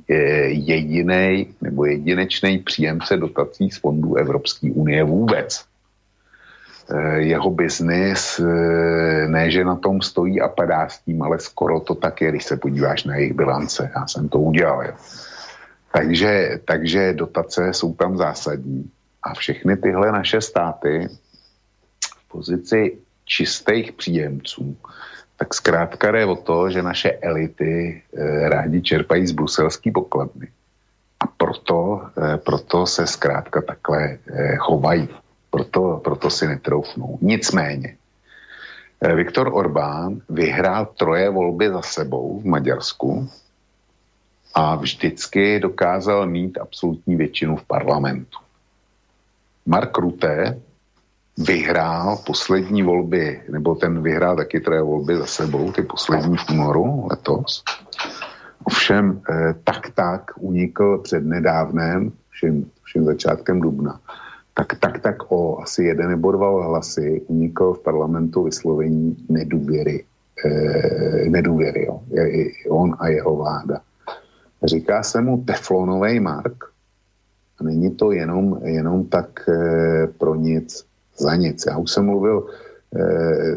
jediný 0.49 1.55
nebo 1.61 1.85
jedinečný 1.85 2.59
příjemce 2.59 3.16
dotací 3.16 3.70
z 3.70 3.79
fondů 3.79 4.15
Evropské 4.15 4.70
unie 4.73 5.05
vůbec. 5.05 5.65
E, 6.91 7.20
jeho 7.20 7.51
biznis 7.51 8.39
e, 8.39 8.45
ne, 9.29 9.51
že 9.51 9.65
na 9.65 9.77
tom 9.77 10.03
stojí 10.03 10.41
a 10.41 10.49
padá 10.49 10.89
s 10.89 10.99
tím, 10.99 11.23
ale 11.23 11.39
skoro 11.39 11.81
to 11.81 11.95
tak 11.95 12.20
je, 12.20 12.31
když 12.31 12.45
se 12.45 12.57
podíváš 12.57 13.05
na 13.05 13.16
jejich 13.16 13.33
bilance. 13.33 13.91
Já 13.97 14.07
jsem 14.07 14.29
to 14.29 14.39
udělal. 14.39 14.83
Jo. 14.83 14.93
Takže, 15.93 16.61
takže 16.65 17.12
dotace 17.12 17.73
jsou 17.73 17.95
tam 17.95 18.16
zásadní. 18.16 18.91
A 19.23 19.35
všechny 19.35 19.77
tyhle 19.77 20.12
naše 20.12 20.41
státy 20.41 21.09
v 22.19 22.29
pozici 22.29 22.99
čistých 23.24 23.93
příjemců 23.93 24.77
tak 25.43 25.55
zkrátka 25.55 26.10
jde 26.10 26.27
o 26.27 26.36
to, 26.36 26.70
že 26.70 26.82
naše 26.82 27.10
elity 27.10 28.02
e, 28.14 28.48
rádi 28.48 28.82
čerpají 28.82 29.27
z 29.27 29.32
bruselský 29.32 29.90
pokladny. 29.90 30.48
A 31.20 31.27
proto, 31.27 32.06
e, 32.14 32.39
proto 32.39 32.86
se 32.86 33.06
zkrátka 33.06 33.62
takhle 33.62 34.02
e, 34.06 34.56
chovají. 34.56 35.09
Proto, 35.51 36.01
proto 36.05 36.31
si 36.31 36.47
netroufnou. 36.47 37.19
Nicméně, 37.20 37.97
e, 39.01 39.14
Viktor 39.14 39.51
Orbán 39.52 40.23
vyhrál 40.28 40.86
troje 40.86 41.31
volby 41.31 41.69
za 41.70 41.82
sebou 41.82 42.40
v 42.40 42.44
Maďarsku 42.44 43.28
a 44.55 44.77
vždycky 44.77 45.60
dokázal 45.60 46.27
mít 46.27 46.59
absolutní 46.59 47.16
většinu 47.16 47.56
v 47.56 47.64
parlamentu. 47.64 48.39
Mark 49.66 49.98
Rutte 49.98 50.60
vyhrál 51.38 52.16
poslední 52.26 52.82
volby, 52.82 53.42
nebo 53.48 53.74
ten 53.74 54.02
vyhrál 54.02 54.36
taky 54.36 54.60
troje 54.60 54.82
volby 54.82 55.16
za 55.16 55.26
sebou, 55.26 55.72
ty 55.72 55.82
poslední 55.82 56.36
v 56.36 56.50
únoru 56.50 57.09
letos. 57.10 57.64
Ovšem 58.64 59.20
eh, 59.30 59.54
tak 59.64 59.90
tak 59.94 60.30
unikl 60.36 60.98
před 60.98 61.24
nedávnem, 61.24 62.12
všem, 62.30 62.64
všem 62.82 63.04
začátkem 63.04 63.60
dubna, 63.60 64.00
tak 64.54 64.78
tak 64.80 65.00
tak 65.00 65.32
o 65.32 65.62
asi 65.62 65.84
jeden 65.84 66.09
nebo 66.09 66.32
dva 66.32 66.66
hlasy 66.66 67.22
unikl 67.26 67.72
v 67.72 67.82
parlamentu 67.82 68.42
vyslovení 68.42 69.16
nedůvěry. 69.28 70.04
Eh, 70.46 71.28
nedůvěry, 71.28 71.86
jo. 71.86 72.00
On 72.68 72.96
a 72.98 73.09
jeho 73.09 73.36
vláda. 73.36 73.80
Říká 74.64 75.02
se 75.02 75.20
mu 75.20 75.44
teflonový 75.44 76.20
mark 76.20 76.64
a 77.60 77.64
není 77.64 77.90
to 77.96 78.12
jenom, 78.12 78.60
jenom 78.64 79.04
tak 79.04 79.48
eh, 79.48 80.06
pro 80.06 80.34
nic 80.34 80.91
za 81.23 81.35
nic. 81.36 81.66
Já 81.66 81.78
už 81.78 81.90
jsem 81.90 82.05
mluvil, 82.05 82.47
eh, 82.97 83.57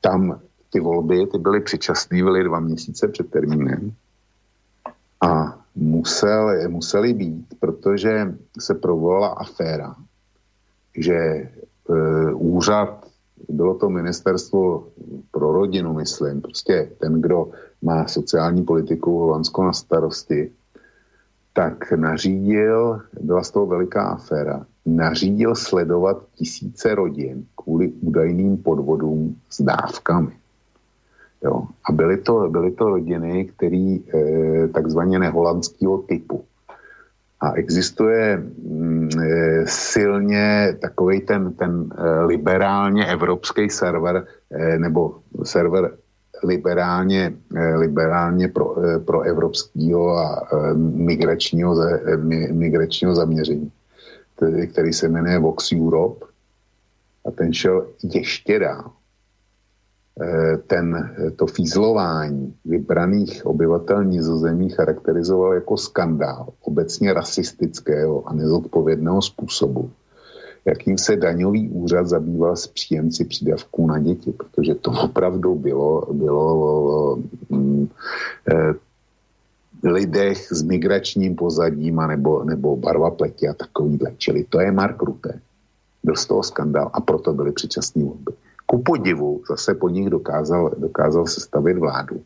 tam 0.00 0.40
ty 0.72 0.80
volby, 0.80 1.26
ty 1.26 1.38
byly 1.38 1.60
předčasné, 1.60 2.22
byly 2.22 2.44
dva 2.44 2.60
měsíce 2.60 3.08
před 3.08 3.30
termínem 3.30 3.92
a 5.20 5.58
musel, 5.74 6.68
museli 6.68 7.14
být, 7.14 7.46
protože 7.60 8.34
se 8.60 8.74
provolala 8.74 9.28
aféra, 9.28 9.94
že 10.96 11.14
eh, 11.16 12.32
úřad, 12.34 13.06
bylo 13.48 13.74
to 13.74 13.88
ministerstvo 13.88 14.86
pro 15.30 15.52
rodinu, 15.52 15.94
myslím, 15.94 16.40
prostě 16.40 16.90
ten, 17.00 17.20
kdo 17.20 17.50
má 17.82 18.06
sociální 18.08 18.62
politiku 18.62 19.18
Holandsko 19.18 19.64
na 19.64 19.72
starosti, 19.72 20.52
tak 21.52 21.92
nařídil, 21.92 23.00
byla 23.20 23.42
z 23.42 23.50
toho 23.50 23.66
veliká 23.66 24.02
aféra, 24.02 24.66
nařídil 24.86 25.54
sledovat 25.54 26.22
tisíce 26.34 26.94
rodin 26.94 27.46
kvůli 27.56 27.88
údajným 27.88 28.56
podvodům 28.56 29.36
s 29.50 29.62
dávkami. 29.62 30.32
Jo. 31.44 31.62
A 31.88 31.92
byly 31.92 32.16
to, 32.16 32.48
byly 32.48 32.70
to 32.70 32.88
rodiny, 32.88 33.44
které 33.44 33.96
e, 34.14 34.68
takzvaně 34.68 35.18
neholandského 35.18 35.98
typu. 35.98 36.44
A 37.40 37.52
existuje 37.52 38.36
mm, 38.36 39.08
e, 39.20 39.66
silně 39.66 40.76
takový 40.80 41.20
ten, 41.20 41.52
ten 41.52 41.88
e, 41.96 42.24
liberálně 42.24 43.06
evropský 43.06 43.70
server, 43.70 44.26
e, 44.50 44.78
nebo 44.78 45.18
server 45.42 45.90
liberálně, 46.42 47.34
e, 47.56 47.76
liberálně 47.76 48.48
pro, 48.48 48.84
e, 48.84 48.98
pro 48.98 49.22
evropského 49.22 50.16
a 50.16 50.48
e, 50.52 50.74
migračního, 50.74 51.76
migračního 52.52 53.14
zaměření, 53.14 53.72
který, 54.72 54.92
se 54.92 55.08
jmenuje 55.08 55.38
Vox 55.38 55.72
Europe. 55.72 56.26
A 57.24 57.30
ten 57.30 57.52
šel 57.52 57.86
ještě 58.02 58.58
dál 58.58 58.92
Eh, 60.22 60.56
ten, 60.66 61.14
eh, 61.18 61.30
to 61.30 61.46
fízlování 61.46 62.54
vybraných 62.64 63.46
obyvatel 63.46 64.04
nizozemí 64.04 64.70
charakterizoval 64.70 65.54
jako 65.54 65.76
skandál 65.76 66.48
obecně 66.60 67.12
rasistického 67.12 68.28
a 68.28 68.32
nezodpovědného 68.32 69.22
způsobu, 69.22 69.90
jakým 70.64 70.98
se 70.98 71.16
daňový 71.16 71.68
úřad 71.68 72.06
zabýval 72.06 72.56
s 72.56 72.66
příjemci 72.66 73.24
přídavků 73.24 73.86
na 73.86 73.98
děti, 73.98 74.32
protože 74.32 74.74
to 74.74 74.90
opravdu 74.90 75.54
bylo, 75.54 76.12
bylo 76.12 77.18
mm, 77.48 77.88
eh, 78.52 78.74
lidech 79.90 80.52
s 80.52 80.62
migračním 80.62 81.36
pozadím 81.36 81.98
a 81.98 82.06
nebo, 82.06 82.44
nebo 82.44 82.76
barva 82.76 83.10
pleti 83.10 83.48
a 83.48 83.54
takovýhle. 83.54 84.12
Čili 84.18 84.44
to 84.44 84.60
je 84.60 84.72
Mark 84.72 85.02
Rutte. 85.02 85.40
Byl 86.02 86.16
z 86.16 86.26
toho 86.26 86.42
skandál 86.42 86.90
a 86.92 87.00
proto 87.00 87.32
byly 87.32 87.52
předčasné 87.52 88.04
volby 88.04 88.32
ku 88.70 88.78
podivu 88.78 89.42
zase 89.50 89.74
po 89.74 89.88
nich 89.88 90.10
dokázal, 90.10 90.70
dokázal 90.78 91.26
sestavit 91.26 91.78
vládu. 91.78 92.22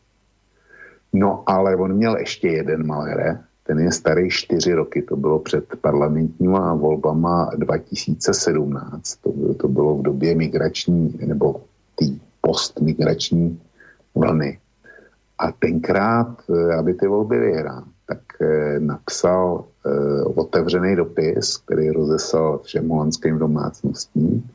No 1.12 1.42
ale 1.46 1.76
on 1.76 1.92
měl 1.96 2.16
ještě 2.16 2.48
jeden 2.48 2.86
malere, 2.86 3.40
ten 3.66 3.78
je 3.78 3.92
starý 3.92 4.30
čtyři 4.30 4.72
roky, 4.72 5.02
to 5.02 5.16
bylo 5.16 5.38
před 5.38 5.64
parlamentníma 5.80 6.74
volbama 6.74 7.50
2017, 7.56 9.14
to, 9.16 9.54
to 9.54 9.68
bylo 9.68 9.96
v 9.96 10.02
době 10.02 10.34
migrační, 10.34 11.18
nebo 11.26 11.60
tý 11.96 12.20
postmigrační 12.40 13.60
vlny. 14.14 14.58
A 15.38 15.52
tenkrát, 15.52 16.42
eh, 16.50 16.74
aby 16.74 16.94
ty 16.94 17.06
volby 17.06 17.38
vyhrál, 17.38 17.84
tak 18.06 18.20
eh, 18.40 18.80
napsal 18.80 19.64
eh, 19.86 20.22
otevřený 20.24 20.96
dopis, 20.96 21.56
který 21.56 21.90
rozeslal 21.90 22.58
všem 22.58 22.88
holandským 22.88 23.38
domácnostím, 23.38 24.50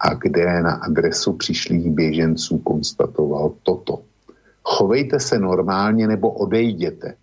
a 0.00 0.14
kde 0.14 0.62
na 0.62 0.72
adresu 0.72 1.32
přišlých 1.32 1.90
běženců 1.90 2.58
konstatoval 2.58 3.52
toto. 3.62 4.02
Chovejte 4.62 5.20
se 5.20 5.38
normálně 5.38 6.08
nebo 6.08 6.30
odejděte, 6.30 7.14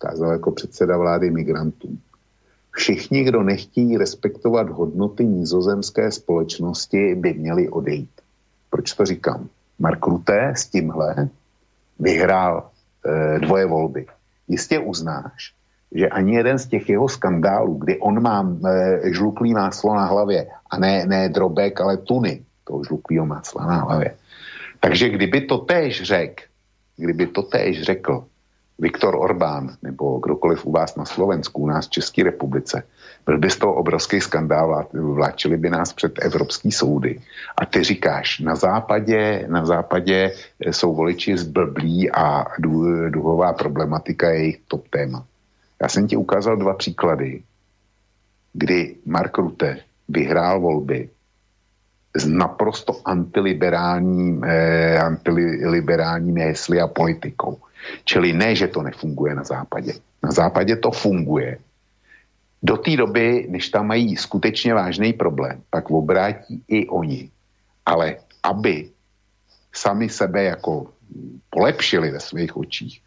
zkázal 0.00 0.32
jako 0.32 0.50
předseda 0.50 0.96
vlády 0.96 1.30
migrantů. 1.30 1.88
Všichni, 2.72 3.24
kdo 3.24 3.42
nechtějí 3.42 3.96
respektovat 3.96 4.70
hodnoty 4.70 5.24
nizozemské 5.24 6.12
společnosti, 6.12 7.14
by 7.14 7.34
měli 7.34 7.68
odejít. 7.68 8.10
Proč 8.70 8.92
to 8.92 9.04
říkám? 9.04 9.48
Mark 9.78 10.06
Rutte 10.06 10.52
s 10.56 10.66
tímhle 10.66 11.28
vyhrál 11.98 12.70
e, 13.04 13.38
dvoje 13.38 13.66
volby. 13.66 14.06
Jistě 14.48 14.78
uznáš, 14.78 15.52
že 15.92 16.08
ani 16.08 16.34
jeden 16.34 16.58
z 16.58 16.66
těch 16.66 16.88
jeho 16.88 17.08
skandálů, 17.08 17.74
kdy 17.74 17.98
on 18.00 18.22
má 18.22 18.40
e, 18.40 19.12
žluklý 19.12 19.52
máslo 19.52 19.94
na 19.94 20.06
hlavě 20.06 20.46
a 20.70 20.78
ne, 20.78 21.06
ne 21.06 21.28
drobek, 21.28 21.80
ale 21.80 21.96
tuny 21.96 22.40
toho 22.64 22.84
žluklého 22.84 23.26
másla 23.26 23.66
na 23.66 23.76
hlavě. 23.76 24.16
Takže 24.80 25.08
kdyby 25.08 25.40
to 25.40 25.58
též 25.58 26.02
řekl, 26.02 26.42
kdyby 26.96 27.26
to 27.26 27.42
též 27.42 27.82
řekl 27.82 28.29
Viktor 28.80 29.16
Orbán 29.16 29.76
nebo 29.82 30.18
kdokoliv 30.18 30.66
u 30.66 30.72
vás 30.72 30.96
na 30.96 31.04
Slovensku, 31.04 31.62
u 31.62 31.66
nás 31.66 31.86
v 31.86 31.90
České 31.90 32.22
republice, 32.22 32.82
byl 33.26 33.38
by 33.38 33.50
z 33.50 33.56
toho 33.56 33.74
obrovský 33.74 34.20
skandál, 34.20 34.86
vláčili 34.92 35.56
by 35.56 35.70
nás 35.70 35.92
před 35.92 36.24
evropský 36.24 36.72
soudy. 36.72 37.20
A 37.56 37.66
ty 37.66 37.84
říkáš, 37.84 38.40
na 38.40 38.54
západě, 38.54 39.46
na 39.48 39.66
západě 39.66 40.32
jsou 40.60 40.94
voliči 40.94 41.36
zblblí 41.36 42.10
a 42.10 42.44
duhová 43.08 43.52
problematika 43.52 44.30
je 44.30 44.38
jejich 44.38 44.60
top 44.68 44.88
téma. 44.88 45.24
Já 45.82 45.88
jsem 45.88 46.06
ti 46.06 46.16
ukázal 46.16 46.56
dva 46.56 46.74
příklady, 46.74 47.42
kdy 48.52 48.96
Mark 49.06 49.38
Rutte 49.38 49.76
vyhrál 50.08 50.60
volby 50.60 51.08
s 52.16 52.26
naprosto 52.26 52.92
antiliberálním, 53.04 54.44
eh, 54.44 54.98
antiliberálními 54.98 56.40
hesly 56.40 56.80
a 56.80 56.86
politikou. 56.86 57.58
Čili 58.04 58.32
ne, 58.32 58.54
že 58.54 58.68
to 58.68 58.82
nefunguje 58.82 59.34
na 59.34 59.44
západě. 59.44 59.92
Na 60.22 60.30
západě 60.30 60.76
to 60.76 60.90
funguje. 60.90 61.58
Do 62.62 62.76
té 62.76 62.96
doby, 62.96 63.46
než 63.48 63.68
tam 63.68 63.86
mají 63.86 64.16
skutečně 64.16 64.74
vážný 64.74 65.12
problém, 65.12 65.62
pak 65.70 65.90
obrátí 65.90 66.64
i 66.68 66.88
oni. 66.88 67.30
Ale 67.86 68.16
aby 68.42 68.90
sami 69.72 70.08
sebe 70.08 70.42
jako 70.42 70.86
polepšili 71.50 72.10
ve 72.10 72.20
svých 72.20 72.56
očích, 72.56 73.02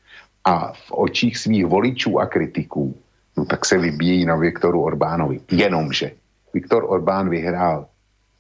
a 0.45 0.74
v 0.74 0.91
očích 0.91 1.38
svých 1.38 1.66
voličů 1.66 2.20
a 2.20 2.26
kritiků, 2.26 2.98
no 3.38 3.45
tak 3.45 3.66
se 3.66 3.78
vybíjí 3.78 4.26
na 4.26 4.36
Viktoru 4.36 4.84
Orbánovi. 4.84 5.40
Jenomže 5.52 6.12
Viktor 6.54 6.86
Orbán 6.88 7.30
vyhrál 7.30 7.88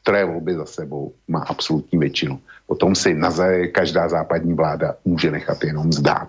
které 0.03 0.25
volby 0.25 0.53
za 0.53 0.65
sebou, 0.65 1.13
má 1.27 1.39
absolutní 1.39 1.99
většinu. 1.99 2.39
Potom 2.73 2.97
si 2.97 3.13
na 3.13 3.29
každá 3.69 4.09
západní 4.09 4.53
vláda 4.53 4.95
může 5.05 5.31
nechat 5.31 5.63
jenom 5.63 5.93
zdát. 5.93 6.27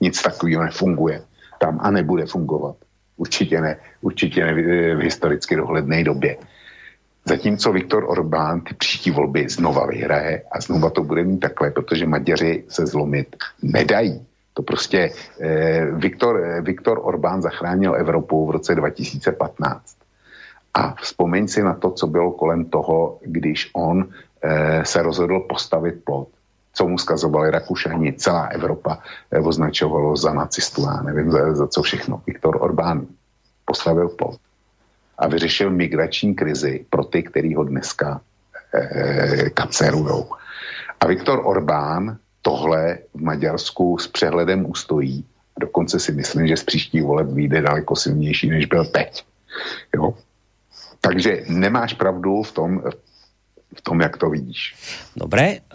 Nic 0.00 0.22
takového 0.22 0.64
nefunguje 0.64 1.22
tam 1.62 1.78
a 1.82 1.90
nebude 1.90 2.26
fungovat. 2.26 2.76
Určitě 3.16 3.60
ne, 3.60 3.76
určitě 4.02 4.44
ne 4.44 4.54
v 4.94 5.00
historicky 5.00 5.56
dohledné 5.56 6.04
době. 6.04 6.36
Zatímco 7.24 7.72
Viktor 7.72 8.04
Orbán 8.08 8.60
ty 8.60 8.74
příští 8.74 9.10
volby 9.10 9.46
znova 9.48 9.86
vyhraje 9.86 10.42
a 10.52 10.60
znova 10.60 10.90
to 10.90 11.06
bude 11.06 11.24
mít 11.24 11.38
takhle, 11.38 11.70
protože 11.70 12.06
Maďaři 12.06 12.64
se 12.68 12.86
zlomit 12.86 13.36
nedají. 13.62 14.26
To 14.54 14.62
prostě 14.62 15.10
eh, 15.40 15.86
Viktor, 15.94 16.42
eh, 16.44 16.60
Viktor 16.60 16.98
Orbán 17.02 17.42
zachránil 17.42 17.94
Evropu 17.94 18.46
v 18.46 18.50
roce 18.50 18.74
2015. 18.74 19.96
A 20.74 20.94
vzpomeň 20.94 21.48
si 21.48 21.62
na 21.62 21.74
to, 21.74 21.90
co 21.90 22.06
bylo 22.06 22.32
kolem 22.32 22.64
toho, 22.64 23.18
když 23.22 23.70
on 23.74 24.10
se 24.84 25.02
rozhodl 25.02 25.40
postavit 25.40 26.04
plot, 26.04 26.28
co 26.76 26.88
mu 26.88 26.98
skazovali 26.98 27.50
Rakušani, 27.50 28.12
celá 28.12 28.46
Evropa 28.46 28.98
eh, 29.30 29.40
označovalo 29.40 30.16
za 30.16 30.32
nacistu, 30.32 30.82
já 30.82 31.02
nevím 31.02 31.30
za, 31.30 31.54
za 31.54 31.66
co 31.66 31.82
všechno. 31.82 32.22
Viktor 32.26 32.56
Orbán 32.60 33.06
postavil 33.64 34.08
plot 34.08 34.40
a 35.18 35.28
vyřešil 35.28 35.70
migrační 35.70 36.34
krizi 36.34 36.86
pro 36.90 37.04
ty, 37.04 37.22
který 37.22 37.54
ho 37.54 37.64
dneska 37.64 38.20
eh, 38.74 39.50
kacerujou. 39.50 40.28
A 41.00 41.06
Viktor 41.06 41.42
Orbán 41.44 42.16
tohle 42.42 42.98
v 43.14 43.22
Maďarsku 43.22 43.98
s 43.98 44.08
přehledem 44.08 44.70
ustojí. 44.70 45.24
Dokonce 45.60 46.00
si 46.00 46.12
myslím, 46.12 46.46
že 46.46 46.56
z 46.56 46.64
příští 46.64 47.00
voleb 47.00 47.26
vyjde 47.26 47.62
daleko 47.62 47.96
silnější, 47.96 48.50
než 48.50 48.66
byl 48.66 48.84
teď. 48.84 49.24
Jo? 49.94 50.14
Takže 51.00 51.44
nemáš 51.48 51.94
pravdu 51.94 52.42
v 52.42 52.52
tom, 52.52 52.82
v 53.72 53.80
tom, 53.82 54.00
jak 54.00 54.14
to 54.20 54.30
vidíš. 54.30 54.74
Dobre. 55.16 55.66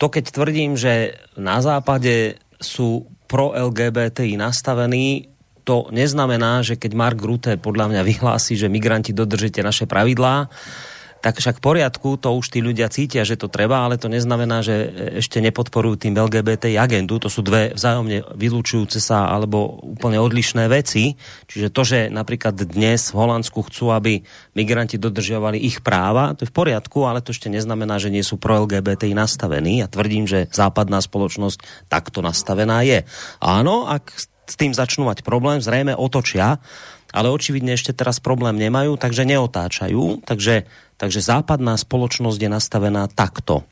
To 0.00 0.06
keď 0.08 0.24
tvrdím, 0.32 0.80
že 0.80 1.20
na 1.36 1.60
západe 1.60 2.40
sú 2.56 3.08
pro 3.28 3.52
LGBTI 3.52 4.40
nastavení, 4.40 5.28
to 5.64 5.92
neznamená, 5.92 6.64
že 6.64 6.80
keď 6.80 6.92
Mark 6.96 7.20
Rutte 7.20 7.60
podľa 7.60 7.94
mňa 7.94 8.02
vyhlási, 8.02 8.56
že 8.56 8.72
migranti 8.72 9.12
dodržite 9.12 9.60
naše 9.62 9.84
pravidlá, 9.84 10.50
tak 11.20 11.36
však 11.36 11.60
v 11.60 11.64
poriadku, 11.64 12.16
to 12.16 12.32
už 12.32 12.48
tí 12.48 12.64
ľudia 12.64 12.88
cítia, 12.88 13.28
že 13.28 13.36
to 13.36 13.52
treba, 13.52 13.84
ale 13.84 14.00
to 14.00 14.08
neznamená, 14.08 14.64
že 14.64 14.88
ešte 15.20 15.44
nepodporujú 15.44 16.00
tým 16.00 16.16
LGBT 16.16 16.80
agendu. 16.80 17.20
To 17.20 17.28
sú 17.28 17.44
dve 17.44 17.76
vzájomne 17.76 18.24
vylúčujúce 18.40 18.98
sa 19.04 19.28
alebo 19.28 19.84
úplne 19.84 20.16
odlišné 20.16 20.64
veci. 20.72 21.20
Čiže 21.44 21.68
to, 21.68 21.82
že 21.84 21.98
napríklad 22.08 22.56
dnes 22.56 23.12
v 23.12 23.20
Holandsku 23.20 23.60
chcú, 23.68 23.92
aby 23.92 24.24
migranti 24.56 24.96
dodržiavali 24.96 25.60
ich 25.60 25.84
práva, 25.84 26.32
to 26.32 26.48
je 26.48 26.50
v 26.50 26.56
poriadku, 26.56 27.04
ale 27.04 27.20
to 27.20 27.36
ešte 27.36 27.52
neznamená, 27.52 28.00
že 28.00 28.08
nie 28.08 28.24
sú 28.24 28.40
pro 28.40 28.64
LGBT 28.64 29.12
nastavení. 29.12 29.84
Ja 29.84 29.92
tvrdím, 29.92 30.24
že 30.24 30.48
západná 30.48 31.04
spoločnosť 31.04 31.88
takto 31.92 32.24
nastavená 32.24 32.80
je. 32.80 33.04
Áno, 33.44 33.84
ak 33.84 34.08
s 34.50 34.58
tým 34.58 34.74
začnú 34.74 35.06
mať 35.06 35.22
problém, 35.22 35.62
zrejme 35.62 35.94
otočia 35.94 36.58
ale 37.10 37.30
očividne 37.30 37.74
ešte 37.74 37.94
teraz 37.94 38.22
problém 38.22 38.56
nemajú, 38.58 38.98
takže 38.98 39.26
neotáčajú. 39.26 40.24
Takže, 40.24 40.66
takže 40.96 41.20
západná 41.20 41.74
spoločnosť 41.78 42.38
je 42.38 42.50
nastavená 42.50 43.06
takto. 43.10 43.66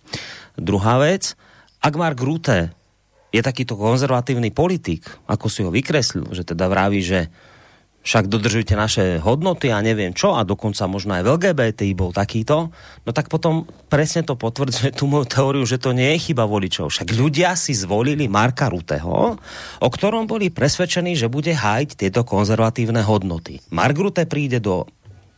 Druhá 0.59 0.99
vec, 0.99 1.39
ak 1.79 1.95
Mark 1.95 2.19
Rutte 2.19 2.75
je 3.31 3.45
takýto 3.45 3.77
konzervatívny 3.77 4.51
politik, 4.51 5.05
ako 5.29 5.47
si 5.47 5.61
ho 5.63 5.71
vykreslil, 5.71 6.33
že 6.33 6.43
teda 6.43 6.67
vraví, 6.67 7.05
že 7.05 7.29
však 8.09 8.33
dodržujte 8.33 8.73
naše 8.73 9.05
hodnoty 9.21 9.69
a 9.69 9.85
neviem 9.85 10.17
čo 10.17 10.33
a 10.33 10.41
dokonca 10.41 10.89
možno 10.89 11.21
aj 11.21 11.29
v 11.29 11.31
LGBT 11.37 11.81
bol 11.93 12.09
takýto, 12.09 12.73
no 13.05 13.11
tak 13.13 13.29
potom 13.29 13.69
presne 13.93 14.25
to 14.25 14.33
potvrdzuje 14.33 14.97
tú 14.97 15.05
moju 15.05 15.29
teóriu, 15.29 15.69
že 15.69 15.77
to 15.77 15.93
nie 15.93 16.17
je 16.17 16.33
chyba 16.33 16.49
voličov. 16.49 16.89
Však 16.89 17.13
ľudia 17.13 17.53
si 17.53 17.77
zvolili 17.77 18.25
Marka 18.25 18.73
Ruteho, 18.73 19.37
o 19.85 19.89
ktorom 19.93 20.25
boli 20.25 20.49
presvedčení, 20.49 21.21
že 21.21 21.29
bude 21.29 21.53
hájiť 21.53 22.01
tieto 22.01 22.25
konzervatívne 22.25 23.05
hodnoty. 23.05 23.61
Mark 23.69 24.01
Rute 24.01 24.25
príde 24.25 24.57
do 24.65 24.89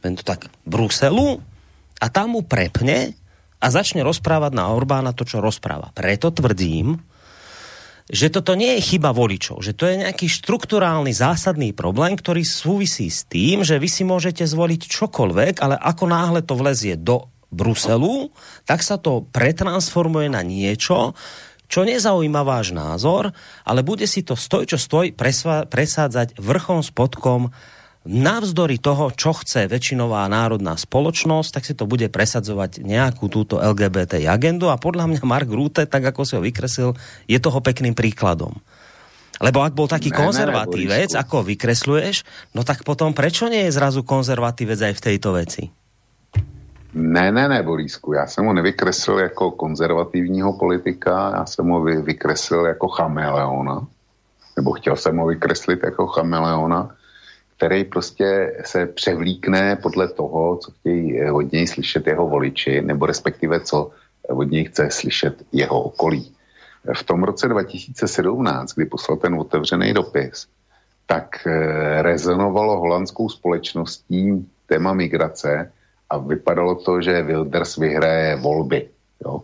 to 0.01 0.23
tak, 0.23 0.47
Bruselu 0.63 1.43
a 1.99 2.07
tam 2.07 2.39
mu 2.39 2.47
prepne 2.47 3.19
a 3.61 3.67
začne 3.69 4.01
rozprávať 4.07 4.57
na 4.57 4.71
Orbána 4.73 5.13
to, 5.13 5.27
čo 5.29 5.43
rozpráva. 5.43 5.93
Preto 5.93 6.33
tvrdím, 6.33 6.97
že 8.11 8.29
toto 8.29 8.59
nie 8.59 8.79
je 8.79 8.95
chyba 8.95 9.15
voličov, 9.15 9.63
že 9.63 9.73
to 9.73 9.87
je 9.87 10.03
nejaký 10.03 10.27
štrukturálny 10.27 11.15
zásadný 11.15 11.71
problém, 11.71 12.19
ktorý 12.19 12.43
súvisí 12.43 13.07
s 13.07 13.23
tým, 13.25 13.63
že 13.63 13.79
vy 13.79 13.89
si 13.89 14.03
môžete 14.03 14.43
zvoliť 14.45 14.91
čokoľvek, 14.91 15.63
ale 15.63 15.79
ako 15.79 16.05
náhle 16.11 16.43
to 16.43 16.59
vlezie 16.59 16.99
do 16.99 17.31
Bruselu, 17.51 18.31
tak 18.67 18.83
sa 18.83 18.99
to 18.99 19.27
pretransformuje 19.31 20.31
na 20.31 20.43
niečo, 20.43 21.19
čo 21.71 21.87
nezaujíma 21.87 22.43
váš 22.43 22.75
názor, 22.75 23.31
ale 23.63 23.87
bude 23.87 24.07
si 24.11 24.27
to 24.27 24.35
stoj, 24.35 24.67
čo 24.67 24.79
stoj, 24.79 25.15
presádzať 25.71 26.35
vrchom 26.39 26.83
spodkom 26.83 27.55
navzdory 28.09 28.81
toho, 28.81 29.13
čo 29.13 29.37
chce 29.37 29.69
väčšinová 29.69 30.25
národná 30.33 30.73
spoločnosť, 30.73 31.51
tak 31.53 31.65
si 31.69 31.77
to 31.77 31.85
bude 31.85 32.09
presadzovať 32.09 32.81
nejakú 32.81 33.29
túto 33.29 33.61
LGBT 33.61 34.25
agendu 34.25 34.73
a 34.73 34.81
podľa 34.81 35.05
mňa 35.11 35.21
Mark 35.29 35.51
Rute, 35.53 35.85
tak 35.85 36.01
ako 36.09 36.25
si 36.25 36.33
ho 36.37 36.41
vykreslil, 36.41 36.97
je 37.29 37.39
toho 37.39 37.61
pekným 37.61 37.93
príkladom. 37.93 38.57
Lebo 39.41 39.65
ak 39.65 39.73
bol 39.73 39.89
taký 39.89 40.13
ne, 40.13 40.17
konzervatívec, 40.17 41.17
ne, 41.17 41.21
ako 41.21 41.45
vykresluješ, 41.45 42.25
no 42.53 42.65
tak 42.65 42.85
potom 42.85 43.17
prečo 43.17 43.49
nie 43.49 43.69
je 43.69 43.77
zrazu 43.77 44.05
konzervatívec 44.05 44.81
aj 44.81 44.95
v 44.97 45.05
tejto 45.05 45.33
veci? 45.37 45.65
Ne, 46.93 47.33
ne, 47.33 47.49
ne, 47.49 47.63
Borísku, 47.63 48.13
já 48.13 48.27
jsem 48.27 48.45
ho 48.45 48.53
nevykreslil 48.53 49.19
jako 49.19 49.51
konzervativního 49.51 50.53
politika, 50.53 51.33
já 51.37 51.47
jsem 51.47 51.69
ho 51.69 51.81
vykreslil 51.81 52.67
jako 52.67 52.89
chameleona, 52.89 53.87
nebo 54.57 54.73
chtěl 54.73 54.97
jsem 54.97 55.17
ho 55.17 55.27
vykreslit 55.27 55.81
jako 55.85 56.07
chameleona, 56.07 56.91
který 57.61 57.85
prostě 57.85 58.57
se 58.65 58.87
převlíkne 58.87 59.77
podle 59.77 60.09
toho, 60.09 60.57
co 60.57 60.73
chtějí 60.73 61.21
eh, 61.21 61.33
od 61.33 61.53
něj 61.53 61.67
slyšet 61.67 62.07
jeho 62.07 62.29
voliči, 62.29 62.81
nebo 62.81 63.07
respektive 63.07 63.61
co 63.61 63.91
od 64.29 64.51
něj 64.51 64.65
chce 64.65 64.89
slyšet 64.91 65.45
jeho 65.53 65.83
okolí. 65.83 66.33
V 66.95 67.03
tom 67.05 67.23
roce 67.23 67.49
2017, 67.49 68.73
kdy 68.73 68.85
poslal 68.85 69.19
ten 69.19 69.35
otevřený 69.35 69.93
dopis, 69.93 70.47
tak 71.07 71.47
eh, 71.47 72.03
rezonovalo 72.03 72.81
holandskou 72.81 73.29
společností 73.29 74.49
téma 74.67 74.93
migrace 74.93 75.73
a 76.11 76.19
vypadalo 76.19 76.75
to, 76.75 77.03
že 77.03 77.23
Wilders 77.23 77.77
vyhraje 77.77 78.37
volby. 78.37 78.89
Jo? 79.25 79.43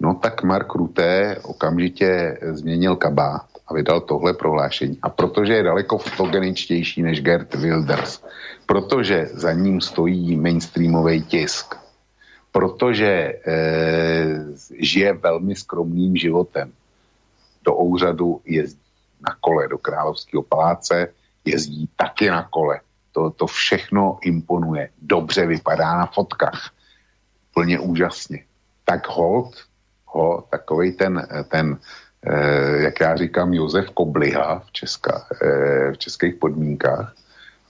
No 0.00 0.14
tak 0.14 0.42
Mark 0.42 0.74
Rutte 0.74 1.36
okamžitě 1.42 2.38
změnil 2.52 2.96
kabát 2.96 3.51
vydal 3.72 4.00
tohle 4.00 4.32
prohlášení. 4.34 4.98
A 5.02 5.08
protože 5.08 5.52
je 5.52 5.62
daleko 5.62 5.98
fotogeničtější 5.98 7.02
než 7.02 7.22
Gert 7.22 7.54
Wilders, 7.54 8.24
protože 8.66 9.26
za 9.32 9.52
ním 9.52 9.80
stojí 9.80 10.36
mainstreamový 10.36 11.22
tisk, 11.22 11.74
protože 12.52 13.06
e, 13.06 13.34
žije 14.78 15.12
velmi 15.12 15.56
skromným 15.56 16.16
životem. 16.16 16.72
Do 17.64 17.74
úřadu 17.74 18.40
jezdí 18.44 18.80
na 19.20 19.36
kole, 19.40 19.68
do 19.68 19.78
Královského 19.78 20.42
paláce 20.42 21.08
jezdí 21.44 21.88
taky 21.96 22.30
na 22.30 22.42
kole. 22.42 22.80
To, 23.12 23.30
to 23.30 23.46
všechno 23.46 24.18
imponuje. 24.22 24.88
Dobře 25.02 25.46
vypadá 25.46 25.96
na 25.96 26.06
fotkách. 26.06 26.70
Plně 27.54 27.78
úžasně. 27.78 28.44
Tak 28.84 29.08
hold 29.08 29.54
ho 30.12 30.44
takový 30.50 30.92
ten, 30.92 31.28
ten 31.48 31.78
eh, 31.80 31.86
jak 32.76 33.00
já 33.00 33.16
říkám, 33.16 33.54
Josef 33.54 33.90
Kobliha 33.90 34.62
v, 34.66 34.72
Česka, 34.72 35.26
eh, 35.42 35.92
v 35.92 35.98
českých 35.98 36.34
podmínkách, 36.34 37.14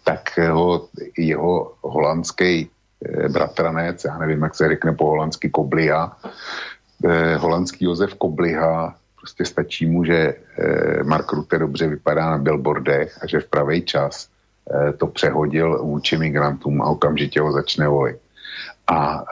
tak 0.05 0.39
ho, 0.39 0.89
jeho 1.19 1.73
holandský 1.83 2.71
eh, 3.05 3.29
bratranec, 3.29 4.05
já 4.05 4.19
nevím, 4.19 4.43
jak 4.43 4.55
se 4.55 4.69
řekne 4.69 4.93
po 4.93 5.07
holandsky 5.07 5.51
Kobliha, 5.51 6.17
eh, 7.05 7.37
holandský 7.37 7.85
Josef 7.85 8.15
Kobliha, 8.15 8.95
prostě 9.21 9.45
stačí 9.45 9.87
mu, 9.87 10.05
že 10.05 10.35
eh, 10.59 11.03
Mark 11.05 11.33
Rutte 11.33 11.59
dobře 11.59 11.89
vypadá 11.89 12.31
na 12.31 12.39
billboardech 12.39 13.19
a 13.23 13.27
že 13.27 13.41
v 13.41 13.49
pravý 13.49 13.83
čas 13.83 14.29
eh, 14.71 14.93
to 14.93 15.07
přehodil 15.07 15.85
vůči 15.85 16.19
migrantům 16.19 16.83
a 16.83 16.87
okamžitě 16.87 17.41
ho 17.41 17.53
začne 17.53 17.89
volit. 17.89 18.19
A 18.87 19.25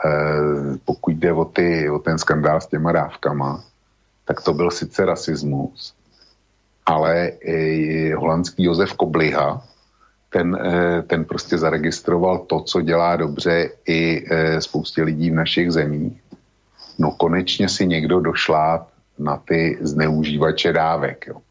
pokud 0.85 1.11
jde 1.11 1.33
o, 1.33 1.45
ty, 1.45 1.89
o 1.89 1.99
ten 1.99 2.17
skandál 2.17 2.61
s 2.61 2.67
těma 2.67 2.91
dávkama, 2.91 3.63
tak 4.31 4.41
to 4.41 4.53
byl 4.53 4.71
sice 4.71 5.05
rasismus, 5.05 5.93
ale 6.85 7.31
e, 7.43 8.15
holandský 8.15 8.63
Josef 8.63 8.93
Kobliha, 8.93 9.59
ten, 10.29 10.55
e, 10.55 11.01
ten 11.01 11.25
prostě 11.25 11.57
zaregistroval 11.57 12.39
to, 12.47 12.63
co 12.63 12.81
dělá 12.81 13.15
dobře 13.15 13.69
i 13.87 14.23
e, 14.23 14.61
spoustě 14.61 15.03
lidí 15.03 15.31
v 15.31 15.43
našich 15.43 15.71
zemích. 15.71 16.15
No 16.99 17.11
konečně 17.11 17.69
si 17.69 17.87
někdo 17.87 18.19
došlá 18.19 18.87
na 19.19 19.37
ty 19.37 19.77
zneužívače 19.81 20.73
dávek. 20.73 21.27
Jo. 21.27 21.41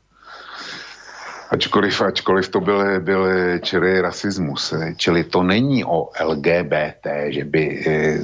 Ačkoliv, 1.50 2.00
ačkoliv 2.00 2.48
to 2.48 2.60
byl, 2.60 3.00
byl 3.00 3.26
čili 3.58 4.00
rasismus. 4.00 4.74
Čili 4.96 5.24
to 5.24 5.42
není 5.42 5.84
o 5.84 6.08
LGBT, 6.24 7.06
že 7.28 7.44
by 7.44 7.82
eh, 7.86 8.18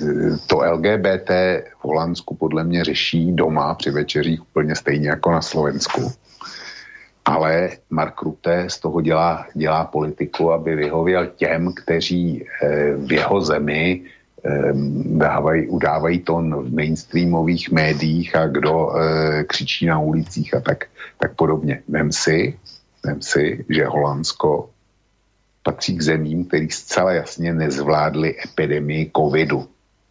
to 0.47 0.59
LGBT 0.59 1.31
v 1.79 1.85
Holandsku 1.85 2.35
podle 2.35 2.65
mě 2.65 2.85
řeší 2.85 3.33
doma 3.33 3.75
při 3.75 3.91
večeřích 3.91 4.43
úplně 4.43 4.75
stejně 4.75 5.09
jako 5.09 5.31
na 5.31 5.43
Slovensku. 5.43 6.13
Ale 7.25 7.71
Mark 7.91 8.23
Rutte 8.23 8.65
z 8.71 8.79
toho 8.79 9.01
dělá, 9.01 9.47
dělá 9.55 9.85
politiku, 9.85 10.53
aby 10.53 10.77
vyhověl 10.77 11.27
těm, 11.27 11.73
kteří 11.75 12.47
eh, 12.63 12.95
v 12.97 13.13
jeho 13.13 13.41
zemi 13.41 14.03
eh, 14.45 14.73
dávají, 15.19 15.69
udávají 15.69 16.19
tón 16.19 16.63
v 16.63 16.75
mainstreamových 16.75 17.71
médiích 17.71 18.37
a 18.37 18.47
kdo 18.47 18.93
křičí 19.47 19.87
na 19.87 19.99
ulicích 19.99 20.55
a 20.55 20.61
tak, 20.61 20.85
tak 21.19 21.35
podobně. 21.35 21.83
Vem 21.89 22.13
si, 22.13 22.55
Myslím 23.07 23.23
si, 23.23 23.65
že 23.69 23.87
Holandsko 23.87 24.71
patří 25.63 25.97
k 25.97 26.03
zemím, 26.03 26.45
který 26.45 26.71
zcela 26.71 27.13
jasně 27.13 27.55
nezvládli 27.55 28.35
epidemii 28.45 29.11
covidu. 29.17 29.69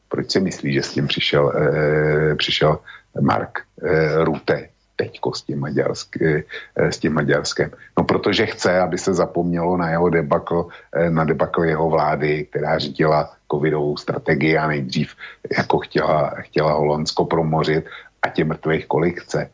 Proč 0.07 0.31
si 0.31 0.39
myslí, 0.39 0.73
že 0.73 0.81
s 0.81 0.93
tím 0.93 1.07
přišel, 1.07 1.51
e, 1.51 2.35
přišel 2.35 2.79
Mark 3.21 3.59
e, 3.83 4.23
Rutte 4.23 4.69
teďko 4.95 5.33
s 5.33 5.41
tím, 5.41 5.59
Maďarsk, 5.59 6.21
e, 6.21 6.43
s 6.75 6.97
tím 6.97 7.13
Maďarskem? 7.13 7.71
No 7.97 8.03
protože 8.03 8.45
chce, 8.45 8.79
aby 8.79 8.97
se 8.97 9.13
zapomnělo 9.13 9.77
na 9.77 9.89
jeho 9.89 10.09
debakl, 10.09 10.67
e, 10.93 11.09
na 11.09 11.23
debakl 11.23 11.63
jeho 11.63 11.89
vlády, 11.89 12.47
která 12.49 12.79
řídila 12.79 13.31
covidovou 13.51 13.97
strategii 13.97 14.57
a 14.57 14.67
nejdřív 14.67 15.15
jako 15.57 15.79
chtěla, 15.79 16.29
chtěla 16.29 16.73
Holandsko 16.73 17.25
promořit 17.25 17.85
a 18.21 18.29
tě 18.29 18.43
mrtvých 18.43 18.87
kolik 18.87 19.21
chce. 19.21 19.49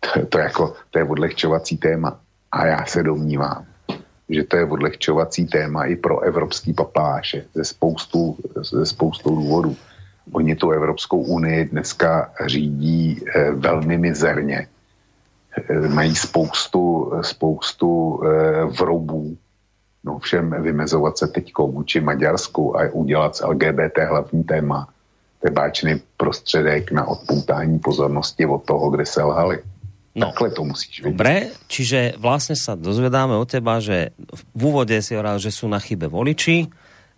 To, 0.00 0.26
to, 0.26 0.38
jako, 0.38 0.74
to 0.90 0.98
je 0.98 1.04
odlehčovací 1.04 1.76
téma. 1.76 2.20
A 2.52 2.66
já 2.66 2.86
se 2.86 3.02
domnívám, 3.02 3.64
že 4.28 4.44
to 4.44 4.56
je 4.56 4.64
odlehčovací 4.64 5.46
téma 5.46 5.84
i 5.84 5.96
pro 5.96 6.20
evropský 6.20 6.72
papáše 6.72 7.44
ze 7.54 7.64
spoustu, 7.64 8.36
ze 8.72 8.86
spoustu 8.86 9.30
důvodů. 9.30 9.76
Oni 10.32 10.56
tu 10.56 10.70
Evropskou 10.70 11.20
unii 11.22 11.64
dneska 11.64 12.32
řídí 12.46 13.22
eh, 13.34 13.50
velmi 13.50 13.98
mizerně. 13.98 14.68
Eh, 15.70 15.88
mají 15.88 16.16
spoustu, 16.16 17.12
spoustu 17.22 18.20
eh, 18.24 18.64
vrobů. 18.64 19.36
No 20.04 20.18
všem 20.18 20.62
vymezovat 20.62 21.18
se 21.18 21.26
teďko 21.26 21.66
vůči 21.66 22.00
Maďarsku 22.00 22.78
a 22.78 22.92
udělat 22.92 23.36
z 23.36 23.40
LGBT 23.40 23.98
hlavní 24.08 24.44
téma. 24.44 24.88
To 25.40 25.48
je 25.48 25.50
báčný 25.50 26.02
prostředek 26.16 26.92
na 26.92 27.04
odpoutání 27.04 27.78
pozornosti 27.78 28.46
od 28.46 28.64
toho, 28.64 28.90
kde 28.90 29.06
se 29.06 29.22
lhali. 29.22 29.62
No, 30.18 30.34
Takhle 30.34 30.50
to 30.50 30.62
musíš 30.66 30.94
vedieť. 30.98 31.14
Dobre, 31.14 31.34
čiže 31.70 31.98
vlastne 32.18 32.58
sa 32.58 32.74
dozvedáme 32.74 33.38
od 33.38 33.46
teba, 33.46 33.78
že 33.78 34.10
v 34.34 34.60
úvode 34.66 34.98
si 34.98 35.14
hovoril, 35.14 35.38
že 35.38 35.54
sú 35.54 35.70
na 35.70 35.78
chybe 35.78 36.10
voliči, 36.10 36.66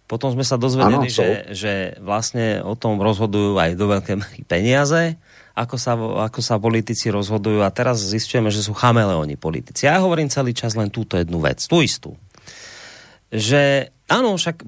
potom 0.05 0.35
sme 0.35 0.43
sa 0.43 0.59
dozvedeli, 0.59 1.06
ano, 1.06 1.09
že, 1.09 1.55
že 1.55 1.72
vlastne 2.02 2.66
o 2.66 2.74
tom 2.74 2.98
rozhodujú 2.98 3.55
aj 3.55 3.78
do 3.78 3.86
veľké 3.86 4.12
peniaze, 4.51 5.14
ako 5.55 5.77
sa, 5.78 5.94
ako 6.27 6.40
sa 6.43 6.59
politici 6.59 7.14
rozhodujú 7.14 7.62
a 7.62 7.70
teraz 7.70 8.02
zistujeme, 8.02 8.51
že 8.51 8.66
sú 8.66 8.74
chameleóni 8.74 9.39
politici. 9.39 9.86
Ja 9.86 10.02
hovorím 10.02 10.27
celý 10.27 10.51
čas 10.51 10.74
len 10.74 10.90
túto 10.90 11.14
jednu 11.14 11.39
vec, 11.39 11.62
tú 11.62 11.78
istú. 11.78 12.18
Že 13.31 13.94
áno, 14.10 14.35
však 14.35 14.66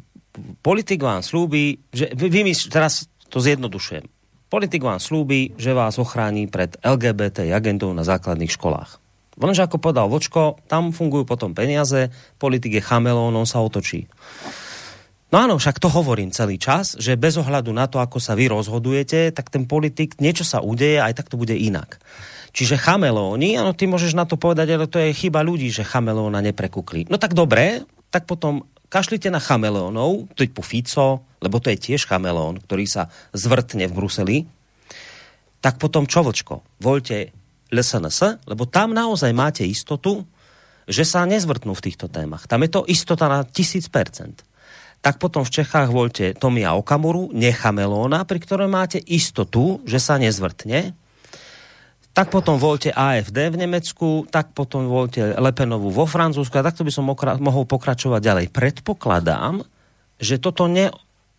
politik 0.62 1.02
vám 1.02 1.26
slúbi, 1.26 1.82
že 1.90 2.14
vy, 2.14 2.30
vy 2.30 2.54
teraz 2.70 3.10
to 3.26 3.42
zjednodušujem 3.42 4.11
Politik 4.52 4.84
vám 4.84 5.00
slúbi, 5.00 5.56
že 5.56 5.72
vás 5.72 5.96
ochrání 5.96 6.44
pred 6.52 6.76
LGBT 6.84 7.56
agendou 7.56 7.96
na 7.96 8.04
základných 8.04 8.52
školách. 8.52 9.00
Lenže 9.40 9.64
ako 9.64 9.80
povedal 9.80 10.12
Vočko, 10.12 10.60
tam 10.68 10.92
fungujú 10.92 11.24
potom 11.24 11.56
peniaze, 11.56 12.12
politik 12.36 12.76
je 12.76 12.84
chamelón, 12.84 13.32
on 13.32 13.48
sa 13.48 13.64
otočí. 13.64 14.12
No 15.32 15.40
áno, 15.40 15.56
však 15.56 15.80
to 15.80 15.88
hovorím 15.88 16.36
celý 16.36 16.60
čas, 16.60 17.00
že 17.00 17.16
bez 17.16 17.40
ohľadu 17.40 17.72
na 17.72 17.88
to, 17.88 17.96
ako 17.96 18.20
sa 18.20 18.36
vy 18.36 18.52
rozhodujete, 18.52 19.32
tak 19.32 19.48
ten 19.48 19.64
politik, 19.64 20.20
niečo 20.20 20.44
sa 20.44 20.60
udeje, 20.60 21.00
aj 21.00 21.16
tak 21.16 21.32
to 21.32 21.40
bude 21.40 21.56
inak. 21.56 21.96
Čiže 22.52 22.76
chamelóni, 22.76 23.56
áno, 23.56 23.72
ty 23.72 23.88
môžeš 23.88 24.12
na 24.12 24.28
to 24.28 24.36
povedať, 24.36 24.68
ale 24.76 24.84
to 24.84 25.00
je 25.00 25.16
chyba 25.16 25.40
ľudí, 25.40 25.72
že 25.72 25.80
chamelóna 25.80 26.44
neprekukli. 26.44 27.08
No 27.08 27.16
tak 27.16 27.32
dobre, 27.32 27.88
tak 28.12 28.28
potom 28.28 28.68
kašlite 28.92 29.32
na 29.32 29.40
chameleónov, 29.40 30.36
typu 30.36 30.60
Fico, 30.60 31.24
lebo 31.40 31.56
to 31.64 31.72
je 31.72 31.80
tiež 31.80 32.04
chamelón, 32.04 32.60
ktorý 32.60 32.84
sa 32.84 33.08
zvrtne 33.32 33.88
v 33.88 33.96
Bruseli, 33.96 34.38
tak 35.64 35.80
potom 35.80 36.04
čo, 36.04 36.20
Vlčko? 36.20 36.60
Voľte 36.82 37.32
LSNS, 37.72 38.44
lebo 38.44 38.68
tam 38.68 38.92
naozaj 38.92 39.32
máte 39.32 39.64
istotu, 39.64 40.28
že 40.84 41.06
sa 41.06 41.24
nezvrtnú 41.24 41.72
v 41.72 41.84
týchto 41.88 42.10
témach. 42.10 42.50
Tam 42.50 42.60
je 42.66 42.70
to 42.74 42.84
istota 42.90 43.30
na 43.30 43.46
tisíc 43.46 43.86
percent. 43.86 44.42
Tak 45.02 45.18
potom 45.22 45.46
v 45.46 45.54
Čechách 45.54 45.90
voľte 45.90 46.34
Tomia 46.34 46.74
Okamuru, 46.74 47.30
nechamelóna, 47.34 48.26
pri 48.26 48.38
ktorom 48.38 48.70
máte 48.70 48.98
istotu, 49.02 49.82
že 49.86 49.98
sa 49.98 50.18
nezvrtne. 50.18 50.94
Tak 52.12 52.28
potom 52.28 52.60
voľte 52.60 52.92
AFD 52.92 53.56
v 53.56 53.60
Nemecku, 53.64 54.28
tak 54.28 54.52
potom 54.52 54.84
voľte 54.84 55.32
Lepenovu 55.40 55.88
vo 55.88 56.04
Francúzsku 56.04 56.52
a 56.60 56.66
takto 56.68 56.84
by 56.84 56.92
som 56.92 57.08
mohol 57.40 57.64
pokračovať 57.64 58.20
ďalej. 58.20 58.46
Predpokladám, 58.52 59.64
že 60.20 60.36
toto 60.36 60.68
ne, 60.68 60.92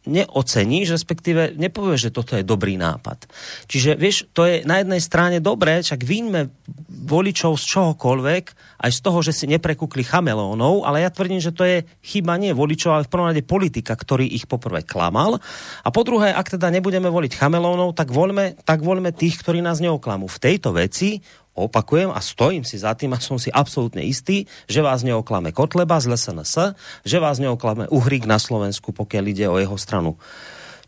neoceníš, 0.03 0.99
respektíve 0.99 1.55
nepovieš, 1.55 2.09
že 2.09 2.15
toto 2.15 2.35
je 2.35 2.43
dobrý 2.43 2.75
nápad. 2.75 3.23
Čiže 3.71 3.95
vieš, 3.95 4.27
to 4.35 4.43
je 4.43 4.67
na 4.67 4.83
jednej 4.83 4.99
strane 4.99 5.37
dobré, 5.39 5.79
však 5.79 6.03
vínme 6.03 6.51
voličov 6.91 7.55
z 7.55 7.63
čohokoľvek, 7.75 8.43
aj 8.83 8.91
z 8.91 8.99
toho, 8.99 9.19
že 9.23 9.31
si 9.31 9.45
neprekúkli 9.47 10.03
chamelónov, 10.03 10.83
ale 10.83 11.03
ja 11.03 11.11
tvrdím, 11.11 11.39
že 11.39 11.55
to 11.55 11.63
je 11.63 11.87
chyba 12.03 12.35
nie 12.35 12.51
voličov, 12.51 12.91
ale 12.91 13.05
v 13.07 13.11
prvom 13.11 13.29
rade 13.31 13.43
politika, 13.43 13.95
ktorý 13.95 14.27
ich 14.27 14.47
poprvé 14.47 14.83
klamal. 14.83 15.39
A 15.83 15.89
po 15.91 16.03
druhé, 16.03 16.35
ak 16.35 16.59
teda 16.59 16.67
nebudeme 16.67 17.07
voliť 17.07 17.39
chamelónov, 17.39 17.95
tak 17.95 18.11
voľme, 18.11 18.59
tak 18.63 18.83
voľme 18.83 19.15
tých, 19.15 19.39
ktorí 19.39 19.63
nás 19.63 19.79
neoklamú. 19.79 20.27
V 20.27 20.41
tejto 20.43 20.75
veci 20.75 21.23
opakujem 21.53 22.09
a 22.09 22.19
stojím 22.19 22.65
si 22.65 22.81
za 22.81 22.97
tým 22.97 23.13
a 23.13 23.21
som 23.21 23.37
si 23.37 23.53
absolútne 23.53 24.01
istý, 24.01 24.49
že 24.65 24.81
vás 24.81 25.05
neoklame 25.05 25.53
Kotleba 25.53 26.01
z 26.01 26.09
LSNS, 26.09 26.77
že 27.05 27.17
vás 27.21 27.37
neoklame 27.37 27.85
Uhrík 27.93 28.25
na 28.25 28.41
Slovensku, 28.41 28.89
pokiaľ 28.93 29.23
ide 29.29 29.45
o 29.49 29.61
jeho 29.61 29.77
stranu. 29.77 30.17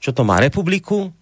Čo 0.02 0.12
to 0.14 0.26
má 0.26 0.42
republiku, 0.42 1.14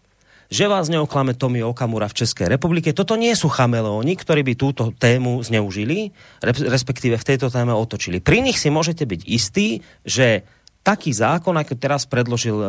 že 0.53 0.69
vás 0.69 0.85
neoklame 0.85 1.33
Tomi 1.33 1.65
Okamura 1.65 2.05
v 2.05 2.23
Českej 2.23 2.45
republike. 2.45 2.93
Toto 2.93 3.17
nie 3.17 3.33
sú 3.33 3.49
chameleóni, 3.49 4.13
ktorí 4.13 4.45
by 4.45 4.53
túto 4.53 4.93
tému 4.93 5.41
zneužili, 5.41 6.13
respektíve 6.45 7.17
v 7.17 7.27
tejto 7.27 7.49
téme 7.49 7.73
otočili. 7.73 8.21
Pri 8.21 8.43
nich 8.45 8.61
si 8.61 8.69
môžete 8.69 9.07
byť 9.07 9.21
istí, 9.25 9.81
že 10.05 10.45
taký 10.83 11.15
zákon, 11.15 11.55
ako 11.55 11.79
teraz 11.79 12.03
predložil, 12.05 12.59
e, 12.59 12.67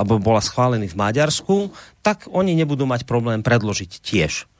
alebo 0.00 0.16
bola 0.16 0.40
schválený 0.40 0.90
v 0.90 0.98
Maďarsku, 0.98 1.70
tak 2.00 2.26
oni 2.32 2.56
nebudú 2.56 2.88
mať 2.88 3.04
problém 3.04 3.44
predložiť 3.44 4.00
tiež. 4.00 4.50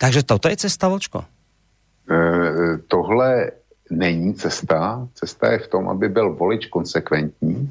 Takže 0.00 0.24
toto 0.24 0.48
je 0.48 0.56
cesta, 0.56 0.88
Vočko? 0.88 1.20
E, 1.20 1.24
tohle 2.88 3.50
není 3.90 4.34
cesta. 4.34 5.08
Cesta 5.14 5.52
je 5.52 5.58
v 5.58 5.68
tom, 5.68 5.88
aby 5.88 6.08
byl 6.08 6.34
volič 6.34 6.66
konsekventní 6.66 7.70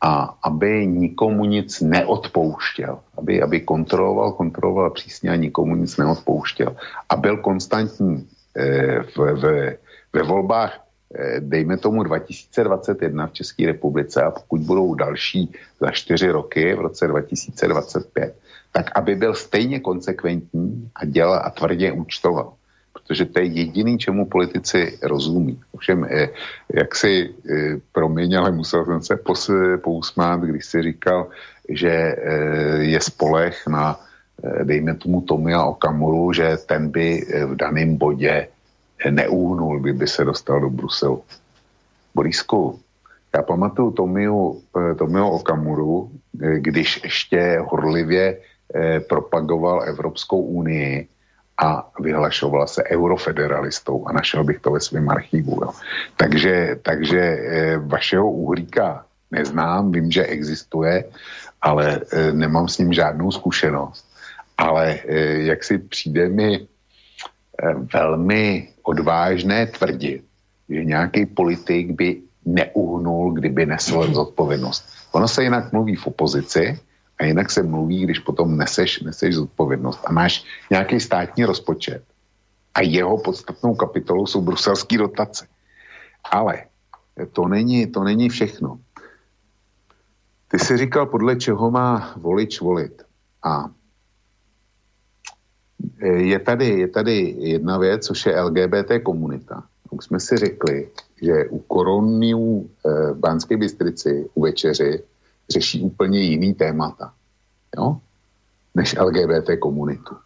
a 0.00 0.38
aby 0.42 0.86
nikomu 0.86 1.44
nic 1.44 1.80
neodpouštěl. 1.80 2.98
Aby, 3.18 3.42
aby 3.42 3.60
kontroloval, 3.60 4.32
kontroloval 4.32 4.90
přísně 4.90 5.30
a 5.30 5.36
nikomu 5.36 5.76
nic 5.76 5.96
neodpouštěl. 5.96 6.76
A 7.08 7.16
byl 7.16 7.36
konstantní 7.36 8.28
e, 8.56 9.02
v, 9.02 9.16
v, 9.16 9.42
ve 10.12 10.22
volbách 10.22 10.80
e, 11.14 11.40
dejme 11.40 11.76
tomu 11.76 12.02
2021 12.02 13.26
v 13.26 13.32
České 13.32 13.66
republice 13.66 14.22
a 14.22 14.30
pokud 14.30 14.60
budou 14.60 14.94
další 14.94 15.52
za 15.80 15.90
čtyři 15.90 16.30
roky 16.30 16.74
v 16.74 16.80
roce 16.80 17.08
2025, 17.08 18.34
tak 18.72 18.90
aby 18.94 19.14
byl 19.14 19.34
stejně 19.34 19.80
konsekventní 19.80 20.90
a 20.94 21.04
dělal 21.04 21.40
a 21.44 21.50
tvrdě 21.50 21.92
účtoval. 21.92 22.52
Protože 22.92 23.24
to 23.24 23.40
je 23.40 23.46
jediný, 23.46 23.98
čemu 23.98 24.26
politici 24.26 24.98
rozumí. 25.02 25.60
Ovšem, 25.72 26.04
eh, 26.04 26.28
jak 26.74 26.94
si 26.94 27.30
eh, 27.30 27.80
promiň, 27.92 28.34
ale 28.38 28.50
musel 28.52 28.84
jsem 28.84 29.02
se 29.02 29.18
pousmát, 29.82 30.40
když 30.40 30.66
si 30.66 30.82
říkal, 30.82 31.26
že 31.68 31.90
eh, 31.90 32.16
je 32.92 33.00
spolech 33.00 33.66
na, 33.66 34.00
dejme 34.62 34.94
tomu 34.94 35.20
Tomia 35.20 35.64
Okamuru, 35.64 36.32
že 36.32 36.56
ten 36.66 36.90
by 36.90 37.26
v 37.46 37.54
daném 37.56 37.96
bodě 37.96 38.48
neuhnul, 39.10 39.80
by, 39.80 40.06
se 40.06 40.24
dostal 40.24 40.60
do 40.60 40.70
Bruselu. 40.70 41.22
Borisku, 42.14 42.78
já 43.34 43.42
pamatuju 43.42 43.90
Tomiu, 43.90 44.62
Tomiu 44.98 45.26
Okamuru, 45.28 46.10
když 46.58 47.00
ještě 47.04 47.58
horlivě 47.66 48.38
eh, 48.38 48.38
propagoval 49.08 49.82
Evropskou 49.82 50.40
unii 50.40 51.08
a 51.58 51.90
vyhlašoval 52.00 52.66
se 52.66 52.84
eurofederalistou 52.84 54.08
a 54.08 54.12
našel 54.12 54.44
bych 54.44 54.60
to 54.60 54.70
ve 54.70 54.80
svém 54.80 55.10
archivu. 55.10 55.58
Jo. 55.62 55.70
Takže, 56.16 56.78
takže 56.82 57.20
eh, 57.20 57.78
vašeho 57.78 58.30
Uhríka 58.30 59.04
neznám, 59.30 59.92
vím, 59.92 60.10
že 60.10 60.24
existuje, 60.24 61.04
ale 61.62 62.00
eh, 62.12 62.32
nemám 62.32 62.68
s 62.68 62.78
ním 62.78 62.92
žádnou 62.92 63.30
zkušenost. 63.30 64.06
Ale 64.58 64.98
eh, 65.04 65.16
jak 65.50 65.64
si 65.64 65.78
přijde 65.78 66.28
mi 66.28 66.60
eh, 66.62 67.74
velmi 67.94 68.68
odvážné 68.82 69.66
tvrdit, 69.66 70.24
že 70.68 70.84
nějaký 70.84 71.26
politik 71.26 71.90
by 71.90 72.20
neuhnul, 72.46 73.32
kdyby 73.32 73.66
nesl 73.66 74.14
zodpovědnost. 74.14 74.84
Ono 75.12 75.28
se 75.28 75.42
jinak 75.42 75.72
mluví 75.72 75.96
v 75.96 76.06
opozici, 76.06 76.78
a 77.18 77.24
jinak 77.24 77.50
se 77.50 77.62
mluví, 77.62 78.04
když 78.04 78.18
potom 78.18 78.56
neseš, 78.56 79.00
neseš 79.00 79.34
zodpovědnost 79.34 80.00
a 80.04 80.12
máš 80.12 80.44
nějaký 80.70 81.00
státní 81.00 81.44
rozpočet 81.44 82.02
a 82.74 82.82
jeho 82.82 83.18
podstatnou 83.18 83.74
kapitolou 83.74 84.26
jsou 84.26 84.40
bruselské 84.40 84.98
dotace. 84.98 85.46
Ale 86.30 86.64
to 87.32 87.48
není, 87.48 87.86
to 87.86 88.04
není 88.04 88.28
všechno. 88.28 88.78
Ty 90.48 90.58
jsi 90.58 90.76
říkal, 90.76 91.06
podle 91.06 91.36
čeho 91.36 91.70
má 91.70 92.14
volič 92.16 92.60
volit. 92.60 93.02
A 93.44 93.70
je 96.02 96.38
tady, 96.38 96.66
je 96.68 96.88
tady 96.88 97.34
jedna 97.38 97.78
věc, 97.78 98.06
což 98.06 98.26
je 98.26 98.40
LGBT 98.40 98.90
komunita. 99.02 99.64
Už 99.90 100.04
jsme 100.04 100.20
si 100.20 100.36
řekli, 100.36 100.88
že 101.22 101.48
u 101.50 101.58
koroniů 101.58 102.70
v 102.84 103.14
Banské 103.14 103.56
Bystrici 103.56 104.28
u 104.34 104.42
večeři 104.42 105.02
řeší 105.50 105.82
úplně 105.82 106.20
jiný 106.20 106.54
témata, 106.54 107.12
jo? 107.78 107.96
než 108.74 108.96
LGBT 108.98 109.50
komunitu. 109.58 110.16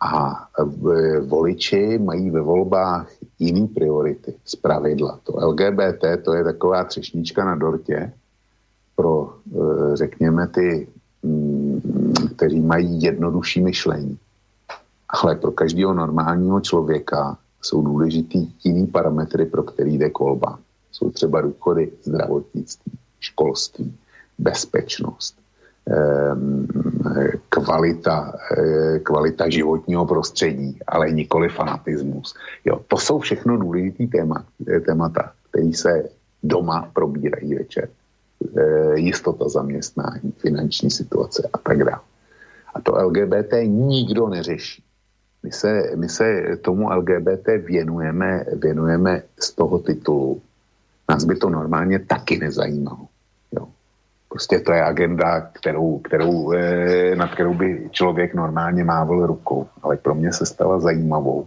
A 0.00 0.48
e, 0.58 1.20
voliči 1.20 1.98
mají 1.98 2.30
ve 2.30 2.40
volbách 2.40 3.08
jiný 3.38 3.68
priority 3.68 4.34
z 4.44 4.56
pravidla. 4.56 5.20
To 5.24 5.32
LGBT 5.32 6.24
to 6.24 6.34
je 6.34 6.44
taková 6.44 6.84
třešnička 6.84 7.44
na 7.44 7.54
dortě 7.54 8.12
pro, 8.96 9.34
e, 9.46 9.96
řekněme, 9.96 10.46
ty, 10.46 10.88
mm, 11.22 11.80
kteří 12.36 12.60
mají 12.60 13.02
jednodušší 13.02 13.60
myšlení. 13.62 14.18
Ale 15.08 15.36
pro 15.36 15.52
každého 15.52 15.94
normálního 15.94 16.60
člověka 16.60 17.38
jsou 17.62 17.82
důležitý 17.82 18.52
jiný 18.64 18.86
parametry, 18.86 19.46
pro 19.46 19.62
který 19.62 19.98
jde 19.98 20.10
kolba. 20.10 20.58
Jsou 20.92 21.10
třeba 21.10 21.40
důchody, 21.40 21.92
zdravotnictví, 22.02 22.92
školství, 23.20 23.94
bezpečnost, 24.38 25.36
ehm, 25.86 26.66
kvalita, 27.48 28.32
eh, 28.58 28.98
kvalita 28.98 29.48
životního 29.48 30.06
prostředí, 30.06 30.78
ale 30.86 31.10
nikoli 31.10 31.48
fanatismus. 31.48 32.34
Jo, 32.64 32.80
to 32.88 32.96
jsou 32.96 33.18
všechno 33.18 33.56
důležitý 33.56 34.06
téma, 34.06 34.44
eh, 34.68 34.80
témata, 34.80 35.32
které 35.50 35.72
se 35.72 36.08
doma 36.42 36.90
probírají 36.92 37.54
večer. 37.54 37.88
E, 38.56 39.00
jistota 39.00 39.48
zaměstnání, 39.48 40.32
finanční 40.38 40.90
situace 40.90 41.48
a 41.52 41.58
tak 41.58 41.78
dále. 41.78 42.00
A 42.74 42.80
to 42.80 42.92
LGBT 42.94 43.52
nikdo 43.66 44.28
neřeší. 44.28 44.82
My 45.42 45.52
se, 45.52 45.90
my 45.94 46.08
se 46.08 46.56
tomu 46.60 46.90
LGBT 46.90 47.58
věnujeme, 47.58 48.44
věnujeme 48.52 49.22
z 49.40 49.52
toho 49.52 49.78
titulu. 49.78 50.42
Nás 51.08 51.24
by 51.24 51.36
to 51.36 51.50
normálně 51.50 51.98
taky 51.98 52.38
nezajímalo. 52.38 53.08
Prostě 54.34 54.60
to 54.60 54.72
je 54.72 54.84
agenda, 54.84 55.40
kterou, 55.40 55.98
kterou, 55.98 56.52
eh, 56.52 57.16
nad 57.16 57.30
kterou 57.30 57.54
by 57.54 57.88
člověk 57.90 58.34
normálně 58.34 58.84
mával 58.84 59.26
rukou. 59.26 59.68
Ale 59.82 59.96
pro 59.96 60.14
mě 60.14 60.32
se 60.32 60.46
stala 60.46 60.80
zajímavou, 60.80 61.46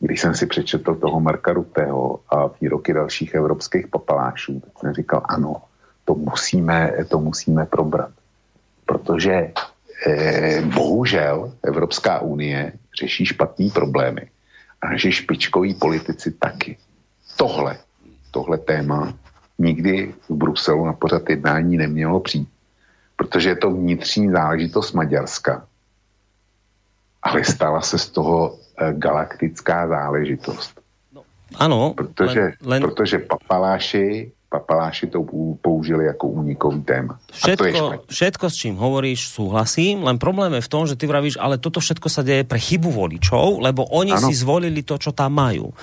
když 0.00 0.20
jsem 0.20 0.34
si 0.34 0.46
přečetl 0.46 0.94
toho 0.94 1.20
Marka 1.20 1.52
Rutého 1.52 2.20
a 2.28 2.50
výroky 2.60 2.92
dalších 2.92 3.34
evropských 3.34 3.88
papalášů, 3.88 4.60
tak 4.60 4.72
jsem 4.78 4.92
říkal, 4.94 5.22
ano, 5.24 5.62
to 6.04 6.14
musíme, 6.14 6.92
to 7.08 7.18
musíme 7.18 7.66
probrat. 7.66 8.12
Protože 8.86 9.52
eh, 10.06 10.60
bohužel 10.60 11.52
Evropská 11.62 12.20
unie 12.20 12.72
řeší 13.00 13.26
špatný 13.26 13.70
problémy 13.70 14.28
a 14.82 14.90
naši 14.92 15.12
špičkoví 15.12 15.74
politici 15.74 16.30
taky. 16.30 16.76
Tohle, 17.36 17.78
tohle 18.30 18.58
téma 18.58 19.23
nikdy 19.58 20.14
v 20.28 20.34
Bruselu 20.34 20.86
na 20.86 20.92
pořad 20.92 21.30
jednání 21.30 21.76
nemělo 21.76 22.20
přijít, 22.20 22.48
protože 23.16 23.48
je 23.48 23.56
to 23.56 23.70
vnitřní 23.70 24.30
záležitost 24.30 24.92
Maďarska. 24.92 25.66
Ale 27.22 27.44
stala 27.44 27.80
se 27.80 27.98
z 27.98 28.10
toho 28.10 28.58
eh, 28.78 28.92
galaktická 28.92 29.88
záležitost. 29.88 30.80
No, 31.12 31.22
ano. 31.56 31.94
Protože, 31.96 32.40
len, 32.40 32.54
len... 32.62 32.82
protože 32.82 33.18
papaláši 33.18 34.32
papaláši 34.54 35.10
to 35.10 35.26
použili 35.58 36.06
jako 36.06 36.30
únikový 36.30 36.86
téma. 36.86 37.18
Všetko, 37.34 38.06
všetko, 38.06 38.44
s 38.46 38.54
čím 38.54 38.78
hovoríš, 38.78 39.26
súhlasím, 39.34 40.06
len 40.06 40.22
problém 40.22 40.54
je 40.54 40.62
v 40.62 40.70
tom, 40.70 40.86
že 40.86 40.94
ty 40.94 41.10
vravíš, 41.10 41.42
ale 41.42 41.58
toto 41.58 41.82
všetko 41.82 42.06
sa 42.06 42.22
deje 42.22 42.46
pre 42.46 42.62
chybu 42.62 42.86
voličov, 42.86 43.58
lebo 43.58 43.82
oni 43.90 44.14
ano. 44.14 44.30
si 44.30 44.32
zvolili 44.38 44.86
to, 44.86 44.94
čo 44.94 45.10
tam 45.10 45.34
majú. 45.34 45.74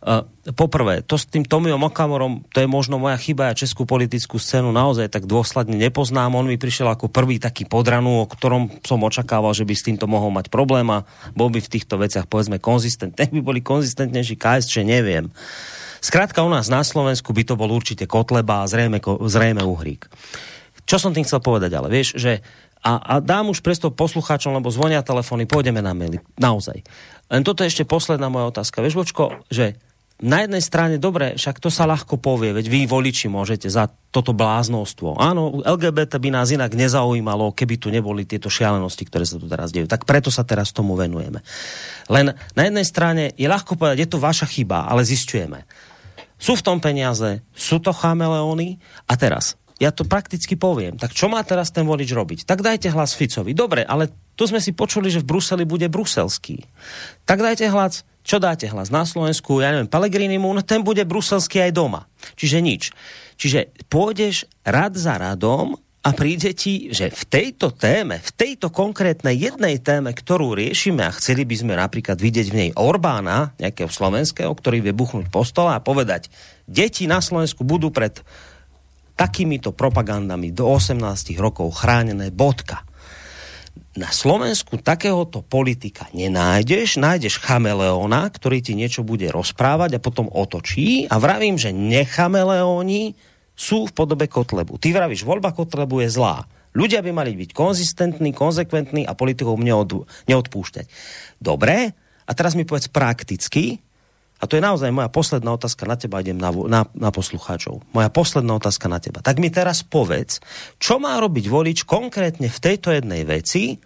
Uh, 0.00 0.22
poprvé, 0.54 1.02
to 1.02 1.18
s 1.18 1.26
tým 1.26 1.42
Tomiom 1.42 1.82
Okamorom, 1.90 2.46
to 2.54 2.62
je 2.62 2.70
možno 2.70 3.02
moja 3.02 3.18
chyba, 3.18 3.50
ja 3.50 3.66
českú 3.66 3.82
politickú 3.82 4.38
scénu 4.38 4.70
naozaj 4.70 5.10
tak 5.10 5.26
dôsledne 5.26 5.74
nepoznám, 5.74 6.38
on 6.38 6.46
mi 6.46 6.54
prišiel 6.54 6.86
ako 6.86 7.10
prvý 7.10 7.42
taký 7.42 7.66
podranu, 7.66 8.22
o 8.22 8.30
ktorom 8.30 8.70
som 8.86 9.02
očakával, 9.02 9.50
že 9.58 9.66
by 9.66 9.74
s 9.74 9.86
týmto 9.90 10.06
mohol 10.06 10.30
mať 10.30 10.54
problém 10.54 10.86
a 10.94 11.02
bol 11.34 11.50
by 11.50 11.58
v 11.58 11.72
týchto 11.72 11.98
veciach 11.98 12.30
povedzme 12.30 12.62
konzistentný. 12.62 13.26
by 13.36 13.42
boli 13.42 13.58
konzistentnejší 13.58 14.38
KSČ, 14.38 14.86
neviem. 14.86 15.34
Skrátka 16.00 16.40
u 16.40 16.50
nás 16.50 16.72
na 16.72 16.80
Slovensku 16.80 17.36
by 17.36 17.44
to 17.44 17.54
bol 17.60 17.68
určite 17.68 18.08
Kotleba 18.08 18.64
a 18.64 18.68
zrejme, 18.68 19.00
zrejme 19.04 19.60
Uhrík. 19.60 20.08
Čo 20.88 20.96
som 20.96 21.12
tým 21.12 21.28
chcel 21.28 21.44
povedať, 21.44 21.76
ale 21.76 21.92
vieš, 21.92 22.16
že 22.16 22.40
a, 22.80 22.96
a 22.96 23.14
dám 23.20 23.52
už 23.52 23.60
presto 23.60 23.92
poslucháčom, 23.92 24.56
lebo 24.56 24.72
zvonia 24.72 25.04
telefóny, 25.04 25.44
pôjdeme 25.44 25.84
na 25.84 25.92
maily. 25.92 26.16
Naozaj. 26.40 26.80
Len 27.28 27.44
toto 27.44 27.60
je 27.60 27.68
ešte 27.68 27.84
posledná 27.84 28.32
moja 28.32 28.48
otázka. 28.48 28.80
Vieš, 28.80 28.96
Vočko, 28.96 29.44
že 29.52 29.76
na 30.20 30.44
jednej 30.44 30.60
strane, 30.60 30.96
dobre, 31.00 31.36
však 31.36 31.60
to 31.64 31.72
sa 31.72 31.88
ľahko 31.88 32.20
povie, 32.20 32.52
veď 32.52 32.68
vy 32.68 32.80
voliči 32.84 33.32
môžete 33.32 33.72
za 33.72 33.88
toto 34.12 34.36
bláznostvo. 34.36 35.16
Áno, 35.16 35.64
LGBT 35.64 36.20
by 36.20 36.28
nás 36.40 36.52
inak 36.52 36.76
nezaujímalo, 36.76 37.56
keby 37.56 37.80
tu 37.80 37.88
neboli 37.88 38.28
tieto 38.28 38.52
šialenosti, 38.52 39.08
ktoré 39.08 39.24
sa 39.24 39.40
tu 39.40 39.48
teraz 39.48 39.72
dejú. 39.72 39.88
Tak 39.88 40.04
preto 40.04 40.28
sa 40.28 40.44
teraz 40.44 40.76
tomu 40.76 40.92
venujeme. 40.92 41.40
Len 42.12 42.36
na 42.36 42.62
jednej 42.64 42.84
strane 42.84 43.32
je 43.36 43.48
ľahko 43.48 43.80
povedať, 43.80 44.04
je 44.04 44.08
to 44.12 44.20
vaša 44.20 44.44
chyba, 44.48 44.88
ale 44.88 45.08
zistujeme 45.08 45.64
sú 46.40 46.56
v 46.56 46.64
tom 46.64 46.80
peniaze, 46.80 47.44
sú 47.52 47.78
to 47.78 47.92
chameleóny 47.92 48.80
a 49.04 49.14
teraz, 49.20 49.60
ja 49.80 49.92
to 49.92 50.04
prakticky 50.04 50.60
poviem, 50.60 51.00
tak 51.00 51.16
čo 51.16 51.28
má 51.28 51.40
teraz 51.40 51.72
ten 51.72 51.88
volič 51.88 52.12
robiť? 52.12 52.44
Tak 52.44 52.60
dajte 52.60 52.92
hlas 52.92 53.16
Ficovi. 53.16 53.56
Dobre, 53.56 53.80
ale 53.80 54.12
tu 54.36 54.44
sme 54.44 54.60
si 54.60 54.76
počuli, 54.76 55.08
že 55.08 55.24
v 55.24 55.36
Bruseli 55.36 55.64
bude 55.64 55.88
bruselský. 55.88 56.60
Tak 57.24 57.40
dajte 57.40 57.64
hlas, 57.72 58.04
čo 58.20 58.36
dáte 58.36 58.68
hlas 58.68 58.92
na 58.92 59.08
Slovensku, 59.08 59.64
ja 59.64 59.72
neviem, 59.72 59.88
Pellegrinimu, 59.88 60.52
no 60.52 60.60
ten 60.60 60.84
bude 60.84 61.00
bruselský 61.08 61.64
aj 61.64 61.72
doma. 61.72 62.04
Čiže 62.36 62.58
nič. 62.60 62.82
Čiže 63.40 63.72
pôjdeš 63.88 64.44
rad 64.68 64.92
za 65.00 65.16
radom 65.16 65.80
a 66.00 66.16
príde 66.16 66.56
ti, 66.56 66.88
že 66.88 67.12
v 67.12 67.22
tejto 67.28 67.76
téme, 67.76 68.24
v 68.24 68.30
tejto 68.32 68.72
konkrétnej 68.72 69.36
jednej 69.36 69.76
téme, 69.84 70.16
ktorú 70.16 70.56
riešime 70.56 71.04
a 71.04 71.12
chceli 71.12 71.44
by 71.44 71.56
sme 71.60 71.74
napríklad 71.76 72.16
vidieť 72.16 72.46
v 72.48 72.56
nej 72.56 72.70
Orbána, 72.72 73.52
nejakého 73.60 73.92
slovenského, 73.92 74.48
ktorý 74.48 74.80
vie 74.80 74.96
buchnúť 74.96 75.28
po 75.28 75.44
stole 75.44 75.76
a 75.76 75.84
povedať, 75.84 76.32
deti 76.64 77.04
na 77.04 77.20
Slovensku 77.20 77.68
budú 77.68 77.92
pred 77.92 78.16
takýmito 79.12 79.76
propagandami 79.76 80.48
do 80.48 80.72
18 80.72 81.04
rokov 81.36 81.84
chránené 81.84 82.32
bodka. 82.32 82.80
Na 83.92 84.08
Slovensku 84.08 84.80
takéhoto 84.80 85.44
politika 85.44 86.08
nenájdeš, 86.16 86.96
nájdeš 86.96 87.36
chameleóna, 87.44 88.24
ktorý 88.32 88.64
ti 88.64 88.72
niečo 88.72 89.04
bude 89.04 89.28
rozprávať 89.28 90.00
a 90.00 90.00
potom 90.00 90.32
otočí 90.32 91.04
a 91.12 91.20
vravím, 91.20 91.60
že 91.60 91.76
nechameleóni 91.76 93.12
sú 93.60 93.84
v 93.84 93.92
podobe 93.92 94.24
Kotlebu. 94.24 94.80
Ty 94.80 94.96
vravíš, 94.96 95.28
voľba 95.28 95.52
Kotlebu 95.52 96.00
je 96.00 96.08
zlá. 96.08 96.48
Ľudia 96.72 97.04
by 97.04 97.12
mali 97.12 97.36
byť 97.36 97.52
konzistentní, 97.52 98.32
konzekventní 98.32 99.04
a 99.04 99.12
politikov 99.12 99.60
neod, 99.60 100.08
neodpúšťať. 100.24 100.86
Dobre, 101.36 101.92
a 102.24 102.30
teraz 102.32 102.56
mi 102.56 102.64
povedz 102.64 102.88
prakticky, 102.88 103.76
a 104.40 104.48
to 104.48 104.56
je 104.56 104.64
naozaj 104.64 104.88
moja 104.88 105.12
posledná 105.12 105.52
otázka 105.52 105.84
na 105.84 106.00
teba, 106.00 106.24
idem 106.24 106.40
na, 106.40 106.48
na, 106.48 106.88
na 106.96 107.10
poslucháčov. 107.12 107.84
Moja 107.92 108.08
posledná 108.08 108.56
otázka 108.56 108.88
na 108.88 108.96
teba. 108.96 109.20
Tak 109.20 109.36
mi 109.36 109.52
teraz 109.52 109.84
povedz, 109.84 110.40
čo 110.80 110.96
má 110.96 111.20
robiť 111.20 111.44
volič 111.44 111.84
konkrétne 111.84 112.48
v 112.48 112.62
tejto 112.62 112.88
jednej 112.96 113.28
veci, 113.28 113.76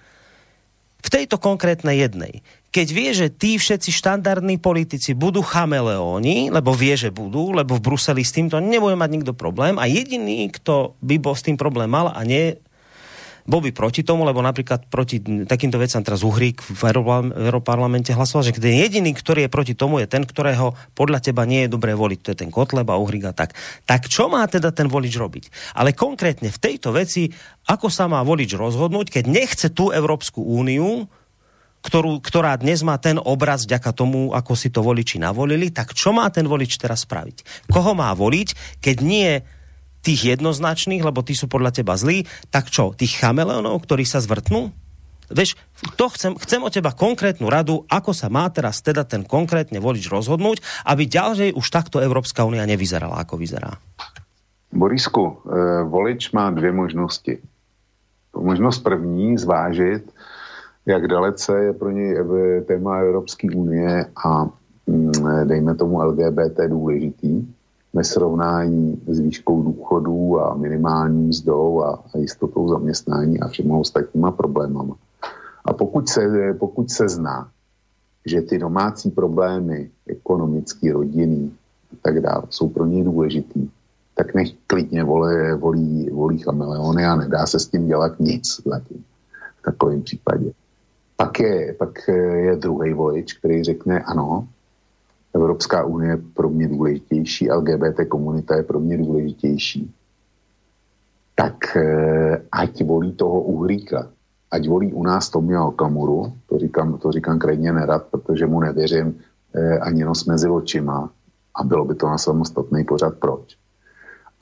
v 1.04 1.08
tejto 1.10 1.42
konkrétnej 1.42 1.98
jednej 1.98 2.46
keď 2.74 2.88
vie, 2.90 3.10
že 3.14 3.30
tí 3.30 3.54
všetci 3.54 3.94
štandardní 3.94 4.58
politici 4.58 5.14
budú 5.14 5.46
chameleóni, 5.46 6.50
lebo 6.50 6.74
vie, 6.74 6.98
že 6.98 7.14
budú, 7.14 7.54
lebo 7.54 7.78
v 7.78 7.84
Bruseli 7.86 8.26
s 8.26 8.34
týmto 8.34 8.58
nebude 8.58 8.98
mať 8.98 9.10
nikto 9.14 9.32
problém 9.32 9.78
a 9.78 9.86
jediný, 9.86 10.50
kto 10.50 10.98
by 10.98 11.22
bol 11.22 11.38
s 11.38 11.46
tým 11.46 11.54
problém 11.54 11.86
mal 11.86 12.10
a 12.10 12.18
nie 12.26 12.58
bol 13.44 13.60
by 13.60 13.76
proti 13.76 14.00
tomu, 14.00 14.24
lebo 14.24 14.40
napríklad 14.40 14.88
proti 14.88 15.20
takýmto 15.20 15.76
vecam 15.76 16.00
teraz 16.00 16.24
Uhrík 16.24 16.64
v 16.64 16.80
Europarlamente 17.36 18.16
hlasoval, 18.16 18.48
že 18.48 18.56
ten 18.56 18.80
jediný, 18.80 19.12
ktorý 19.12 19.44
je 19.46 19.52
proti 19.52 19.76
tomu, 19.76 20.00
je 20.00 20.08
ten, 20.08 20.24
ktorého 20.24 20.72
podľa 20.96 21.20
teba 21.20 21.44
nie 21.44 21.68
je 21.68 21.72
dobré 21.76 21.92
voliť. 21.92 22.18
To 22.24 22.28
je 22.32 22.40
ten 22.40 22.48
Kotleba, 22.48 22.96
Uhrík 22.96 23.28
a 23.28 23.36
tak. 23.36 23.52
Tak 23.84 24.08
čo 24.08 24.32
má 24.32 24.48
teda 24.48 24.72
ten 24.72 24.88
volič 24.88 25.12
robiť? 25.20 25.76
Ale 25.76 25.92
konkrétne 25.92 26.48
v 26.48 26.56
tejto 26.56 26.96
veci, 26.96 27.28
ako 27.68 27.92
sa 27.92 28.08
má 28.08 28.24
volič 28.24 28.56
rozhodnúť, 28.56 29.20
keď 29.20 29.24
nechce 29.28 29.68
tú 29.76 29.92
Európsku 29.92 30.40
úniu, 30.40 31.04
ktorú, 31.84 32.24
ktorá 32.24 32.56
dnes 32.56 32.80
má 32.80 32.96
ten 32.96 33.20
obraz 33.20 33.68
vďaka 33.68 33.92
tomu, 33.92 34.32
ako 34.32 34.56
si 34.56 34.72
to 34.72 34.80
voliči 34.80 35.20
navolili, 35.20 35.68
tak 35.68 35.92
čo 35.92 36.16
má 36.16 36.24
ten 36.32 36.48
volič 36.48 36.80
teraz 36.80 37.04
spraviť? 37.04 37.68
Koho 37.68 37.92
má 37.92 38.08
voliť, 38.16 38.80
keď 38.80 38.96
nie 39.04 39.44
tých 40.00 40.36
jednoznačných, 40.36 41.04
lebo 41.04 41.20
tí 41.20 41.36
sú 41.36 41.44
podľa 41.48 41.80
teba 41.80 41.96
zlí, 41.96 42.24
tak 42.48 42.72
čo, 42.72 42.96
tých 42.96 43.20
chameleónov, 43.20 43.84
ktorí 43.84 44.08
sa 44.08 44.20
zvrtnú? 44.20 44.72
Vieš, 45.32 45.56
to 45.96 46.12
chcem, 46.12 46.36
chcem 46.36 46.60
od 46.60 46.68
teba 46.68 46.92
konkrétnu 46.92 47.48
radu, 47.48 47.88
ako 47.88 48.12
sa 48.12 48.28
má 48.28 48.44
teraz 48.52 48.84
teda 48.84 49.08
ten 49.08 49.24
konkrétne 49.24 49.80
volič 49.80 50.12
rozhodnúť, 50.12 50.60
aby 50.84 51.08
ďalej 51.08 51.56
už 51.56 51.66
takto 51.72 52.04
Európska 52.04 52.44
únia 52.44 52.68
nevyzerala, 52.68 53.24
ako 53.24 53.40
vyzerá. 53.40 53.80
Borisku, 54.68 55.40
e, 55.48 55.84
volič 55.88 56.32
má 56.36 56.50
dvě 56.50 56.72
možnosti. 56.72 57.34
Možnost 58.36 58.78
první 58.82 59.38
zvážit, 59.38 60.10
jak 60.86 61.08
dalece 61.08 61.58
je 61.58 61.72
pro 61.72 61.90
něj 61.90 62.16
téma 62.66 62.98
Evropské 62.98 63.48
unie 63.56 64.06
a 64.26 64.44
mm, 64.86 65.12
dejme 65.44 65.74
tomu 65.74 66.02
LGBT 66.02 66.60
důležitý 66.68 67.54
ve 67.92 68.04
srovnání 68.04 69.02
s 69.06 69.18
výškou 69.18 69.62
důchodů 69.62 70.40
a 70.40 70.54
minimální 70.54 71.28
mzdou 71.28 71.82
a, 71.82 72.04
a 72.14 72.18
jistotou 72.18 72.68
zaměstnání 72.68 73.40
a 73.40 73.48
všema 73.48 73.76
ostatníma 73.76 74.30
problémama. 74.30 74.96
A 75.64 75.72
pokud 75.72 76.08
se, 76.08 76.54
pokud 76.58 76.90
se 76.90 77.08
zná, 77.08 77.48
že 78.26 78.42
ty 78.42 78.58
domácí 78.58 79.10
problémy, 79.10 79.90
ekonomický, 80.06 80.90
rodinný 80.90 81.54
a 81.92 81.96
tak 82.02 82.20
dále, 82.20 82.42
jsou 82.50 82.68
pro 82.68 82.86
něj 82.86 83.04
důležitý, 83.04 83.70
tak 84.14 84.34
nech 84.34 84.48
klidně 84.66 85.04
volí, 85.04 85.52
volí, 85.56 86.10
volí 86.10 86.38
chameleony 86.38 87.04
a 87.04 87.16
nedá 87.16 87.46
se 87.46 87.58
s 87.58 87.68
tím 87.68 87.86
dělat 87.86 88.20
nic 88.20 88.60
zatím 88.66 89.04
v 89.60 89.62
takovém 89.62 90.02
případě. 90.02 90.52
Pak 91.16 91.40
je, 91.40 91.74
pak 91.78 92.08
je 92.34 92.56
druhý 92.56 92.92
volič, 92.92 93.32
který 93.32 93.64
řekne 93.64 94.00
ano, 94.00 94.48
Evropská 95.34 95.84
unie 95.84 96.12
je 96.12 96.16
pro 96.34 96.48
mě 96.48 96.68
důležitější, 96.68 97.50
LGBT 97.50 98.00
komunita 98.08 98.56
je 98.56 98.62
pro 98.62 98.80
mě 98.80 98.98
důležitější. 98.98 99.94
Tak 101.34 101.76
eh, 101.76 102.42
ať 102.52 102.84
volí 102.84 103.12
toho 103.12 103.40
Uhríka, 103.40 104.10
ať 104.50 104.68
volí 104.68 104.92
u 104.92 105.02
nás 105.02 105.30
Tomia 105.30 105.64
Okamuru, 105.64 106.32
to 106.46 106.58
říkám, 106.58 106.98
to 106.98 107.12
říkám 107.12 107.38
krajně 107.38 107.72
nerad, 107.72 108.06
protože 108.10 108.46
mu 108.46 108.60
nevěřím 108.60 109.18
eh, 109.54 109.78
ani 109.78 110.04
nos 110.04 110.24
mezi 110.24 110.48
očima 110.48 111.10
a 111.54 111.64
bylo 111.64 111.84
by 111.84 111.94
to 111.94 112.06
na 112.06 112.18
samostatný 112.18 112.84
pořad 112.84 113.14
proč. 113.18 113.56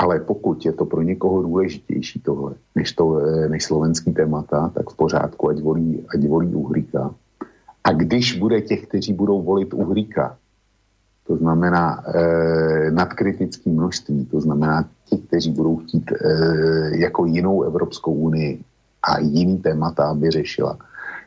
Ale 0.02 0.20
pokud 0.20 0.66
je 0.66 0.72
to 0.72 0.84
pro 0.84 1.02
někoho 1.02 1.42
důležitější 1.42 2.20
tohle, 2.20 2.54
než, 2.74 2.92
to, 2.92 3.18
eh, 3.18 3.48
než 3.48 3.64
slovenský 3.64 4.12
témata, 4.12 4.68
tak 4.74 4.90
v 4.90 4.96
pořádku, 4.96 5.48
ať 5.48 5.62
volí, 5.62 6.06
ať 6.14 6.26
volí 6.26 6.54
Uhríka. 6.54 7.14
A 7.84 7.92
když 7.92 8.38
bude 8.38 8.60
těch, 8.60 8.86
kteří 8.86 9.12
budou 9.12 9.42
volit 9.42 9.74
Uhríka, 9.74 10.36
to 11.26 11.36
znamená 11.36 12.04
e, 12.06 12.90
nadkritické 12.90 13.70
množství, 13.70 14.26
to 14.26 14.40
znamená 14.40 14.88
ti, 15.04 15.18
kteří 15.18 15.50
budou 15.50 15.76
chtít 15.76 16.12
e, 16.12 16.16
jako 16.98 17.26
jinou 17.26 17.62
Evropskou 17.62 18.12
unii 18.12 18.64
a 19.02 19.20
jiný 19.20 19.58
témata, 19.58 20.04
aby 20.04 20.30
řešila 20.30 20.78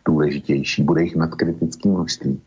důležitější, 0.05 0.83
bude 0.83 1.03
jich 1.03 1.15
nadkritické 1.15 1.89
množství, 1.89 2.41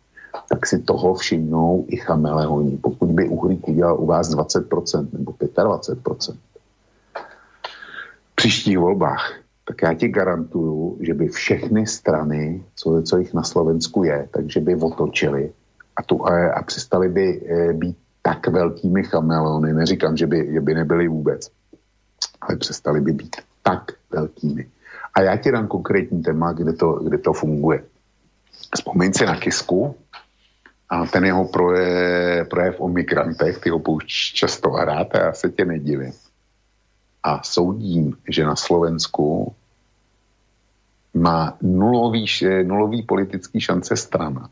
tak 0.48 0.66
si 0.66 0.78
toho 0.78 1.14
všimnou 1.14 1.84
i 1.88 1.96
chameleoni. 1.96 2.76
Pokud 2.76 3.08
by 3.08 3.28
Uhrík 3.28 3.68
udělal 3.68 4.00
u 4.00 4.06
vás 4.06 4.30
20% 4.30 5.08
nebo 5.12 5.32
25% 5.32 6.36
v 8.32 8.34
příštích 8.34 8.78
volbách, 8.78 9.32
tak 9.68 9.82
já 9.82 9.94
ti 9.94 10.08
garantuju, 10.08 10.98
že 11.00 11.14
by 11.14 11.28
všechny 11.28 11.86
strany, 11.86 12.64
co, 12.74 13.02
co 13.02 13.16
jich 13.18 13.34
na 13.34 13.42
Slovensku 13.42 14.04
je, 14.04 14.28
takže 14.30 14.60
by 14.60 14.76
otočili 14.76 15.52
a, 15.96 16.02
tu, 16.02 16.26
a, 16.26 16.52
a 16.52 16.62
přestali 16.62 17.08
by 17.08 17.46
e, 17.46 17.72
být 17.72 17.96
tak 18.22 18.48
velkými 18.48 19.02
chameleony, 19.02 19.72
neříkám, 19.72 20.16
že 20.16 20.26
by, 20.26 20.52
že 20.52 20.60
by 20.60 20.74
nebyly 20.74 21.08
vůbec, 21.08 21.50
ale 22.40 22.56
přestali 22.56 23.00
by 23.00 23.12
být 23.12 23.36
tak 23.62 23.92
velkými. 24.10 24.68
A 25.14 25.22
já 25.22 25.36
ti 25.36 25.52
dám 25.52 25.66
konkrétní 25.66 26.22
téma, 26.22 26.52
kde 26.52 26.72
to, 26.72 26.92
kde 26.92 27.18
to 27.18 27.32
funguje. 27.32 27.84
Vzpomeň 28.74 29.12
si 29.12 29.26
na 29.26 29.36
Kisku 29.36 29.94
a 30.88 31.06
ten 31.06 31.24
jeho 31.24 31.44
projev, 31.48 32.48
projev 32.48 32.80
o 32.80 32.88
migrantech, 32.88 33.58
ty 33.58 33.70
ho 33.70 33.78
pouštíš 33.78 34.32
často 34.32 34.74
a 34.74 34.84
rád 34.84 35.14
a 35.14 35.18
já 35.18 35.32
se 35.32 35.50
tě 35.50 35.64
nedivím. 35.64 36.12
A 37.22 37.42
soudím, 37.42 38.16
že 38.28 38.44
na 38.44 38.56
Slovensku 38.56 39.54
má 41.14 41.56
nulový, 41.62 42.26
nulový 42.62 43.02
politický 43.02 43.60
šance 43.60 43.96
strana, 43.96 44.50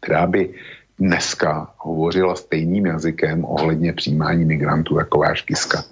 která 0.00 0.26
by 0.26 0.54
dneska 0.98 1.74
hovořila 1.78 2.36
stejným 2.36 2.86
jazykem 2.86 3.44
ohledně 3.44 3.92
přijímání 3.92 4.44
migrantů 4.44 4.98
jako 4.98 5.18
váš 5.18 5.42
Kiska. 5.42 5.84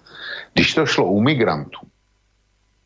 Když 0.55 0.75
to 0.75 0.87
šlo 0.87 1.07
u 1.07 1.21
migrantů 1.21 1.79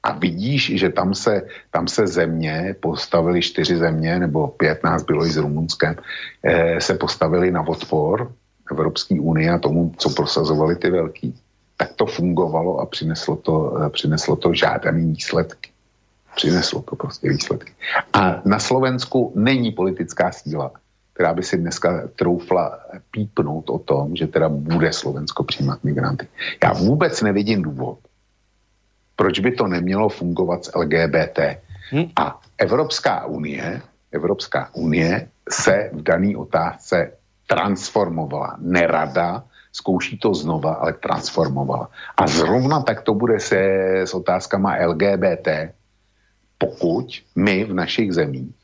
a 0.09 0.12
vidíš, 0.12 0.72
že 0.80 0.89
tam 0.89 1.14
se, 1.14 1.43
tam 1.70 1.89
se 1.89 2.06
země, 2.06 2.76
postavili 2.80 3.43
čtyři 3.43 3.76
země, 3.76 4.18
nebo 4.18 4.48
pět 4.48 4.85
nás 4.85 5.02
bylo 5.05 5.26
i 5.26 5.30
s 5.30 5.36
Rumunskem, 5.36 5.97
eh, 6.43 6.80
se 6.80 6.94
postavili 6.94 7.51
na 7.51 7.60
odpor 7.60 8.32
Evropské 8.70 9.20
unie 9.20 9.52
a 9.52 9.59
tomu, 9.59 9.93
co 9.97 10.09
prosazovali 10.10 10.76
ty 10.76 10.90
velký, 10.90 11.36
tak 11.76 11.93
to 11.93 12.06
fungovalo 12.06 12.80
a 12.80 12.86
přineslo 12.86 13.36
to, 13.36 13.55
eh, 13.85 13.90
přineslo 13.90 14.36
to 14.36 14.55
žádaný 14.55 15.12
výsledky. 15.12 15.70
Přineslo 16.36 16.82
to 16.82 16.97
prostě 16.97 17.28
výsledky. 17.28 17.72
A 18.12 18.40
na 18.44 18.59
Slovensku 18.59 19.32
není 19.36 19.72
politická 19.72 20.32
síla, 20.32 20.72
která 21.12 21.35
by 21.35 21.43
si 21.43 21.59
dneska 21.59 22.09
troufla 22.16 22.78
pípnout 23.10 23.70
o 23.70 23.78
tom, 23.78 24.16
že 24.16 24.26
teda 24.26 24.48
bude 24.48 24.93
Slovensko 24.93 25.44
přijímat 25.44 25.85
migranty. 25.85 26.28
Já 26.64 26.72
vůbec 26.72 27.22
nevidím 27.22 27.62
důvod, 27.62 27.98
proč 29.19 29.43
by 29.43 29.51
to 29.53 29.66
nemělo 29.66 30.09
fungovat 30.09 30.65
s 30.65 30.70
LGBT. 30.78 31.39
Hmm. 31.90 32.07
A 32.16 32.40
Evropská 32.59 33.27
unie, 33.27 33.82
Evropská 34.12 34.70
unie 34.74 35.28
se 35.51 35.90
v 35.93 36.03
dané 36.03 36.36
otázce 36.36 37.12
transformovala. 37.47 38.57
Nerada, 38.62 39.45
zkouší 39.73 40.19
to 40.19 40.35
znova, 40.35 40.73
ale 40.74 40.93
transformovala. 40.93 41.90
A 42.16 42.27
zrovna 42.27 42.81
tak 42.81 43.03
to 43.03 43.15
bude 43.15 43.40
se 43.40 43.59
s 44.07 44.15
otázkama 44.15 44.78
LGBT, 44.86 45.74
pokud 46.59 47.07
my 47.36 47.65
v 47.65 47.74
našich 47.74 48.12
zemích 48.12 48.55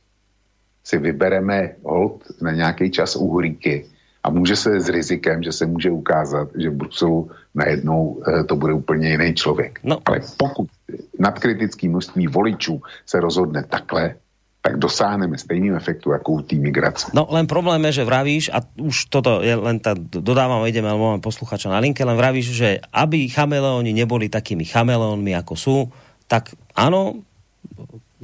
si 0.85 0.98
vybereme 0.98 1.82
hold 1.82 2.22
na 2.43 2.52
nějaký 2.52 2.90
čas 2.90 3.16
uhlíky 3.16 3.90
a 4.24 4.30
může 4.30 4.56
se 4.56 4.80
s 4.80 4.88
rizikem, 4.88 5.42
že 5.42 5.52
se 5.52 5.66
může 5.66 5.90
ukázat, 5.90 6.48
že 6.56 6.70
v 6.70 6.74
Bruselu 6.74 7.30
najednou 7.55 8.24
e, 8.24 8.44
to 8.44 8.56
bude 8.56 8.72
úplně 8.72 9.09
jiný 9.10 9.34
člověk. 9.34 9.80
No. 9.84 10.01
Ale 10.05 10.20
pokud 10.36 10.68
nadkritický 11.18 11.88
množství 11.88 12.26
voličů 12.26 12.82
se 13.06 13.20
rozhodne 13.20 13.64
takhle, 13.68 14.14
tak 14.64 14.80
dosáhneme 14.80 15.36
stejným 15.38 15.76
efektu 15.76 16.10
jako 16.16 16.32
u 16.32 16.40
té 16.40 16.56
migrace. 16.56 17.12
No 17.12 17.28
len 17.28 17.44
problém 17.44 17.84
je, 17.84 18.01
že 18.01 18.09
vravíš, 18.09 18.48
a 18.48 18.64
už 18.80 19.12
toto 19.12 19.44
je 19.44 19.52
len 19.52 19.76
tá, 19.76 19.92
dodávam, 19.92 20.64
ideme, 20.64 20.88
lebo 20.88 21.12
máme 21.12 21.20
posluchača 21.20 21.68
na 21.68 21.84
linke, 21.84 22.01
len 22.01 22.16
vravíš, 22.16 22.48
že 22.48 22.80
aby 22.88 23.28
chameleóni 23.28 23.92
neboli 23.92 24.32
takými 24.32 24.64
chameleónmi, 24.64 25.36
ako 25.36 25.52
sú, 25.52 25.76
tak 26.24 26.56
áno, 26.72 27.20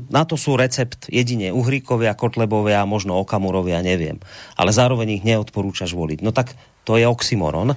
na 0.09 0.24
to 0.24 0.40
sú 0.40 0.56
recept 0.56 1.12
jedine 1.12 1.52
Uhríkovia, 1.52 2.16
Kotlebovia, 2.16 2.89
možno 2.89 3.20
Okamurovia, 3.20 3.85
neviem. 3.85 4.16
Ale 4.56 4.72
zároveň 4.72 5.20
ich 5.20 5.27
neodporúčaš 5.27 5.93
voliť. 5.93 6.24
No 6.24 6.32
tak 6.32 6.56
to 6.89 6.97
je 6.97 7.05
oxymoron. 7.05 7.77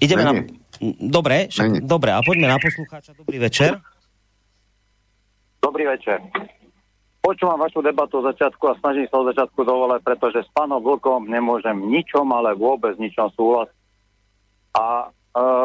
Ideme 0.00 0.22
Není. 0.24 0.32
na... 0.32 0.64
Dobre, 1.00 1.48
však, 1.48 1.88
dobre, 1.88 2.12
a 2.12 2.20
poďme 2.20 2.52
na 2.52 2.60
poslucháča. 2.60 3.16
Dobrý 3.16 3.40
večer. 3.40 3.80
Dobrý 5.60 5.84
večer. 5.88 6.20
Počúvam 7.24 7.58
vašu 7.58 7.80
debatu 7.80 8.20
o 8.20 8.26
začiatku 8.28 8.60
a 8.70 8.78
snažím 8.78 9.08
sa 9.08 9.18
o 9.18 9.28
začiatku 9.32 9.66
dovolať, 9.66 10.04
pretože 10.04 10.44
s 10.44 10.50
pánom 10.52 10.78
Vlkom 10.78 11.26
nemôžem 11.26 11.74
ničom, 11.74 12.28
ale 12.30 12.54
vôbec 12.54 12.94
ničom 13.00 13.32
súhlasiť. 13.34 13.78
A 14.76 14.86
e, 14.86 15.06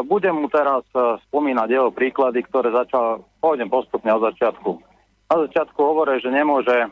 budem 0.07 0.41
mu 0.41 0.47
teraz 0.47 0.81
e, 0.95 1.19
spomínať 1.27 1.67
jeho 1.69 1.91
príklady, 1.91 2.41
ktoré 2.47 2.71
začal, 2.71 3.27
pôjdem 3.43 3.67
postupne 3.67 4.09
od 4.15 4.31
začiatku 4.31 4.90
na 5.31 5.47
začiatku 5.47 5.79
hovorí, 5.79 6.19
že 6.19 6.27
nemôže, 6.27 6.91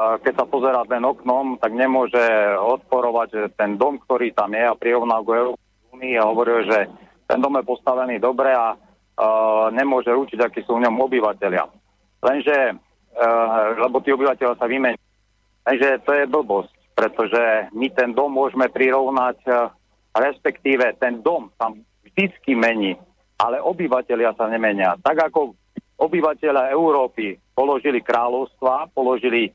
keď 0.00 0.32
sa 0.32 0.48
pozerá 0.48 0.80
ten 0.88 1.04
oknom, 1.04 1.60
tak 1.60 1.76
nemôže 1.76 2.24
odporovať 2.56 3.52
ten 3.60 3.76
dom, 3.76 4.00
ktorý 4.00 4.32
tam 4.32 4.56
je 4.56 4.64
a 4.64 4.72
go 5.20 5.32
Európskej 5.36 5.92
únii 5.92 6.14
a 6.16 6.28
hovoril, 6.32 6.64
že 6.64 6.88
ten 7.28 7.44
dom 7.44 7.60
je 7.60 7.68
postavený 7.68 8.16
dobre 8.16 8.48
a 8.48 8.72
nemôže 9.76 10.08
ručiť, 10.08 10.40
akí 10.40 10.64
sú 10.64 10.80
v 10.80 10.88
ňom 10.88 11.04
obyvateľia. 11.04 11.68
Lenže, 12.24 12.56
uh, 12.72 13.76
lebo 13.76 14.00
tí 14.00 14.08
obyvateľia 14.16 14.56
sa 14.56 14.64
vymenia. 14.64 14.98
Lenže 15.68 16.00
to 16.08 16.16
je 16.16 16.24
blbosť, 16.24 16.72
pretože 16.96 17.68
my 17.76 17.92
ten 17.92 18.16
dom 18.16 18.32
môžeme 18.32 18.72
prirovnať, 18.72 19.38
uh, 19.46 19.68
respektíve 20.16 20.96
ten 20.96 21.20
dom 21.20 21.52
tam 21.60 21.84
vždycky 22.08 22.56
mení, 22.56 22.96
ale 23.36 23.60
obyvateľia 23.60 24.32
sa 24.34 24.48
nemenia. 24.48 24.96
Tak 25.04 25.30
ako 25.30 25.52
obyvateľa 25.98 26.74
Európy 26.74 27.38
položili 27.54 28.02
kráľovstva, 28.02 28.90
položili 28.90 29.48
e, 29.48 29.50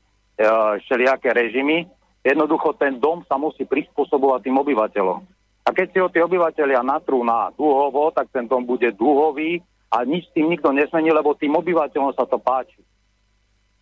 všelijaké 0.86 1.32
režimy, 1.36 1.84
jednoducho 2.24 2.76
ten 2.76 2.96
dom 2.96 3.24
sa 3.28 3.36
musí 3.36 3.68
prispôsobovať 3.68 4.48
tým 4.48 4.56
obyvateľom. 4.60 5.20
A 5.64 5.68
keď 5.76 5.86
si 5.92 5.98
ho 6.00 6.08
tí 6.08 6.18
obyvateľia 6.24 6.80
natrú 6.80 7.20
na 7.20 7.52
dúhovo, 7.52 8.08
tak 8.10 8.32
ten 8.32 8.48
dom 8.48 8.64
bude 8.64 8.88
dúhový 8.96 9.60
a 9.92 10.02
nič 10.08 10.26
s 10.26 10.34
tým 10.34 10.48
nikto 10.48 10.72
nesmení, 10.72 11.12
lebo 11.12 11.36
tým 11.36 11.52
obyvateľom 11.60 12.16
sa 12.16 12.24
to 12.24 12.40
páči. 12.40 12.80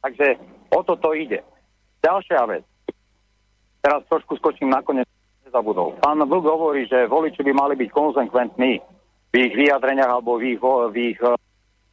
Takže 0.02 0.38
o 0.74 0.80
toto 0.82 1.14
ide. 1.14 1.42
Ďalšia 2.02 2.42
vec. 2.50 2.64
Teraz 3.78 4.02
trošku 4.10 4.38
skočím 4.38 4.70
nakoniec, 4.70 5.06
nezabudol. 5.46 5.98
Pán 6.02 6.18
Vlk 6.18 6.44
hovorí, 6.50 6.86
že 6.90 7.06
voliči 7.06 7.42
by 7.46 7.52
mali 7.54 7.74
byť 7.78 7.90
konzekventní 7.94 8.82
v 9.30 9.34
ich 9.38 9.54
vyjadreniach 9.54 10.10
alebo 10.10 10.36
v 10.36 10.54
ich, 10.54 10.60
v 10.60 10.96
ich 11.14 11.18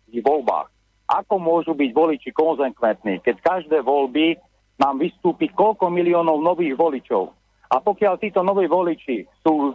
voľbách. 0.09 0.67
Ako 1.05 1.37
môžu 1.37 1.77
byť 1.77 1.91
voliči 1.93 2.29
konzekventní, 2.33 3.21
keď 3.21 3.35
každé 3.41 3.77
voľby 3.85 4.37
nám 4.81 4.99
vystúpi 4.99 5.47
koľko 5.53 5.87
miliónov 5.93 6.41
nových 6.41 6.75
voličov. 6.75 7.31
A 7.69 7.81
pokiaľ 7.81 8.17
títo 8.21 8.41
noví 8.41 8.65
voliči 8.65 9.25
sú 9.45 9.73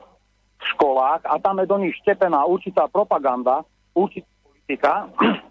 v 0.61 0.65
školách 0.77 1.25
a 1.25 1.41
tam 1.41 1.59
je 1.63 1.67
do 1.67 1.79
nich 1.81 1.97
štepená 2.05 2.45
určitá 2.45 2.87
propaganda, 2.87 3.65
určitá 3.97 4.29
politika, 4.45 4.93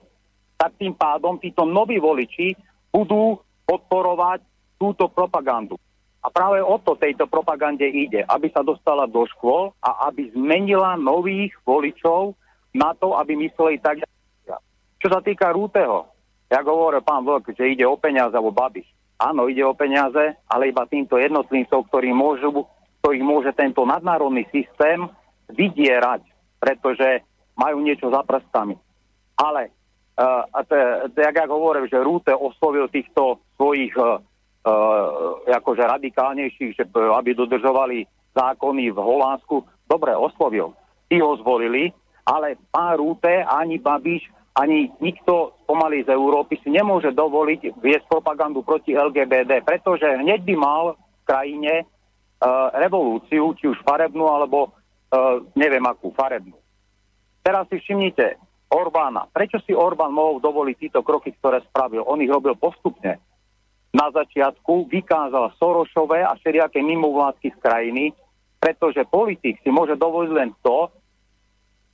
tak 0.61 0.72
tým 0.77 0.93
pádom 0.93 1.39
títo 1.41 1.65
noví 1.65 1.97
voliči 1.97 2.53
budú 2.93 3.39
podporovať 3.65 4.41
túto 4.80 5.11
propagandu. 5.11 5.76
A 6.19 6.27
práve 6.27 6.60
o 6.60 6.76
to 6.84 6.99
tejto 6.99 7.31
propagande 7.31 7.88
ide, 7.88 8.27
aby 8.27 8.51
sa 8.51 8.60
dostala 8.60 9.07
do 9.07 9.23
škôl 9.23 9.72
a 9.80 10.11
aby 10.11 10.27
zmenila 10.35 10.99
nových 10.99 11.56
voličov 11.64 12.35
na 12.76 12.91
to, 12.91 13.15
aby 13.15 13.39
mysleli 13.39 13.80
tak, 13.80 14.03
čo 14.99 15.07
sa 15.07 15.23
týka 15.23 15.55
Rúteho, 15.55 16.11
ja 16.51 16.59
hovoril 16.65 16.99
pán 17.05 17.23
Vlk, 17.23 17.55
že 17.55 17.71
ide 17.71 17.88
o 17.88 17.95
peniaze 17.95 18.35
alebo 18.35 18.51
Babiš. 18.51 18.89
Áno, 19.19 19.47
ide 19.47 19.63
o 19.63 19.76
peniaze, 19.76 20.35
ale 20.47 20.71
iba 20.71 20.88
týmto 20.88 21.19
jednotlivcom, 21.19 21.88
ktorí 21.88 22.09
môžu, 22.15 22.67
ktorých 23.03 23.23
môže 23.23 23.51
tento 23.53 23.84
nadnárodný 23.84 24.47
systém 24.49 25.07
vydierať, 25.51 26.23
pretože 26.57 27.23
majú 27.55 27.84
niečo 27.84 28.07
za 28.11 28.23
prstami. 28.23 28.80
Ale 29.35 29.71
uh, 30.15 30.43
jak 31.15 31.35
ja 31.35 31.45
hovorím, 31.47 31.88
že 31.91 31.99
Rúte 31.99 32.31
oslovil 32.31 32.88
týchto 32.88 33.43
svojich 33.59 33.91
uh, 33.99 34.19
uh, 34.19 35.47
akože 35.47 35.84
radikálnejších, 35.84 36.80
aby 36.95 37.30
dodržovali 37.35 38.07
zákony 38.35 38.95
v 38.95 38.99
Holandsku, 38.99 39.67
dobre, 39.88 40.15
oslovil. 40.15 40.71
Tí 41.11 41.19
ho 41.19 41.35
zvolili, 41.43 41.91
ale 42.23 42.55
pán 42.71 42.97
Rúte 42.97 43.43
ani 43.43 43.77
Babiš 43.77 44.39
ani 44.57 44.89
nikto 44.99 45.53
pomaly 45.69 46.03
z 46.03 46.09
Európy 46.13 46.57
si 46.59 46.73
nemôže 46.73 47.13
dovoliť 47.13 47.80
viesť 47.80 48.05
propagandu 48.09 48.65
proti 48.65 48.97
LGBT, 48.97 49.61
pretože 49.61 50.05
hneď 50.05 50.41
by 50.41 50.55
mal 50.57 50.84
v 50.97 51.23
krajine 51.30 51.73
uh, 51.85 52.73
revolúciu, 52.73 53.53
či 53.55 53.69
už 53.69 53.77
farebnú, 53.85 54.26
alebo 54.26 54.69
uh, 54.69 55.39
neviem 55.53 55.84
akú 55.85 56.09
farebnú. 56.17 56.57
Teraz 57.45 57.69
si 57.69 57.80
všimnite 57.80 58.41
Orbána. 58.69 59.26
Prečo 59.34 59.57
si 59.65 59.73
Orbán 59.73 60.13
mohol 60.13 60.38
dovoliť 60.38 60.76
títo 60.77 61.01
kroky, 61.01 61.34
ktoré 61.34 61.65
spravil? 61.65 62.05
On 62.05 62.21
ich 62.21 62.30
robil 62.30 62.53
postupne. 62.53 63.17
Na 63.89 64.13
začiatku 64.13 64.85
vykázal 64.85 65.57
Sorošové 65.57 66.21
a 66.21 66.38
všelijaké 66.38 66.77
mimovládky 66.77 67.49
z 67.49 67.57
krajiny, 67.57 68.03
pretože 68.61 69.01
politik 69.09 69.57
si 69.65 69.73
môže 69.73 69.97
dovoliť 69.97 70.31
len 70.35 70.53
to, 70.61 70.93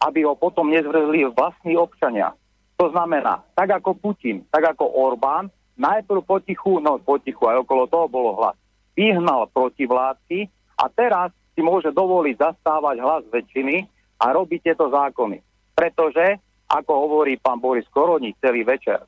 aby 0.03 0.27
ho 0.27 0.35
potom 0.35 0.67
nezvrzli 0.67 1.31
vlastní 1.31 1.79
občania. 1.79 2.35
To 2.75 2.91
znamená, 2.91 3.43
tak 3.55 3.71
ako 3.71 3.95
Putin, 3.95 4.43
tak 4.51 4.75
ako 4.75 4.91
Orbán, 4.91 5.47
najprv 5.79 6.23
potichu, 6.27 6.83
no 6.83 6.99
potichu, 6.99 7.47
aj 7.47 7.63
okolo 7.63 7.87
toho 7.87 8.07
bolo 8.11 8.31
hlas, 8.35 8.55
vyhnal 8.95 9.47
protivládky 9.51 10.51
a 10.79 10.91
teraz 10.91 11.31
si 11.55 11.63
môže 11.63 11.91
dovoliť 11.95 12.35
zastávať 12.35 12.99
hlas 12.99 13.23
väčšiny 13.31 13.87
a 14.19 14.25
robiť 14.35 14.59
tieto 14.71 14.91
zákony. 14.91 15.39
Pretože, 15.75 16.39
ako 16.67 16.91
hovorí 17.07 17.39
pán 17.39 17.63
Boris 17.63 17.87
Koroník 17.91 18.35
celý 18.43 18.67
večer, 18.67 18.99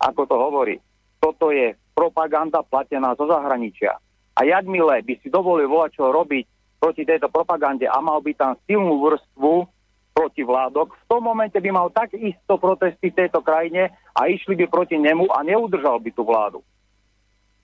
ako 0.00 0.24
to 0.24 0.36
hovorí, 0.36 0.76
toto 1.20 1.52
je 1.52 1.76
propaganda 1.92 2.64
platená 2.64 3.12
zo 3.16 3.28
zahraničia. 3.28 3.96
A 4.32 4.40
jakmile 4.48 5.04
by 5.04 5.14
si 5.20 5.28
dovolil 5.28 5.68
volať 5.68 6.00
čo 6.00 6.08
robiť 6.08 6.44
proti 6.80 7.04
tejto 7.04 7.28
propagande 7.28 7.84
a 7.84 8.00
mal 8.00 8.24
by 8.24 8.32
tam 8.32 8.56
silnú 8.64 9.04
vrstvu 9.04 9.68
proti 10.12 10.44
vládok, 10.44 10.92
v 10.92 11.04
tom 11.08 11.24
momente 11.24 11.56
by 11.56 11.70
mal 11.72 11.88
tak 11.88 12.12
isto 12.12 12.60
protesty 12.60 13.08
v 13.10 13.18
tejto 13.24 13.40
krajine 13.40 13.90
a 14.12 14.28
išli 14.28 14.54
by 14.54 14.68
proti 14.68 15.00
nemu 15.00 15.32
a 15.32 15.40
neudržal 15.40 15.98
by 15.98 16.10
tú 16.12 16.22
vládu. 16.22 16.60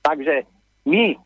Takže 0.00 0.48
my, 0.88 1.16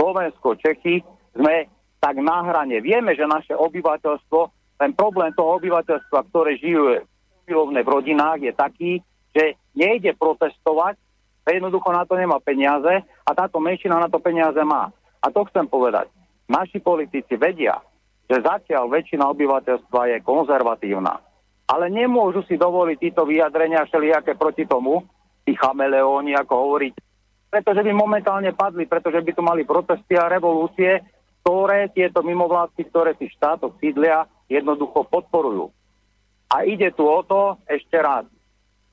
Slovensko, 0.00 0.56
Čechy, 0.56 1.04
sme 1.36 1.68
tak 2.00 2.16
na 2.20 2.44
hrane. 2.44 2.80
Vieme, 2.80 3.12
že 3.12 3.28
naše 3.28 3.52
obyvateľstvo, 3.52 4.40
ten 4.80 4.90
problém 4.96 5.32
toho 5.36 5.60
obyvateľstva, 5.60 6.18
ktoré 6.32 6.56
žijú 6.56 7.04
v 7.44 7.88
rodinách, 7.88 8.40
je 8.40 8.52
taký, 8.56 8.92
že 9.36 9.60
nejde 9.76 10.16
protestovať, 10.16 10.96
jednoducho 11.44 11.92
na 11.92 12.08
to 12.08 12.16
nemá 12.16 12.40
peniaze 12.40 13.04
a 13.04 13.30
táto 13.36 13.60
menšina 13.60 14.00
na 14.00 14.08
to 14.08 14.16
peniaze 14.16 14.56
má. 14.64 14.88
A 15.20 15.28
to 15.28 15.44
chcem 15.52 15.68
povedať. 15.68 16.08
Naši 16.48 16.80
politici 16.80 17.36
vedia, 17.36 17.80
že 18.28 18.36
zatiaľ 18.40 18.88
väčšina 18.88 19.24
obyvateľstva 19.30 20.00
je 20.16 20.18
konzervatívna. 20.24 21.20
Ale 21.64 21.88
nemôžu 21.88 22.44
si 22.44 22.60
dovoliť 22.60 22.96
títo 23.00 23.24
vyjadrenia 23.24 23.84
všelijaké 23.88 24.36
proti 24.36 24.68
tomu, 24.68 25.04
tí 25.44 25.52
chameleóni, 25.56 26.36
ako 26.36 26.52
hovoriť, 26.56 26.94
pretože 27.52 27.84
by 27.84 27.92
momentálne 27.92 28.50
padli, 28.56 28.88
pretože 28.88 29.20
by 29.20 29.30
tu 29.32 29.42
mali 29.44 29.62
protesty 29.62 30.16
a 30.16 30.28
revolúcie, 30.28 31.04
ktoré 31.44 31.92
tieto 31.92 32.24
mimovládky, 32.24 32.88
ktoré 32.88 33.12
si 33.20 33.28
štátok 33.28 33.76
sídlia, 33.78 34.24
jednoducho 34.48 35.04
podporujú. 35.08 35.68
A 36.48 36.64
ide 36.64 36.92
tu 36.96 37.04
o 37.04 37.20
to, 37.24 37.60
ešte 37.68 38.00
raz, 38.00 38.24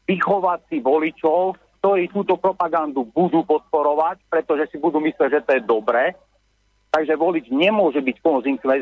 vychovať 0.08 0.60
si 0.68 0.78
voličov, 0.84 1.56
ktorí 1.80 2.12
túto 2.12 2.36
propagandu 2.38 3.08
budú 3.10 3.48
podporovať, 3.48 4.22
pretože 4.28 4.70
si 4.70 4.78
budú 4.78 5.00
myslieť, 5.02 5.30
že 5.32 5.44
to 5.48 5.52
je 5.58 5.62
dobré, 5.64 6.14
Takže 6.92 7.16
volič 7.16 7.48
nemôže 7.48 8.04
byť 8.04 8.20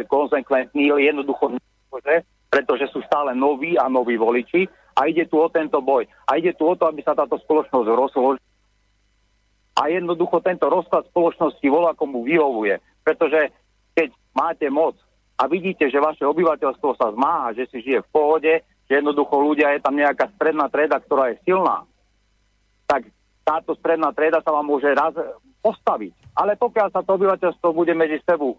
konzekventný, 0.10 0.90
jednoducho 0.90 1.53
nemôže, 1.53 2.26
pretože 2.49 2.90
sú 2.90 3.06
stále 3.06 3.38
noví 3.38 3.77
a 3.77 3.86
noví 3.86 4.18
voliči 4.18 4.65
a 4.98 5.06
ide 5.06 5.30
tu 5.30 5.38
o 5.38 5.48
tento 5.48 5.77
boj. 5.80 6.10
A 6.26 6.41
ide 6.41 6.57
tu 6.57 6.65
o 6.65 6.73
to, 6.73 6.90
aby 6.90 7.06
sa 7.06 7.14
táto 7.14 7.38
spoločnosť 7.38 7.86
rozložila 7.86 8.49
a 9.80 9.88
jednoducho 9.88 10.44
tento 10.44 10.68
rozklad 10.68 11.07
spoločnosti 11.07 11.64
volá 11.72 11.95
komu 11.95 12.27
vyhovuje. 12.27 12.84
Pretože 12.99 13.56
keď 13.95 14.11
máte 14.36 14.68
moc 14.68 14.99
a 15.40 15.48
vidíte, 15.48 15.88
že 15.88 16.03
vaše 16.03 16.27
obyvateľstvo 16.27 16.99
sa 16.99 17.15
zmáha, 17.15 17.56
že 17.56 17.72
si 17.72 17.80
žije 17.88 18.03
v 18.03 18.11
pohode, 18.11 18.53
že 18.91 18.94
jednoducho 18.99 19.40
ľudia, 19.40 19.72
je 19.72 19.81
tam 19.86 19.95
nejaká 19.95 20.36
stredná 20.36 20.68
treda, 20.68 20.99
ktorá 20.99 21.31
je 21.31 21.40
silná, 21.48 21.88
tak 22.91 23.07
táto 23.48 23.72
stredná 23.80 24.11
treda 24.11 24.44
sa 24.44 24.52
vám 24.52 24.68
môže 24.68 24.91
raz 24.91 25.15
postaviť. 25.69 26.33
Ale 26.33 26.57
pokiaľ 26.57 26.87
sa 26.89 27.05
to 27.05 27.13
obyvateľstvo 27.13 27.69
bude 27.77 27.93
medzi 27.93 28.17
sebou 28.25 28.57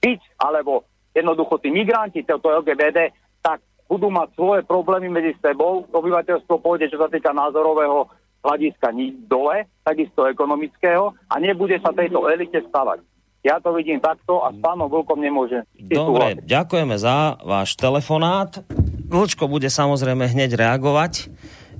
byť, 0.00 0.20
alebo 0.38 0.86
jednoducho 1.10 1.58
tí 1.58 1.74
migranti, 1.74 2.22
to 2.22 2.38
LGBT, 2.38 3.10
tak 3.42 3.58
budú 3.90 4.08
mať 4.14 4.30
svoje 4.38 4.62
problémy 4.62 5.10
medzi 5.10 5.34
sebou, 5.42 5.82
obyvateľstvo 5.90 6.62
pôjde, 6.62 6.94
čo 6.94 7.02
sa 7.02 7.10
týka 7.10 7.34
názorového 7.34 8.06
hľadiska 8.40 8.94
dole, 9.28 9.68
takisto 9.84 10.24
ekonomického 10.24 11.12
a 11.28 11.34
nebude 11.42 11.76
sa 11.82 11.92
tejto 11.92 12.24
elite 12.30 12.62
stavať. 12.70 13.04
Ja 13.40 13.56
to 13.56 13.72
vidím 13.72 14.00
takto 14.04 14.44
a 14.44 14.52
s 14.52 14.58
pánom 14.60 14.88
Vlkom 14.92 15.16
nemôžem. 15.16 15.64
Dobre, 15.76 16.44
ďakujeme 16.44 16.96
za 17.00 17.40
váš 17.40 17.72
telefonát. 17.76 18.60
Vlčko 19.08 19.48
bude 19.48 19.72
samozrejme 19.72 20.28
hneď 20.28 20.60
reagovať 20.60 21.32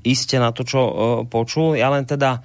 iste 0.04 0.40
na 0.40 0.52
to, 0.56 0.64
čo 0.64 0.80
uh, 0.80 0.92
počul. 1.28 1.76
Ja 1.76 1.92
len 1.92 2.08
teda 2.08 2.40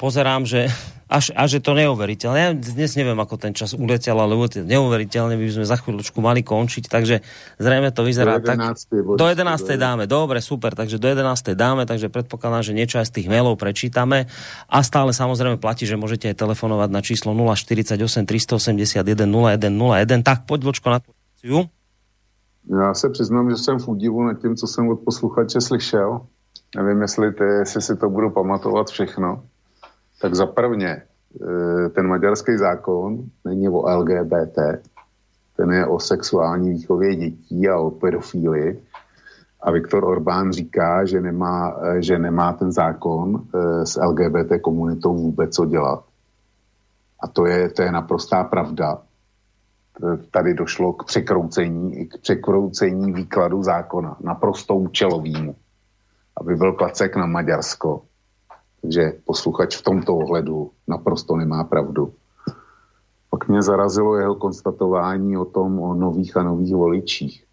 pozerám, 0.00 0.48
že 0.48 0.72
až, 1.08 1.32
až 1.32 1.58
je 1.58 1.62
to 1.64 1.72
neuveriteľné. 1.72 2.38
Ja 2.38 2.50
dnes 2.52 2.92
neviem, 2.94 3.16
ako 3.16 3.40
ten 3.40 3.56
čas 3.56 3.72
uletel, 3.72 4.14
ale 4.20 4.36
neuveriteľne 4.62 5.40
by 5.40 5.44
sme 5.48 5.64
za 5.64 5.80
chvíľočku 5.80 6.20
mali 6.20 6.44
končiť, 6.44 6.84
takže 6.84 7.24
zrejme 7.56 7.88
to 7.90 8.04
vyzerá 8.04 8.36
do 8.36 8.44
11. 8.44 8.92
tak... 8.92 9.16
Do 9.16 9.26
11. 9.26 9.80
dáme, 9.80 10.04
dobre, 10.04 10.44
super, 10.44 10.76
takže 10.76 11.00
do 11.00 11.08
11. 11.08 11.56
dáme, 11.56 11.88
takže 11.88 12.12
predpokladám, 12.12 12.60
že 12.60 12.76
niečo 12.76 13.00
aj 13.00 13.08
z 13.08 13.12
tých 13.20 13.26
mailov 13.32 13.56
prečítame 13.56 14.28
a 14.68 14.78
stále 14.84 15.16
samozrejme 15.16 15.56
platí, 15.56 15.88
že 15.88 15.96
môžete 15.96 16.28
aj 16.30 16.36
telefonovať 16.44 16.88
na 16.92 17.00
číslo 17.00 17.32
048 17.32 17.96
381 18.28 19.00
0101. 19.00 20.22
Tak, 20.22 20.44
poď 20.44 20.60
Vlčko 20.68 20.88
na 20.92 21.00
tú 21.00 21.10
Já 22.68 22.94
se 22.94 23.08
přiznám, 23.08 23.50
že 23.50 23.56
jsem 23.56 23.78
v 23.78 23.88
údivu 23.88 24.22
nad 24.22 24.34
tím, 24.34 24.56
co 24.56 24.66
jsem 24.66 24.88
od 24.88 25.00
posluchače 25.00 25.60
slyšel. 25.60 26.20
Nevím, 26.76 27.02
jestli, 27.02 27.32
ty, 27.32 27.44
jestli 27.44 27.82
si 27.82 27.96
to 27.96 28.10
budu 28.10 28.30
pamatovat 28.30 28.86
všechno 28.90 29.42
tak 30.20 30.34
za 30.34 30.46
prvně 30.46 30.88
e, 30.88 31.88
ten 31.88 32.06
maďarský 32.06 32.56
zákon 32.56 33.24
není 33.44 33.68
o 33.68 33.98
LGBT, 33.98 34.58
ten 35.56 35.72
je 35.72 35.86
o 35.86 35.98
sexuální 35.98 36.70
výchově 36.70 37.16
dětí 37.16 37.68
a 37.68 37.78
o 37.78 37.90
pedofílii. 37.90 38.82
A 39.60 39.70
Viktor 39.70 40.04
Orbán 40.04 40.52
říká, 40.52 41.04
že 41.04 41.20
nemá, 41.20 41.76
e, 41.82 42.02
že 42.02 42.18
nemá 42.18 42.52
ten 42.52 42.72
zákon 42.72 43.42
e, 43.54 43.86
s 43.86 44.00
LGBT 44.00 44.60
komunitou 44.60 45.16
vůbec 45.16 45.54
co 45.54 45.64
dělat. 45.64 46.04
A 47.22 47.28
to 47.28 47.46
je, 47.46 47.68
to 47.68 47.82
je 47.82 47.92
naprostá 47.92 48.44
pravda. 48.44 49.02
Tady 50.30 50.54
došlo 50.54 50.92
k 50.92 51.04
překroucení, 51.04 52.06
k 52.06 52.18
překroucení 52.18 53.12
výkladu 53.12 53.62
zákona, 53.62 54.16
naprosto 54.20 54.74
účelovýmu, 54.74 55.56
aby 56.36 56.56
byl 56.56 56.72
placek 56.72 57.16
na 57.16 57.26
Maďarsko 57.26 58.02
že 58.84 59.18
posluchač 59.24 59.76
v 59.76 59.82
tomto 59.82 60.16
ohledu 60.16 60.70
naprosto 60.88 61.36
nemá 61.36 61.64
pravdu. 61.64 62.12
Pak 63.30 63.48
mě 63.48 63.62
zarazilo 63.62 64.16
jeho 64.16 64.34
konstatování 64.34 65.36
o 65.36 65.44
tom, 65.44 65.78
o 65.78 65.94
nových 65.94 66.36
a 66.36 66.42
nových 66.42 66.74
voličích. 66.74 67.44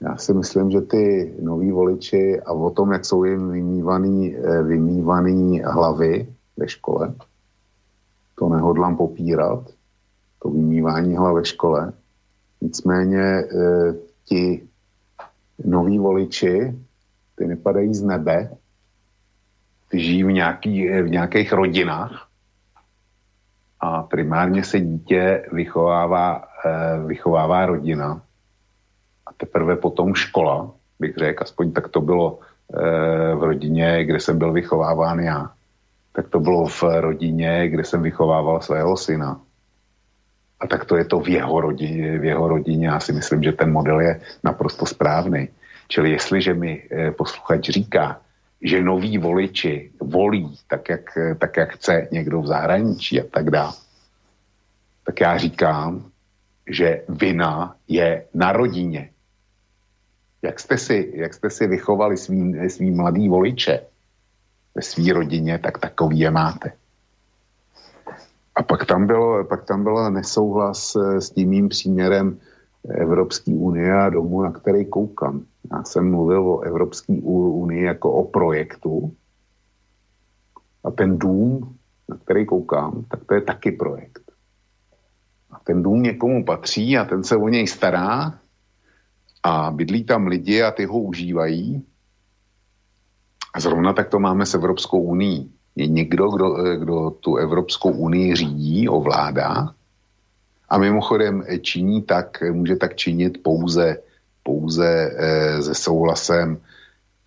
Já 0.00 0.16
si 0.16 0.34
myslím, 0.34 0.70
že 0.70 0.80
ty 0.80 1.34
noví 1.42 1.72
voliči 1.72 2.40
a 2.40 2.52
o 2.52 2.70
tom, 2.70 2.92
jak 2.92 3.04
jsou 3.04 3.24
jim 3.24 3.50
vymývaný, 3.50 4.36
eh, 4.36 4.62
vymývaný 4.62 5.60
hlavy 5.60 6.34
ve 6.56 6.68
škole, 6.68 7.14
to 8.34 8.48
nehodlám 8.48 8.96
popírat, 8.96 9.70
to 10.42 10.50
vymývání 10.50 11.16
hlav 11.16 11.34
ve 11.34 11.44
škole. 11.44 11.92
Nicméně 12.60 13.20
e, 13.20 13.44
ti 14.24 14.68
noví 15.64 15.98
voliči, 15.98 16.74
ty 17.34 17.46
nepadají 17.46 17.94
z 17.94 18.02
nebe, 18.02 18.56
žijí 19.94 20.24
v, 20.24 20.32
nějaký, 20.32 20.88
v 20.88 21.08
nějakých 21.08 21.52
rodinách 21.52 22.28
a 23.80 24.02
primárně 24.02 24.64
se 24.64 24.80
dítě 24.80 25.44
vychovává, 25.52 26.48
eh, 26.64 27.06
vychovává 27.06 27.66
rodina 27.66 28.22
a 29.26 29.30
teprve 29.36 29.76
potom 29.76 30.14
škola, 30.14 30.70
bych 31.00 31.16
řekl, 31.16 31.42
aspoň 31.42 31.72
tak 31.72 31.88
to 31.88 32.00
bylo 32.00 32.38
eh, 32.40 33.34
v 33.34 33.42
rodině, 33.42 34.04
kde 34.04 34.20
jsem 34.20 34.38
byl 34.38 34.52
vychováván 34.52 35.20
já, 35.20 35.50
tak 36.12 36.28
to 36.28 36.40
bylo 36.40 36.66
v 36.66 36.82
rodině, 36.82 37.68
kde 37.68 37.84
jsem 37.84 38.02
vychovával 38.02 38.60
svého 38.60 38.96
syna. 38.96 39.40
A 40.60 40.66
tak 40.66 40.84
to 40.84 40.96
je 40.96 41.04
to 41.04 41.20
v 41.20 41.28
jeho 41.28 41.60
rodině. 41.60 42.18
V 42.18 42.24
jeho 42.24 42.48
rodině. 42.48 42.86
Já 42.86 43.00
si 43.00 43.12
myslím, 43.12 43.42
že 43.42 43.52
ten 43.52 43.72
model 43.72 44.00
je 44.00 44.20
naprosto 44.44 44.86
správný. 44.86 45.48
Čili 45.88 46.10
jestliže 46.10 46.54
mi 46.54 46.82
eh, 46.90 47.10
posluchač 47.10 47.68
říká, 47.68 48.23
že 48.62 48.82
noví 48.82 49.18
voliči 49.18 49.90
volí 50.00 50.58
tak 50.68 50.88
jak, 50.88 51.18
tak, 51.38 51.56
jak 51.56 51.72
chce 51.72 52.08
někdo 52.12 52.40
v 52.40 52.46
zahraničí 52.46 53.20
a 53.20 53.24
tak 53.30 53.50
dále, 53.50 53.72
tak 55.04 55.20
já 55.20 55.38
říkám, 55.38 56.10
že 56.70 57.04
vina 57.08 57.76
je 57.88 58.26
na 58.34 58.52
rodině. 58.52 59.10
Jak 60.42 60.60
jste 60.60 60.78
si, 60.78 61.12
jak 61.14 61.34
jste 61.34 61.50
si 61.50 61.66
vychovali 61.66 62.16
svý, 62.16 62.70
svý 62.70 62.90
mladý 62.90 63.28
voliče 63.28 63.80
ve 64.74 64.82
své 64.82 65.12
rodině, 65.12 65.58
tak 65.58 65.78
takový 65.78 66.18
je 66.18 66.30
máte. 66.30 66.72
A 68.54 68.62
pak 68.62 68.86
tam, 68.86 69.06
bylo, 69.06 69.44
pak 69.44 69.64
tam 69.64 69.82
byl 69.82 70.10
nesouhlas 70.10 70.96
s 70.96 71.30
tím 71.30 71.48
mým 71.48 71.68
příměrem 71.68 72.40
Evropské 72.88 73.52
unie 73.52 73.92
a 73.92 74.08
domu, 74.08 74.42
na 74.42 74.52
který 74.52 74.84
koukám. 74.86 75.44
Já 75.72 75.84
jsem 75.84 76.10
mluvil 76.10 76.48
o 76.48 76.60
Evropské 76.60 77.12
unii 77.22 77.84
jako 77.84 78.12
o 78.12 78.24
projektu 78.24 79.14
a 80.84 80.90
ten 80.90 81.18
dům, 81.18 81.76
na 82.08 82.16
který 82.16 82.46
koukám, 82.46 83.04
tak 83.10 83.24
to 83.24 83.34
je 83.34 83.40
taky 83.40 83.72
projekt. 83.72 84.32
A 85.50 85.60
ten 85.64 85.82
dům 85.82 86.02
někomu 86.02 86.44
patří 86.44 86.98
a 86.98 87.04
ten 87.04 87.24
se 87.24 87.36
o 87.36 87.48
něj 87.48 87.66
stará 87.66 88.38
a 89.42 89.70
bydlí 89.70 90.04
tam 90.04 90.26
lidi 90.26 90.62
a 90.62 90.70
ty 90.70 90.84
ho 90.84 91.00
užívají 91.00 91.84
A 93.54 93.60
zrovna 93.60 93.92
tak 93.92 94.08
to 94.08 94.18
máme 94.18 94.46
s 94.46 94.54
Evropskou 94.54 95.00
unii. 95.00 95.48
Je 95.76 95.86
někdo, 95.86 96.28
kdo, 96.28 96.54
kdo 96.78 97.10
tu 97.10 97.36
Evropskou 97.36 97.90
unii 97.90 98.36
řídí, 98.36 98.88
ovládá 98.88 99.74
a 100.68 100.78
mimochodem 100.78 101.44
činí 101.60 102.02
tak, 102.02 102.42
může 102.52 102.76
tak 102.76 102.96
činit 102.96 103.42
pouze, 103.42 103.96
pouze 104.42 105.10
e, 105.16 105.62
se 105.62 105.74
souhlasem 105.74 106.58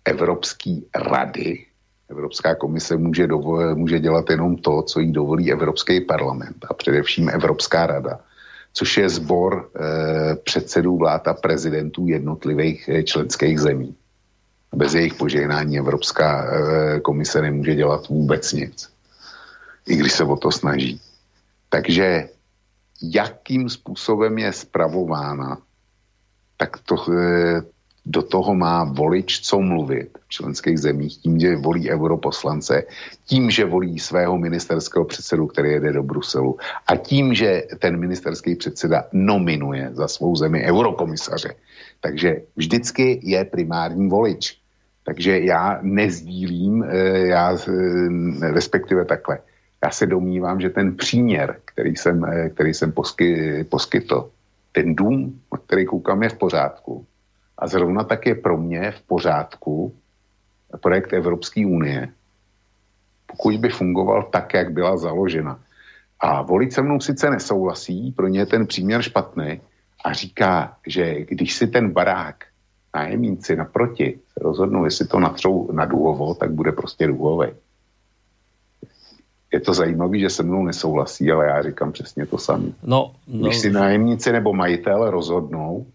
Evropské 0.04 0.76
rady. 0.94 1.64
Evropská 2.10 2.54
komise 2.54 2.96
může, 2.96 3.26
dovo- 3.26 3.76
může 3.76 4.00
dělat 4.00 4.30
jenom 4.30 4.56
to, 4.56 4.82
co 4.82 5.00
jí 5.00 5.12
dovolí 5.12 5.52
Evropský 5.52 6.00
parlament 6.00 6.56
a 6.70 6.74
především 6.74 7.28
Evropská 7.28 7.86
rada, 7.86 8.20
což 8.72 8.96
je 8.96 9.08
sbor 9.08 9.70
e, 9.76 10.36
předsedů 10.36 10.96
vlád 10.96 11.28
a 11.28 11.34
prezidentů 11.34 12.06
jednotlivých 12.08 12.90
členských 13.04 13.60
zemí. 13.60 13.94
Bez 14.74 14.94
jejich 14.94 15.14
požehnání 15.14 15.78
Evropská 15.78 16.44
e, 16.44 17.00
komise 17.00 17.42
nemůže 17.42 17.74
dělat 17.74 18.08
vůbec 18.08 18.52
nic, 18.52 18.88
i 19.86 19.96
když 19.96 20.12
se 20.12 20.24
o 20.24 20.36
to 20.36 20.52
snaží. 20.52 21.00
Takže 21.68 22.28
jakým 23.02 23.68
způsobem 23.68 24.38
je 24.38 24.52
spravována, 24.52 25.58
tak 26.56 26.78
to, 26.78 27.12
e, 27.12 27.62
do 28.06 28.22
toho 28.22 28.54
má 28.54 28.84
volič 28.84 29.40
co 29.40 29.60
mluvit 29.60 30.18
v 30.18 30.28
členských 30.28 30.78
zemích, 30.78 31.16
tím, 31.16 31.38
že 31.38 31.56
volí 31.56 31.90
europoslance, 31.90 32.82
tím, 33.24 33.50
že 33.50 33.64
volí 33.64 33.98
svého 33.98 34.38
ministerského 34.38 35.04
předsedu, 35.04 35.46
který 35.46 35.70
jede 35.70 35.92
do 35.92 36.02
Bruselu 36.02 36.56
a 36.86 36.96
tím, 36.96 37.34
že 37.34 37.62
ten 37.78 38.00
ministerský 38.00 38.56
předseda 38.56 39.04
nominuje 39.12 39.90
za 39.92 40.08
svou 40.08 40.36
zemi 40.36 40.64
eurokomisaře. 40.64 41.54
Takže 42.00 42.36
vždycky 42.56 43.20
je 43.22 43.44
primární 43.44 44.08
volič. 44.08 44.58
Takže 45.04 45.40
já 45.40 45.78
nezdílím, 45.82 46.82
e, 46.82 47.18
já 47.18 47.52
e, 47.52 48.52
respektive 48.52 49.04
takhle. 49.04 49.38
Já 49.84 49.90
se 49.90 50.06
domnívám, 50.06 50.60
že 50.60 50.70
ten 50.70 50.96
příměr, 50.96 51.60
který 51.78 51.96
jsem, 51.96 52.26
který 52.54 52.74
jsem 52.74 52.92
posky, 52.92 53.64
poskytl, 53.70 54.30
ten 54.72 54.94
dům, 54.94 55.40
který 55.66 55.86
koukám, 55.86 56.22
je 56.22 56.28
v 56.28 56.38
pořádku. 56.38 57.06
A 57.58 57.66
zrovna 57.66 58.04
tak 58.04 58.26
je 58.26 58.34
pro 58.34 58.58
mě 58.58 58.90
v 58.90 59.02
pořádku 59.02 59.94
projekt 60.82 61.12
Evropské 61.12 61.66
unie, 61.66 62.08
pokud 63.26 63.56
by 63.56 63.68
fungoval 63.68 64.22
tak, 64.22 64.54
jak 64.54 64.72
byla 64.72 64.96
založena. 64.96 65.60
A 66.20 66.42
volit 66.42 66.72
se 66.72 66.82
mnou 66.82 67.00
sice 67.00 67.30
nesouhlasí, 67.30 68.12
pro 68.12 68.28
ně 68.28 68.40
je 68.40 68.46
ten 68.46 68.66
příměr 68.66 69.02
špatný 69.02 69.60
a 70.04 70.12
říká, 70.12 70.76
že 70.86 71.24
když 71.24 71.54
si 71.54 71.66
ten 71.66 71.90
barák 71.90 72.44
nájemníci 72.94 73.56
naproti 73.56 74.18
se 74.26 74.40
rozhodnou, 74.42 74.84
jestli 74.84 75.06
to 75.06 75.20
natřou 75.20 75.72
na 75.72 75.84
důhovo, 75.84 76.34
tak 76.34 76.50
bude 76.50 76.72
prostě 76.72 77.06
důhovej 77.06 77.54
je 79.52 79.60
to 79.60 79.74
zajímavé, 79.74 80.18
že 80.18 80.30
se 80.30 80.42
mnou 80.42 80.62
nesouhlasí, 80.62 81.30
ale 81.30 81.46
já 81.46 81.62
říkám 81.62 81.92
přesně 81.92 82.26
to 82.26 82.38
samé. 82.38 82.72
No, 82.82 83.12
no, 83.28 83.48
Když 83.48 83.58
si 83.58 83.70
nájemníci 83.70 84.32
nebo 84.32 84.52
majitel 84.52 85.10
rozhodnou, 85.10 85.86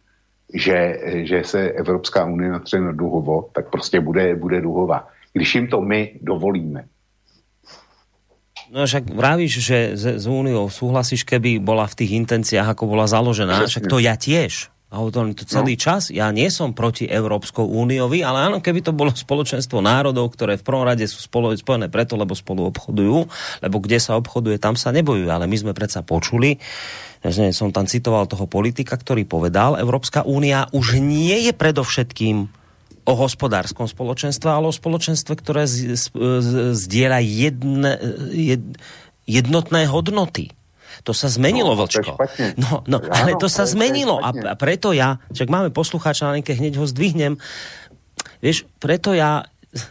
že, 0.54 1.00
že 1.24 1.44
se 1.44 1.70
Evropská 1.72 2.26
unie 2.26 2.52
natře 2.52 2.80
na 2.80 2.92
duhovo, 2.92 3.50
tak 3.54 3.70
prostě 3.70 4.00
bude, 4.00 4.36
bude 4.36 4.62
duhová. 4.62 5.08
Když 5.34 5.56
jim 5.56 5.68
to 5.68 5.82
my 5.82 6.20
dovolíme. 6.22 6.86
No 8.74 8.90
však 8.90 9.06
vravíš, 9.14 9.54
že 9.70 9.94
s 9.94 10.26
Úniou 10.26 10.66
súhlasíš, 10.66 11.22
keby 11.30 11.62
bola 11.62 11.86
v 11.86 11.94
tých 11.94 12.18
intenciách, 12.18 12.74
ako 12.74 12.90
bola 12.90 13.06
založená. 13.06 13.70
Však 13.70 13.86
to 13.86 14.02
ja 14.02 14.18
tiež. 14.18 14.73
A 14.94 15.02
hovorím 15.02 15.34
to 15.34 15.42
celý 15.50 15.74
no. 15.74 15.82
čas. 15.82 16.14
Ja 16.14 16.30
nie 16.30 16.54
som 16.54 16.78
proti 16.78 17.10
Európskou 17.10 17.66
úniovi, 17.66 18.22
ale 18.22 18.46
áno, 18.46 18.62
keby 18.62 18.86
to 18.86 18.94
bolo 18.94 19.10
spoločenstvo 19.10 19.82
národov, 19.82 20.38
ktoré 20.38 20.62
v 20.62 20.66
prvom 20.70 20.86
rade 20.86 21.10
sú 21.10 21.18
spolo, 21.18 21.50
spojené 21.50 21.90
preto, 21.90 22.14
lebo 22.14 22.38
spolu 22.38 22.70
obchodujú, 22.70 23.26
lebo 23.66 23.78
kde 23.82 23.98
sa 23.98 24.14
obchoduje, 24.22 24.62
tam 24.62 24.78
sa 24.78 24.94
nebojujú. 24.94 25.26
Ale 25.26 25.50
my 25.50 25.58
sme 25.58 25.74
predsa 25.74 26.06
počuli, 26.06 26.62
že 27.26 27.50
som 27.58 27.74
tam 27.74 27.90
citoval 27.90 28.30
toho 28.30 28.46
politika, 28.46 28.94
ktorý 28.94 29.26
povedal, 29.26 29.82
Európska 29.82 30.22
únia 30.30 30.70
už 30.70 31.02
nie 31.02 31.50
je 31.50 31.58
predovšetkým 31.58 32.54
o 33.04 33.14
hospodárskom 33.18 33.90
spoločenstve, 33.90 34.46
ale 34.46 34.70
o 34.70 34.74
spoločenstve, 34.78 35.34
ktoré 35.42 35.66
zdieľa 36.78 37.20
jedne, 37.20 37.92
jed, 38.30 38.64
jednotné 39.26 39.90
hodnoty 39.90 40.54
to 41.04 41.12
sa 41.12 41.28
zmenilo, 41.28 41.76
no, 41.76 41.80
Vlčko. 41.84 42.16
No, 42.56 42.82
no, 42.88 42.98
ale 43.12 43.36
to 43.36 43.52
sa 43.52 43.68
zmenilo 43.68 44.24
a, 44.24 44.32
a 44.32 44.56
preto 44.56 44.96
ja, 44.96 45.20
čak 45.36 45.52
máme 45.52 45.70
poslucháča 45.70 46.32
na 46.32 46.40
linke, 46.40 46.56
hneď 46.56 46.80
ho 46.80 46.88
zdvihnem. 46.88 47.36
Vieš, 48.40 48.64
preto 48.80 49.12
ja 49.12 49.44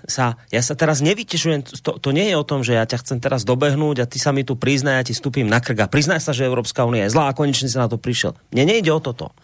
sa, 0.07 0.39
ja 0.49 0.63
sa 0.63 0.75
teraz 0.79 1.03
nevytešujem, 1.03 1.67
to, 1.83 1.99
to 1.99 2.11
nie 2.15 2.31
je 2.31 2.37
o 2.39 2.47
tom, 2.47 2.63
že 2.63 2.79
ja 2.79 2.87
ťa 2.87 3.03
chcem 3.03 3.19
teraz 3.19 3.43
dobehnúť 3.43 4.07
a 4.07 4.09
ty 4.09 4.17
sa 4.23 4.31
mi 4.31 4.47
tu 4.47 4.55
priznaj, 4.55 5.03
ja 5.03 5.05
ti 5.05 5.15
stúpim 5.15 5.47
na 5.51 5.59
krk 5.59 5.85
a 5.85 5.91
priznaj 5.91 6.23
sa, 6.23 6.33
že 6.33 6.47
Európska 6.47 6.87
únia 6.87 7.05
je 7.07 7.13
zlá 7.13 7.29
a 7.29 7.37
konečne 7.37 7.67
sa 7.69 7.85
na 7.85 7.89
to 7.91 7.99
prišiel. 7.99 8.39
Mne 8.55 8.79
nejde 8.79 8.95
o 8.95 9.03
toto. 9.03 9.35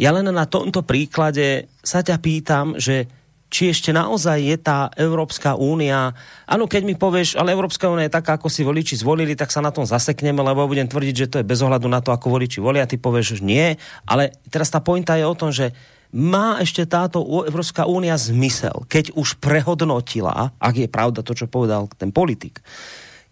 Ja 0.00 0.10
len 0.10 0.26
na 0.26 0.46
tomto 0.50 0.82
príklade 0.82 1.70
sa 1.84 2.02
ťa 2.02 2.18
pýtam, 2.18 2.74
že 2.74 3.06
či 3.52 3.68
ešte 3.68 3.92
naozaj 3.92 4.40
je 4.40 4.56
tá 4.56 4.88
Európska 4.96 5.60
únia... 5.60 6.16
Áno, 6.48 6.64
keď 6.64 6.82
mi 6.88 6.96
povieš, 6.96 7.36
ale 7.36 7.52
Európska 7.52 7.92
únia 7.92 8.08
je 8.08 8.16
taká, 8.16 8.40
ako 8.40 8.48
si 8.48 8.64
voliči 8.64 8.96
zvolili, 8.96 9.36
tak 9.36 9.52
sa 9.52 9.60
na 9.60 9.68
tom 9.68 9.84
zasekneme, 9.84 10.40
lebo 10.40 10.64
budem 10.64 10.88
tvrdiť, 10.88 11.14
že 11.14 11.28
to 11.28 11.36
je 11.44 11.46
bez 11.46 11.60
ohľadu 11.60 11.84
na 11.84 12.00
to, 12.00 12.16
ako 12.16 12.32
voliči 12.32 12.64
volia. 12.64 12.88
Ty 12.88 12.96
povieš, 12.96 13.36
že 13.36 13.44
nie. 13.44 13.76
Ale 14.08 14.32
teraz 14.48 14.72
tá 14.72 14.80
pointa 14.80 15.20
je 15.20 15.28
o 15.28 15.36
tom, 15.36 15.52
že 15.52 15.76
má 16.16 16.60
ešte 16.64 16.88
táto 16.88 17.20
Európska 17.20 17.84
únia 17.84 18.16
zmysel, 18.16 18.88
keď 18.88 19.16
už 19.16 19.36
prehodnotila, 19.40 20.56
ak 20.56 20.74
je 20.76 20.88
pravda 20.88 21.20
to, 21.20 21.36
čo 21.36 21.48
povedal 21.48 21.88
ten 21.96 22.08
politik, 22.08 22.60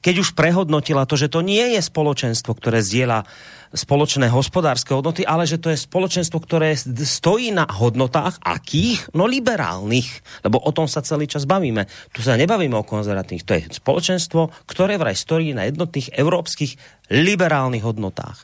keď 0.01 0.15
už 0.25 0.33
prehodnotila 0.33 1.05
to, 1.05 1.17
že 1.21 1.29
to 1.29 1.45
nie 1.45 1.77
je 1.77 1.81
spoločenstvo, 1.85 2.57
ktoré 2.57 2.81
zdieľa 2.81 3.29
spoločné 3.71 4.27
hospodárske 4.27 4.91
hodnoty, 4.91 5.23
ale 5.23 5.47
že 5.47 5.63
to 5.63 5.71
je 5.71 5.79
spoločenstvo, 5.79 6.43
ktoré 6.43 6.75
stojí 7.07 7.55
na 7.55 7.71
hodnotách 7.71 8.43
akých? 8.43 9.15
No 9.15 9.31
liberálnych, 9.31 10.11
lebo 10.43 10.59
o 10.59 10.75
tom 10.75 10.91
sa 10.91 11.07
celý 11.07 11.31
čas 11.31 11.47
bavíme. 11.47 11.87
Tu 12.11 12.25
sa 12.27 12.35
nebavíme 12.35 12.75
o 12.75 12.83
konzervatívnych, 12.83 13.47
to 13.47 13.55
je 13.55 13.63
spoločenstvo, 13.71 14.51
ktoré 14.67 14.99
vraj 14.99 15.15
stojí 15.15 15.55
na 15.55 15.71
jednotných 15.71 16.19
európskych 16.19 17.05
liberálnych 17.15 17.87
hodnotách. 17.87 18.43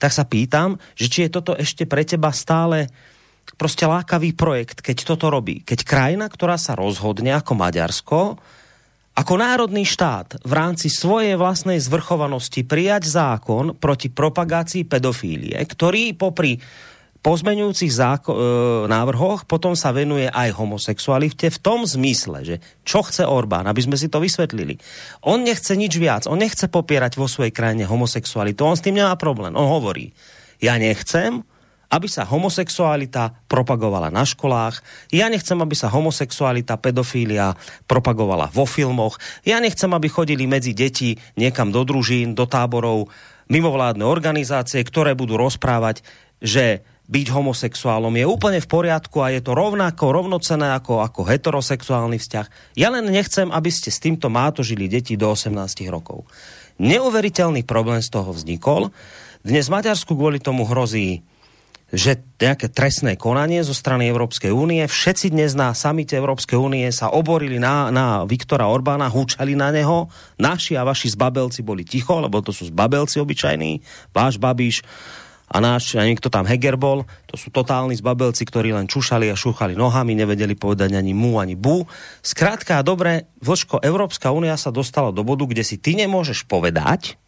Tak 0.00 0.08
sa 0.08 0.24
pýtam, 0.24 0.80
že 0.96 1.12
či 1.12 1.28
je 1.28 1.34
toto 1.36 1.52
ešte 1.52 1.84
pre 1.84 2.08
teba 2.08 2.32
stále 2.32 2.88
proste 3.60 3.84
lákavý 3.84 4.32
projekt, 4.32 4.80
keď 4.80 5.04
toto 5.04 5.28
robí. 5.28 5.60
Keď 5.60 5.84
krajina, 5.84 6.32
ktorá 6.32 6.56
sa 6.56 6.72
rozhodne 6.72 7.36
ako 7.36 7.52
Maďarsko, 7.58 8.18
ako 9.12 9.34
národný 9.36 9.84
štát 9.84 10.40
v 10.40 10.52
rámci 10.56 10.88
svojej 10.88 11.36
vlastnej 11.36 11.76
zvrchovanosti 11.76 12.64
prijať 12.64 13.12
zákon 13.12 13.76
proti 13.76 14.08
propagácii 14.08 14.88
pedofílie, 14.88 15.60
ktorý 15.68 16.16
popri 16.16 16.56
pozmeňujúcich 17.22 17.92
záko- 17.92 18.34
e, 18.34 18.40
návrhoch 18.90 19.46
potom 19.46 19.78
sa 19.78 19.94
venuje 19.94 20.26
aj 20.26 20.58
homosexualite 20.58 21.54
v 21.54 21.58
tom 21.62 21.86
zmysle, 21.86 22.42
že 22.42 22.56
čo 22.82 23.06
chce 23.06 23.22
Orbán, 23.28 23.68
aby 23.70 23.84
sme 23.84 24.00
si 24.00 24.10
to 24.10 24.18
vysvetlili. 24.18 24.80
On 25.28 25.38
nechce 25.38 25.70
nič 25.76 25.92
viac, 26.00 26.26
on 26.26 26.42
nechce 26.42 26.66
popierať 26.66 27.14
vo 27.14 27.30
svojej 27.30 27.54
krajine 27.54 27.86
homosexualitu, 27.86 28.66
on 28.66 28.74
s 28.74 28.82
tým 28.82 28.98
nemá 28.98 29.14
problém. 29.14 29.54
On 29.54 29.70
hovorí, 29.70 30.10
ja 30.58 30.74
nechcem, 30.80 31.46
aby 31.92 32.08
sa 32.08 32.24
homosexualita 32.24 33.36
propagovala 33.52 34.08
na 34.08 34.24
školách. 34.24 34.80
Ja 35.12 35.28
nechcem, 35.28 35.60
aby 35.60 35.76
sa 35.76 35.92
homosexualita, 35.92 36.80
pedofília 36.80 37.52
propagovala 37.84 38.48
vo 38.48 38.64
filmoch. 38.64 39.20
Ja 39.44 39.60
nechcem, 39.60 39.92
aby 39.92 40.08
chodili 40.08 40.48
medzi 40.48 40.72
deti 40.72 41.20
niekam 41.36 41.68
do 41.68 41.84
družín, 41.84 42.32
do 42.32 42.48
táborov 42.48 43.12
mimovládne 43.52 44.08
organizácie, 44.08 44.80
ktoré 44.80 45.12
budú 45.12 45.36
rozprávať, 45.36 46.00
že 46.40 46.80
byť 47.12 47.26
homosexuálom 47.28 48.14
je 48.16 48.24
úplne 48.24 48.56
v 48.62 48.70
poriadku 48.70 49.20
a 49.20 49.28
je 49.34 49.44
to 49.44 49.52
rovnako, 49.52 50.16
rovnocené 50.16 50.72
ako, 50.72 51.04
ako 51.04 51.28
heterosexuálny 51.28 52.16
vzťah. 52.16 52.46
Ja 52.80 52.88
len 52.88 53.12
nechcem, 53.12 53.52
aby 53.52 53.68
ste 53.68 53.92
s 53.92 54.00
týmto 54.00 54.32
mátožili 54.32 54.88
deti 54.88 55.20
do 55.20 55.28
18 55.28 55.52
rokov. 55.92 56.24
Neuveriteľný 56.80 57.68
problém 57.68 58.00
z 58.00 58.08
toho 58.08 58.32
vznikol. 58.32 58.88
Dnes 59.44 59.68
Maďarsku 59.68 60.16
kvôli 60.16 60.40
tomu 60.40 60.64
hrozí 60.64 61.20
že 61.92 62.24
nejaké 62.40 62.72
trestné 62.72 63.20
konanie 63.20 63.60
zo 63.60 63.76
strany 63.76 64.08
Európskej 64.08 64.48
únie. 64.48 64.80
Všetci 64.88 65.28
dnes 65.28 65.52
na 65.52 65.76
samite 65.76 66.16
Európskej 66.16 66.56
únie 66.56 66.88
sa 66.88 67.12
oborili 67.12 67.60
na, 67.60 67.92
na 67.92 68.24
Viktora 68.24 68.64
Orbána, 68.64 69.12
húčali 69.12 69.52
na 69.52 69.68
neho. 69.68 70.08
Naši 70.40 70.72
a 70.80 70.88
vaši 70.88 71.12
zbabelci 71.12 71.60
boli 71.60 71.84
ticho, 71.84 72.16
lebo 72.16 72.40
to 72.40 72.48
sú 72.48 72.72
zbabelci 72.72 73.20
obyčajní. 73.20 73.84
Váš 74.16 74.40
Babiš 74.40 74.80
a 75.52 75.60
náš, 75.60 75.92
a 76.00 76.08
niekto 76.08 76.32
tam 76.32 76.48
Heger 76.48 76.80
bol, 76.80 77.04
to 77.28 77.36
sú 77.36 77.52
totálni 77.52 77.92
zbabelci, 77.92 78.48
ktorí 78.48 78.72
len 78.72 78.88
čušali 78.88 79.28
a 79.28 79.36
šúchali 79.36 79.76
nohami, 79.76 80.16
nevedeli 80.16 80.56
povedať 80.56 80.96
ani 80.96 81.12
mu, 81.12 81.36
ani 81.36 81.60
bu. 81.60 81.84
Skrátka, 82.24 82.80
dobre, 82.80 83.28
Vlčko, 83.44 83.84
Európska 83.84 84.32
únia 84.32 84.56
sa 84.56 84.72
dostala 84.72 85.12
do 85.12 85.20
bodu, 85.20 85.44
kde 85.44 85.60
si 85.60 85.76
ty 85.76 85.92
nemôžeš 85.92 86.48
povedať 86.48 87.20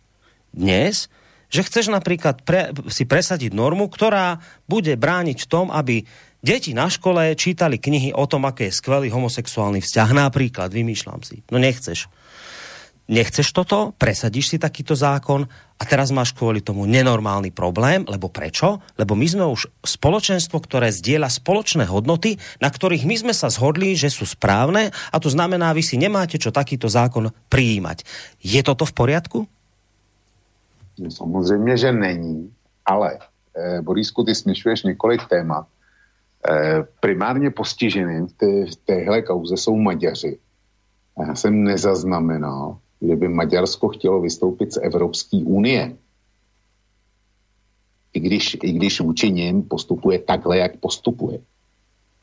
dnes, 0.57 1.13
že 1.55 1.63
chceš 1.63 1.95
napríklad 1.95 2.43
pre, 2.43 2.75
si 2.91 3.07
presadiť 3.07 3.55
normu, 3.55 3.87
ktorá 3.87 4.43
bude 4.67 4.99
brániť 4.99 5.47
v 5.47 5.51
tom, 5.51 5.71
aby 5.71 6.03
Deti 6.45 6.77
na 6.77 6.93
škole 6.93 7.33
čítali 7.41 7.81
knihy 7.81 8.13
o 8.13 8.29
tom, 8.29 8.45
aké 8.45 8.69
je 8.69 8.77
skvelý 8.77 9.09
homosexuálny 9.09 9.81
vzťah. 9.81 10.11
Napríklad, 10.13 10.69
vymýšľam 10.77 11.25
si. 11.25 11.41
No 11.49 11.57
nechceš. 11.57 12.13
Nechceš 13.09 13.53
toto? 13.57 13.97
Presadíš 13.97 14.53
si 14.53 14.57
takýto 14.61 14.93
zákon 14.93 15.49
a 15.77 15.83
teraz 15.89 16.13
máš 16.13 16.37
kvôli 16.37 16.61
tomu 16.61 16.85
nenormálny 16.85 17.49
problém, 17.49 18.05
lebo 18.05 18.29
prečo? 18.29 18.85
Lebo 19.01 19.17
my 19.17 19.25
sme 19.25 19.45
už 19.49 19.73
spoločenstvo, 19.85 20.61
ktoré 20.61 20.93
zdieľa 20.93 21.33
spoločné 21.33 21.89
hodnoty, 21.89 22.37
na 22.61 22.69
ktorých 22.69 23.09
my 23.09 23.17
sme 23.25 23.35
sa 23.37 23.49
zhodli, 23.49 23.97
že 23.97 24.13
sú 24.13 24.29
správne 24.29 24.93
a 25.13 25.17
to 25.21 25.33
znamená, 25.33 25.73
vy 25.73 25.81
si 25.81 25.97
nemáte 25.97 26.37
čo 26.37 26.53
takýto 26.53 26.93
zákon 26.93 27.33
prijímať. 27.49 28.05
Je 28.41 28.61
toto 28.61 28.85
v 28.85 28.97
poriadku? 28.97 29.39
No, 30.99 31.11
samozřejmě, 31.11 31.77
že 31.77 31.93
není, 31.93 32.55
ale 32.87 33.19
eh, 33.57 33.83
Borisku, 33.83 34.25
ty 34.25 34.35
směšuješ 34.35 34.83
několik 34.83 35.29
témat 35.29 35.67
Eh, 36.51 36.85
primárně 37.01 37.51
postiženým 37.51 38.27
v, 38.27 38.33
té, 38.33 38.65
téhle 38.85 39.23
kauze 39.23 39.57
jsou 39.57 39.77
Maďaři. 39.77 40.39
Já 41.29 41.35
jsem 41.35 41.65
nezaznamenal, 41.65 42.79
že 43.03 43.17
by 43.17 43.29
Maďarsko 43.29 43.89
chtělo 43.89 44.21
vystoupit 44.21 44.73
z 44.73 44.77
Evropské 44.83 45.37
unie. 45.37 45.97
I 48.13 48.21
když, 48.21 48.57
I 48.63 48.73
když 48.73 49.01
vůči 49.01 49.31
ním 49.31 49.63
postupuje 49.63 50.19
takhle, 50.19 50.59
jak 50.59 50.77
postupuje. 50.77 51.39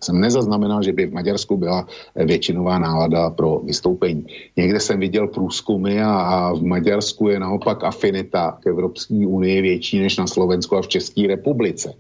Jsem 0.04 0.20
nezaznamenal, 0.20 0.84
že 0.84 0.94
by 0.94 1.06
v 1.06 1.14
Maďarsku 1.14 1.58
byla 1.58 1.88
většinová 2.16 2.80
nálada 2.80 3.30
pro 3.30 3.60
vystoupení. 3.60 4.26
Někde 4.58 4.80
jsem 4.80 5.00
viděl 5.00 5.28
průzkumy 5.28 6.02
a, 6.02 6.14
a 6.14 6.54
v 6.54 6.64
Maďarsku 6.64 7.30
je 7.30 7.40
naopak 7.40 7.84
afinita 7.84 8.58
k 8.62 8.68
Evropské 8.68 9.28
unii 9.28 9.62
větší 9.62 10.00
než 10.00 10.18
na 10.18 10.28
Slovensku 10.28 10.76
a 10.76 10.82
v 10.82 10.88
České 10.88 11.28
republice. 11.28 11.94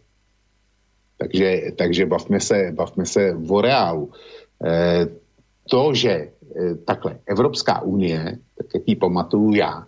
Takže, 1.18 1.61
takže 1.78 2.06
bavme, 2.06 2.40
se, 2.40 2.72
bavme 2.73 3.06
se 3.06 3.38
o 3.49 3.61
reálu. 3.61 4.10
E, 4.65 5.07
to, 5.69 5.94
že 5.94 6.11
e, 6.11 6.32
takhle 6.86 7.19
Evropská 7.26 7.82
unie, 7.82 8.38
tak 8.57 8.68
jak 8.73 8.84
ji 8.88 8.95
pamatuju 8.95 9.53
já, 9.53 9.86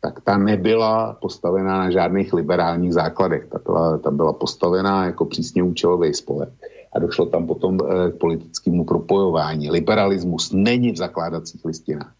tak 0.00 0.20
ta 0.20 0.38
nebyla 0.38 1.14
postavená 1.20 1.78
na 1.78 1.90
žádných 1.90 2.32
liberálních 2.32 2.92
základech. 2.92 3.46
Ta 3.46 3.58
byla, 3.66 3.98
ta 3.98 4.10
byla 4.10 4.32
postavená 4.32 5.06
jako 5.06 5.24
přísně 5.24 5.62
účelový 5.62 6.14
spolek. 6.14 6.48
A 6.92 6.98
došlo 6.98 7.26
tam 7.26 7.46
potom 7.46 7.78
e, 7.80 8.10
k 8.10 8.14
politickému 8.14 8.84
propojování. 8.84 9.70
Liberalismus 9.70 10.52
není 10.52 10.92
v 10.92 10.96
zakládacích 10.96 11.64
listinách. 11.64 12.12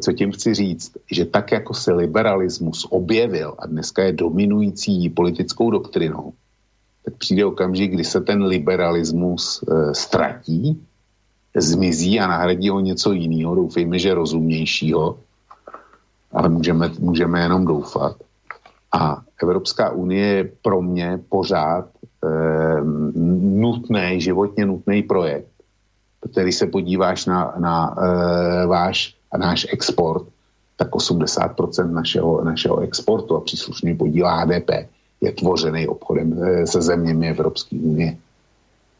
Co 0.00 0.12
tím 0.12 0.32
chci 0.32 0.54
říct, 0.54 0.92
že 1.12 1.24
tak, 1.24 1.52
jako 1.52 1.74
se 1.74 1.92
liberalismus 1.92 2.86
objevil 2.90 3.54
a 3.58 3.66
dneska 3.66 4.02
je 4.02 4.12
dominující 4.12 5.10
politickou 5.10 5.70
doktrinou, 5.70 6.32
tak 7.04 7.14
přijde 7.14 7.44
okamžik, 7.44 7.92
kdy 7.92 8.04
se 8.04 8.20
ten 8.20 8.44
liberalismus 8.44 9.62
e, 9.62 9.94
ztratí, 9.94 10.84
zmizí 11.56 12.20
a 12.20 12.26
nahradí 12.26 12.68
ho 12.68 12.80
něco 12.80 13.12
jiného, 13.12 13.54
doufejme, 13.54 13.98
že 13.98 14.14
rozumnějšího, 14.14 15.18
ale 16.32 16.48
můžeme, 16.48 16.90
můžeme 16.98 17.40
jenom 17.40 17.64
doufat. 17.64 18.16
A 18.92 19.22
Evropská 19.42 19.90
unie 19.90 20.26
je 20.26 20.52
pro 20.62 20.82
mě 20.82 21.20
pořád 21.28 21.88
nutný, 23.60 24.20
životně 24.20 24.66
nutný 24.66 25.02
projekt, 25.02 25.48
který 26.32 26.52
se 26.52 26.66
podíváš 26.66 27.26
na, 27.26 27.54
na 27.58 27.94
e, 27.98 28.66
váš 28.66 29.14
a 29.32 29.38
náš 29.38 29.66
export, 29.72 30.26
tak 30.78 30.90
80% 30.90 31.90
našeho, 31.90 32.44
našeho 32.44 32.80
exportu 32.80 33.36
a 33.36 33.40
příslušný 33.40 33.96
podíl 33.96 34.26
HDP 34.26 34.70
je 35.20 35.32
tvořený 35.32 35.88
obchodem 35.88 36.38
eh, 36.38 36.66
se 36.66 36.82
zeměmi 36.82 37.30
Evropské 37.30 37.76
unie. 37.76 38.16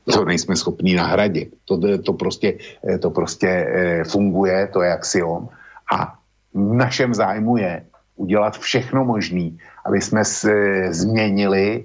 To 0.04 0.24
nejsme 0.24 0.56
schopni 0.56 0.96
nahradit. 0.96 1.54
To, 1.64 1.78
to, 2.02 2.12
prostě, 2.12 2.58
eh, 2.82 2.98
to 2.98 3.10
prostě 3.10 3.66
funguje, 4.08 4.66
to 4.72 4.82
je 4.82 4.92
axiom. 4.92 5.48
A 5.92 6.18
v 6.54 6.74
našem 6.74 7.14
zájmu 7.14 7.56
je 7.56 7.86
udělat 8.16 8.58
všechno 8.58 9.04
možné, 9.04 9.50
aby 9.86 10.00
jsme 10.00 10.22
změnili 10.90 11.84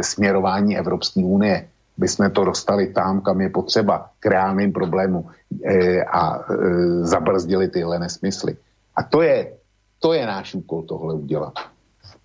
směrování 0.00 0.78
Evropské 0.78 1.20
unie. 1.20 1.68
Aby 1.98 2.08
jsme 2.08 2.30
to 2.30 2.44
dostali 2.44 2.86
tam, 2.88 3.20
kam 3.20 3.40
je 3.40 3.48
potřeba, 3.48 4.10
k 4.20 4.26
reálným 4.26 4.72
problémům 4.72 5.28
a 6.12 6.40
zabrzdili 7.02 7.68
tyhle 7.68 7.98
nesmysly. 7.98 8.56
A 8.96 9.02
to 9.02 9.22
je, 9.22 9.52
to 10.00 10.12
je 10.12 10.26
náš 10.26 10.54
úkol 10.54 10.82
tohle 10.82 11.14
udělat. 11.14 11.52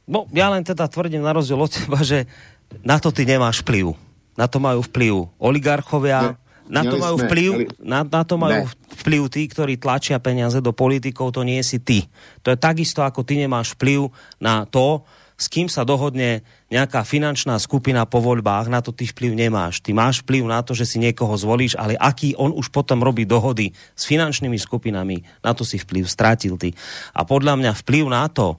No, 0.08 0.24
ja 0.32 0.48
len 0.48 0.64
teda 0.64 0.88
tvrdím 0.88 1.20
na 1.20 1.36
rozdiel 1.36 1.60
od 1.60 1.68
teba, 1.68 2.00
že 2.00 2.32
na 2.80 2.96
to 2.96 3.12
ty 3.12 3.28
nemáš 3.28 3.60
vplyv. 3.60 3.92
Na 4.40 4.48
to 4.48 4.56
majú 4.64 4.80
vplyv 4.88 5.28
oligarchovia, 5.36 6.32
ne, 6.32 6.40
na 6.72 6.82
to 6.88 6.96
majú 6.96 7.16
vplyv, 7.28 7.52
na, 7.84 8.08
na 8.08 8.24
to 8.24 8.40
majú 8.40 8.72
ne. 8.72 8.72
vplyv 9.04 9.22
tí, 9.28 9.52
ktorí 9.52 9.76
tlačia 9.76 10.16
peniaze 10.24 10.64
do 10.64 10.72
politikov, 10.72 11.36
to 11.36 11.44
nie 11.44 11.60
si 11.60 11.84
ty. 11.84 12.08
To 12.48 12.56
je 12.56 12.58
takisto, 12.58 13.04
ako 13.04 13.28
ty 13.28 13.36
nemáš 13.36 13.76
vplyv 13.76 14.16
na 14.40 14.64
to, 14.64 15.04
s 15.38 15.46
kým 15.46 15.70
sa 15.70 15.86
dohodne 15.86 16.42
nejaká 16.74 17.06
finančná 17.06 17.62
skupina 17.62 18.10
po 18.10 18.18
voľbách, 18.18 18.74
na 18.74 18.82
to 18.82 18.90
ty 18.90 19.06
vplyv 19.06 19.38
nemáš. 19.38 19.86
Ty 19.86 19.94
máš 19.94 20.26
vplyv 20.26 20.50
na 20.50 20.66
to, 20.66 20.74
že 20.74 20.90
si 20.90 20.98
niekoho 20.98 21.38
zvolíš, 21.38 21.78
ale 21.78 21.94
aký 21.94 22.34
on 22.42 22.50
už 22.50 22.74
potom 22.74 23.06
robí 23.06 23.24
dohody 23.30 23.70
s 23.94 24.10
finančnými 24.10 24.58
skupinami, 24.58 25.22
na 25.46 25.54
to 25.54 25.62
si 25.62 25.78
vplyv 25.78 26.10
stratil 26.10 26.58
ty. 26.58 26.74
A 27.14 27.22
podľa 27.22 27.54
mňa 27.54 27.72
vplyv 27.86 28.10
na 28.10 28.26
to, 28.34 28.58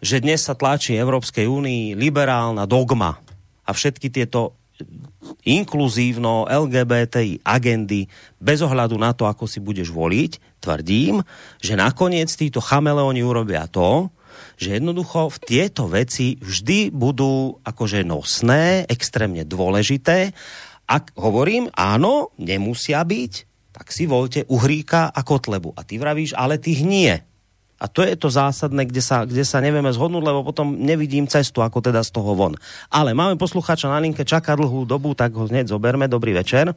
že 0.00 0.24
dnes 0.24 0.40
sa 0.40 0.56
tlačí 0.56 0.96
Európskej 0.96 1.44
únii 1.44 1.94
liberálna 1.94 2.64
dogma 2.64 3.20
a 3.62 3.70
všetky 3.70 4.08
tieto 4.08 4.56
inkluzívno 5.46 6.50
LGBTI 6.50 7.46
agendy 7.46 8.10
bez 8.42 8.58
ohľadu 8.64 8.98
na 8.98 9.14
to, 9.14 9.30
ako 9.30 9.46
si 9.46 9.62
budeš 9.62 9.94
voliť, 9.94 10.58
tvrdím, 10.58 11.22
že 11.62 11.78
nakoniec 11.78 12.32
títo 12.32 12.58
chameleóni 12.58 13.22
urobia 13.22 13.70
to, 13.70 14.10
že 14.62 14.78
jednoducho 14.78 15.26
v 15.34 15.38
tieto 15.42 15.90
veci 15.90 16.38
vždy 16.38 16.94
budú 16.94 17.58
akože 17.66 18.06
nosné, 18.06 18.86
extrémne 18.86 19.42
dôležité. 19.42 20.30
Ak 20.86 21.10
hovorím, 21.18 21.66
áno, 21.74 22.30
nemusia 22.38 23.02
byť, 23.02 23.32
tak 23.74 23.90
si 23.90 24.06
voľte 24.06 24.46
Uhríka 24.46 25.10
a 25.10 25.20
Kotlebu. 25.26 25.74
A 25.74 25.82
ty 25.82 25.98
vravíš, 25.98 26.38
ale 26.38 26.62
tých 26.62 26.86
nie. 26.86 27.10
A 27.82 27.90
to 27.90 28.06
je 28.06 28.14
to 28.14 28.30
zásadné, 28.30 28.86
kde 28.86 29.02
sa, 29.02 29.26
kde 29.26 29.42
sa 29.42 29.58
nevieme 29.58 29.90
zhodnúť, 29.90 30.22
lebo 30.22 30.46
potom 30.46 30.78
nevidím 30.78 31.26
cestu, 31.26 31.66
ako 31.66 31.82
teda 31.82 32.06
z 32.06 32.14
toho 32.14 32.38
von. 32.38 32.54
Ale 32.94 33.10
máme 33.10 33.34
poslucháča 33.34 33.90
na 33.90 33.98
linke, 33.98 34.22
čaká 34.22 34.54
dlhú 34.54 34.86
dobu, 34.86 35.18
tak 35.18 35.34
ho 35.34 35.50
hneď 35.50 35.74
zoberme. 35.74 36.06
Dobrý 36.06 36.30
večer. 36.30 36.70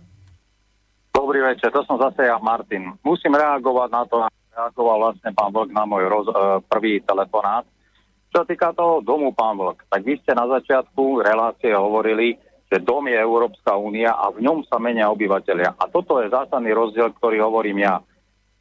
Dobrý 1.13 1.45
večer, 1.45 1.69
to 1.69 1.85
som 1.85 2.01
zase 2.01 2.25
ja, 2.25 2.41
Martin. 2.41 2.89
Musím 3.05 3.37
reagovať 3.37 3.89
na 3.93 4.03
to, 4.09 4.15
reagoval 4.55 4.97
vlastne 5.11 5.29
pán 5.35 5.53
Vlk 5.53 5.69
na 5.75 5.83
môj 5.85 6.03
roz, 6.09 6.25
uh, 6.31 6.57
prvý 6.65 7.03
telefonát. 7.05 7.67
Čo 8.35 8.43
sa 8.43 8.51
týka 8.51 8.75
toho 8.75 8.99
domu, 8.99 9.31
pán 9.31 9.55
Vlk, 9.55 9.87
tak 9.87 10.03
vy 10.03 10.19
ste 10.19 10.35
na 10.35 10.43
začiatku 10.43 11.23
relácie 11.23 11.71
hovorili, 11.71 12.35
že 12.67 12.83
dom 12.83 13.07
je 13.07 13.15
Európska 13.15 13.79
únia 13.79 14.11
a 14.11 14.27
v 14.27 14.43
ňom 14.43 14.67
sa 14.67 14.75
menia 14.75 15.07
obyvateľia. 15.07 15.79
A 15.79 15.87
toto 15.87 16.19
je 16.19 16.27
zásadný 16.27 16.75
rozdiel, 16.75 17.15
ktorý 17.15 17.39
hovorím 17.39 17.87
ja 17.87 18.03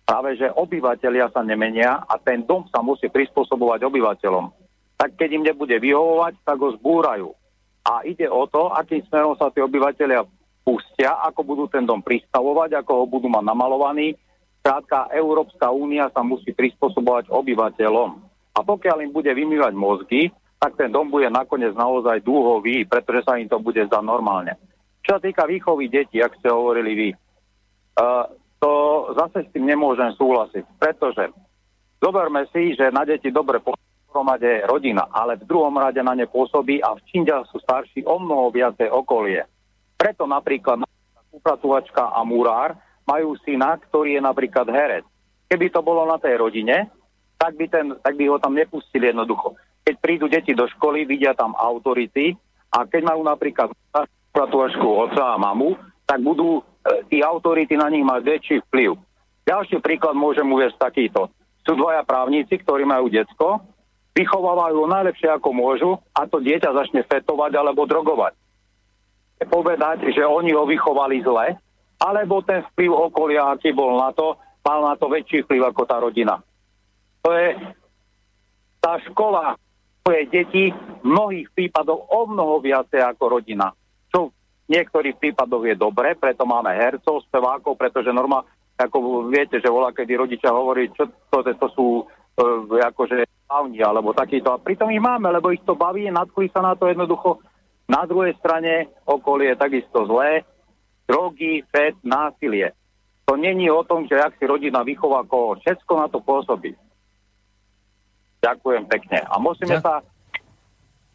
práve 0.07 0.39
že 0.39 0.47
obyvateľia 0.47 1.35
sa 1.35 1.43
nemenia 1.43 2.07
a 2.07 2.15
ten 2.23 2.47
dom 2.47 2.71
sa 2.71 2.87
musí 2.87 3.11
prispôsobovať 3.11 3.83
obyvateľom. 3.83 4.47
Tak 4.95 5.19
keď 5.19 5.43
im 5.43 5.43
nebude 5.43 5.75
vyhovovať, 5.75 6.39
tak 6.47 6.63
ho 6.63 6.71
zbúrajú. 6.79 7.35
A 7.83 8.07
ide 8.07 8.31
o 8.31 8.47
to, 8.47 8.71
akým 8.71 9.03
smerom 9.11 9.35
sa 9.35 9.51
tí 9.51 9.59
obyvateľia 9.59 10.23
pustia, 10.63 11.19
ako 11.27 11.41
budú 11.43 11.65
ten 11.67 11.83
dom 11.83 11.99
pristavovať, 11.99 12.79
ako 12.79 12.93
ho 12.95 13.05
budú 13.11 13.27
mať 13.27 13.43
namalovaný. 13.43 14.15
Krátka, 14.63 15.11
Európska 15.11 15.67
únia 15.75 16.09
sa 16.15 16.23
musí 16.23 16.55
prispôsobovať 16.55 17.29
obyvateľom. 17.29 18.34
A 18.55 18.63
pokiaľ 18.63 19.03
im 19.03 19.13
bude 19.13 19.31
vymývať 19.35 19.75
mozgy, 19.75 20.31
tak 20.63 20.79
ten 20.79 20.89
dom 20.89 21.11
bude 21.11 21.27
nakoniec 21.29 21.75
naozaj 21.75 22.23
dúhový, 22.25 22.87
pretože 22.87 23.27
sa 23.27 23.37
im 23.37 23.51
to 23.51 23.59
bude 23.61 23.83
zdať 23.85 24.01
normálne. 24.01 24.57
Čo 25.05 25.19
sa 25.19 25.21
týka 25.21 25.45
výchovy 25.45 25.93
detí, 25.93 26.23
ak 26.23 26.41
ste 26.41 26.49
hovorili 26.49 26.93
vy, 26.97 27.09
uh, 27.13 28.25
to 28.57 28.73
zase 29.13 29.45
s 29.45 29.53
tým 29.53 29.69
nemôžem 29.69 30.17
súhlasiť, 30.17 30.65
pretože 30.81 31.29
zoberme 32.01 32.49
si, 32.49 32.73
že 32.73 32.89
na 32.89 33.05
deti 33.05 33.29
dobre 33.29 33.61
pohromade 33.61 34.65
rodina, 34.65 35.05
ale 35.13 35.37
v 35.37 35.45
druhom 35.45 35.77
rade 35.77 36.01
na 36.01 36.17
ne 36.17 36.25
pôsobí 36.25 36.81
a 36.81 36.97
v 36.97 37.05
Čindia 37.13 37.45
sú 37.53 37.61
starší 37.61 38.09
o 38.09 38.17
mnoho 38.17 38.49
viacej 38.49 38.89
okolie. 38.89 39.45
Preto 40.01 40.25
napríklad 40.25 40.89
upratovačka 41.29 42.09
a 42.09 42.25
murár 42.25 42.79
majú 43.05 43.37
syna, 43.45 43.77
ktorý 43.77 44.17
je 44.17 44.23
napríklad 44.25 44.65
herec. 44.73 45.05
Keby 45.53 45.69
to 45.69 45.85
bolo 45.85 46.09
na 46.09 46.17
tej 46.17 46.41
rodine, 46.41 46.89
tak 47.39 47.59
by, 47.59 47.67
ten, 47.69 47.87
tak 48.01 48.15
by 48.17 48.25
ho 48.31 48.37
tam 48.39 48.55
nepustili 48.55 49.11
jednoducho. 49.11 49.59
Keď 49.85 49.95
prídu 50.01 50.27
deti 50.31 50.57
do 50.57 50.65
školy, 50.65 51.05
vidia 51.05 51.37
tam 51.37 51.53
autority 51.53 52.33
a 52.73 52.89
keď 52.89 53.15
majú 53.15 53.23
napríklad 53.27 53.69
upratovačku 54.33 54.83
otca 54.83 55.35
a 55.35 55.41
mamu, 55.41 55.77
tak 56.09 56.25
budú 56.25 56.65
tí 57.09 57.21
autority 57.21 57.77
na 57.77 57.89
nich 57.93 58.05
majú 58.05 58.25
väčší 58.25 58.65
vplyv. 58.69 58.97
Ďalší 59.45 59.79
príklad 59.85 60.17
môžem 60.17 60.49
uvieť 60.49 60.81
takýto. 60.81 61.29
Sú 61.65 61.77
dvaja 61.77 62.05
právnici, 62.05 62.61
ktorí 62.61 62.85
majú 62.85 63.13
decko, 63.13 63.61
vychovávajú 64.17 64.85
ho 64.85 64.89
najlepšie 64.89 65.29
ako 65.33 65.49
môžu 65.53 65.91
a 66.17 66.25
to 66.29 66.41
dieťa 66.41 66.71
začne 66.73 67.05
fetovať 67.05 67.53
alebo 67.57 67.85
drogovať. 67.85 68.37
povedať, 69.45 70.09
že 70.17 70.25
oni 70.25 70.57
ho 70.57 70.65
vychovali 70.65 71.21
zle, 71.21 71.61
alebo 72.01 72.41
ten 72.41 72.65
vplyv 72.73 72.91
okolia, 73.13 73.53
aký 73.53 73.77
bol 73.77 74.01
na 74.01 74.11
to, 74.17 74.37
mal 74.65 74.81
na 74.83 74.95
to 74.97 75.09
väčší 75.13 75.45
vplyv 75.45 75.73
ako 75.73 75.83
tá 75.85 76.01
rodina. 76.01 76.41
To 77.25 77.33
je 77.33 77.57
tá 78.85 79.01
škola 79.09 79.57
svoje 80.05 80.29
deti 80.29 80.65
v 80.69 81.05
mnohých 81.09 81.49
prípadoch 81.57 82.13
o 82.13 82.29
mnoho 82.29 82.61
viacej 82.61 83.01
ako 83.01 83.41
rodina. 83.41 83.73
Čo 84.13 84.29
v 84.69 84.69
niektorých 84.69 85.17
prípadoch 85.17 85.65
je 85.65 85.77
dobre, 85.81 86.13
preto 86.13 86.45
máme 86.45 86.69
hercov, 86.77 87.25
spevákov, 87.25 87.81
pretože 87.81 88.13
normálne, 88.13 88.45
ako 88.77 89.33
viete, 89.33 89.57
že 89.57 89.73
volá, 89.73 89.97
kedy 89.97 90.13
rodičia 90.21 90.53
hovorí, 90.53 90.93
čo 90.93 91.09
to, 91.33 91.41
to 91.41 91.69
sú 91.73 91.87
e, 92.37 92.85
akože 92.85 93.25
hlavní, 93.49 93.81
alebo 93.81 94.13
takýto. 94.13 94.53
A 94.53 94.61
pritom 94.61 94.93
ich 94.93 95.01
máme, 95.01 95.33
lebo 95.33 95.49
ich 95.49 95.65
to 95.65 95.73
baví, 95.73 96.05
nadchli 96.13 96.53
sa 96.53 96.61
na 96.61 96.77
to 96.77 96.93
jednoducho. 96.93 97.41
Na 97.89 98.05
druhej 98.05 98.37
strane 98.37 98.93
okolie 99.09 99.57
je 99.57 99.63
takisto 99.65 100.05
zlé, 100.05 100.45
drogy, 101.09 101.65
fed, 101.73 101.97
násilie. 102.05 102.77
To 103.25 103.41
není 103.41 103.73
o 103.73 103.81
tom, 103.89 104.05
že 104.05 104.21
ak 104.21 104.37
si 104.37 104.45
rodina 104.45 104.85
vychová 104.85 105.25
koho. 105.25 105.57
Všetko 105.57 105.93
na 105.97 106.13
to 106.13 106.21
pôsobí. 106.21 106.77
Ďakujem 108.45 108.85
pekne. 108.85 109.25
A 109.25 109.41
musíme 109.41 109.81
Ďak... 109.81 109.85
sa 109.85 109.95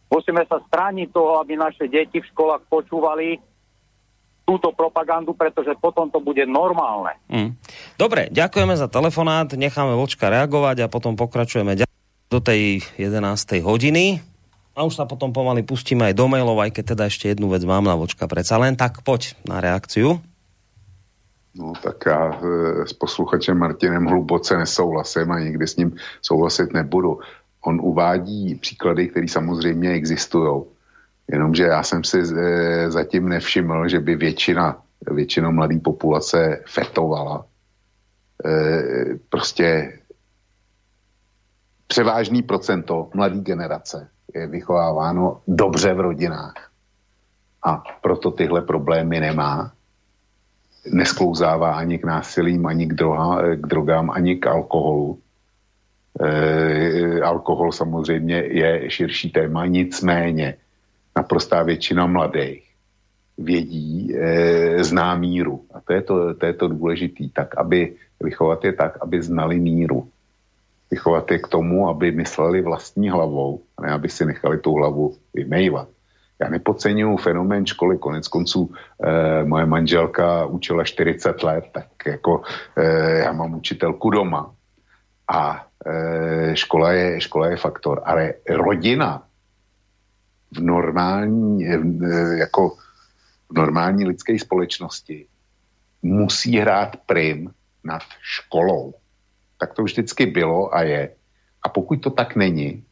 musíme 0.09 0.41
sa 0.49 0.57
strániť 0.65 1.13
toho, 1.13 1.37
aby 1.37 1.53
naše 1.53 1.85
deti 1.85 2.17
v 2.17 2.29
školách 2.33 2.65
počúvali 2.65 3.37
túto 4.49 4.73
propagandu, 4.73 5.37
pretože 5.37 5.77
potom 5.77 6.09
to 6.09 6.17
bude 6.17 6.41
normálne. 6.49 7.13
Mm. 7.29 7.53
Dobre, 8.01 8.33
ďakujeme 8.33 8.73
za 8.73 8.89
telefonát, 8.89 9.53
necháme 9.53 9.93
Vočka 9.93 10.33
reagovať 10.33 10.89
a 10.89 10.91
potom 10.91 11.13
pokračujeme 11.13 11.77
do 12.33 12.39
tej 12.41 12.81
11. 12.97 13.61
hodiny. 13.61 14.25
A 14.73 14.89
už 14.89 14.97
sa 14.97 15.05
potom 15.05 15.29
pomaly 15.29 15.61
pustíme 15.61 16.09
aj 16.09 16.17
do 16.17 16.25
mailov, 16.25 16.57
aj 16.65 16.81
keď 16.81 16.97
teda 16.97 17.03
ešte 17.05 17.29
jednu 17.29 17.53
vec 17.53 17.61
mám 17.61 17.85
na 17.85 17.93
Vočka 17.93 18.25
predsa 18.25 18.57
len, 18.57 18.73
tak 18.73 19.05
poď 19.05 19.37
na 19.45 19.61
reakciu. 19.61 20.17
No 21.59 21.73
tak 21.83 21.95
já 22.05 22.31
e, 22.33 22.87
s 22.87 22.93
posluchačem 22.93 23.57
Martinem 23.57 24.05
hluboce 24.05 24.57
nesouhlasím 24.57 25.31
a 25.31 25.39
nikdy 25.39 25.67
s 25.67 25.75
ním 25.75 25.95
souhlasit 26.21 26.73
nebudu. 26.73 27.19
On 27.61 27.79
uvádí 27.83 28.55
příklady, 28.55 29.07
které 29.07 29.27
samozřejmě 29.27 29.89
existují. 29.91 30.63
Jenomže 31.27 31.63
já 31.63 31.83
jsem 31.83 32.03
si 32.03 32.19
e, 32.19 32.91
zatím 32.91 33.29
nevšiml, 33.29 33.87
že 33.87 33.99
by 33.99 34.15
většina, 34.15 34.81
většina 35.11 35.49
mladé 35.49 35.79
populace 35.79 36.63
fetovala. 36.67 37.45
E, 38.45 38.83
prostě 39.29 39.99
převážný 41.87 42.41
procento 42.41 43.09
mladé 43.13 43.39
generace 43.39 44.09
je 44.35 44.47
vychováváno 44.47 45.41
dobře 45.47 45.93
v 45.93 45.99
rodinách. 45.99 46.53
A 47.65 47.83
proto 48.01 48.31
tyhle 48.31 48.61
problémy 48.61 49.19
nemá 49.19 49.71
nesklouzává 50.85 51.71
ani 51.75 51.97
k 51.97 52.05
násilím, 52.05 52.65
ani 52.65 52.87
k, 52.87 52.93
droha, 52.93 53.55
k 53.55 53.67
drogám, 53.67 54.11
ani 54.11 54.35
k 54.35 54.47
alkoholu. 54.47 55.19
E, 56.19 57.21
alkohol 57.21 57.71
samozřejmě 57.71 58.35
je 58.35 58.89
širší 58.91 59.29
téma, 59.31 59.65
nicméně 59.65 60.55
naprostá 61.15 61.63
většina 61.63 62.07
mladých 62.07 62.69
vědí, 63.37 64.15
e, 64.15 64.83
zná 64.83 65.15
míru. 65.15 65.65
A 65.73 65.81
to 65.81 65.93
je 65.93 66.01
to, 66.01 66.33
to 66.33 66.45
je 66.45 66.53
to 66.53 66.67
důležitý, 66.67 67.29
tak 67.29 67.57
aby 67.57 67.95
vychovat 68.23 68.65
je 68.65 68.73
tak, 68.73 68.97
aby 69.01 69.23
znali 69.23 69.59
míru. 69.59 70.07
Vychovat 70.91 71.31
je 71.31 71.39
k 71.39 71.47
tomu, 71.47 71.89
aby 71.89 72.11
mysleli 72.11 72.61
vlastní 72.61 73.09
hlavou, 73.09 73.61
a 73.77 73.81
ne 73.81 73.91
aby 73.91 74.09
si 74.09 74.25
nechali 74.25 74.57
tu 74.57 74.73
hlavu 74.73 75.15
vymejvat. 75.33 75.87
Já 76.41 76.49
nepodceňuju 76.49 77.17
fenomén 77.17 77.65
školy, 77.65 77.97
konec 77.97 78.27
konců 78.27 78.71
eh, 79.03 79.43
moje 79.43 79.65
manželka 79.65 80.45
učila 80.45 80.83
40 80.83 81.43
let, 81.43 81.65
tak 81.71 81.87
jako 82.05 82.41
eh, 82.77 83.19
já 83.19 83.31
mám 83.31 83.53
učitelku 83.53 84.09
doma 84.09 84.55
a 85.31 85.67
eh, 85.85 86.55
škola, 86.55 86.91
je, 86.91 87.21
škola 87.21 87.47
je 87.47 87.57
faktor, 87.57 88.01
ale 88.05 88.33
rodina 88.49 89.23
v 90.51 90.59
normální, 90.59 91.67
eh, 91.67 92.37
jako 92.37 92.69
v 93.49 93.53
normální 93.53 94.05
lidské 94.05 94.39
společnosti 94.39 95.25
musí 96.01 96.57
hrát 96.57 96.95
prim 97.05 97.51
nad 97.83 98.01
školou. 98.21 98.93
Tak 99.57 99.73
to 99.73 99.83
vždycky 99.83 100.25
bylo 100.25 100.75
a 100.75 100.81
je. 100.81 101.09
A 101.63 101.69
pokud 101.69 101.95
to 101.95 102.09
tak 102.09 102.35
není, 102.35 102.83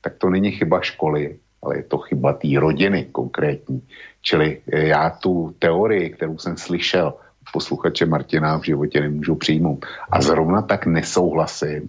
tak 0.00 0.16
to 0.18 0.30
není 0.30 0.50
chyba 0.50 0.80
školy, 0.80 1.38
ale 1.66 1.76
je 1.76 1.82
to 1.82 1.98
chyba 1.98 2.32
té 2.32 2.48
rodiny 2.54 3.10
konkrétní. 3.12 3.82
Čili 4.22 4.62
eh, 4.72 4.86
já 4.86 5.10
tu 5.10 5.54
teorii, 5.58 6.10
kterou 6.10 6.38
jsem 6.38 6.56
slyšel 6.56 7.14
posluchače 7.52 8.06
Martina 8.06 8.58
v 8.58 8.64
životě 8.64 9.00
nemůžu 9.00 9.34
přijmout. 9.34 9.86
A 10.10 10.22
zrovna 10.22 10.62
tak 10.62 10.86
nesouhlasím, 10.86 11.88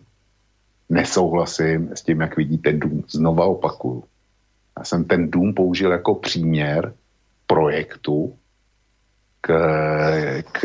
nesouhlasím 0.89 1.89
s 1.93 2.01
tím, 2.01 2.21
jak 2.21 2.37
vidíte 2.37 2.73
dům. 2.73 3.03
Znova 3.09 3.45
opakuju. 3.45 4.03
Já 4.77 4.83
jsem 4.83 5.03
ten 5.03 5.31
dům 5.31 5.53
použil 5.53 5.91
jako 5.91 6.15
příměr 6.15 6.93
projektu 7.47 8.33
k, 9.41 9.47
k 10.51 10.61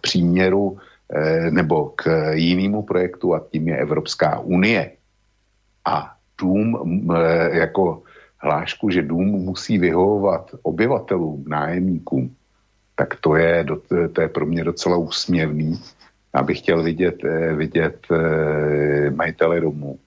příměru 0.00 0.78
eh, 1.12 1.50
nebo 1.50 1.92
k 1.96 2.32
jinému 2.32 2.82
projektu 2.82 3.34
a 3.34 3.44
tím 3.50 3.68
je 3.68 3.76
Evropská 3.76 4.38
unie. 4.38 4.90
A 5.84 6.14
dům 6.40 6.76
eh, 7.16 7.58
jako 7.58 8.02
hlášku, 8.44 8.90
že 8.90 9.02
dům 9.02 9.26
musí 9.26 9.78
vyhovovat 9.78 10.50
obyvatelům, 10.62 11.44
nájemníkům, 11.48 12.36
tak 12.96 13.16
to 13.20 13.36
je, 13.36 13.66
to 14.12 14.20
je 14.20 14.28
pro 14.28 14.46
mě 14.46 14.64
docela 14.64 14.96
úsměvný. 14.96 15.80
Já 16.34 16.42
bych 16.42 16.58
chtěl 16.58 16.82
vidět, 16.82 17.24
eh, 17.24 17.54
vidět 17.54 18.06
eh, 18.12 19.10
majitele 19.10 19.60
domu, 19.60 19.98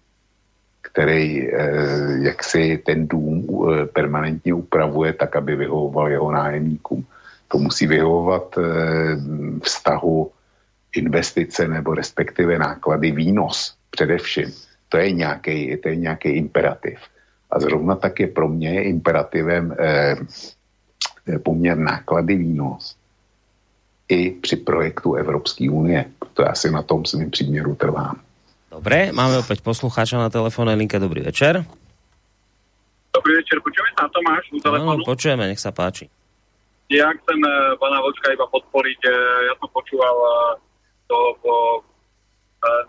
který 0.81 1.47
eh, 1.47 1.53
jak 2.22 2.43
si 2.43 2.77
ten 2.85 3.07
dům 3.07 3.47
permanentně 3.93 4.53
upravuje 4.53 5.14
tak, 5.14 5.35
aby 5.35 5.55
vyhovoval 5.55 6.09
jeho 6.09 6.31
nájemníkům. 6.31 7.05
To 7.47 7.57
musí 7.57 7.88
vyhovovat 7.88 8.55
vztahu 9.64 10.31
investice 10.95 11.68
nebo 11.68 11.95
respektive 11.95 12.59
náklady 12.59 13.11
výnos 13.11 13.76
především. 13.89 14.51
To 14.89 14.97
je 14.97 15.11
nějaký, 15.11 15.77
to 15.77 15.89
je 15.89 15.95
nějaký 15.95 16.30
imperativ. 16.30 16.99
A 17.52 17.60
zrovna 17.60 17.95
tak 17.95 18.19
je 18.19 18.28
pro 18.28 18.48
mě 18.48 18.84
imperativem 18.84 19.76
eh, 19.80 20.15
eh, 21.28 21.40
poměr 21.40 21.78
náklady 21.78 22.36
výnos 22.36 22.95
i 24.10 24.32
při 24.32 24.56
projektu 24.56 25.14
Evropské 25.14 25.69
unie. 25.72 26.06
To 26.34 26.44
já 26.44 26.56
si 26.56 26.72
na 26.72 26.82
tom 26.82 27.06
svým 27.06 27.32
příměru 27.32 27.76
trvám. 27.76 28.22
Dobre, 28.72 29.10
máme 29.15 29.40
opäť 29.41 29.64
poslucháča 29.64 30.22
na 30.22 30.30
telefónnej 30.30 30.76
linke. 30.76 30.99
Dobrý 30.99 31.24
večer. 31.24 31.65
Dobrý 33.15 33.34
večer, 33.41 33.57
počujeme 33.64 33.90
sa 33.98 34.06
Tomáš 34.11 34.44
u 34.53 34.61
telefónu? 34.61 35.02
No, 35.02 35.07
počujeme, 35.07 35.44
nech 35.49 35.57
sa 35.57 35.74
páči. 35.74 36.11
Ja 36.91 37.10
chcem 37.10 37.40
uh, 37.41 37.74
pána 37.82 37.99
Vočka 38.06 38.32
iba 38.32 38.45
podporiť. 38.45 38.99
Uh, 39.07 39.15
ja 39.49 39.53
som 39.57 39.68
počúval 39.74 40.14
uh, 40.14 40.53
to, 41.10 41.18
uh, 41.41 41.82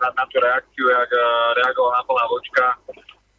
na, 0.03 0.07
na 0.13 0.23
tú 0.29 0.37
reakciu, 0.37 0.85
jak 0.93 1.09
uh, 1.09 1.57
reagoval 1.57 1.91
na 1.97 2.03
pána 2.05 2.25
Vočka 2.29 2.65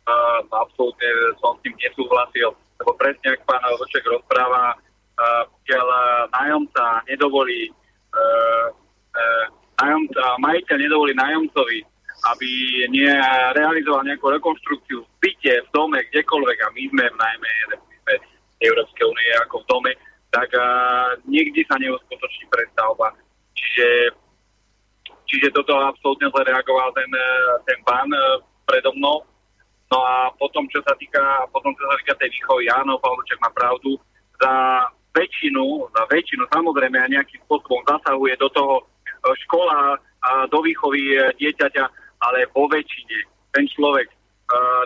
uh, 0.09 0.41
absolútne 0.49 1.09
som 1.41 1.57
s 1.59 1.63
tým 1.67 1.75
nesúhlasil, 1.77 2.55
lebo 2.81 2.91
presne, 2.97 3.37
ak 3.37 3.45
pán 3.45 3.61
Voček 3.77 4.05
rozpráva, 4.09 4.79
pokiaľ 5.21 5.87
nájomca 6.33 7.05
nedovolí 7.05 7.69
uh, 7.69 8.67
uh, 9.13 9.45
nájomca, 9.77 10.41
majiteľ 10.41 10.77
nedovolí 10.81 11.13
nájomcovi, 11.13 11.85
aby 12.33 12.49
nerealizoval 12.89 14.05
nejakú 14.05 14.33
rekonštrukciu 14.33 15.05
v 15.05 15.09
byte, 15.21 15.55
v 15.61 15.69
dome, 15.73 16.01
kdekoľvek, 16.13 16.59
a 16.65 16.69
my 16.73 16.83
sme 16.89 17.05
najmä 17.05 17.51
my 17.69 17.97
sme 18.01 18.15
Európskej 18.65 19.05
únie 19.09 19.31
ako 19.45 19.61
v 19.61 19.69
dome, 19.69 19.93
tak 20.33 20.49
uh, 20.57 21.17
nikdy 21.29 21.65
sa 21.69 21.77
neuskutoční 21.77 22.45
prestavba. 22.49 23.13
Čiže, 23.53 23.89
čiže 25.29 25.49
toto 25.53 25.77
absolútne 25.85 26.33
zle 26.33 26.49
reagoval 26.49 26.97
ten, 26.97 27.13
ten 27.69 27.77
pán 27.85 28.09
predo 28.65 28.89
mnou 28.97 29.21
No 29.91 29.99
a 30.07 30.31
potom, 30.39 30.71
čo 30.71 30.79
sa 30.87 30.95
týka, 30.95 31.19
potom, 31.51 31.75
čo 31.75 31.83
sa 31.91 31.99
týka 31.99 32.15
tej 32.23 32.31
výchovy, 32.31 32.71
áno, 32.71 32.95
Pavloček 33.03 33.43
má 33.43 33.51
pravdu, 33.51 33.99
za 34.39 34.87
väčšinu, 35.11 35.91
za 35.91 36.03
väčšinu 36.07 36.47
samozrejme 36.49 36.97
a 36.97 37.12
nejakým 37.12 37.43
spôsobom 37.45 37.83
zasahuje 37.85 38.39
do 38.39 38.49
toho 38.55 38.75
e, 38.79 38.85
škola, 39.47 39.99
a 39.99 40.31
do 40.47 40.59
výchovy 40.62 41.19
e, 41.19 41.35
dieťaťa, 41.43 41.85
ale 42.23 42.47
vo 42.55 42.71
väčšine 42.71 43.17
ten 43.51 43.67
človek, 43.67 44.09
e, 44.09 44.17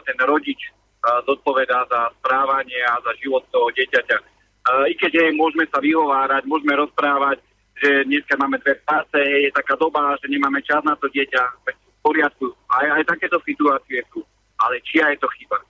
ten 0.09 0.18
rodič 0.24 0.59
zodpovedá 1.05 1.85
za 1.93 2.09
správanie 2.16 2.81
a 2.89 2.97
za 3.05 3.12
život 3.20 3.44
toho 3.52 3.68
dieťaťa. 3.76 4.16
I 4.89 4.97
keď 4.97 5.12
jej 5.20 5.31
môžeme 5.36 5.68
sa 5.68 5.76
vyhovárať, 5.76 6.48
môžeme 6.48 6.72
rozprávať, 6.81 7.44
že 7.76 8.09
dneska 8.09 8.40
máme 8.40 8.56
dve 8.64 8.81
práce, 8.89 9.12
je 9.20 9.52
taká 9.52 9.76
doba, 9.76 10.16
že 10.24 10.32
nemáme 10.32 10.64
čas 10.64 10.81
na 10.81 10.97
to 10.97 11.05
dieťa, 11.12 11.43
v 11.68 11.76
poriadku. 12.01 12.56
Aj, 12.72 12.89
aj 12.97 13.05
takéto 13.05 13.36
situácie 13.44 14.01
sú 14.09 14.24
ale 14.65 14.81
čia 14.81 15.12
je 15.12 15.19
to 15.20 15.28
chyba. 15.36 15.61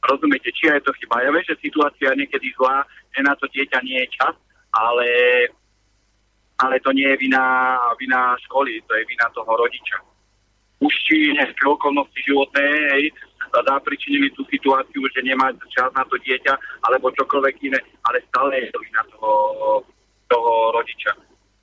Rozumiete, 0.00 0.48
či 0.56 0.72
je 0.72 0.80
to 0.80 0.92
chyba. 0.96 1.20
Ja 1.20 1.28
viem, 1.28 1.44
že 1.44 1.60
situácia 1.60 2.16
je 2.16 2.20
niekedy 2.24 2.48
zlá, 2.56 2.88
že 3.12 3.20
na 3.20 3.36
to 3.36 3.44
dieťa 3.52 3.78
nie 3.84 4.00
je 4.00 4.08
čas, 4.16 4.34
ale, 4.72 5.08
ale 6.56 6.80
to 6.80 6.90
nie 6.96 7.04
je 7.04 7.20
vina, 7.20 7.76
vina 8.00 8.32
školy, 8.48 8.80
to 8.88 8.92
je 8.96 9.04
vina 9.04 9.28
toho 9.36 9.52
rodiča. 9.52 10.00
Už 10.80 10.92
či 11.04 11.36
nejaké 11.36 11.60
okolnosti 11.68 12.16
životné, 12.24 12.64
hej, 12.96 13.04
zapričinili 13.52 14.32
tú 14.32 14.46
situáciu, 14.48 15.04
že 15.12 15.20
nemá 15.20 15.52
čas 15.68 15.92
na 15.92 16.06
to 16.08 16.16
dieťa, 16.24 16.56
alebo 16.88 17.12
čokoľvek 17.12 17.54
iné, 17.68 17.80
ale 18.08 18.24
stále 18.32 18.56
je 18.64 18.68
to 18.72 18.80
vina 18.80 19.02
toho, 19.12 19.32
toho 20.32 20.52
rodiča. 20.72 21.12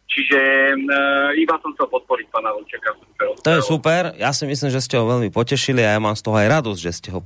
Čiže 0.07 0.39
uh, 0.71 1.35
iba 1.35 1.59
som 1.59 1.75
chcel 1.75 1.91
podporiť 1.91 2.31
pána 2.31 2.55
Vlčeka. 2.55 2.95
To 3.43 3.49
je 3.51 3.59
super, 3.59 4.15
ja 4.15 4.31
si 4.31 4.47
myslím, 4.47 4.71
že 4.71 4.79
ste 4.79 4.95
ho 4.95 5.03
veľmi 5.03 5.27
potešili 5.35 5.83
a 5.83 5.93
ja 5.93 5.99
mám 5.99 6.15
z 6.15 6.23
toho 6.23 6.39
aj 6.39 6.47
radosť, 6.47 6.79
že 6.79 6.91
ste 6.95 7.09
ho 7.11 7.19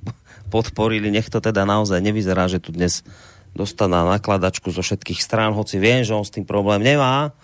podporili. 0.50 1.14
Nech 1.14 1.30
to 1.30 1.38
teda 1.38 1.62
naozaj 1.62 2.02
nevyzerá, 2.02 2.50
že 2.50 2.58
tu 2.58 2.74
dnes 2.74 3.06
dostane 3.54 3.94
nakladačku 3.94 4.74
zo 4.74 4.82
všetkých 4.82 5.22
strán, 5.22 5.54
hoci 5.54 5.78
viem, 5.78 6.02
že 6.02 6.18
on 6.18 6.26
s 6.26 6.34
tým 6.34 6.44
problém 6.44 6.82
nemá. 6.82 7.38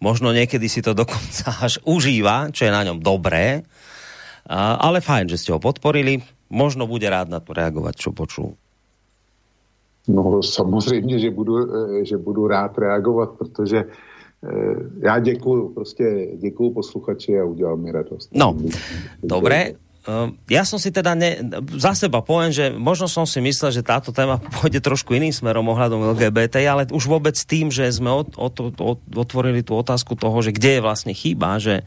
Možno 0.00 0.32
niekedy 0.32 0.66
si 0.72 0.80
to 0.80 0.96
dokonca 0.96 1.52
až 1.66 1.76
užíva, 1.84 2.48
čo 2.48 2.64
je 2.64 2.72
na 2.72 2.82
ňom 2.88 3.04
dobré. 3.04 3.68
Ale 4.48 5.04
fajn, 5.04 5.30
že 5.30 5.38
ste 5.38 5.52
ho 5.52 5.60
podporili. 5.60 6.24
Možno 6.48 6.88
bude 6.88 7.06
rád 7.06 7.28
na 7.28 7.44
to 7.44 7.52
reagovať, 7.52 7.94
čo 8.00 8.10
počul. 8.16 8.56
No 10.08 10.42
samozřejmě, 10.42 11.18
že 11.18 11.30
budu, 11.30 11.54
eh, 11.62 12.04
že 12.04 12.18
budu 12.18 12.46
rád 12.46 12.78
reagovat, 12.78 13.38
protože 13.38 13.78
Eh, 13.78 14.11
já 15.02 15.18
děkuju, 15.18 15.68
prostě 15.68 16.28
děkuju 16.36 16.70
posluchači 16.70 17.38
a 17.38 17.44
udělal 17.44 17.76
mi 17.76 17.92
radost. 17.92 18.30
No, 18.34 18.56
dobre. 19.22 19.78
Eh, 20.02 20.28
ja 20.50 20.66
som 20.66 20.82
si 20.82 20.90
teda 20.90 21.14
ne, 21.14 21.38
za 21.78 21.94
seba 21.94 22.26
poviem, 22.26 22.50
že 22.50 22.74
možno 22.74 23.06
som 23.06 23.22
si 23.22 23.38
myslel, 23.38 23.70
že 23.70 23.86
táto 23.86 24.10
téma 24.10 24.42
pôjde 24.58 24.82
trošku 24.82 25.14
iným 25.14 25.30
smerom 25.30 25.62
ohľadom 25.70 26.10
LGBT, 26.18 26.66
ale 26.66 26.90
už 26.90 27.06
vôbec 27.06 27.38
tým, 27.38 27.70
že 27.70 27.86
sme 27.86 28.10
od, 28.10 28.34
od, 28.34 28.54
od, 28.82 28.98
otvorili 29.14 29.62
tú 29.62 29.78
otázku 29.78 30.18
toho, 30.18 30.34
že 30.42 30.50
kde 30.50 30.78
je 30.78 30.84
vlastne 30.84 31.14
chyba, 31.14 31.62
že 31.62 31.86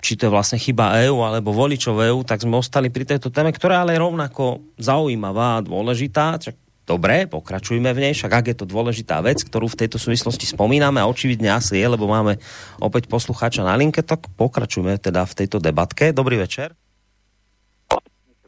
či 0.00 0.16
to 0.16 0.28
je 0.28 0.32
vlastne 0.32 0.56
chyba 0.56 0.96
EU 1.04 1.20
alebo 1.20 1.52
voličov 1.52 2.00
EU, 2.08 2.24
tak 2.24 2.40
sme 2.40 2.56
ostali 2.56 2.88
pri 2.88 3.04
tejto 3.04 3.28
téme, 3.28 3.52
ktorá 3.52 3.84
ale 3.84 3.92
je 3.92 4.00
rovnako 4.00 4.64
zaujímavá 4.80 5.60
a 5.60 5.64
dôležitá. 5.64 6.40
Čak 6.40 6.56
Dobre, 6.88 7.30
pokračujme 7.30 7.92
v 7.94 8.02
nej, 8.02 8.12
však 8.16 8.32
ak 8.32 8.46
je 8.50 8.56
to 8.58 8.66
dôležitá 8.66 9.22
vec, 9.22 9.40
ktorú 9.46 9.70
v 9.70 9.78
tejto 9.86 10.00
súvislosti 10.00 10.48
spomíname 10.48 10.98
a 10.98 11.06
očividne 11.06 11.54
asi 11.54 11.78
je, 11.78 11.86
lebo 11.86 12.10
máme 12.10 12.40
opäť 12.82 13.06
poslucháča 13.06 13.62
na 13.62 13.78
linke, 13.78 14.02
tak 14.02 14.26
pokračujme 14.34 14.98
teda 14.98 15.22
v 15.22 15.36
tejto 15.38 15.62
debatke. 15.62 16.10
Dobrý 16.10 16.40
večer. 16.40 16.74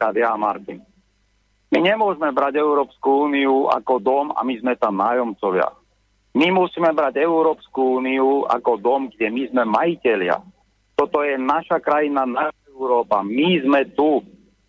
Ja 0.03 0.35
Martin. 0.35 0.83
My 1.71 1.79
nemôžeme 1.79 2.35
brať 2.35 2.59
Európsku 2.59 3.31
úniu 3.31 3.71
ako 3.71 4.03
dom 4.03 4.25
a 4.35 4.43
my 4.43 4.59
sme 4.59 4.75
tam 4.75 4.99
nájomcovia. 4.99 5.71
My 6.35 6.51
musíme 6.51 6.91
brať 6.91 7.23
Európsku 7.23 8.03
úniu 8.03 8.43
ako 8.45 8.77
dom, 8.83 9.01
kde 9.15 9.31
my 9.31 9.43
sme 9.53 9.63
majiteľia. 9.65 10.37
Toto 10.99 11.23
je 11.23 11.39
naša 11.39 11.79
krajina, 11.79 12.27
naša 12.27 12.67
Európa. 12.69 13.23
My 13.23 13.63
sme 13.63 13.81
tu. 13.95 14.21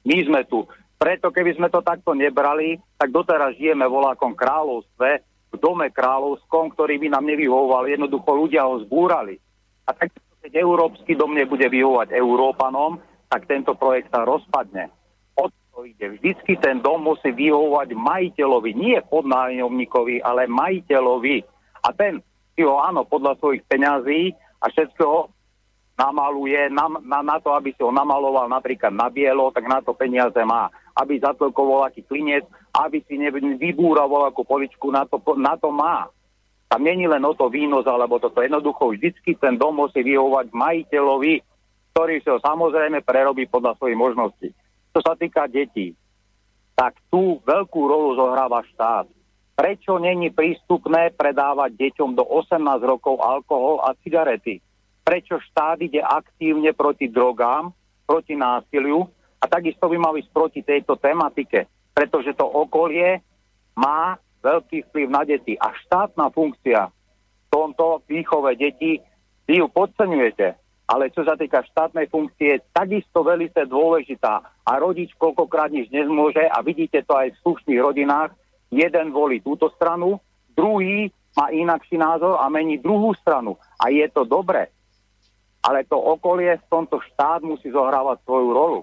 My 0.04 0.16
sme 0.22 0.40
tu. 0.48 0.64
Preto 0.94 1.28
keby 1.34 1.58
sme 1.58 1.68
to 1.68 1.84
takto 1.84 2.14
nebrali, 2.16 2.78
tak 2.96 3.10
doteraz 3.12 3.58
žijeme 3.58 3.84
volákom 3.84 4.32
kráľovstve, 4.32 5.34
v 5.54 5.56
dome 5.62 5.86
kráľovskom, 5.94 6.74
ktorý 6.74 6.98
by 6.98 7.08
nám 7.14 7.30
nevyhovoval. 7.30 7.86
Jednoducho 7.86 8.30
ľudia 8.34 8.66
ho 8.66 8.82
zbúrali. 8.82 9.38
A 9.86 9.94
tak 9.94 10.10
keď 10.42 10.60
európsky 10.60 11.14
dom 11.14 11.32
nebude 11.32 11.64
vyhovovať 11.70 12.10
Európanom, 12.12 12.98
tak 13.30 13.46
tento 13.46 13.78
projekt 13.78 14.10
sa 14.10 14.26
rozpadne. 14.26 14.90
O 15.38 15.46
to 15.48 15.86
ide. 15.86 16.18
Vždycky 16.18 16.58
ten 16.58 16.82
dom 16.82 17.06
musí 17.06 17.30
vyhovovať 17.30 17.94
majiteľovi, 17.94 18.70
nie 18.74 18.98
podnájomníkovi, 19.06 20.20
ale 20.20 20.50
majiteľovi. 20.50 21.36
A 21.86 21.88
ten 21.94 22.18
si 22.54 22.62
ho 22.66 22.82
áno 22.82 23.06
podľa 23.06 23.38
svojich 23.38 23.62
peňazí 23.70 24.34
a 24.58 24.68
všetkého 24.70 25.30
namaluje 25.94 26.66
na, 26.74 26.90
na, 27.02 27.22
na 27.22 27.36
to, 27.38 27.54
aby 27.54 27.70
si 27.70 27.80
ho 27.82 27.94
namaloval 27.94 28.50
napríklad 28.50 28.90
na 28.90 29.06
bielo, 29.06 29.54
tak 29.54 29.64
na 29.70 29.78
to 29.78 29.94
peniaze 29.94 30.38
má 30.42 30.66
aby 30.94 31.18
zatlkoval 31.18 31.90
aký 31.90 32.06
klinec, 32.06 32.46
aby 32.70 33.02
si 33.06 33.18
vybúral 33.58 34.06
akú 34.26 34.46
poličku, 34.46 34.94
na 34.94 35.02
to, 35.06 35.18
na 35.34 35.58
to 35.58 35.74
má. 35.74 36.06
Tam 36.70 36.82
není 36.82 37.06
len 37.06 37.22
o 37.22 37.34
to 37.34 37.50
výnos, 37.50 37.86
alebo 37.86 38.18
toto 38.18 38.42
jednoducho 38.42 38.94
vždycky 38.94 39.38
ten 39.38 39.58
dom 39.58 39.78
musí 39.78 40.02
vyhovať 40.02 40.50
majiteľovi, 40.54 41.42
ktorý 41.94 42.18
sa 42.22 42.42
samozrejme 42.42 43.02
prerobí 43.06 43.46
podľa 43.46 43.78
svojich 43.78 43.98
možností. 43.98 44.48
Čo 44.94 45.00
sa 45.02 45.14
týka 45.14 45.46
detí, 45.46 45.94
tak 46.74 46.98
tu 47.10 47.38
veľkú 47.46 47.80
rolu 47.86 48.18
zohráva 48.18 48.66
štát. 48.74 49.06
Prečo 49.54 50.02
není 50.02 50.34
prístupné 50.34 51.14
predávať 51.14 51.78
deťom 51.78 52.18
do 52.18 52.26
18 52.26 52.58
rokov 52.82 53.22
alkohol 53.22 53.78
a 53.86 53.94
cigarety? 54.02 54.58
Prečo 55.06 55.38
štát 55.38 55.78
ide 55.78 56.02
aktívne 56.02 56.74
proti 56.74 57.06
drogám, 57.06 57.70
proti 58.02 58.34
násiliu 58.34 59.06
a 59.44 59.48
takisto 59.52 59.92
by 59.92 60.00
mal 60.00 60.16
ísť 60.16 60.32
proti 60.32 60.64
tejto 60.64 60.96
tematike, 60.96 61.68
pretože 61.92 62.32
to 62.32 62.48
okolie 62.48 63.20
má 63.76 64.16
veľký 64.40 64.88
vplyv 64.88 65.06
na 65.12 65.22
deti 65.28 65.52
a 65.60 65.68
štátna 65.84 66.32
funkcia 66.32 66.88
v 66.88 67.46
tomto 67.52 68.00
výchove 68.08 68.56
detí, 68.56 69.04
vy 69.44 69.60
ju 69.60 69.68
podceňujete, 69.68 70.56
ale 70.88 71.12
čo 71.12 71.28
sa 71.28 71.36
týka 71.36 71.60
štátnej 71.68 72.08
funkcie, 72.08 72.64
takisto 72.72 73.20
veľmi 73.20 73.52
dôležitá 73.52 74.40
a 74.64 74.72
rodič 74.80 75.12
koľkokrát 75.20 75.68
nič 75.68 75.92
nezmôže 75.92 76.48
a 76.48 76.64
vidíte 76.64 77.04
to 77.04 77.12
aj 77.12 77.36
v 77.36 77.40
slušných 77.44 77.80
rodinách, 77.84 78.32
jeden 78.72 79.12
volí 79.12 79.44
túto 79.44 79.68
stranu, 79.76 80.16
druhý 80.56 81.12
má 81.36 81.50
inakší 81.50 82.00
názor 82.00 82.40
a 82.40 82.48
mení 82.48 82.78
druhú 82.78 83.12
stranu. 83.18 83.58
A 83.76 83.90
je 83.90 84.06
to 84.08 84.22
dobre. 84.22 84.70
Ale 85.64 85.82
to 85.88 85.98
okolie 85.98 86.54
v 86.60 86.70
tomto 86.70 87.02
štát 87.02 87.42
musí 87.42 87.72
zohrávať 87.72 88.22
svoju 88.22 88.48
rolu. 88.54 88.80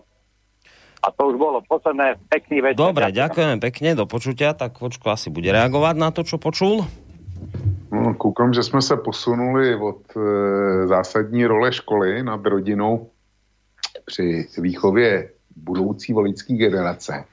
A 1.01 1.07
to 1.11 1.33
už 1.33 1.35
bolo 1.41 1.65
posledné. 1.65 2.21
Pekný 2.29 2.61
večer. 2.61 2.77
Dobre, 2.77 3.09
ďakujem 3.09 3.57
pekne, 3.57 3.97
do 3.97 4.05
počutia. 4.05 4.53
Tak 4.53 4.77
Vočko 4.77 5.09
asi 5.09 5.33
bude 5.33 5.49
reagovať 5.49 5.95
na 5.97 6.13
to, 6.13 6.21
čo 6.21 6.37
počul. 6.37 6.85
No, 7.91 8.13
koukám, 8.13 8.53
že 8.53 8.63
jsme 8.63 8.81
se 8.81 8.97
posunuli 8.97 9.75
od 9.75 10.01
e, 10.15 10.19
zásadní 10.87 11.45
role 11.45 11.73
školy 11.73 12.23
nad 12.23 12.45
rodinou 12.45 13.09
při 14.05 14.47
výchově 14.57 15.29
budoucí 15.55 16.13
volické 16.13 16.53
generace 16.53 17.25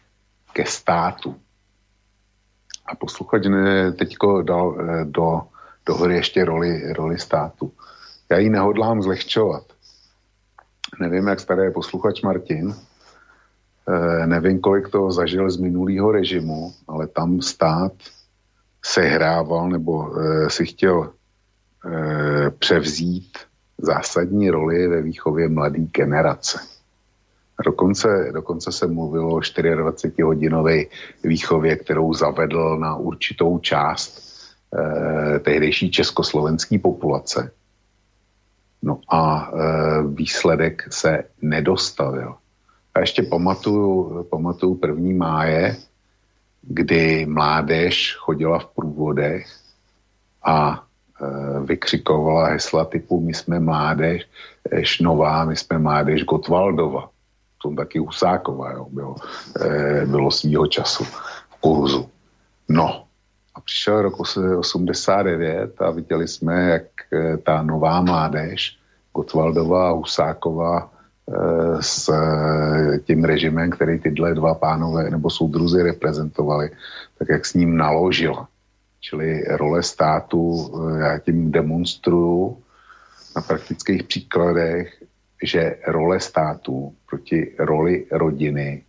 ke 0.52 0.64
státu. 0.66 1.36
A 2.86 2.96
posluchač 2.96 3.42
teďko 3.98 4.42
dal 4.42 4.76
e, 4.80 5.04
do, 5.04 5.42
do 5.86 5.94
hry 5.94 6.14
ještě 6.14 6.44
roli, 6.44 6.92
roli 6.92 7.18
státu. 7.18 7.72
Já 8.30 8.38
ji 8.38 8.50
nehodlám 8.50 9.02
zlehčovat. 9.02 9.62
Nevím, 11.00 11.26
jak 11.26 11.40
starý 11.40 11.62
je 11.62 11.70
posluchač 11.70 12.22
Martin, 12.22 12.74
nevím, 14.26 14.60
kolik 14.60 14.88
to 14.88 15.10
zažil 15.10 15.50
z 15.50 15.56
minulého 15.56 16.12
režimu, 16.12 16.72
ale 16.88 17.06
tam 17.06 17.42
stát 17.42 17.92
sehrával 18.84 19.68
nebo 19.68 20.20
eh, 20.20 20.50
si 20.50 20.66
chtěl 20.66 21.12
eh, 21.86 22.50
převzít 22.50 23.38
zásadní 23.78 24.50
roli 24.50 24.88
ve 24.88 25.02
výchově 25.02 25.48
mladé 25.48 25.78
generace. 25.78 26.58
Dokonce, 27.64 28.30
dokonce 28.34 28.72
se 28.72 28.86
mluvilo 28.86 29.34
o 29.34 29.38
24-hodinové 29.38 30.86
výchově, 31.24 31.76
kterou 31.76 32.14
zavedl 32.14 32.78
na 32.78 32.96
určitou 32.96 33.58
část 33.58 34.28
eh, 34.74 35.38
tehdejší 35.38 35.90
československé 35.90 36.78
populace. 36.78 37.50
No 38.82 39.00
a 39.08 39.50
eh, 39.52 40.02
výsledek 40.02 40.92
se 40.92 41.24
nedostavil. 41.42 42.34
A 42.98 43.00
ještě 43.00 43.22
pamatuju, 43.22 44.26
pamatuju 44.30 44.74
první 44.74 45.14
máje, 45.14 45.76
kdy 46.62 47.26
mládež 47.26 48.16
chodila 48.18 48.58
v 48.58 48.66
průvodech 48.66 49.46
a 50.42 50.82
e, 51.22 51.60
vykřikovala 51.60 52.48
hesla 52.48 52.84
typu 52.84 53.20
my 53.20 53.34
jsme 53.34 53.60
mládež 53.60 54.26
Šnová, 54.82 55.44
my 55.44 55.56
jsme 55.56 55.78
mládež 55.78 56.24
Gotwaldova. 56.24 57.10
To 57.62 57.70
taky 57.70 57.98
Husáková, 57.98 58.72
jo, 58.72 58.86
bylo, 58.90 59.14
e, 59.60 60.06
bylo 60.06 60.30
svýho 60.30 60.66
času 60.66 61.04
v 61.04 61.60
kurzu. 61.60 62.08
No, 62.68 63.04
a 63.54 63.60
přišel 63.60 64.02
rok 64.02 64.14
89 64.58 65.82
a 65.82 65.90
viděli 65.90 66.28
jsme, 66.28 66.70
jak 66.70 67.12
e, 67.12 67.36
ta 67.36 67.62
nová 67.62 68.00
mládež 68.00 68.78
Gotwaldová 69.14 69.88
a 69.88 69.92
Husáková 69.92 70.97
s 71.80 72.08
eh, 72.08 72.98
tím 72.98 73.24
režimem, 73.24 73.70
který 73.70 73.98
tyhle 73.98 74.34
dva 74.34 74.54
pánové 74.54 75.10
nebo 75.10 75.30
soudruzy 75.30 75.82
reprezentovali, 75.82 76.70
tak 77.18 77.28
jak 77.28 77.46
s 77.46 77.54
ním 77.54 77.76
naložila. 77.76 78.48
Čili 79.00 79.44
role 79.44 79.82
státu, 79.82 80.70
eh, 80.96 81.00
já 81.00 81.18
tím 81.18 81.52
demonstruju 81.52 82.58
na 83.36 83.42
praktických 83.42 84.02
příkladech, 84.02 85.02
že 85.42 85.76
role 85.86 86.20
státu 86.20 86.94
proti 87.08 87.52
roli 87.58 88.06
rodiny 88.10 88.82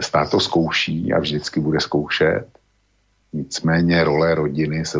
stát 0.00 0.30
to 0.30 0.40
zkouší 0.40 1.12
a 1.12 1.20
vždycky 1.20 1.60
bude 1.60 1.80
zkoušet. 1.80 2.46
Nicméně 3.32 4.04
role 4.04 4.34
rodiny 4.34 4.84
se 4.84 4.98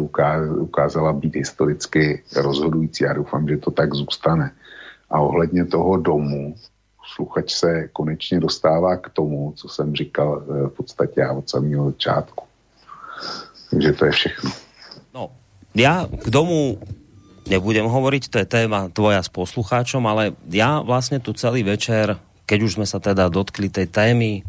ukázala 0.61 1.13
být 1.13 1.37
historicky 1.37 2.23
rozhodující. 2.37 3.05
Já 3.05 3.13
doufám, 3.13 3.49
že 3.49 3.57
to 3.57 3.71
tak 3.71 3.95
zůstane. 3.95 4.51
A 5.11 5.21
ohledně 5.21 5.65
toho 5.65 5.97
domu, 5.97 6.55
sluchač 7.15 7.53
se 7.53 7.89
konečně 7.93 8.41
dostává 8.41 8.97
k 8.97 9.09
tomu, 9.11 9.53
co 9.57 9.69
jsem 9.69 9.95
říkal 9.95 10.43
v 10.47 10.73
podstatě 10.77 11.21
já 11.21 11.33
od 11.33 11.51
samého 11.51 11.91
začátku. 11.91 12.45
Takže 13.71 13.93
to 13.93 14.05
je 14.05 14.13
všechno. 14.13 14.51
No, 15.15 15.33
ja 15.77 16.05
k 16.09 16.29
domu 16.29 16.79
nebudem 17.49 17.89
hovoriť, 17.89 18.23
to 18.29 18.37
je 18.41 18.47
téma 18.49 18.93
tvoja 18.93 19.25
s 19.25 19.33
poslucháčom, 19.33 20.05
ale 20.05 20.37
ja 20.49 20.85
vlastne 20.85 21.21
tu 21.21 21.33
celý 21.33 21.65
večer, 21.65 22.21
keď 22.45 22.59
už 22.65 22.81
sme 22.81 22.87
sa 22.89 23.01
teda 23.01 23.29
dotkli 23.33 23.69
tej 23.73 23.89
témy 23.89 24.45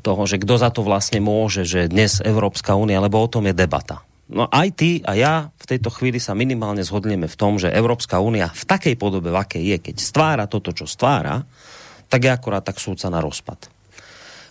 toho, 0.00 0.22
že 0.28 0.40
kto 0.40 0.54
za 0.60 0.68
to 0.68 0.84
vlastne 0.84 1.24
môže, 1.24 1.64
že 1.64 1.88
dnes 1.88 2.20
Európska 2.20 2.76
únia, 2.76 3.00
lebo 3.00 3.16
o 3.16 3.28
tom 3.28 3.48
je 3.48 3.56
debata. 3.56 4.04
No 4.26 4.50
aj 4.50 4.68
ty 4.74 4.90
a 5.06 5.14
ja 5.14 5.34
v 5.54 5.64
tejto 5.70 5.86
chvíli 5.94 6.18
sa 6.18 6.34
minimálne 6.34 6.82
zhodneme 6.82 7.30
v 7.30 7.38
tom, 7.38 7.62
že 7.62 7.70
Európska 7.70 8.18
únia 8.18 8.50
v 8.50 8.64
takej 8.66 8.98
podobe, 8.98 9.30
v 9.30 9.38
akej 9.38 9.62
je, 9.62 9.76
keď 9.78 9.96
stvára 10.02 10.44
toto, 10.50 10.74
čo 10.74 10.82
stvára, 10.82 11.46
tak 12.10 12.26
je 12.26 12.30
akorát 12.34 12.66
tak 12.66 12.82
súca 12.82 13.06
na 13.06 13.22
rozpad. 13.22 13.70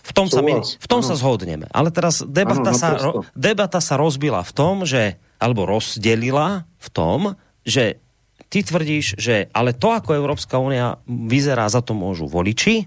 V 0.06 0.12
tom, 0.14 0.30
sa, 0.30 0.38
my, 0.38 0.62
v 0.62 0.86
tom 0.86 1.02
sa 1.02 1.18
zhodneme. 1.18 1.66
Ale 1.74 1.90
teraz 1.90 2.22
debata, 2.22 2.70
ano, 2.70 2.78
sa, 2.78 2.88
ro, 2.94 3.12
debata 3.34 3.82
sa 3.82 3.98
rozbila 3.98 4.40
v 4.46 4.52
tom, 4.54 4.86
že, 4.86 5.18
alebo 5.42 5.66
rozdelila 5.66 6.62
v 6.78 6.88
tom, 6.94 7.18
že 7.66 7.98
ty 8.46 8.62
tvrdíš, 8.62 9.18
že 9.18 9.50
ale 9.50 9.74
to, 9.74 9.90
ako 9.90 10.14
Európska 10.14 10.62
únia 10.62 11.02
vyzerá, 11.10 11.66
za 11.66 11.82
to 11.82 11.92
môžu 11.92 12.30
voliči. 12.30 12.86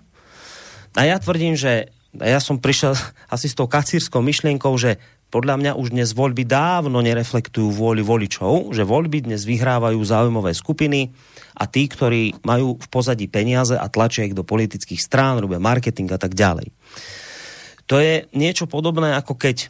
A 0.96 1.06
ja 1.06 1.20
tvrdím, 1.20 1.60
že 1.60 1.92
ja 2.16 2.40
som 2.40 2.56
prišiel 2.58 2.96
asi 3.36 3.52
s 3.52 3.58
tou 3.58 3.68
kacírskou 3.68 4.24
myšlienkou, 4.24 4.72
že 4.80 4.98
podľa 5.30 5.56
mňa 5.62 5.72
už 5.78 5.94
dnes 5.94 6.10
voľby 6.18 6.46
dávno 6.46 7.06
nereflektujú 7.06 7.70
vôli 7.70 8.02
voličov, 8.02 8.74
že 8.74 8.82
voľby 8.82 9.30
dnes 9.30 9.46
vyhrávajú 9.46 10.02
záujmové 10.02 10.58
skupiny 10.58 11.14
a 11.54 11.70
tí, 11.70 11.86
ktorí 11.86 12.42
majú 12.42 12.82
v 12.82 12.88
pozadí 12.90 13.30
peniaze 13.30 13.78
a 13.78 13.86
tlačia 13.90 14.26
ich 14.26 14.34
do 14.34 14.42
politických 14.42 14.98
strán, 14.98 15.38
robia 15.38 15.62
marketing 15.62 16.10
a 16.10 16.20
tak 16.20 16.34
ďalej. 16.34 16.74
To 17.90 18.02
je 18.02 18.26
niečo 18.34 18.66
podobné, 18.70 19.18
ako 19.18 19.38
keď 19.38 19.70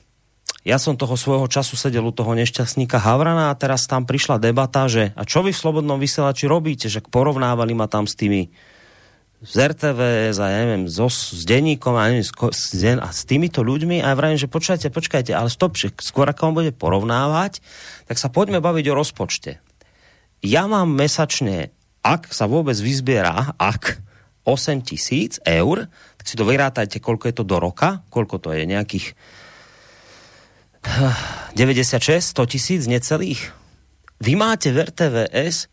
ja 0.68 0.76
som 0.76 1.00
toho 1.00 1.16
svojho 1.16 1.48
času 1.48 1.80
sedel 1.80 2.04
u 2.04 2.12
toho 2.12 2.36
nešťastníka 2.36 3.00
Havrana 3.00 3.52
a 3.52 3.58
teraz 3.60 3.88
tam 3.88 4.04
prišla 4.04 4.44
debata, 4.44 4.92
že 4.92 5.16
a 5.16 5.24
čo 5.24 5.40
vy 5.40 5.56
v 5.56 5.62
Slobodnom 5.64 5.96
vysielači 5.96 6.52
robíte, 6.52 6.92
že 6.92 7.00
porovnávali 7.00 7.72
ma 7.72 7.88
tam 7.88 8.04
s 8.04 8.20
tými 8.20 8.52
z 9.40 9.72
RTV, 9.72 10.00
za, 10.36 10.52
ja 10.52 10.68
neviem, 10.68 10.92
so, 10.92 11.08
s 11.08 11.48
denníkom 11.48 11.96
a, 11.96 12.12
neviem, 12.12 12.28
s, 12.28 12.76
den, 12.76 13.00
a 13.00 13.08
s 13.08 13.24
týmito 13.24 13.64
ľuďmi 13.64 14.04
a 14.04 14.12
ja 14.12 14.16
vravím, 14.20 14.36
že 14.36 14.52
počkajte, 14.52 14.92
počkajte, 14.92 15.32
ale 15.32 15.48
stop, 15.48 15.80
že 15.80 15.96
skôr 16.04 16.28
ako 16.28 16.52
on 16.52 16.58
bude 16.60 16.76
porovnávať, 16.76 17.64
tak 18.04 18.20
sa 18.20 18.28
poďme 18.28 18.60
baviť 18.60 18.86
o 18.92 18.98
rozpočte. 19.00 19.64
Ja 20.44 20.68
mám 20.68 20.92
mesačne, 20.92 21.72
ak 22.04 22.36
sa 22.36 22.52
vôbec 22.52 22.76
vyzbiera, 22.76 23.56
ak 23.56 24.04
8 24.44 24.84
tisíc 24.84 25.40
eur, 25.48 25.88
tak 26.20 26.26
si 26.28 26.36
to 26.36 26.44
vyrátajte, 26.44 27.00
koľko 27.00 27.32
je 27.32 27.36
to 27.40 27.48
do 27.48 27.64
roka, 27.64 28.04
koľko 28.12 28.44
to 28.44 28.50
je, 28.52 28.68
nejakých 28.68 29.16
96, 31.56 32.36
100 32.36 32.52
tisíc, 32.52 32.82
necelých. 32.92 33.56
Vy 34.20 34.36
máte 34.36 34.76
v 34.76 34.84
RTVS 34.84 35.72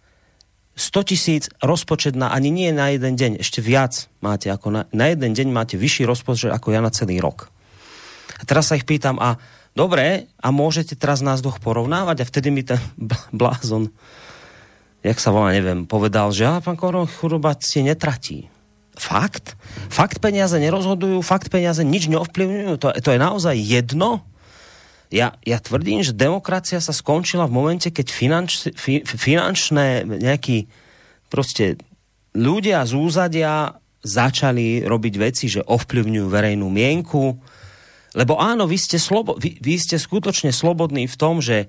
100 0.77 1.09
tisíc 1.09 1.44
rozpočet 1.65 2.12
na 2.12 2.28
ani 2.28 2.53
nie 2.53 2.69
na 2.69 2.93
jeden 2.93 3.16
deň, 3.16 3.32
ešte 3.40 3.65
viac 3.65 4.12
máte 4.20 4.53
ako 4.53 4.69
na, 4.69 4.82
na 4.93 5.09
jeden 5.09 5.32
deň 5.32 5.48
máte 5.48 5.81
vyšší 5.81 6.05
rozpočet 6.05 6.53
ako 6.53 6.77
ja 6.77 6.85
na 6.85 6.93
celý 6.93 7.16
rok. 7.16 7.48
A 8.36 8.44
teraz 8.44 8.69
sa 8.69 8.77
ich 8.77 8.85
pýtam, 8.85 9.16
a 9.16 9.40
dobre, 9.73 10.28
a 10.36 10.48
môžete 10.53 10.93
teraz 10.93 11.24
nás 11.24 11.40
dvoch 11.40 11.65
porovnávať? 11.65 12.20
A 12.20 12.28
vtedy 12.28 12.53
mi 12.53 12.61
ten 12.61 12.77
blázon, 13.32 13.89
jak 15.01 15.16
sa 15.16 15.32
volá, 15.32 15.56
neviem, 15.56 15.88
povedal, 15.88 16.29
že 16.37 16.45
a 16.45 16.61
pán 16.61 16.77
Koron, 16.77 17.09
churoba 17.09 17.56
si 17.56 17.80
netratí. 17.80 18.53
Fakt? 18.96 19.56
Fakt 19.88 20.21
peniaze 20.21 20.56
nerozhodujú, 20.61 21.24
fakt 21.24 21.48
peniaze 21.48 21.85
nič 21.85 22.09
neovplyvňujú, 22.13 22.77
to, 22.80 22.93
to 23.01 23.11
je 23.13 23.21
naozaj 23.21 23.56
jedno? 23.56 24.24
Ja, 25.10 25.38
ja 25.46 25.59
tvrdím, 25.62 26.02
že 26.02 26.16
demokracia 26.16 26.82
sa 26.82 26.90
skončila 26.90 27.46
v 27.46 27.56
momente, 27.56 27.88
keď 27.94 28.06
finanč, 28.10 28.51
fi, 28.74 29.06
finančné 29.06 30.02
nejaký 30.02 30.66
proste 31.30 31.78
ľudia 32.35 32.82
z 32.85 32.93
úzadia 32.94 33.78
začali 34.06 34.86
robiť 34.86 35.14
veci, 35.18 35.46
že 35.51 35.66
ovplyvňujú 35.66 36.26
verejnú 36.30 36.66
mienku. 36.70 37.38
Lebo 38.14 38.38
áno, 38.38 38.64
vy 38.70 38.78
ste, 38.78 38.96
slobo, 38.96 39.35
vy, 39.36 39.59
vy 39.59 39.74
ste 39.76 39.98
skutočne 39.98 40.54
slobodní 40.54 41.10
v 41.10 41.16
tom, 41.18 41.43
že 41.43 41.68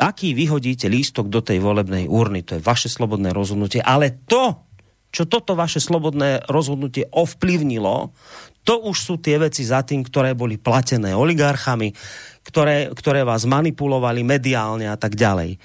aký 0.00 0.34
vyhodíte 0.34 0.90
lístok 0.90 1.30
do 1.30 1.38
tej 1.38 1.62
volebnej 1.62 2.10
urny, 2.10 2.42
to 2.42 2.58
je 2.58 2.66
vaše 2.66 2.90
slobodné 2.90 3.30
rozhodnutie, 3.30 3.78
ale 3.78 4.10
to, 4.26 4.58
čo 5.14 5.30
toto 5.30 5.54
vaše 5.54 5.78
slobodné 5.78 6.50
rozhodnutie 6.50 7.06
ovplyvnilo, 7.14 8.10
to 8.64 8.80
už 8.88 8.96
sú 8.96 9.14
tie 9.20 9.36
veci 9.36 9.62
za 9.62 9.84
tým, 9.84 10.00
ktoré 10.00 10.32
boli 10.32 10.56
platené 10.56 11.12
oligarchami, 11.12 11.92
ktoré, 12.44 12.90
ktoré 12.90 13.20
vás 13.22 13.44
manipulovali 13.44 14.24
mediálne 14.24 14.88
a 14.88 14.96
tak 14.96 15.14
ďalej. 15.14 15.60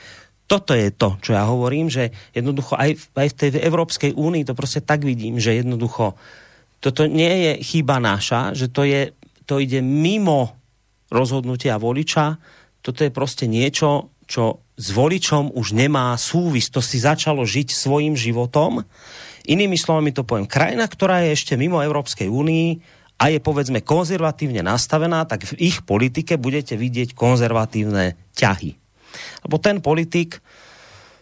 Toto 0.49 0.73
je 0.73 0.89
to, 0.91 1.15
čo 1.21 1.37
ja 1.37 1.45
hovorím, 1.45 1.87
že 1.87 2.11
jednoducho 2.33 2.75
aj, 2.75 3.15
aj 3.15 3.27
v 3.31 3.37
tej 3.37 3.49
Európskej 3.63 4.11
únii 4.17 4.43
to 4.43 4.57
proste 4.57 4.83
tak 4.83 5.05
vidím, 5.05 5.37
že 5.37 5.61
jednoducho 5.61 6.17
toto 6.79 7.05
nie 7.05 7.29
je 7.45 7.51
chyba 7.63 7.99
naša, 7.99 8.55
že 8.55 8.71
to, 8.71 8.87
je, 8.87 9.11
to 9.43 9.59
ide 9.59 9.83
mimo 9.83 10.57
rozhodnutia 11.11 11.75
voliča, 11.75 12.39
toto 12.79 13.03
je 13.03 13.11
proste 13.11 13.45
niečo, 13.45 14.15
čo 14.29 14.63
s 14.79 14.87
voličom 14.95 15.51
už 15.51 15.75
nemá 15.75 16.15
súvis. 16.15 16.71
To 16.71 16.79
si 16.79 17.01
začalo 17.01 17.43
žiť 17.43 17.75
svojim 17.75 18.15
životom. 18.15 18.87
Inými 19.49 19.75
slovami 19.75 20.13
to 20.13 20.21
poviem, 20.21 20.45
krajina, 20.45 20.85
ktorá 20.85 21.25
je 21.25 21.33
ešte 21.33 21.57
mimo 21.57 21.81
Európskej 21.81 22.29
únii, 22.29 22.67
a 23.19 23.27
je 23.27 23.43
povedzme 23.43 23.83
konzervatívne 23.83 24.63
nastavená, 24.63 25.27
tak 25.27 25.43
v 25.43 25.59
ich 25.59 25.83
politike 25.83 26.39
budete 26.39 26.79
vidieť 26.79 27.11
konzervatívne 27.11 28.15
ťahy. 28.31 28.71
Lebo 29.43 29.59
ten 29.59 29.83
politik 29.83 30.39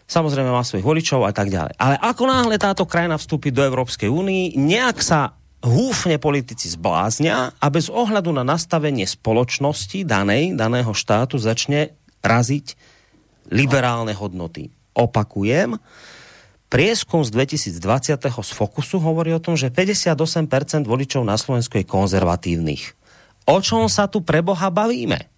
samozrejme 0.06 0.48
má 0.48 0.62
svojich 0.62 0.86
voličov 0.86 1.26
a 1.26 1.34
tak 1.34 1.50
ďalej. 1.50 1.74
Ale 1.74 1.98
ako 1.98 2.22
náhle 2.30 2.56
táto 2.56 2.86
krajina 2.86 3.18
vstúpi 3.18 3.50
do 3.50 3.66
Európskej 3.66 4.06
únii, 4.06 4.54
nejak 4.54 5.02
sa 5.02 5.34
húfne 5.58 6.22
politici 6.22 6.70
zbláznia 6.70 7.50
a 7.58 7.66
bez 7.66 7.90
ohľadu 7.90 8.30
na 8.30 8.46
nastavenie 8.46 9.04
spoločnosti 9.04 10.06
danej, 10.06 10.54
daného 10.54 10.94
štátu 10.94 11.34
začne 11.42 11.98
raziť 12.22 12.78
liberálne 13.50 14.14
hodnoty. 14.14 14.70
Opakujem, 14.94 15.74
Prieskum 16.68 17.24
z 17.24 17.32
2020. 17.32 18.20
z 18.28 18.50
Fokusu 18.52 19.00
hovorí 19.00 19.32
o 19.32 19.40
tom, 19.40 19.56
že 19.56 19.72
58% 19.72 20.84
voličov 20.84 21.24
na 21.24 21.40
Slovensku 21.40 21.80
je 21.80 21.88
konzervatívnych. 21.88 22.92
O 23.48 23.64
čom 23.64 23.88
sa 23.88 24.04
tu 24.04 24.20
pre 24.20 24.44
Boha 24.44 24.68
bavíme? 24.68 25.32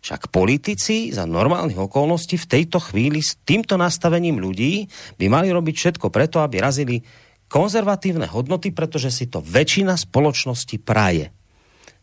Však 0.00 0.32
politici 0.32 1.12
za 1.12 1.28
normálnych 1.28 1.76
okolností 1.76 2.40
v 2.40 2.48
tejto 2.48 2.80
chvíli 2.80 3.20
s 3.20 3.36
týmto 3.44 3.76
nastavením 3.76 4.40
ľudí 4.40 4.88
by 5.20 5.28
mali 5.28 5.52
robiť 5.52 5.76
všetko 5.76 6.08
preto, 6.08 6.40
aby 6.40 6.64
razili 6.64 7.04
konzervatívne 7.52 8.24
hodnoty, 8.24 8.72
pretože 8.72 9.12
si 9.12 9.28
to 9.28 9.44
väčšina 9.44 10.00
spoločnosti 10.00 10.80
praje. 10.80 11.28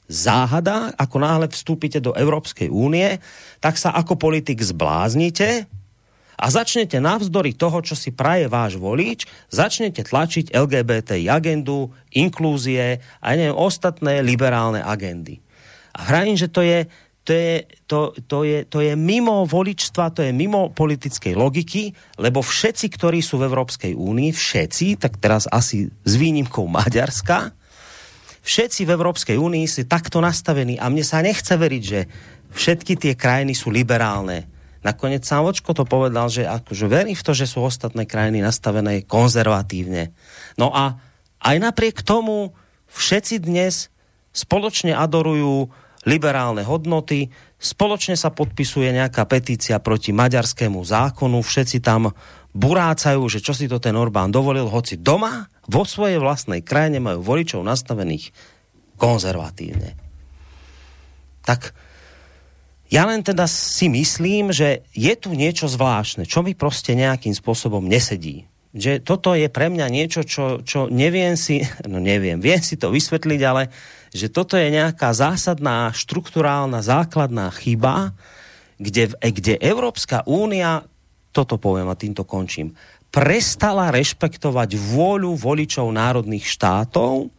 Záhada, 0.05 0.93
ako 0.93 1.17
náhle 1.17 1.49
vstúpite 1.49 1.97
do 1.97 2.13
Európskej 2.13 2.69
únie, 2.69 3.17
tak 3.57 3.81
sa 3.81 3.89
ako 3.97 4.21
politik 4.21 4.61
zbláznite, 4.61 5.65
a 6.37 6.53
začnete 6.53 7.01
navzdory 7.01 7.57
toho, 7.57 7.81
čo 7.81 7.97
si 7.97 8.13
praje 8.13 8.45
váš 8.45 8.77
volič, 8.77 9.25
začnete 9.49 10.05
tlačiť 10.05 10.53
LGBT 10.53 11.17
agendu, 11.33 11.89
inklúzie 12.13 13.01
a 13.17 13.27
neviem, 13.33 13.57
ostatné 13.57 14.21
liberálne 14.21 14.85
agendy. 14.85 15.41
A 15.97 16.05
hrajím, 16.13 16.37
že 16.37 16.45
to 16.53 16.61
je, 16.61 16.85
to 17.25 17.31
je, 17.33 17.53
to, 17.89 17.99
to, 18.29 18.37
je, 18.45 18.69
to 18.69 18.85
je 18.85 18.93
mimo 18.93 19.49
voličstva, 19.49 20.13
to 20.13 20.21
je 20.21 20.29
mimo 20.29 20.69
politickej 20.69 21.33
logiky, 21.33 21.89
lebo 22.21 22.45
všetci, 22.45 22.85
ktorí 22.93 23.25
sú 23.25 23.41
v 23.41 23.49
Európskej 23.49 23.97
únii, 23.97 24.29
všetci, 24.29 25.01
tak 25.01 25.17
teraz 25.17 25.49
asi 25.49 25.89
s 25.89 26.13
výnimkou 26.13 26.69
Maďarska, 26.69 27.49
všetci 28.45 28.85
v 28.85 28.93
Európskej 28.93 29.35
únii 29.41 29.65
si 29.65 29.89
takto 29.89 30.21
nastavení 30.21 30.77
a 30.77 30.85
mne 30.87 31.01
sa 31.01 31.25
nechce 31.25 31.57
veriť, 31.57 31.83
že 31.83 31.99
všetky 32.53 32.93
tie 32.95 33.13
krajiny 33.17 33.57
sú 33.57 33.73
liberálne 33.73 34.56
Nakoniec 34.85 35.25
sám 35.25 35.47
Vočko 35.47 35.73
to 35.73 35.85
povedal, 35.87 36.29
že 36.29 36.45
akože 36.45 36.85
verí 36.85 37.13
v 37.17 37.25
to, 37.25 37.33
že 37.33 37.49
sú 37.49 37.65
ostatné 37.65 38.05
krajiny 38.05 38.43
nastavené 38.43 39.05
konzervatívne. 39.05 40.13
No 40.59 40.73
a 40.73 41.01
aj 41.41 41.55
napriek 41.57 42.01
tomu 42.05 42.53
všetci 42.89 43.41
dnes 43.41 43.93
spoločne 44.33 44.93
adorujú 44.93 45.69
liberálne 46.07 46.63
hodnoty, 46.63 47.33
spoločne 47.57 48.15
sa 48.15 48.31
podpisuje 48.31 48.93
nejaká 48.93 49.25
petícia 49.25 49.81
proti 49.81 50.13
maďarskému 50.13 50.79
zákonu, 50.85 51.41
všetci 51.41 51.83
tam 51.83 52.13
burácajú, 52.55 53.21
že 53.27 53.43
čo 53.43 53.51
si 53.51 53.67
to 53.67 53.81
ten 53.81 53.93
Orbán 53.97 54.31
dovolil, 54.31 54.69
hoci 54.69 54.97
doma 54.97 55.51
vo 55.67 55.83
svojej 55.83 56.17
vlastnej 56.17 56.63
krajine 56.63 57.03
majú 57.03 57.21
voličov 57.21 57.61
nastavených 57.61 58.31
konzervatívne. 58.97 59.93
Tak 61.43 61.75
ja 62.87 63.03
len 63.03 63.19
teda 63.19 63.43
si 63.51 63.91
myslím, 63.91 64.55
že 64.55 64.87
je 64.95 65.13
tu 65.19 65.35
niečo 65.35 65.67
zvláštne, 65.67 66.23
čo 66.23 66.39
mi 66.39 66.55
proste 66.55 66.95
nejakým 66.95 67.35
spôsobom 67.35 67.83
nesedí. 67.83 68.47
Že 68.71 69.03
toto 69.03 69.35
je 69.35 69.51
pre 69.51 69.67
mňa 69.67 69.87
niečo, 69.91 70.21
čo, 70.23 70.63
čo 70.63 70.87
neviem 70.87 71.35
si, 71.35 71.63
no 71.91 71.99
neviem, 71.99 72.39
viem 72.39 72.63
si 72.63 72.79
to 72.79 72.91
vysvetliť, 72.91 73.41
ale 73.43 73.67
že 74.15 74.31
toto 74.31 74.55
je 74.55 74.71
nejaká 74.71 75.11
zásadná, 75.11 75.91
štruktúrálna, 75.91 76.79
základná 76.79 77.51
chyba, 77.51 78.15
kde, 78.79 79.11
kde 79.19 79.59
Európska 79.59 80.23
únia, 80.23 80.87
toto 81.35 81.59
poviem 81.59 81.91
a 81.91 81.99
týmto 81.99 82.23
končím, 82.23 82.71
prestala 83.11 83.91
rešpektovať 83.91 84.77
vôľu 84.77 85.35
voličov 85.35 85.91
národných 85.91 86.45
štátov 86.45 87.33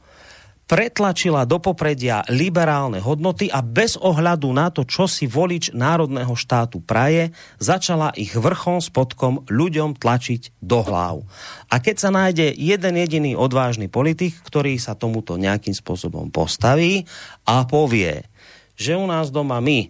pretlačila 0.69 1.49
do 1.49 1.57
popredia 1.57 2.21
liberálne 2.29 3.01
hodnoty 3.01 3.49
a 3.49 3.65
bez 3.65 3.97
ohľadu 3.97 4.53
na 4.53 4.69
to, 4.69 4.85
čo 4.85 5.09
si 5.09 5.25
volič 5.25 5.73
národného 5.73 6.37
štátu 6.37 6.85
praje, 6.85 7.33
začala 7.57 8.13
ich 8.13 8.37
vrchom 8.37 8.85
spodkom 8.85 9.49
ľuďom 9.49 9.97
tlačiť 9.97 10.61
do 10.61 10.85
hlav. 10.85 11.25
A 11.73 11.81
keď 11.81 11.97
sa 11.97 12.11
nájde 12.13 12.53
jeden 12.53 12.95
jediný 13.01 13.33
odvážny 13.33 13.89
politik, 13.89 14.37
ktorý 14.45 14.77
sa 14.77 14.93
tomuto 14.93 15.41
nejakým 15.41 15.73
spôsobom 15.73 16.29
postaví 16.29 17.09
a 17.49 17.65
povie, 17.65 18.29
že 18.77 18.93
u 18.93 19.09
nás 19.09 19.33
doma 19.33 19.65
my 19.65 19.89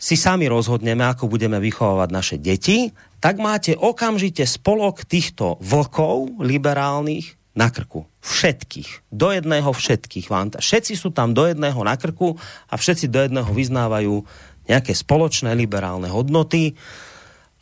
si 0.00 0.18
sami 0.18 0.50
rozhodneme, 0.50 1.04
ako 1.06 1.30
budeme 1.30 1.60
vychovávať 1.62 2.08
naše 2.10 2.36
deti, 2.40 2.90
tak 3.22 3.40
máte 3.40 3.72
okamžite 3.78 4.44
spolok 4.44 5.06
týchto 5.06 5.56
vlkov 5.64 6.44
liberálnych 6.44 7.43
na 7.54 7.70
krku. 7.70 8.04
Všetkých. 8.20 9.14
Do 9.14 9.30
jedného 9.30 9.70
všetkých. 9.70 10.26
Všetci 10.58 10.94
sú 10.98 11.14
tam 11.14 11.32
do 11.32 11.46
jedného 11.46 11.78
na 11.86 11.94
krku 11.94 12.34
a 12.66 12.74
všetci 12.74 13.06
do 13.08 13.22
jedného 13.22 13.46
vyznávajú 13.46 14.26
nejaké 14.66 14.92
spoločné 14.92 15.54
liberálne 15.54 16.10
hodnoty 16.10 16.74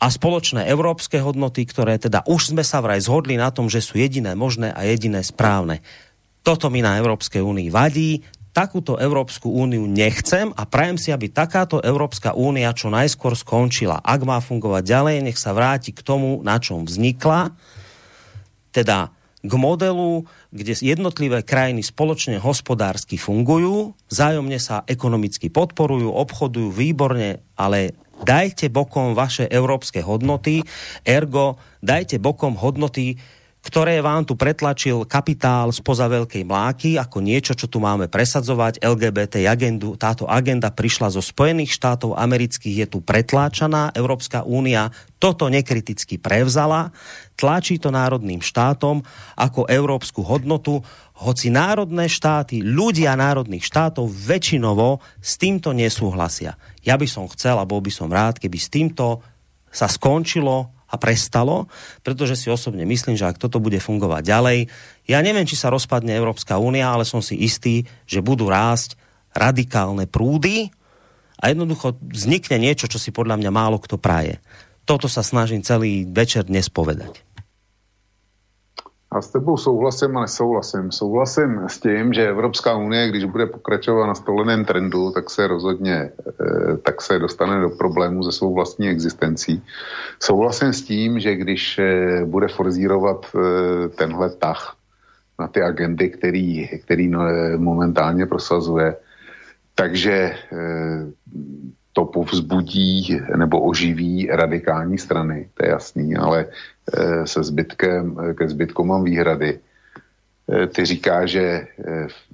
a 0.01 0.09
spoločné 0.09 0.67
európske 0.67 1.21
hodnoty, 1.21 1.63
ktoré 1.63 2.01
teda 2.01 2.25
už 2.27 2.51
sme 2.57 2.65
sa 2.65 2.81
vraj 2.83 2.99
zhodli 2.99 3.37
na 3.37 3.53
tom, 3.53 3.69
že 3.69 3.79
sú 3.79 4.01
jediné 4.01 4.33
možné 4.33 4.73
a 4.73 4.83
jediné 4.83 5.23
správne. 5.23 5.79
Toto 6.43 6.67
mi 6.67 6.83
na 6.83 6.99
Európskej 6.99 7.39
únii 7.39 7.71
vadí, 7.71 8.19
takúto 8.51 8.99
Európsku 8.99 9.49
úniu 9.49 9.87
nechcem 9.89 10.51
a 10.53 10.67
prajem 10.67 10.99
si, 10.99 11.09
aby 11.09 11.31
takáto 11.31 11.79
Európska 11.81 12.37
únia 12.37 12.75
čo 12.75 12.91
najskôr 12.91 13.33
skončila. 13.33 14.03
Ak 14.03 14.21
má 14.27 14.37
fungovať 14.43 14.83
ďalej, 14.85 15.15
nech 15.25 15.39
sa 15.41 15.55
vráti 15.55 15.95
k 15.95 16.05
tomu, 16.05 16.43
na 16.45 16.61
čom 16.61 16.85
vznikla, 16.85 17.55
teda 18.75 19.09
k 19.43 19.53
modelu, 19.59 20.23
kde 20.55 20.73
jednotlivé 20.79 21.43
krajiny 21.43 21.83
spoločne 21.83 22.39
hospodársky 22.39 23.19
fungujú, 23.19 23.91
vzájomne 24.07 24.55
sa 24.55 24.87
ekonomicky 24.87 25.51
podporujú, 25.51 26.07
obchodujú 26.07 26.71
výborne, 26.71 27.43
ale 27.59 27.91
dajte 28.23 28.71
bokom 28.71 29.11
vaše 29.11 29.43
európske 29.51 29.99
hodnoty, 29.99 30.63
ergo 31.03 31.59
dajte 31.83 32.23
bokom 32.23 32.55
hodnoty 32.55 33.19
ktoré 33.63 34.03
vám 34.03 34.27
tu 34.27 34.35
pretlačil 34.35 35.07
kapitál 35.07 35.71
spoza 35.71 36.11
veľkej 36.11 36.43
mláky 36.43 36.99
ako 36.99 37.23
niečo, 37.23 37.55
čo 37.55 37.71
tu 37.71 37.79
máme 37.79 38.11
presadzovať, 38.11 38.83
LGBT 38.83 39.47
agendu. 39.47 39.95
Táto 39.95 40.27
agenda 40.27 40.67
prišla 40.67 41.15
zo 41.15 41.23
Spojených 41.23 41.71
štátov 41.71 42.19
amerických, 42.19 42.83
je 42.83 42.87
tu 42.91 42.99
pretláčaná. 42.99 43.95
Európska 43.95 44.43
únia 44.43 44.91
toto 45.15 45.47
nekriticky 45.47 46.19
prevzala, 46.19 46.91
tlačí 47.39 47.79
to 47.79 47.87
národným 47.87 48.43
štátom 48.43 48.99
ako 49.39 49.71
európsku 49.71 50.27
hodnotu, 50.27 50.83
hoci 51.23 51.47
národné 51.47 52.11
štáty, 52.11 52.59
ľudia 52.59 53.15
národných 53.15 53.63
štátov 53.63 54.11
väčšinovo 54.11 54.99
s 55.23 55.39
týmto 55.39 55.71
nesúhlasia. 55.71 56.59
Ja 56.83 56.99
by 56.99 57.07
som 57.07 57.31
chcel 57.31 57.55
a 57.55 57.63
bol 57.63 57.79
by 57.79 57.95
som 57.95 58.11
rád, 58.11 58.43
keby 58.43 58.59
s 58.59 58.67
týmto 58.67 59.23
sa 59.71 59.87
skončilo 59.87 60.72
a 60.93 60.95
prestalo, 61.01 61.65
pretože 62.05 62.37
si 62.37 62.53
osobne 62.53 62.85
myslím, 62.85 63.17
že 63.17 63.25
ak 63.25 63.41
toto 63.41 63.57
bude 63.57 63.81
fungovať 63.81 64.21
ďalej, 64.21 64.59
ja 65.09 65.19
neviem, 65.25 65.49
či 65.49 65.57
sa 65.57 65.73
rozpadne 65.73 66.13
Európska 66.13 66.61
únia, 66.61 66.93
ale 66.93 67.01
som 67.01 67.25
si 67.25 67.33
istý, 67.41 67.89
že 68.05 68.21
budú 68.21 68.45
rásť 68.45 68.93
radikálne 69.33 70.05
prúdy 70.05 70.69
a 71.41 71.49
jednoducho 71.49 71.97
vznikne 71.97 72.61
niečo, 72.61 72.85
čo 72.85 73.01
si 73.01 73.09
podľa 73.09 73.41
mňa 73.41 73.51
málo 73.51 73.81
kto 73.81 73.97
praje. 73.97 74.37
Toto 74.85 75.09
sa 75.09 75.25
snažím 75.25 75.65
celý 75.65 76.05
večer 76.05 76.45
dnes 76.45 76.69
povedať. 76.69 77.32
A 79.13 79.21
s 79.21 79.29
tebou 79.29 79.57
souhlasím 79.57 80.17
a 80.17 80.21
nesouhlasím. 80.21 80.91
Souhlasím 80.91 81.61
s 81.67 81.79
tím, 81.79 82.13
že 82.13 82.29
Evropská 82.29 82.77
unie, 82.77 83.09
když 83.09 83.23
bude 83.23 83.45
pokračovat 83.45 84.07
na 84.07 84.15
stoleném 84.15 84.65
trendu, 84.65 85.11
tak 85.11 85.29
se 85.29 85.47
rozhodně 85.47 85.93
eh, 85.93 86.77
tak 86.77 87.01
se 87.01 87.19
dostane 87.19 87.61
do 87.61 87.69
problému 87.69 88.23
se 88.23 88.31
svou 88.31 88.53
vlastní 88.53 88.89
existencí. 88.89 89.63
Souhlasím 90.19 90.73
s 90.73 90.81
tím, 90.81 91.19
že 91.19 91.35
když 91.35 91.79
eh, 91.79 92.25
bude 92.25 92.47
forzírovat 92.47 93.25
eh, 93.35 93.89
tenhle 93.89 94.29
tah 94.29 94.75
na 95.39 95.47
ty 95.47 95.61
agendy, 95.61 96.09
který, 96.09 96.67
který 96.67 97.11
momentálně 97.57 98.25
prosazuje, 98.25 98.95
takže 99.75 100.35
to 101.93 102.05
povzbudí 102.05 103.21
nebo 103.35 103.61
oživí 103.61 104.27
radikální 104.31 104.97
strany, 104.97 105.49
to 105.53 105.65
je 105.65 105.69
jasný, 105.69 106.15
ale 106.15 106.45
se 107.25 107.43
zbytkem, 107.43 108.17
eh, 108.19 108.33
ke 108.33 108.49
zbytku 108.49 108.85
mám 108.85 109.03
výhrady. 109.03 109.59
Eh, 110.51 110.67
ty 110.67 110.85
říká, 110.85 111.25
že 111.25 111.67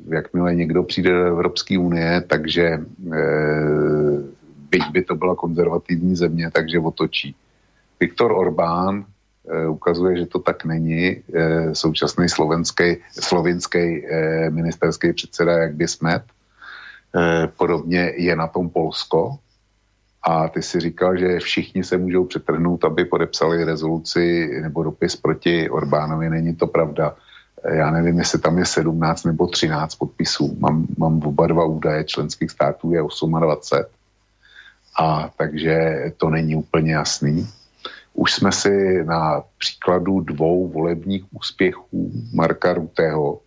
jakmile 0.07 0.55
někdo 0.55 0.83
přijde 0.83 1.09
do 1.09 1.25
Evropské 1.25 1.77
unie, 1.77 2.21
takže 2.27 2.81
byť 4.69 4.83
by 4.91 5.01
to 5.03 5.15
byla 5.15 5.35
konzervativní 5.35 6.15
země, 6.15 6.51
takže 6.53 6.79
otočí. 6.79 7.35
Viktor 7.99 8.31
Orbán 8.31 9.05
ukazuje, 9.69 10.17
že 10.17 10.25
to 10.25 10.39
tak 10.39 10.65
není. 10.65 11.25
Současný 11.73 12.29
slovenský, 12.29 12.97
slovinský 13.11 14.05
ministerský 14.49 15.13
předseda, 15.13 15.51
jak 15.57 15.73
by 15.73 15.87
smet. 15.87 16.23
Podobně 17.57 18.13
je 18.17 18.35
na 18.35 18.47
tom 18.47 18.69
Polsko, 18.69 19.37
a 20.23 20.47
ty 20.47 20.61
si 20.61 20.79
říkal, 20.79 21.17
že 21.17 21.39
všichni 21.39 21.83
se 21.83 21.97
můžou 21.97 22.25
přetrhnout, 22.25 22.83
aby 22.83 23.05
podepsali 23.05 23.63
rezoluci 23.63 24.49
nebo 24.61 24.83
dopis 24.83 25.15
proti 25.15 25.69
Orbánovi. 25.69 26.29
Není 26.29 26.55
to 26.55 26.67
pravda. 26.67 27.15
Já 27.73 27.91
nevím, 27.91 28.17
jestli 28.17 28.39
tam 28.39 28.57
je 28.57 28.65
17 28.65 29.23
nebo 29.23 29.47
13 29.47 29.95
podpisů. 29.95 30.57
Mám, 30.59 30.87
mám 30.97 31.23
oba 31.23 31.47
dva 31.47 31.65
údaje 31.65 32.03
členských 32.03 32.51
států, 32.51 32.93
je 32.93 33.01
28. 33.39 33.85
A 34.99 35.31
takže 35.37 36.03
to 36.17 36.29
není 36.29 36.55
úplně 36.55 36.93
jasný. 36.93 37.47
Už 38.13 38.33
jsme 38.33 38.51
si 38.51 39.03
na 39.03 39.43
příkladu 39.57 40.19
dvou 40.19 40.67
volebních 40.67 41.23
úspěchů 41.31 42.11
Marka 42.33 42.73
Rutého 42.73 43.39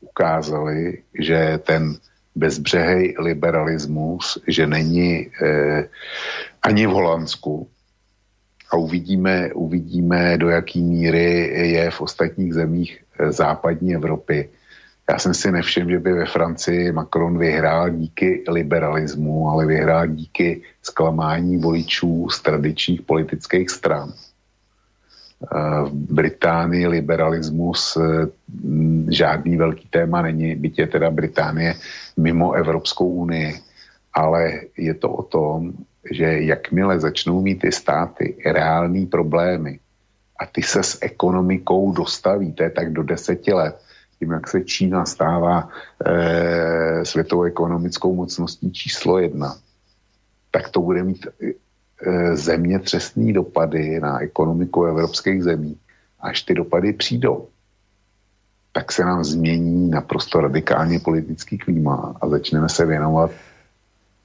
ukázali, 0.00 1.02
že 1.18 1.60
ten 1.66 1.96
bezbřehej 2.34 3.14
liberalismus, 3.18 4.38
že 4.48 4.66
není 4.66 5.28
eh, 5.42 5.88
ani 6.62 6.86
v 6.86 6.90
Holandsku. 6.90 7.68
A 8.70 8.76
uvidíme, 8.76 9.52
uvidíme, 9.52 10.38
do 10.38 10.48
jaký 10.48 10.82
míry 10.82 11.52
je 11.70 11.90
v 11.90 12.00
ostatních 12.00 12.54
zemích 12.54 13.04
eh, 13.18 13.32
západní 13.32 13.94
Evropy. 13.94 14.48
Já 15.10 15.18
jsem 15.18 15.34
si 15.34 15.52
nevšiml, 15.52 15.90
že 15.90 15.98
by 15.98 16.12
ve 16.12 16.26
Francii 16.26 16.92
Macron 16.92 17.38
vyhrál 17.38 17.90
díky 17.90 18.44
liberalismu, 18.48 19.48
ale 19.48 19.66
vyhrál 19.66 20.06
díky 20.06 20.62
zklamání 20.82 21.56
voličů 21.56 22.28
z 22.30 22.42
tradičních 22.42 23.02
politických 23.02 23.70
stran 23.70 24.12
v 25.84 25.92
Británii 25.92 26.86
liberalismus 26.86 27.96
eh, 27.96 28.26
žádný 29.08 29.56
velký 29.56 29.88
téma 29.88 30.22
není, 30.22 30.54
byť 30.54 30.78
je 30.78 30.86
teda 30.86 31.10
Británie 31.10 31.74
mimo 32.16 32.52
Evropskou 32.52 33.08
unii, 33.08 33.60
ale 34.14 34.60
je 34.76 34.94
to 34.94 35.10
o 35.10 35.22
tom, 35.22 35.72
že 36.10 36.24
jakmile 36.24 37.00
začnou 37.00 37.42
mít 37.42 37.60
ty 37.60 37.72
státy 37.72 38.36
reální 38.46 39.06
problémy 39.06 39.78
a 40.38 40.46
ty 40.46 40.62
se 40.62 40.82
s 40.82 40.98
ekonomikou 41.02 41.92
dostavíte 41.92 42.70
tak 42.70 42.92
do 42.92 43.02
deseti 43.02 43.52
let, 43.52 43.78
tím, 44.18 44.30
jak 44.30 44.48
se 44.48 44.60
Čína 44.60 45.04
stává 45.04 45.68
e, 46.06 47.04
světovou 47.04 47.42
ekonomickou 47.42 48.14
mocností 48.14 48.72
číslo 48.72 49.18
jedna, 49.18 49.56
tak 50.50 50.68
to 50.68 50.80
bude 50.80 51.02
mít 51.02 51.26
E, 52.02 52.36
zemětřesný 52.36 53.32
dopady 53.32 54.00
na 54.00 54.22
ekonomiku 54.22 54.84
evropských 54.84 55.42
zemí, 55.42 55.76
až 56.20 56.42
ty 56.42 56.54
dopady 56.54 56.92
přijdou, 56.92 57.48
tak 58.72 58.92
se 58.92 59.04
nám 59.04 59.24
změní 59.24 59.90
naprosto 59.90 60.40
radikálně 60.40 60.98
politický 60.98 61.58
klíma 61.58 62.16
a 62.20 62.28
začneme 62.28 62.68
se 62.68 62.86
věnovat 62.86 63.30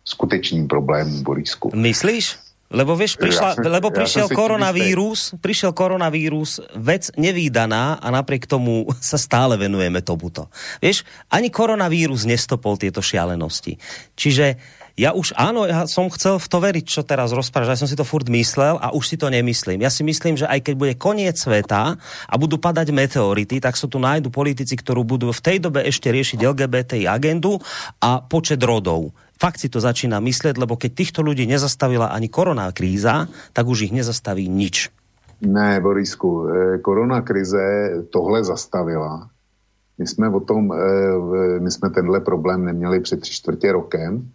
skutečným 0.05 0.67
problémům 0.67 1.23
Borisku. 1.23 1.71
Myslíš? 1.75 2.37
Lebo 2.67 2.99
vieš, 2.99 3.15
prišla, 3.15 3.55
ja 3.55 3.63
som, 3.63 3.71
lebo 3.79 3.87
prišiel 3.95 4.27
ja 4.27 4.35
koronavírus, 4.35 5.31
prišiel 5.39 5.71
koronavírus, 5.71 6.59
vec 6.75 7.15
nevýdaná 7.15 7.95
a 7.95 8.07
napriek 8.11 8.43
tomu 8.43 8.91
sa 8.99 9.15
stále 9.15 9.55
venujeme 9.55 10.03
tomuto. 10.03 10.51
Vieš, 10.83 11.07
ani 11.31 11.47
koronavírus 11.47 12.27
nestopol 12.27 12.75
tieto 12.75 12.99
šialenosti. 12.99 13.79
Čiže 14.19 14.59
ja 14.97 15.13
už, 15.13 15.37
áno, 15.37 15.69
ja 15.69 15.85
som 15.85 16.09
chcel 16.09 16.41
v 16.41 16.47
to 16.49 16.57
veriť, 16.57 16.85
čo 16.89 17.01
teraz 17.05 17.29
rozprávaš, 17.29 17.77
ja 17.77 17.81
som 17.85 17.89
si 17.89 17.93
to 17.93 18.01
furt 18.01 18.25
myslel 18.33 18.81
a 18.81 18.89
už 18.97 19.13
si 19.13 19.15
to 19.15 19.29
nemyslím. 19.29 19.85
Ja 19.85 19.93
si 19.93 20.01
myslím, 20.01 20.41
že 20.41 20.49
aj 20.49 20.65
keď 20.65 20.73
bude 20.73 20.93
koniec 20.97 21.37
sveta 21.37 22.01
a 22.01 22.33
budú 22.41 22.57
padať 22.57 22.89
meteority, 22.89 23.61
tak 23.61 23.77
sa 23.77 23.85
tu 23.85 24.01
nájdu 24.01 24.33
politici, 24.33 24.73
ktorú 24.73 25.05
budú 25.05 25.29
v 25.29 25.43
tej 25.45 25.57
dobe 25.61 25.85
ešte 25.85 26.09
riešiť 26.09 26.41
LGBTI 26.41 27.05
agendu 27.05 27.61
a 28.01 28.25
počet 28.25 28.57
rodov 28.65 29.13
fakt 29.37 29.61
si 29.61 29.69
to 29.69 29.77
začína 29.77 30.17
mysleť, 30.17 30.57
lebo 30.57 30.73
keď 30.75 30.91
týchto 30.97 31.21
ľudí 31.21 31.45
nezastavila 31.45 32.09
ani 32.09 32.25
koroná 32.25 32.73
kríza, 32.73 33.29
tak 33.53 33.69
už 33.69 33.85
ich 33.85 33.93
nezastaví 33.93 34.49
nič. 34.49 34.89
Ne, 35.45 35.77
Borisku, 35.77 36.49
eh, 36.49 36.77
korona 36.81 37.21
krize 37.21 37.93
tohle 38.09 38.41
zastavila. 38.41 39.29
My 39.97 40.07
jsme 40.07 40.29
o 40.29 40.39
tom, 40.39 40.73
eh, 40.73 41.59
my 41.61 41.71
jsme 41.71 41.89
tenhle 41.89 42.19
problém 42.19 42.65
neměli 42.65 42.99
před 42.99 43.21
tři 43.21 43.33
čtvrtě 43.33 43.71
rokem, 43.71 44.25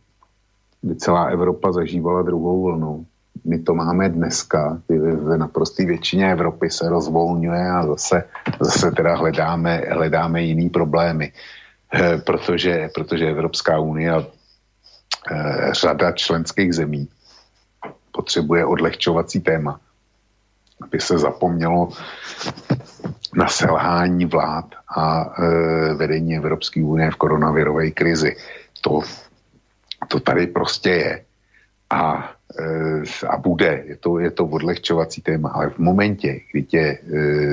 kdy 0.83 0.97
celá 0.97 1.25
Evropa 1.25 1.73
zažívala 1.73 2.23
druhou 2.23 2.63
vlnu. 2.63 3.07
My 3.45 3.59
to 3.59 3.75
máme 3.75 4.09
dneska, 4.09 4.79
v 4.89 5.37
naprosté 5.37 5.85
většině 5.85 6.33
Evropy 6.33 6.71
se 6.71 6.89
rozvolňuje 6.89 7.71
a 7.71 7.87
zase, 7.87 8.25
zase 8.61 8.91
teda 8.91 9.17
hledáme, 9.17 9.83
hledáme 9.91 10.43
jiný 10.43 10.71
problémy. 10.71 11.33
Eh, 11.95 12.19
protože, 12.19 12.89
protože 12.95 13.31
Evropská 13.31 13.79
unie 13.79 14.13
Eh, 15.31 15.75
řada 15.75 16.13
členských 16.13 16.75
zemí 16.75 17.09
potřebuje 18.13 18.67
odlehčovací 18.67 19.41
téma, 19.41 19.81
aby 20.83 21.01
se 21.01 21.19
zapomnělo 21.19 21.89
na 23.35 23.49
selhání 23.49 24.25
vlád 24.25 24.65
a 24.97 25.25
e, 25.25 25.95
vedení 25.95 26.37
Evropské 26.37 26.85
unie 26.85 27.11
v 27.11 27.17
koronavirové 27.17 27.91
krizi. 27.91 28.37
To, 28.81 29.01
to 30.13 30.21
tady 30.21 30.47
prostě 30.47 30.91
je 30.91 31.25
a, 31.91 32.33
e, 32.61 33.27
a 33.27 33.37
bude. 33.37 33.85
Je 33.87 33.97
to, 33.97 34.19
je 34.19 34.31
to 34.31 34.45
odlehčovací 34.45 35.23
téma, 35.23 35.49
ale 35.49 35.71
v 35.71 35.79
momentě, 35.79 36.41
kdy 36.53 36.63
tě 36.63 36.79
e, 36.79 36.99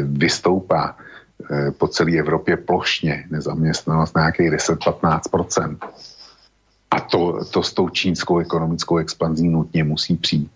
vystoupá 0.04 0.92
e, 0.92 1.72
po 1.72 1.88
celé 1.88 2.20
Evropě 2.20 2.58
plošně 2.58 3.32
nezaměstnanost 3.32 4.16
nějakých 4.16 4.52
10-15%, 4.52 5.78
a 6.92 7.00
to, 7.00 7.46
to 7.46 7.64
s 7.64 7.74
tou 7.74 7.90
čínskou 7.90 8.40
ekonomickou 8.40 8.98
expanzí 8.98 9.48
nutně 9.48 9.84
musí 9.84 10.18
přijít, 10.18 10.52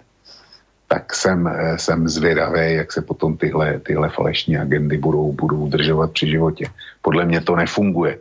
tak 0.88 1.16
jsem, 1.16 1.50
jsem 1.76 2.10
zvědavý, 2.10 2.74
jak 2.74 2.92
se 2.92 3.02
potom 3.02 3.38
tyhle, 3.38 3.80
tyhle 3.80 4.10
falešní 4.10 4.58
agendy 4.58 4.98
budou, 4.98 5.32
budou 5.32 5.58
udržovat 5.58 6.12
při 6.12 6.28
životě. 6.28 6.66
Podle 7.02 7.26
mě 7.26 7.42
to 7.42 7.56
nefunguje. 7.56 8.20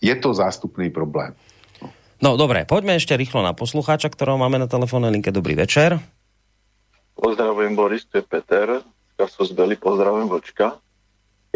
Je 0.00 0.14
to 0.14 0.34
zástupný 0.34 0.90
problém. 0.90 1.34
No 2.20 2.36
dobré, 2.36 2.68
poďme 2.68 3.00
ešte 3.00 3.16
rýchlo 3.16 3.40
na 3.40 3.56
poslucháča, 3.56 4.12
ktorého 4.12 4.36
máme 4.36 4.60
na 4.60 4.68
telefónnej 4.68 5.08
linke. 5.08 5.32
Dobrý 5.32 5.56
večer. 5.56 5.96
Pozdravujem 7.16 7.72
Boris, 7.72 8.04
to 8.12 8.20
je 8.20 8.24
Peter. 8.28 8.84
Kaso 9.16 9.48
zbeli, 9.48 9.80
pozdravujem 9.80 10.28
Vočka. 10.28 10.76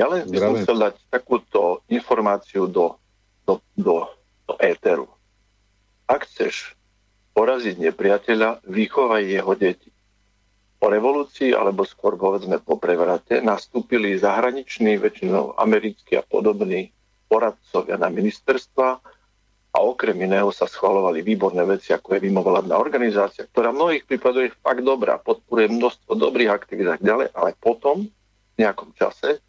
Ja 0.00 0.08
len 0.08 0.24
by 0.24 0.36
som 0.40 0.56
chcel 0.56 0.76
dať 0.80 0.94
takúto 1.12 1.84
informáciu 1.92 2.64
do, 2.64 2.96
do, 3.44 3.60
do, 3.76 4.08
do 4.48 4.56
éteru. 4.56 5.04
Ak 6.08 6.24
chceš 6.24 6.72
poraziť 7.36 7.84
nepriateľa, 7.84 8.64
vychovaj 8.64 9.20
jeho 9.20 9.52
deti. 9.60 9.92
Po 10.80 10.88
revolúcii, 10.88 11.52
alebo 11.52 11.84
skôr 11.84 12.16
povedzme 12.16 12.56
po 12.64 12.80
prevrate, 12.80 13.44
nastúpili 13.44 14.16
zahraniční, 14.16 14.96
väčšinou 14.96 15.60
americkí 15.60 16.16
a 16.16 16.24
podobní 16.24 16.88
poradcovia 17.28 18.00
na 18.00 18.08
ministerstva 18.08 19.04
a 19.74 19.82
okrem 19.82 20.14
iného 20.22 20.54
sa 20.54 20.70
schvalovali 20.70 21.26
výborné 21.26 21.66
veci, 21.66 21.90
ako 21.90 22.14
je 22.14 22.30
mimovládna 22.30 22.78
organizácia, 22.78 23.42
ktorá 23.50 23.74
v 23.74 23.78
mnohých 23.82 24.04
prípadoch 24.06 24.46
je 24.46 24.60
fakt 24.62 24.86
dobrá, 24.86 25.18
podporuje 25.18 25.66
množstvo 25.66 26.14
dobrých 26.14 26.54
aktivít 26.54 26.94
a 26.94 26.96
ďalej, 27.02 27.34
ale 27.34 27.58
potom 27.58 28.06
v 28.06 28.56
nejakom 28.56 28.94
čase 28.94 29.42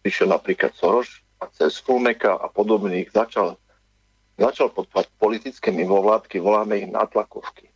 prišiel 0.00 0.32
napríklad 0.32 0.72
Soros 0.72 1.20
a 1.36 1.52
cez 1.52 1.76
Fulmeka 1.84 2.40
a 2.40 2.48
podobných 2.48 3.12
začal 3.12 3.60
začal 4.38 4.70
podporovať 4.70 5.10
politické 5.18 5.74
mimovládky, 5.74 6.38
voláme 6.38 6.78
ich 6.78 6.88
nátlakovky. 6.88 7.68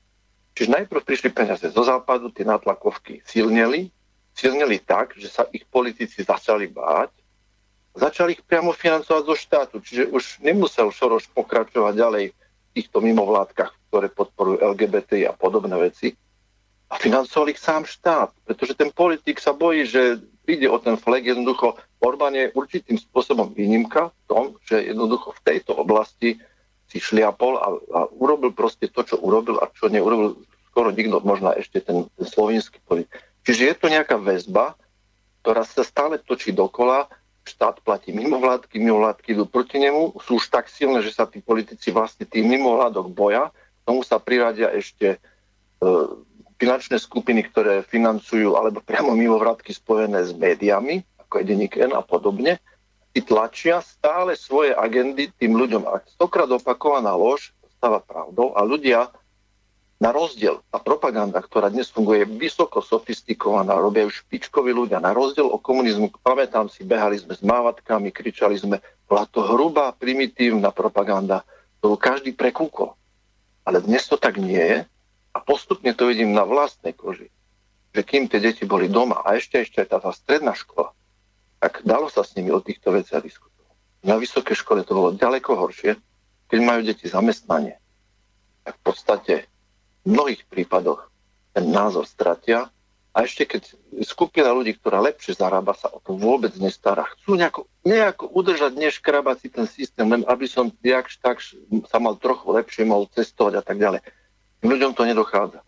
Čiže 0.55 0.71
najprv 0.71 1.03
prišli 1.03 1.35
peniaze 1.35 1.67
zo 1.67 1.83
západu, 1.83 2.31
tie 2.31 2.47
nátlakovky 2.47 3.21
silneli, 3.27 3.91
silneli 4.31 4.79
tak, 4.79 5.19
že 5.19 5.27
sa 5.27 5.45
ich 5.51 5.67
politici 5.67 6.23
začali 6.23 6.71
báť, 6.71 7.11
začali 7.93 8.41
ich 8.41 8.43
priamo 8.45 8.73
financovať 8.73 9.23
zo 9.25 9.37
štátu, 9.37 9.75
čiže 9.85 10.09
už 10.09 10.41
nemusel 10.41 10.89
Šoroš 10.89 11.29
pokračovať 11.37 11.93
ďalej 11.93 12.25
v 12.33 12.71
týchto 12.73 13.05
mimovládkach, 13.05 13.73
ktoré 13.93 14.09
podporujú 14.09 14.65
LGBT 14.65 15.29
a 15.29 15.33
podobné 15.37 15.77
veci. 15.77 16.17
A 16.93 17.01
financoval 17.01 17.53
ich 17.53 17.61
sám 17.61 17.89
štát, 17.89 18.33
pretože 18.45 18.77
ten 18.77 18.93
politik 18.93 19.41
sa 19.41 19.57
bojí, 19.57 19.89
že 19.89 20.21
príde 20.45 20.69
o 20.69 20.77
ten 20.81 20.97
flag, 21.01 21.25
jednoducho 21.25 21.77
Orbán 22.03 22.37
je 22.37 22.53
určitým 22.53 22.99
spôsobom 22.99 23.55
výnimka 23.55 24.11
v 24.11 24.23
tom, 24.29 24.45
že 24.67 24.83
jednoducho 24.83 25.33
v 25.33 25.45
tejto 25.45 25.73
oblasti 25.77 26.37
si 26.91 26.99
šliapol 27.01 27.57
a, 27.57 27.69
a 27.73 28.01
urobil 28.13 28.53
proste 28.53 28.91
to, 28.93 29.01
čo 29.07 29.17
urobil 29.23 29.57
a 29.63 29.71
čo 29.73 29.89
neurobil 29.89 30.37
skoro 30.69 30.93
nikto, 30.93 31.21
možno 31.25 31.53
ešte 31.57 31.81
ten, 31.81 32.05
ten 32.13 32.27
slovenský 32.29 32.81
politik. 32.85 33.13
Čiže 33.45 33.63
je 33.73 33.75
to 33.77 33.87
nejaká 33.89 34.17
väzba, 34.21 34.77
ktorá 35.41 35.65
sa 35.65 35.85
stále 35.85 36.21
točí 36.21 36.53
dokola, 36.53 37.09
štát 37.43 37.83
platí 37.83 38.15
mimovládky, 38.15 38.79
mimovládky 38.79 39.35
idú 39.35 39.45
proti 39.47 39.83
nemu, 39.83 40.15
sú 40.23 40.39
už 40.39 40.47
tak 40.49 40.71
silné, 40.71 41.03
že 41.03 41.15
sa 41.15 41.27
tí 41.27 41.43
politici 41.43 41.91
vlastne 41.91 42.27
tých 42.27 42.47
mimovládok 42.47 43.11
boja, 43.11 43.51
k 43.51 43.81
tomu 43.83 44.07
sa 44.07 44.23
priradia 44.23 44.71
ešte 44.71 45.17
e, 45.17 45.19
finančné 46.59 47.03
skupiny, 47.03 47.43
ktoré 47.51 47.83
financujú 47.83 48.55
alebo 48.55 48.79
priamo 48.89 49.15
mimovládky 49.19 49.75
spojené 49.75 50.23
s 50.23 50.31
médiami, 50.35 51.03
ako 51.27 51.43
je 51.43 51.45
Denik 51.45 51.75
N 51.79 51.95
a 51.95 52.03
podobne, 52.03 52.63
tlačia 53.21 53.85
stále 53.85 54.33
svoje 54.41 54.73
agendy 54.73 55.29
tým 55.37 55.53
ľuďom. 55.53 55.85
Ak 55.85 56.09
stokrát 56.09 56.49
opakovaná 56.49 57.13
lož 57.13 57.53
stáva 57.77 58.01
pravdou 58.01 58.57
a 58.57 58.65
ľudia 58.65 59.13
na 60.03 60.11
rozdiel, 60.11 60.59
tá 60.67 60.83
propaganda, 60.83 61.39
ktorá 61.39 61.71
dnes 61.71 61.87
funguje, 61.87 62.27
je 62.27 62.35
vysoko 62.35 62.83
sofistikovaná, 62.83 63.79
robia 63.79 64.03
už 64.03 64.27
špičkoví 64.27 64.75
ľudia. 64.75 64.99
Na 64.99 65.15
rozdiel 65.15 65.47
o 65.47 65.63
komunizmu, 65.63 66.11
pamätám 66.27 66.67
si, 66.67 66.83
behali 66.83 67.23
sme 67.23 67.39
s 67.39 67.43
mávatkami, 67.47 68.11
kričali 68.11 68.59
sme, 68.59 68.83
bola 69.07 69.31
to 69.31 69.47
hrubá, 69.47 69.95
primitívna 69.95 70.75
propaganda, 70.75 71.47
ktorú 71.79 71.95
každý 71.95 72.35
prekúkol. 72.35 72.99
Ale 73.63 73.79
dnes 73.79 74.03
to 74.11 74.19
tak 74.19 74.43
nie 74.43 74.59
je 74.59 74.79
a 75.31 75.39
postupne 75.39 75.95
to 75.95 76.11
vidím 76.11 76.35
na 76.35 76.43
vlastnej 76.43 76.99
koži, 76.99 77.31
že 77.95 78.03
kým 78.03 78.27
tie 78.27 78.43
deti 78.43 78.67
boli 78.67 78.91
doma 78.91 79.23
a 79.23 79.39
ešte 79.39 79.63
ešte 79.63 79.87
tá, 79.87 80.03
tá 80.03 80.11
stredná 80.11 80.51
škola, 80.59 80.91
tak 81.63 81.87
dalo 81.87 82.11
sa 82.11 82.27
s 82.27 82.35
nimi 82.35 82.51
o 82.51 82.59
týchto 82.59 82.91
veciach 82.91 83.23
diskutovať. 83.23 83.79
Na 84.03 84.19
vysokej 84.19 84.59
škole 84.59 84.83
to 84.83 84.99
bolo 84.99 85.15
ďaleko 85.15 85.55
horšie, 85.55 85.95
keď 86.51 86.59
majú 86.59 86.83
deti 86.83 87.07
zamestnanie. 87.07 87.79
Tak 88.67 88.83
v 88.83 88.83
podstate 88.83 89.52
v 90.03 90.09
mnohých 90.13 90.43
prípadoch 90.51 91.11
ten 91.53 91.69
názor 91.69 92.09
stratia 92.09 92.71
a 93.13 93.29
ešte 93.29 93.45
keď 93.45 93.63
skupina 94.09 94.49
ľudí, 94.57 94.73
ktorá 94.81 95.05
lepšie 95.05 95.37
zarába, 95.37 95.77
sa 95.77 95.93
o 95.93 96.01
to 96.01 96.17
vôbec 96.17 96.57
nestará. 96.57 97.05
Chcú 97.21 97.37
nejako, 97.37 97.69
nejako 97.85 98.25
udržať, 98.33 98.73
neškrabať 98.73 99.37
si 99.37 99.49
ten 99.53 99.69
systém, 99.69 100.09
len 100.09 100.25
aby 100.25 100.49
som 100.49 100.73
jakž 100.81 101.21
tak 101.21 101.45
sa 101.93 101.99
mal 102.01 102.17
trochu 102.17 102.49
lepšie, 102.57 102.89
mohol 102.89 103.13
cestovať 103.13 103.61
a 103.61 103.63
tak 103.63 103.77
ďalej. 103.77 104.01
Ľuďom 104.65 104.97
to 104.97 105.05
nedochádza. 105.05 105.61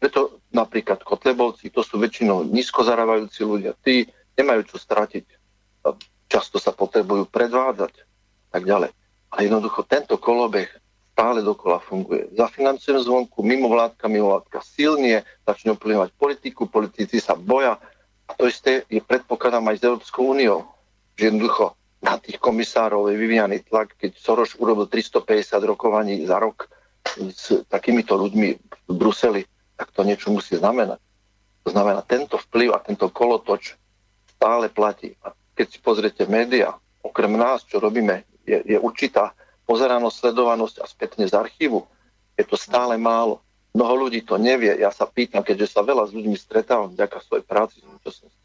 Preto 0.00 0.40
napríklad 0.56 1.04
Kotlebovci, 1.04 1.68
to 1.68 1.84
sú 1.84 2.00
väčšinou 2.00 2.48
nízko 2.48 2.80
zarábajúci 2.80 3.44
ľudia. 3.44 3.76
Tí 3.76 4.08
nemajú 4.40 4.72
čo 4.72 4.76
stratiť. 4.80 5.24
Často 6.32 6.56
sa 6.56 6.72
potrebujú 6.72 7.28
predvádzať 7.28 7.92
tak 8.48 8.62
ďalej. 8.64 8.90
A 9.30 9.36
jednoducho 9.44 9.84
tento 9.84 10.16
kolobeh 10.16 10.72
stále 11.20 11.44
dokola 11.44 11.84
funguje. 11.84 12.32
Zafinancujem 12.32 13.04
zvonku, 13.04 13.44
mimo 13.44 13.68
vládka, 13.68 14.08
mimo 14.08 14.32
vládka 14.32 14.64
silnie, 14.64 15.20
začne 15.44 15.76
ovplyvňovať 15.76 16.16
politiku, 16.16 16.64
politici 16.64 17.20
sa 17.20 17.36
boja. 17.36 17.76
A 18.24 18.30
to 18.32 18.48
isté 18.48 18.88
je 18.88 19.04
predpokladám 19.04 19.68
aj 19.68 19.76
s 19.76 19.84
Európskou 19.84 20.32
úniou. 20.32 20.64
Že 21.20 21.28
jednoducho 21.28 21.76
na 22.00 22.16
tých 22.16 22.40
komisárov 22.40 23.12
je 23.12 23.20
vyvíjaný 23.20 23.60
tlak, 23.68 24.00
keď 24.00 24.16
Soros 24.16 24.56
urobil 24.56 24.88
350 24.88 25.60
rokovaní 25.68 26.24
za 26.24 26.40
rok 26.40 26.72
s 27.20 27.68
takýmito 27.68 28.16
ľuďmi 28.16 28.48
v 28.88 28.94
Bruseli, 28.96 29.44
tak 29.76 29.92
to 29.92 30.00
niečo 30.00 30.32
musí 30.32 30.56
znamenať. 30.56 31.04
To 31.68 31.76
znamená, 31.76 32.00
tento 32.00 32.40
vplyv 32.48 32.72
a 32.72 32.80
tento 32.80 33.12
kolotoč 33.12 33.76
stále 34.40 34.72
platí. 34.72 35.12
A 35.20 35.36
keď 35.52 35.66
si 35.68 35.78
pozriete 35.84 36.24
média, 36.24 36.72
okrem 37.04 37.36
nás, 37.36 37.60
čo 37.68 37.76
robíme, 37.76 38.24
je, 38.48 38.56
je 38.64 38.80
určitá 38.80 39.36
pozeranosť, 39.70 40.16
sledovanosť 40.18 40.82
a 40.82 40.90
spätne 40.90 41.30
z 41.30 41.38
archívu. 41.38 41.86
Je 42.34 42.42
to 42.42 42.58
stále 42.58 42.98
málo. 42.98 43.38
Mnoho 43.70 44.06
ľudí 44.06 44.26
to 44.26 44.34
nevie. 44.34 44.74
Ja 44.82 44.90
sa 44.90 45.06
pýtam, 45.06 45.46
keďže 45.46 45.78
sa 45.78 45.86
veľa 45.86 46.10
s 46.10 46.12
ľuďmi 46.18 46.34
stretávam 46.34 46.90
vďaka 46.90 47.22
svojej 47.22 47.46
práci 47.46 47.78
v 47.78 47.94
súčasnosti, 47.94 48.38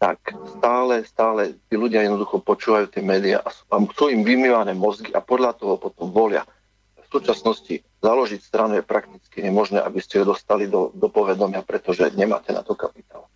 tak 0.00 0.32
stále, 0.56 1.04
stále 1.04 1.60
tí 1.68 1.76
ľudia 1.76 2.00
jednoducho 2.08 2.40
počúvajú 2.40 2.88
tie 2.88 3.04
médiá 3.04 3.44
a 3.44 3.52
sú 3.92 4.08
im 4.08 4.24
vymývané 4.24 4.72
mozgy 4.72 5.12
a 5.12 5.20
podľa 5.20 5.52
toho 5.52 5.76
potom 5.76 6.08
volia. 6.08 6.48
V 6.96 7.20
súčasnosti 7.20 7.84
založiť 8.00 8.40
stranu 8.40 8.80
je 8.80 8.84
prakticky 8.84 9.44
nemožné, 9.44 9.84
aby 9.84 10.00
ste 10.00 10.24
ju 10.24 10.24
dostali 10.32 10.66
do, 10.66 10.88
do 10.96 11.12
povedomia, 11.12 11.60
pretože 11.60 12.08
nemáte 12.16 12.56
na 12.56 12.64
to 12.64 12.72
kapitál. 12.72 13.28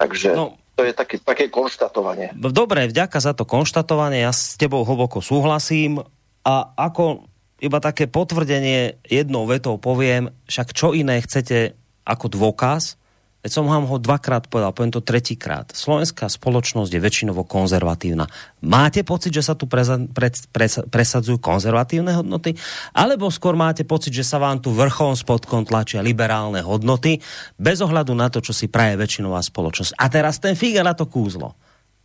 Takže 0.00 0.32
no, 0.32 0.56
to 0.80 0.88
je 0.88 0.96
také, 0.96 1.20
také 1.20 1.52
konštatovanie. 1.52 2.32
Dobre, 2.32 2.88
vďaka 2.88 3.20
za 3.20 3.36
to 3.36 3.44
konštatovanie, 3.44 4.24
ja 4.24 4.32
s 4.32 4.56
tebou 4.56 4.80
hlboko 4.88 5.20
súhlasím 5.20 6.00
a 6.46 6.72
ako 6.76 7.28
iba 7.60 7.78
také 7.78 8.08
potvrdenie 8.08 9.04
jednou 9.04 9.44
vetou 9.44 9.76
poviem, 9.76 10.32
však 10.48 10.72
čo 10.72 10.96
iné 10.96 11.20
chcete 11.20 11.76
ako 12.08 12.32
dôkaz, 12.32 13.00
Veď 13.40 13.56
som 13.56 13.72
vám 13.72 13.88
ho 13.88 13.96
dvakrát 13.96 14.52
povedal, 14.52 14.76
poviem 14.76 14.92
to 14.92 15.00
tretíkrát. 15.00 15.72
Slovenská 15.72 16.28
spoločnosť 16.28 16.92
je 16.92 17.00
väčšinovo 17.00 17.48
konzervatívna. 17.48 18.28
Máte 18.60 19.00
pocit, 19.00 19.32
že 19.32 19.40
sa 19.40 19.56
tu 19.56 19.64
preza, 19.64 19.96
pred, 19.96 20.36
pres, 20.52 20.76
presadzujú 20.84 21.40
konzervatívne 21.40 22.20
hodnoty? 22.20 22.52
Alebo 22.92 23.32
skôr 23.32 23.56
máte 23.56 23.88
pocit, 23.88 24.12
že 24.12 24.28
sa 24.28 24.36
vám 24.36 24.60
tu 24.60 24.76
vrchom 24.76 25.16
spodkom 25.16 25.64
tlačia 25.64 26.04
liberálne 26.04 26.60
hodnoty, 26.60 27.16
bez 27.56 27.80
ohľadu 27.80 28.12
na 28.12 28.28
to, 28.28 28.44
čo 28.44 28.52
si 28.52 28.68
praje 28.68 29.00
väčšinová 29.00 29.40
spoločnosť. 29.40 29.96
A 29.96 30.04
teraz 30.12 30.36
ten 30.36 30.52
figa 30.52 30.84
na 30.84 30.92
to 30.92 31.08
kúzlo. 31.08 31.56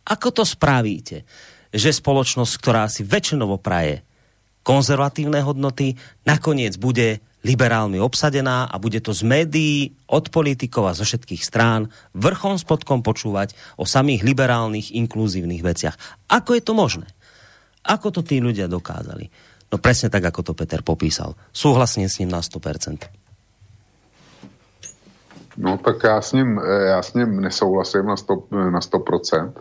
Ako 0.08 0.32
to 0.32 0.40
spravíte, 0.40 1.28
že 1.68 1.92
spoločnosť, 1.92 2.52
ktorá 2.56 2.88
si 2.88 3.04
väčšinovo 3.04 3.60
praje 3.60 4.05
konzervatívne 4.66 5.38
hodnoty, 5.46 5.94
nakoniec 6.26 6.74
bude 6.74 7.22
liberálmi 7.46 8.02
obsadená 8.02 8.66
a 8.66 8.74
bude 8.82 8.98
to 8.98 9.14
z 9.14 9.22
médií, 9.22 9.94
od 10.10 10.34
politikov 10.34 10.90
a 10.90 10.98
zo 10.98 11.06
všetkých 11.06 11.46
strán 11.46 11.86
vrchom 12.10 12.58
spodkom 12.58 13.06
počúvať 13.06 13.54
o 13.78 13.86
samých 13.86 14.26
liberálnych, 14.26 14.90
inkluzívnych 14.90 15.62
veciach. 15.62 15.94
Ako 16.26 16.58
je 16.58 16.62
to 16.66 16.74
možné? 16.74 17.06
Ako 17.86 18.10
to 18.10 18.26
tí 18.26 18.42
ľudia 18.42 18.66
dokázali? 18.66 19.30
No 19.70 19.78
presne 19.78 20.10
tak, 20.10 20.26
ako 20.26 20.50
to 20.50 20.52
Peter 20.58 20.82
popísal. 20.82 21.38
Súhlasím 21.54 22.10
s 22.10 22.18
ním 22.18 22.34
na 22.34 22.42
100%. 22.42 23.06
No 25.56 25.78
tak 25.78 26.02
já 26.02 26.22
s 26.22 26.32
ním, 26.32 26.60
já 26.86 27.02
s 27.02 27.14
ním 27.14 27.40
nesouhlasím 27.40 28.06
na 28.06 28.14
100%, 28.14 28.70
na 28.70 28.80
100% 28.80 29.52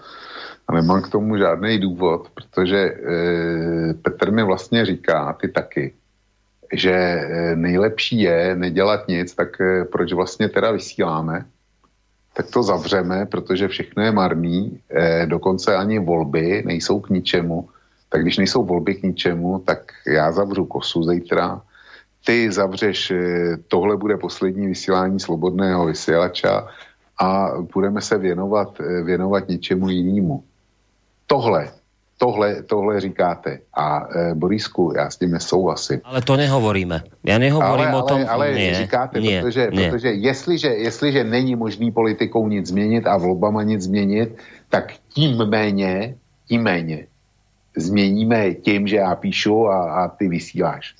a 0.68 0.74
nemám 0.74 1.02
k 1.02 1.10
tomu 1.10 1.38
žádný 1.38 1.80
důvod, 1.80 2.30
protože 2.34 2.78
e, 2.78 3.94
Petr 3.94 4.32
mi 4.32 4.44
vlastně 4.44 4.86
říká, 4.86 5.34
ty 5.34 5.48
taky, 5.48 5.94
že 6.74 6.92
eh, 6.92 7.56
nejlepší 7.56 8.22
je 8.22 8.56
nedělat 8.56 9.08
nic, 9.08 9.36
tak 9.36 9.62
eh, 9.62 9.86
proč 9.86 10.14
vlastně 10.14 10.50
teda 10.50 10.72
vysíláme? 10.72 11.46
Tak 12.34 12.52
to 12.52 12.64
zavřeme, 12.64 13.26
protože 13.26 13.68
všechno 13.68 14.04
je 14.04 14.12
marný, 14.12 14.80
eh, 14.90 15.26
dokonce 15.26 15.76
ani 15.76 16.00
volby 16.00 16.64
nejsou 16.66 17.00
k 17.00 17.10
ničemu. 17.10 17.70
Tak 18.10 18.22
když 18.22 18.38
nejsou 18.38 18.64
volby 18.66 18.96
k 18.96 19.04
ničemu, 19.04 19.60
tak 19.66 19.80
já 20.08 20.32
zavřu 20.32 20.66
kosu 20.66 21.04
zítra, 21.04 21.62
ty 22.26 22.52
zavřeš, 22.52 23.14
tohle 23.68 23.98
bude 23.98 24.18
poslední 24.18 24.68
vysílání 24.68 25.20
slobodného 25.20 25.86
vysílača 25.86 26.68
a 27.22 27.52
budeme 27.74 28.02
se 28.02 28.18
věnovat, 28.18 28.82
věnovat 29.04 29.48
něčemu 29.48 29.90
jinému. 29.90 30.44
Tohle 31.28 31.72
tohle, 32.18 32.64
tohle 32.64 33.00
říkáte. 33.00 33.60
A 33.74 34.08
e, 34.16 34.36
Borisku, 34.36 34.94
já 34.98 35.10
s 35.10 35.18
tím 35.18 35.32
nesouhlasím. 35.32 36.02
Ale 36.04 36.22
to 36.22 36.38
nehovoríme. 36.38 37.04
Já 37.24 37.38
nehovorím 37.38 37.88
ale, 37.88 38.04
o 38.04 38.08
tom... 38.08 38.18
Ale, 38.18 38.28
ale 38.30 38.54
nie, 38.54 38.76
říkáte, 38.76 39.20
nie, 39.20 39.42
protože, 39.42 39.70
nie. 39.72 39.90
protože 39.90 40.12
jestliže, 40.12 40.68
jestliže 40.68 41.24
není 41.24 41.56
možný 41.56 41.92
politikou 41.92 42.48
nic 42.48 42.68
změnit 42.68 43.08
a 43.08 43.18
volbama 43.18 43.64
nic 43.64 43.82
změnit, 43.82 44.38
tak 44.70 44.94
tím 45.14 45.38
méně, 45.38 46.16
tím 46.48 46.62
méně 46.62 47.08
změníme 47.78 48.54
tím, 48.54 48.88
že 48.88 48.96
já 48.96 49.16
píšu 49.16 49.68
a, 49.68 50.04
a 50.04 50.08
ty 50.08 50.28
vysíláš. 50.28 50.96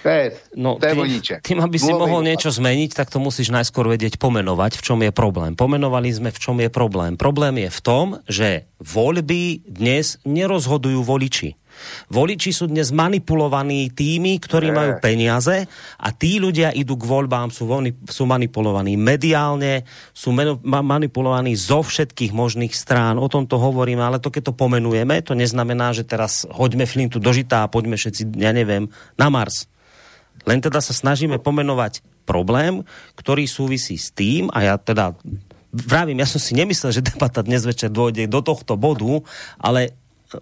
To 0.00 0.08
je, 0.08 0.24
no, 0.56 0.80
to 0.80 0.88
je 0.88 0.94
tým, 0.96 1.20
tým, 1.44 1.60
aby 1.60 1.76
si 1.76 1.92
mohol 1.92 2.24
niečo 2.24 2.48
zmeniť, 2.48 2.96
tak 2.96 3.12
to 3.12 3.20
musíš 3.20 3.52
najskôr 3.52 3.84
vedieť 3.84 4.16
pomenovať, 4.16 4.80
v 4.80 4.82
čom 4.82 4.98
je 5.04 5.12
problém. 5.12 5.52
Pomenovali 5.52 6.08
sme, 6.08 6.32
v 6.32 6.40
čom 6.40 6.56
je 6.56 6.72
problém. 6.72 7.20
Problém 7.20 7.68
je 7.68 7.68
v 7.68 7.80
tom, 7.84 8.06
že 8.24 8.64
voľby 8.80 9.68
dnes 9.68 10.16
nerozhodujú 10.24 11.04
voliči. 11.04 11.60
Voliči 12.10 12.50
sú 12.50 12.68
dnes 12.68 12.90
manipulovaní 12.92 13.92
tými, 13.92 14.36
ktorí 14.40 14.72
ne. 14.72 14.76
majú 14.76 14.92
peniaze 15.00 15.64
a 15.96 16.08
tí 16.12 16.42
ľudia 16.42 16.74
idú 16.74 16.98
k 16.98 17.08
voľbám, 17.08 17.48
sú, 17.52 17.68
voľni, 17.68 17.96
sú 18.08 18.26
manipulovaní 18.28 18.98
mediálne, 18.98 19.86
sú 20.12 20.34
menu, 20.34 20.58
ma, 20.64 20.84
manipulovaní 20.84 21.54
zo 21.56 21.80
všetkých 21.80 22.32
možných 22.34 22.74
strán. 22.74 23.16
O 23.16 23.28
tom 23.30 23.46
to 23.46 23.56
hovoríme, 23.56 24.02
ale 24.02 24.20
to 24.20 24.32
keď 24.32 24.52
to 24.52 24.54
pomenujeme, 24.56 25.22
to 25.24 25.36
neznamená, 25.36 25.94
že 25.96 26.04
teraz 26.04 26.44
hoďme 26.48 26.84
flintu 26.84 27.22
do 27.22 27.30
žita 27.32 27.64
a 27.64 27.70
poďme 27.70 27.96
všetci, 27.96 28.36
ja 28.36 28.52
neviem, 28.52 28.90
na 29.16 29.28
Mars. 29.32 29.70
Len 30.48 30.58
teda 30.60 30.80
sa 30.80 30.94
snažíme 30.94 31.40
pomenovať 31.40 32.04
problém, 32.24 32.86
ktorý 33.18 33.44
súvisí 33.50 33.98
s 33.98 34.14
tým, 34.14 34.48
a 34.54 34.62
ja 34.62 34.74
teda 34.78 35.18
vravím, 35.72 36.22
ja 36.22 36.28
som 36.28 36.42
si 36.42 36.54
nemyslel, 36.54 36.94
že 36.94 37.06
debata 37.06 37.42
dnes 37.42 37.66
večer 37.66 37.90
dôjde 37.90 38.26
do 38.30 38.40
tohto 38.42 38.74
bodu, 38.74 39.22
ale 39.58 39.94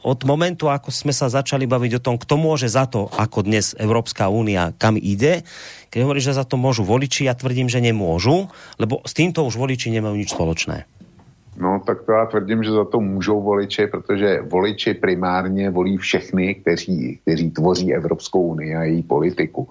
od 0.04 0.20
momentu, 0.28 0.68
ako 0.68 0.92
sme 0.92 1.16
sa 1.16 1.32
začali 1.32 1.64
baviť 1.64 1.96
o 1.96 2.04
tom, 2.04 2.20
kto 2.20 2.36
môže 2.36 2.68
za 2.68 2.84
to, 2.84 3.08
ako 3.08 3.48
dnes 3.48 3.72
Európska 3.80 4.28
únia 4.28 4.76
kam 4.76 5.00
ide, 5.00 5.48
keď 5.88 5.98
hovorí, 6.04 6.20
že 6.20 6.36
za 6.36 6.44
to 6.44 6.60
môžu 6.60 6.84
voliči, 6.84 7.24
ja 7.24 7.32
tvrdím, 7.32 7.72
že 7.72 7.80
nemôžu, 7.80 8.52
lebo 8.76 9.00
s 9.08 9.16
týmto 9.16 9.48
už 9.48 9.56
voliči 9.56 9.88
nemajú 9.88 10.14
nič 10.20 10.36
spoločné. 10.36 10.84
No, 11.60 11.82
tak 11.86 12.02
to 12.02 12.12
já 12.12 12.26
tvrdím, 12.26 12.62
že 12.64 12.70
za 12.70 12.84
to 12.84 13.00
můžou 13.00 13.42
voliči, 13.42 13.86
protože 13.86 14.40
voliči 14.42 14.94
primárně 14.94 15.70
volí 15.70 15.96
všechny, 15.96 16.54
kteří, 16.54 17.18
kteří 17.22 17.50
tvoří 17.50 17.94
Evropskou 17.94 18.42
unii 18.42 18.76
a 18.76 18.82
její 18.82 19.02
politiku. 19.02 19.68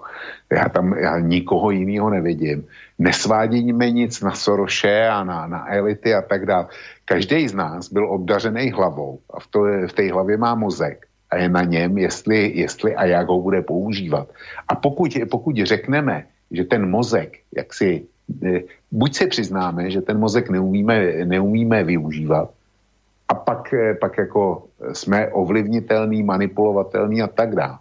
Já 0.52 0.68
tam 0.68 0.92
já 0.92 1.18
nikoho 1.18 1.70
jiného 1.70 2.10
nevidím. 2.10 2.66
Nesvádíme 2.98 3.90
nic 3.90 4.20
na 4.20 4.30
Soroše 4.30 5.08
a 5.08 5.24
na, 5.24 5.46
na 5.46 5.74
elity 5.74 6.14
a 6.14 6.22
tak 6.22 6.46
dále. 6.46 6.66
Každý 7.04 7.48
z 7.48 7.54
nás 7.54 7.92
byl 7.92 8.10
obdařený 8.10 8.70
hlavou 8.70 9.18
a 9.30 9.40
v, 9.40 9.46
to, 9.46 9.60
v 9.88 9.92
té 9.92 10.12
hlavě 10.12 10.36
má 10.36 10.54
mozek 10.54 11.06
a 11.30 11.36
je 11.36 11.48
na 11.48 11.62
něm, 11.62 11.98
jestli, 11.98 12.52
jestli 12.54 12.96
a 12.96 13.04
jak 13.04 13.28
ho 13.28 13.40
bude 13.40 13.62
používat. 13.62 14.28
A 14.68 14.74
pokud, 14.74 15.16
pokud 15.30 15.56
řekneme, 15.56 16.26
že 16.50 16.64
ten 16.64 16.90
mozek, 16.90 17.38
jak 17.56 17.74
si 17.74 18.06
buď 18.90 19.14
si 19.14 19.26
přiznáme, 19.26 19.90
že 19.90 20.00
ten 20.00 20.18
mozek 20.18 20.50
neumíme, 20.50 21.24
neumíme 21.24 21.84
využívat, 21.84 22.50
a 23.28 23.34
pak, 23.34 23.74
pak 24.00 24.18
jako 24.18 24.68
jsme 24.92 25.28
ovlivnitelný, 25.28 26.22
manipulovatelný 26.22 27.22
a 27.22 27.26
tak 27.26 27.54
dále. 27.54 27.78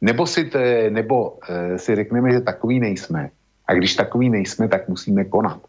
Nebo 0.00 0.26
si, 0.26 0.44
te, 0.44 0.90
nebo 0.90 1.38
e, 1.48 1.78
si 1.78 1.96
řekneme, 1.96 2.32
že 2.32 2.40
takový 2.40 2.80
nejsme. 2.80 3.30
A 3.66 3.74
když 3.74 3.94
takový 3.94 4.30
nejsme, 4.30 4.68
tak 4.68 4.88
musíme 4.88 5.24
konat. 5.24 5.60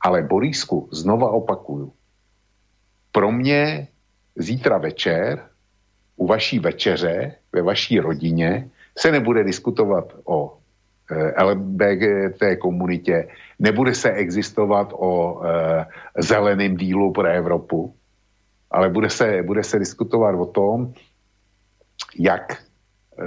Ale 0.00 0.22
Borísku, 0.22 0.88
znova 0.92 1.30
opakuju, 1.30 1.92
pro 3.12 3.32
mě 3.32 3.88
zítra 4.36 4.78
večer 4.78 5.42
u 6.16 6.26
vaší 6.26 6.58
večeře 6.58 7.34
ve 7.52 7.62
vaší 7.62 8.00
rodině 8.00 8.70
se 8.98 9.12
nebude 9.12 9.44
diskutovat 9.44 10.12
o 10.24 10.57
Eh, 11.10 11.44
LBGT 11.44 12.42
komunitě, 12.58 13.28
nebude 13.58 13.94
se 13.94 14.12
existovat 14.12 14.92
o 14.92 15.42
e, 15.44 15.86
zeleném 16.18 16.76
dílu 16.76 17.12
pro 17.12 17.28
Evropu, 17.28 17.94
ale 18.70 18.88
bude 18.88 19.10
se, 19.10 19.42
bude 19.42 19.64
se 19.64 19.78
diskutovat 19.78 20.34
o 20.34 20.46
tom, 20.46 20.92
jak 22.18 22.56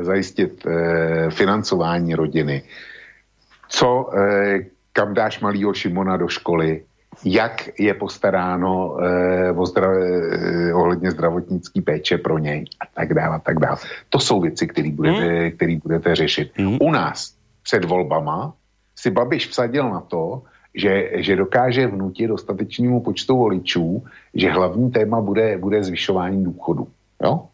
zajistit 0.01 0.65
e, 0.65 1.29
financování 1.29 2.15
rodiny, 2.15 2.63
co, 3.69 4.09
kam 4.93 5.13
dáš 5.13 5.39
malýho 5.39 5.73
Šimona 5.73 6.17
do 6.17 6.27
školy, 6.27 6.83
jak 7.25 7.79
je 7.79 7.93
postaráno 7.93 8.97
e, 8.99 9.51
o 9.51 9.65
zdrav, 9.65 9.91
e, 9.97 10.73
ohledně 10.73 11.11
zdravotnické 11.11 11.81
péče 11.81 12.17
pro 12.17 12.37
něj 12.37 12.65
a 12.79 12.85
tak 12.93 13.13
dále, 13.13 13.35
a 13.35 13.39
tak 13.39 13.59
dále. 13.59 13.77
To 14.09 14.19
jsou 14.19 14.41
věci, 14.41 14.67
které 14.67 14.91
budete, 14.91 15.51
hmm. 15.65 15.79
budete 15.83 16.15
řešit. 16.15 16.51
Hmm. 16.55 16.77
U 16.81 16.91
nás 16.91 17.40
před 17.71 17.87
volbama 17.87 18.53
si 18.95 19.07
Babiš 19.11 19.47
vsadil 19.47 19.87
na 19.87 20.03
to, 20.03 20.43
že, 20.75 21.23
že 21.23 21.39
dokáže 21.39 21.87
vnutit 21.87 22.27
dostatečnému 22.27 22.99
počtu 22.99 23.37
voličů, 23.37 24.03
že 24.35 24.51
hlavní 24.51 24.91
téma 24.91 25.21
bude, 25.23 25.57
bude 25.57 25.83
zvyšování 25.83 26.43
důchodu. 26.43 26.87
Jo? 27.23 27.47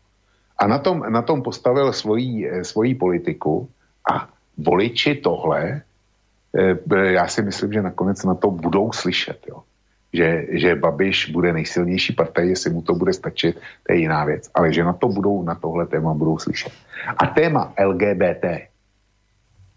A 0.57 0.67
na 0.67 0.81
tom, 0.81 1.05
na 1.05 1.21
tom 1.21 1.45
postavil 1.45 1.93
svoji, 1.93 2.49
svoji 2.65 2.95
politiku 2.97 3.69
a 4.09 4.25
voliči 4.57 5.21
tohle, 5.21 5.85
eh, 6.57 7.13
já 7.13 7.27
si 7.29 7.45
myslím, 7.45 7.73
že 7.73 7.81
nakonec 7.93 8.17
na 8.25 8.33
to 8.33 8.49
budou 8.49 8.89
slyšet. 8.89 9.37
Jo? 9.45 9.61
Že, 10.13 10.57
že 10.57 10.81
Babiš 10.81 11.29
bude 11.29 11.53
nejsilnější 11.53 12.17
partaj, 12.17 12.49
jestli 12.49 12.73
mu 12.73 12.81
to 12.81 12.97
bude 12.97 13.13
stačit, 13.13 13.61
to 13.85 13.93
je 13.93 13.99
jiná 14.01 14.25
věc. 14.25 14.49
Ale 14.49 14.73
že 14.73 14.81
na 14.81 14.97
to 14.97 15.13
budou, 15.13 15.45
na 15.45 15.55
tohle 15.55 15.85
téma 15.85 16.13
budou 16.13 16.41
slyšet. 16.41 16.73
A 17.05 17.25
téma 17.37 17.73
LGBT, 17.77 18.73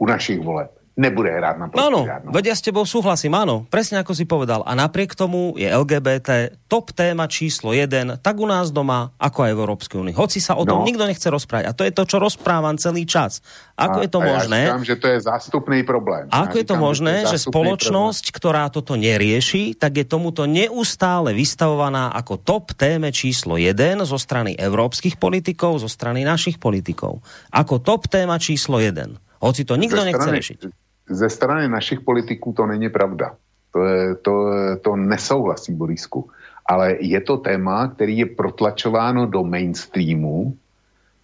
u 0.01 0.05
našich 0.09 0.41
voleb 0.41 0.81
nebude 1.01 1.33
hrát 1.33 1.57
na 1.57 1.73
Áno, 1.73 2.05
veď 2.29 2.53
ja 2.53 2.57
s 2.59 2.61
tebou 2.61 2.85
súhlasím, 2.85 3.33
áno, 3.33 3.65
presne 3.73 4.05
ako 4.05 4.13
si 4.13 4.29
povedal. 4.29 4.61
A 4.69 4.77
napriek 4.77 5.17
tomu 5.17 5.57
je 5.57 5.65
LGBT 5.65 6.61
top 6.69 6.93
téma 6.93 7.25
číslo 7.25 7.73
jeden, 7.73 8.21
tak 8.21 8.37
u 8.37 8.45
nás 8.45 8.69
doma, 8.69 9.17
ako 9.17 9.49
aj 9.49 9.53
v 9.57 9.61
Európskej 9.65 9.97
únii. 9.97 10.15
Hoci 10.15 10.45
sa 10.45 10.61
o 10.61 10.69
tom 10.69 10.83
no. 10.83 10.87
nikto 10.87 11.09
nechce 11.09 11.25
rozprávať. 11.33 11.65
A 11.71 11.73
to 11.73 11.83
je 11.89 11.93
to, 11.97 12.05
čo 12.05 12.21
rozprávam 12.21 12.77
celý 12.77 13.09
čas. 13.09 13.41
Ako 13.81 13.99
a, 13.99 14.05
je 14.05 14.11
to 14.13 14.21
možné? 14.21 14.59
Ja 14.61 14.77
říkám, 14.77 14.85
že 14.85 14.97
to 15.01 15.07
je 15.09 15.19
zástupný 15.25 15.79
problém. 15.89 16.29
Ako 16.29 16.57
ja 16.59 16.61
je 16.61 16.67
to 16.69 16.77
možné, 16.77 17.15
že, 17.25 17.25
je 17.25 17.33
že 17.41 17.49
spoločnosť, 17.49 18.25
problém. 18.29 18.37
ktorá 18.37 18.65
toto 18.69 18.93
nerieši, 19.01 19.79
tak 19.81 19.97
je 19.97 20.05
tomuto 20.05 20.45
neustále 20.45 21.33
vystavovaná 21.33 22.13
ako 22.13 22.37
top 22.37 22.77
téme 22.77 23.09
číslo 23.09 23.57
jeden 23.57 24.05
zo 24.05 24.21
strany 24.21 24.53
európskych 24.53 25.17
politikov, 25.17 25.81
zo 25.81 25.89
strany 25.89 26.29
našich 26.29 26.61
politikov. 26.61 27.25
Ako 27.49 27.81
top 27.81 28.11
téma 28.11 28.37
číslo 28.37 28.77
jeden. 28.83 29.17
Hoci 29.41 29.65
to 29.65 29.77
nikto 29.77 29.97
strany, 29.97 30.13
nechce 30.13 30.31
riešiť 30.31 30.59
ze 31.11 31.29
strany 31.31 31.69
našich 31.69 32.01
politiků 32.01 32.53
to 32.53 32.67
není 32.67 32.89
pravda. 32.89 33.37
To, 33.73 33.85
je, 33.85 34.15
to, 34.15 34.35
to 34.83 34.97
nesouhlasí 34.97 35.75
Borisku. 35.75 36.31
Ale 36.67 36.97
je 37.01 37.21
to 37.21 37.37
téma, 37.37 37.89
který 37.89 38.19
je 38.19 38.27
protlačováno 38.27 39.27
do 39.27 39.43
mainstreamu 39.45 40.57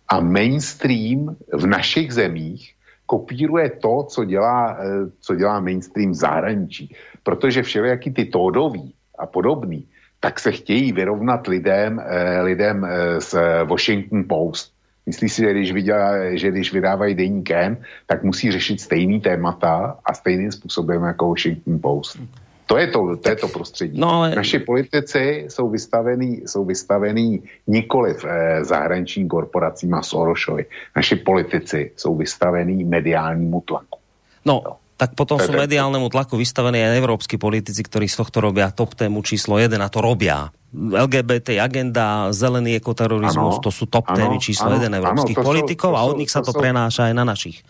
a 0.08 0.20
mainstream 0.20 1.36
v 1.52 1.66
našich 1.66 2.12
zemích 2.12 2.74
kopíruje 3.06 3.70
to, 3.70 4.02
co 4.02 4.24
dělá, 4.24 4.76
eh, 4.80 5.10
co 5.20 5.34
dělá 5.34 5.60
mainstream 5.60 6.10
v 6.10 6.14
zahraničí. 6.14 6.94
Protože 7.22 7.62
všelijaký 7.62 8.10
ty 8.10 8.24
tódoví 8.24 8.94
a 9.18 9.26
podobný, 9.26 9.86
tak 10.20 10.40
se 10.40 10.52
chtějí 10.52 10.92
vyrovnat 10.92 11.46
lidem, 11.46 12.02
eh, 12.02 12.42
lidem 12.42 12.84
eh, 12.84 13.20
z 13.20 13.34
Washington 13.64 14.24
Post. 14.28 14.75
Myslí 15.06 15.28
si, 15.28 15.42
že 15.42 15.50
když, 15.50 15.72
vydělá, 15.72 16.34
že 16.34 16.50
když 16.50 16.72
vydávají 16.72 17.14
deník 17.14 17.50
N, 17.50 17.76
tak 18.06 18.22
musí 18.22 18.52
řešit 18.52 18.80
stejný 18.80 19.20
témata 19.20 19.98
a 20.04 20.14
stejným 20.14 20.52
způsobem 20.52 21.02
jako 21.02 21.28
Washington 21.28 21.78
Post. 21.78 22.18
To 22.66 22.76
je 22.76 22.86
to, 22.86 23.16
to, 23.16 23.28
je 23.28 23.36
to 23.36 23.48
prostředí. 23.48 24.00
No, 24.00 24.10
ale... 24.10 24.34
Naši 24.34 24.58
politici 24.58 25.46
jsou 25.48 25.70
vystavení, 25.70 26.42
jsou 26.46 26.64
vystavení 26.64 27.42
nikoli 27.66 28.14
v 28.14 28.24
eh, 28.24 28.64
zahraničním 28.64 29.28
korporacím 29.28 29.94
a 29.94 30.02
Sorošovi. 30.02 30.66
Naši 30.96 31.16
politici 31.16 31.90
jsou 31.96 32.16
vystavení 32.16 32.84
mediálnímu 32.84 33.60
tlaku. 33.60 33.98
No, 34.46 34.62
no. 34.66 34.76
tak 34.96 35.12
potom 35.12 35.36
sú 35.36 35.52
mediálnemu 35.52 36.08
tlaku 36.08 36.40
vystavení 36.40 36.80
aj 36.80 36.96
európsky 36.96 37.36
politici, 37.36 37.84
ktorí 37.84 38.08
z 38.08 38.16
tohto 38.24 38.40
robia 38.40 38.72
top 38.72 38.96
tému 38.96 39.20
číslo 39.22 39.60
1 39.60 39.76
a 39.76 39.92
to 39.92 40.00
robia 40.00 40.48
LGBT 40.76 41.56
agenda, 41.58 42.28
zelený 42.36 42.76
ekoterorizmus, 42.76 43.58
ano, 43.58 43.64
to 43.64 43.72
sú 43.72 43.88
top 43.88 44.12
ano, 44.12 44.16
témy 44.20 44.36
číslo 44.36 44.68
ano, 44.68 44.76
jeden 44.76 44.92
európskych 44.92 45.38
ano, 45.40 45.46
politikov 45.48 45.92
sú, 45.92 45.98
a 45.98 46.00
od 46.04 46.16
nich 46.20 46.30
sa 46.30 46.44
to, 46.44 46.52
to 46.52 46.60
prenáša 46.60 47.08
aj 47.08 47.14
na 47.16 47.24
našich. 47.24 47.64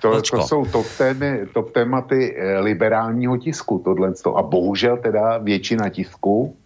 To, 0.00 0.22
to 0.22 0.42
jsou 0.46 0.64
top, 0.70 0.86
témy, 0.98 1.50
top 1.52 1.72
tématy 1.72 2.36
eh, 2.36 2.60
liberálního 2.60 3.36
tisku, 3.36 3.78
tohle. 3.84 4.12
A 4.36 4.42
bohužel 4.42 4.96
teda 4.96 5.38
většina 5.38 5.88
tisku 5.88 6.56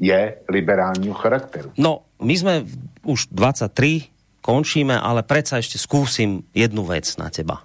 je 0.00 0.34
liberálního 0.48 1.14
charakteru. 1.14 1.70
No, 1.78 2.06
my 2.22 2.34
sme 2.34 2.54
už 3.02 3.30
23, 3.30 4.10
končíme, 4.42 4.94
ale 4.94 5.22
predsa 5.26 5.58
ešte 5.58 5.78
skúsim 5.78 6.46
jednu 6.54 6.86
vec 6.86 7.06
na 7.18 7.30
teba 7.30 7.62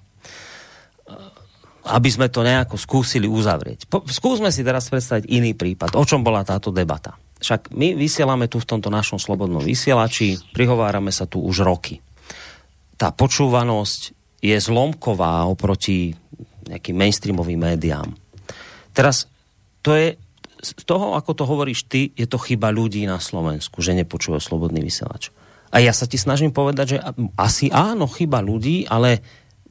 aby 1.84 2.08
sme 2.08 2.32
to 2.32 2.48
nejako 2.48 2.80
skúsili 2.80 3.27
uzavrieť. 3.27 3.92
Po, 3.92 4.08
skúsme 4.08 4.48
si 4.56 4.64
teraz 4.64 4.88
predstaviť 4.88 5.27
iný 5.27 5.52
prípad. 5.52 6.00
O 6.00 6.08
čom 6.08 6.24
bola 6.24 6.48
táto 6.48 6.72
debata? 6.72 7.19
Však 7.43 7.75
my 7.75 7.99
vysielame 7.99 8.47
tu 8.47 8.63
v 8.63 8.69
tomto 8.69 8.88
našom 8.88 9.19
slobodnom 9.19 9.59
vysielači, 9.59 10.39
prihovárame 10.55 11.11
sa 11.11 11.27
tu 11.27 11.43
už 11.43 11.67
roky. 11.67 11.99
Tá 12.95 13.11
počúvanosť 13.11 14.15
je 14.39 14.55
zlomková 14.55 15.43
oproti 15.43 16.15
nejakým 16.72 16.95
mainstreamovým 16.95 17.59
médiám. 17.59 18.15
Teraz 18.95 19.27
to 19.83 19.91
je 19.91 20.15
z 20.63 20.72
toho, 20.88 21.19
ako 21.19 21.31
to 21.35 21.43
hovoríš 21.43 21.91
ty, 21.91 22.15
je 22.15 22.23
to 22.23 22.39
chyba 22.39 22.72
ľudí 22.72 23.03
na 23.03 23.19
Slovensku, 23.19 23.83
že 23.83 23.91
nepočúvajú 23.99 24.39
slobodný 24.39 24.80
vysielač. 24.80 25.35
A 25.75 25.83
ja 25.83 25.91
sa 25.91 26.07
ti 26.07 26.15
snažím 26.15 26.55
povedať, 26.55 26.95
že 26.95 26.97
asi 27.35 27.67
áno, 27.67 28.07
chyba 28.07 28.39
ľudí, 28.39 28.88
ale 28.88 29.19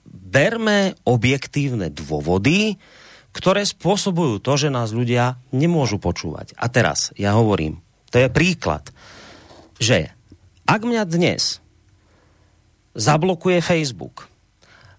berme 0.05 0.93
objektívne 1.09 1.89
dôvody, 1.89 2.77
ktoré 3.33 3.65
spôsobujú 3.65 4.45
to, 4.45 4.53
že 4.61 4.69
nás 4.69 4.93
ľudia 4.93 5.41
nemôžu 5.51 5.97
počúvať. 5.97 6.53
A 6.61 6.69
teraz 6.69 7.11
ja 7.17 7.33
hovorím, 7.33 7.81
to 8.13 8.21
je 8.21 8.29
príklad, 8.29 8.93
že 9.81 10.13
ak 10.69 10.85
mňa 10.85 11.03
dnes 11.09 11.65
zablokuje 12.93 13.65
Facebook, 13.65 14.29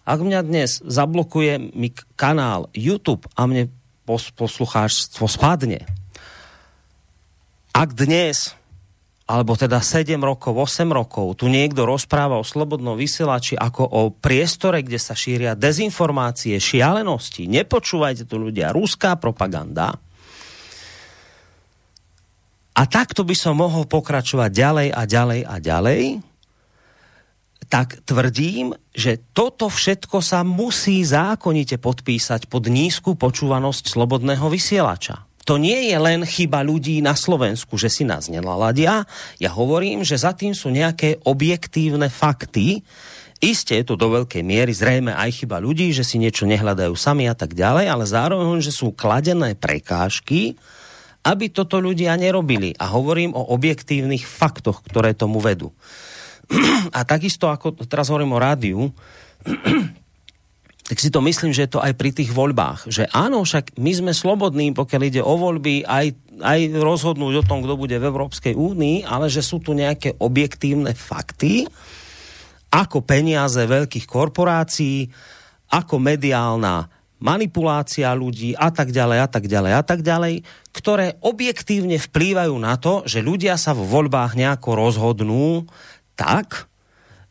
ak 0.04 0.20
mňa 0.20 0.42
dnes 0.44 0.82
zablokuje 0.84 1.72
mi 1.78 1.94
kanál 2.20 2.68
YouTube 2.76 3.30
a 3.38 3.48
mne 3.48 3.72
poslucháčstvo 4.10 5.30
spadne, 5.30 5.88
ak 7.72 7.90
dnes 7.96 8.58
alebo 9.34 9.58
teda 9.58 9.82
7 9.82 10.14
rokov, 10.22 10.54
8 10.54 10.86
rokov, 10.94 11.42
tu 11.42 11.50
niekto 11.50 11.90
rozpráva 11.90 12.38
o 12.38 12.46
slobodnom 12.46 12.94
vysielači 12.94 13.58
ako 13.58 13.82
o 13.82 14.02
priestore, 14.14 14.86
kde 14.86 15.02
sa 15.02 15.18
šíria 15.18 15.58
dezinformácie, 15.58 16.62
šialenosti. 16.62 17.50
Nepočúvajte 17.50 18.30
tu 18.30 18.38
ľudia, 18.38 18.70
ruská 18.70 19.18
propaganda. 19.18 19.98
A 22.78 22.82
takto 22.86 23.26
by 23.26 23.34
som 23.34 23.58
mohol 23.58 23.90
pokračovať 23.90 24.54
ďalej 24.54 24.88
a 24.94 25.02
ďalej 25.10 25.42
a 25.50 25.56
ďalej, 25.58 26.02
tak 27.74 28.06
tvrdím, 28.06 28.78
že 28.94 29.18
toto 29.34 29.66
všetko 29.66 30.22
sa 30.22 30.46
musí 30.46 31.02
zákonite 31.02 31.82
podpísať 31.82 32.46
pod 32.46 32.70
nízku 32.70 33.18
počúvanosť 33.18 33.98
slobodného 33.98 34.46
vysielača 34.46 35.26
to 35.44 35.60
nie 35.60 35.92
je 35.92 35.98
len 36.00 36.24
chyba 36.24 36.64
ľudí 36.64 37.04
na 37.04 37.20
Slovensku, 37.20 37.76
že 37.76 37.92
si 37.92 38.08
nás 38.08 38.32
nelaladia. 38.32 39.04
Ja 39.44 39.52
hovorím, 39.52 40.08
že 40.08 40.16
za 40.16 40.32
tým 40.32 40.56
sú 40.56 40.72
nejaké 40.72 41.20
objektívne 41.28 42.08
fakty. 42.08 42.80
Isté 43.44 43.84
je 43.84 43.92
to 43.92 44.00
do 44.00 44.08
veľkej 44.08 44.40
miery 44.40 44.72
zrejme 44.72 45.12
aj 45.12 45.44
chyba 45.44 45.60
ľudí, 45.60 45.92
že 45.92 46.08
si 46.08 46.16
niečo 46.16 46.48
nehľadajú 46.48 46.96
sami 46.96 47.28
a 47.28 47.36
tak 47.36 47.52
ďalej, 47.60 47.92
ale 47.92 48.06
zároveň, 48.08 48.64
že 48.64 48.72
sú 48.72 48.96
kladené 48.96 49.52
prekážky, 49.60 50.56
aby 51.28 51.52
toto 51.52 51.84
ľudia 51.84 52.16
nerobili. 52.16 52.72
A 52.80 52.88
hovorím 52.96 53.36
o 53.36 53.44
objektívnych 53.52 54.24
faktoch, 54.24 54.80
ktoré 54.88 55.12
tomu 55.12 55.44
vedú. 55.44 55.76
A 56.98 57.04
takisto, 57.04 57.52
ako 57.52 57.84
teraz 57.84 58.08
hovorím 58.08 58.36
o 58.36 58.44
rádiu, 58.44 58.80
tak 60.84 61.00
si 61.00 61.08
to 61.08 61.24
myslím, 61.24 61.56
že 61.56 61.64
je 61.64 61.80
to 61.80 61.84
aj 61.84 61.96
pri 61.96 62.12
tých 62.12 62.36
voľbách. 62.36 62.92
Že 62.92 63.08
áno, 63.16 63.48
však 63.48 63.80
my 63.80 63.92
sme 63.96 64.12
slobodní, 64.12 64.76
pokiaľ 64.76 65.02
ide 65.08 65.22
o 65.24 65.40
voľby, 65.40 65.88
aj, 65.88 66.12
aj 66.44 66.60
rozhodnúť 66.76 67.40
o 67.40 67.48
tom, 67.48 67.64
kto 67.64 67.80
bude 67.80 67.96
v 67.96 68.08
Európskej 68.08 68.52
únii, 68.52 69.08
ale 69.08 69.32
že 69.32 69.40
sú 69.40 69.64
tu 69.64 69.72
nejaké 69.72 70.20
objektívne 70.20 70.92
fakty, 70.92 71.64
ako 72.74 73.06
peniaze 73.08 73.64
veľkých 73.64 74.04
korporácií, 74.04 75.08
ako 75.72 75.96
mediálna 76.04 76.92
manipulácia 77.24 78.12
ľudí 78.12 78.52
a 78.52 78.68
tak 78.68 78.92
ďalej 78.92 79.18
a 79.24 79.28
tak 79.32 79.48
ďalej 79.48 79.72
a 79.72 79.84
tak 79.88 80.00
ďalej, 80.04 80.44
ktoré 80.76 81.16
objektívne 81.24 81.96
vplývajú 81.96 82.56
na 82.60 82.76
to, 82.76 83.08
že 83.08 83.24
ľudia 83.24 83.56
sa 83.56 83.72
v 83.72 83.88
voľbách 83.88 84.36
nejako 84.36 84.70
rozhodnú 84.76 85.64
tak, 86.20 86.68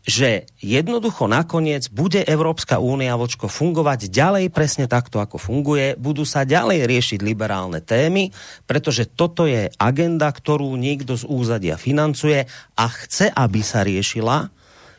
že 0.03 0.51
jednoducho 0.59 1.31
nakoniec 1.31 1.87
bude 1.87 2.27
Európska 2.27 2.83
únia 2.83 3.15
vočko 3.15 3.47
fungovať 3.47 4.11
ďalej 4.11 4.51
presne 4.51 4.91
takto, 4.91 5.23
ako 5.23 5.39
funguje. 5.39 5.95
Budú 5.95 6.27
sa 6.27 6.43
ďalej 6.43 6.91
riešiť 6.91 7.21
liberálne 7.23 7.79
témy, 7.79 8.35
pretože 8.67 9.07
toto 9.07 9.47
je 9.47 9.71
agenda, 9.79 10.27
ktorú 10.27 10.75
niekto 10.75 11.15
z 11.15 11.23
úzadia 11.31 11.79
financuje 11.79 12.51
a 12.75 12.85
chce, 12.91 13.31
aby 13.31 13.61
sa 13.63 13.87
riešila. 13.87 14.51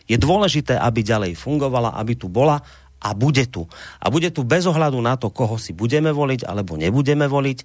Je 0.08 0.16
dôležité, 0.16 0.80
aby 0.80 1.04
ďalej 1.04 1.36
fungovala, 1.36 1.96
aby 2.00 2.16
tu 2.16 2.32
bola 2.32 2.64
a 3.04 3.12
bude 3.12 3.44
tu. 3.52 3.68
A 4.00 4.08
bude 4.08 4.32
tu 4.32 4.48
bez 4.48 4.64
ohľadu 4.64 5.04
na 5.04 5.20
to, 5.20 5.28
koho 5.28 5.60
si 5.60 5.76
budeme 5.76 6.16
voliť 6.16 6.48
alebo 6.48 6.80
nebudeme 6.80 7.28
voliť 7.28 7.60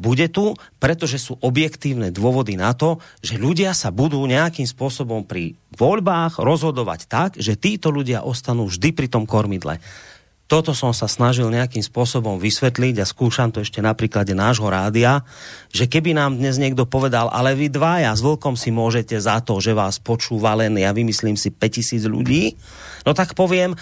bude 0.00 0.26
tu, 0.32 0.56
pretože 0.80 1.20
sú 1.20 1.36
objektívne 1.44 2.08
dôvody 2.08 2.56
na 2.56 2.72
to, 2.72 2.98
že 3.20 3.36
ľudia 3.36 3.76
sa 3.76 3.92
budú 3.92 4.24
nejakým 4.24 4.64
spôsobom 4.64 5.28
pri 5.28 5.54
voľbách 5.76 6.40
rozhodovať 6.40 7.00
tak, 7.04 7.30
že 7.36 7.60
títo 7.60 7.92
ľudia 7.92 8.24
ostanú 8.24 8.66
vždy 8.66 8.96
pri 8.96 9.06
tom 9.12 9.28
kormidle. 9.28 9.78
Toto 10.50 10.74
som 10.74 10.90
sa 10.90 11.06
snažil 11.06 11.46
nejakým 11.46 11.78
spôsobom 11.78 12.34
vysvetliť 12.42 12.98
a 12.98 13.06
skúšam 13.06 13.54
to 13.54 13.62
ešte 13.62 13.78
na 13.78 13.94
príklade 13.94 14.34
nášho 14.34 14.66
rádia, 14.66 15.22
že 15.70 15.86
keby 15.86 16.10
nám 16.10 16.42
dnes 16.42 16.58
niekto 16.58 16.90
povedal, 16.90 17.30
ale 17.30 17.54
vy 17.54 17.70
dvaja 17.70 18.10
s 18.10 18.18
Vlkom 18.18 18.58
si 18.58 18.74
môžete 18.74 19.14
za 19.22 19.38
to, 19.46 19.62
že 19.62 19.78
vás 19.78 20.02
počúva 20.02 20.58
len, 20.58 20.74
ja 20.74 20.90
vymyslím 20.90 21.38
si 21.38 21.54
5000 21.54 22.02
ľudí, 22.10 22.58
no 23.06 23.14
tak 23.14 23.38
poviem, 23.38 23.78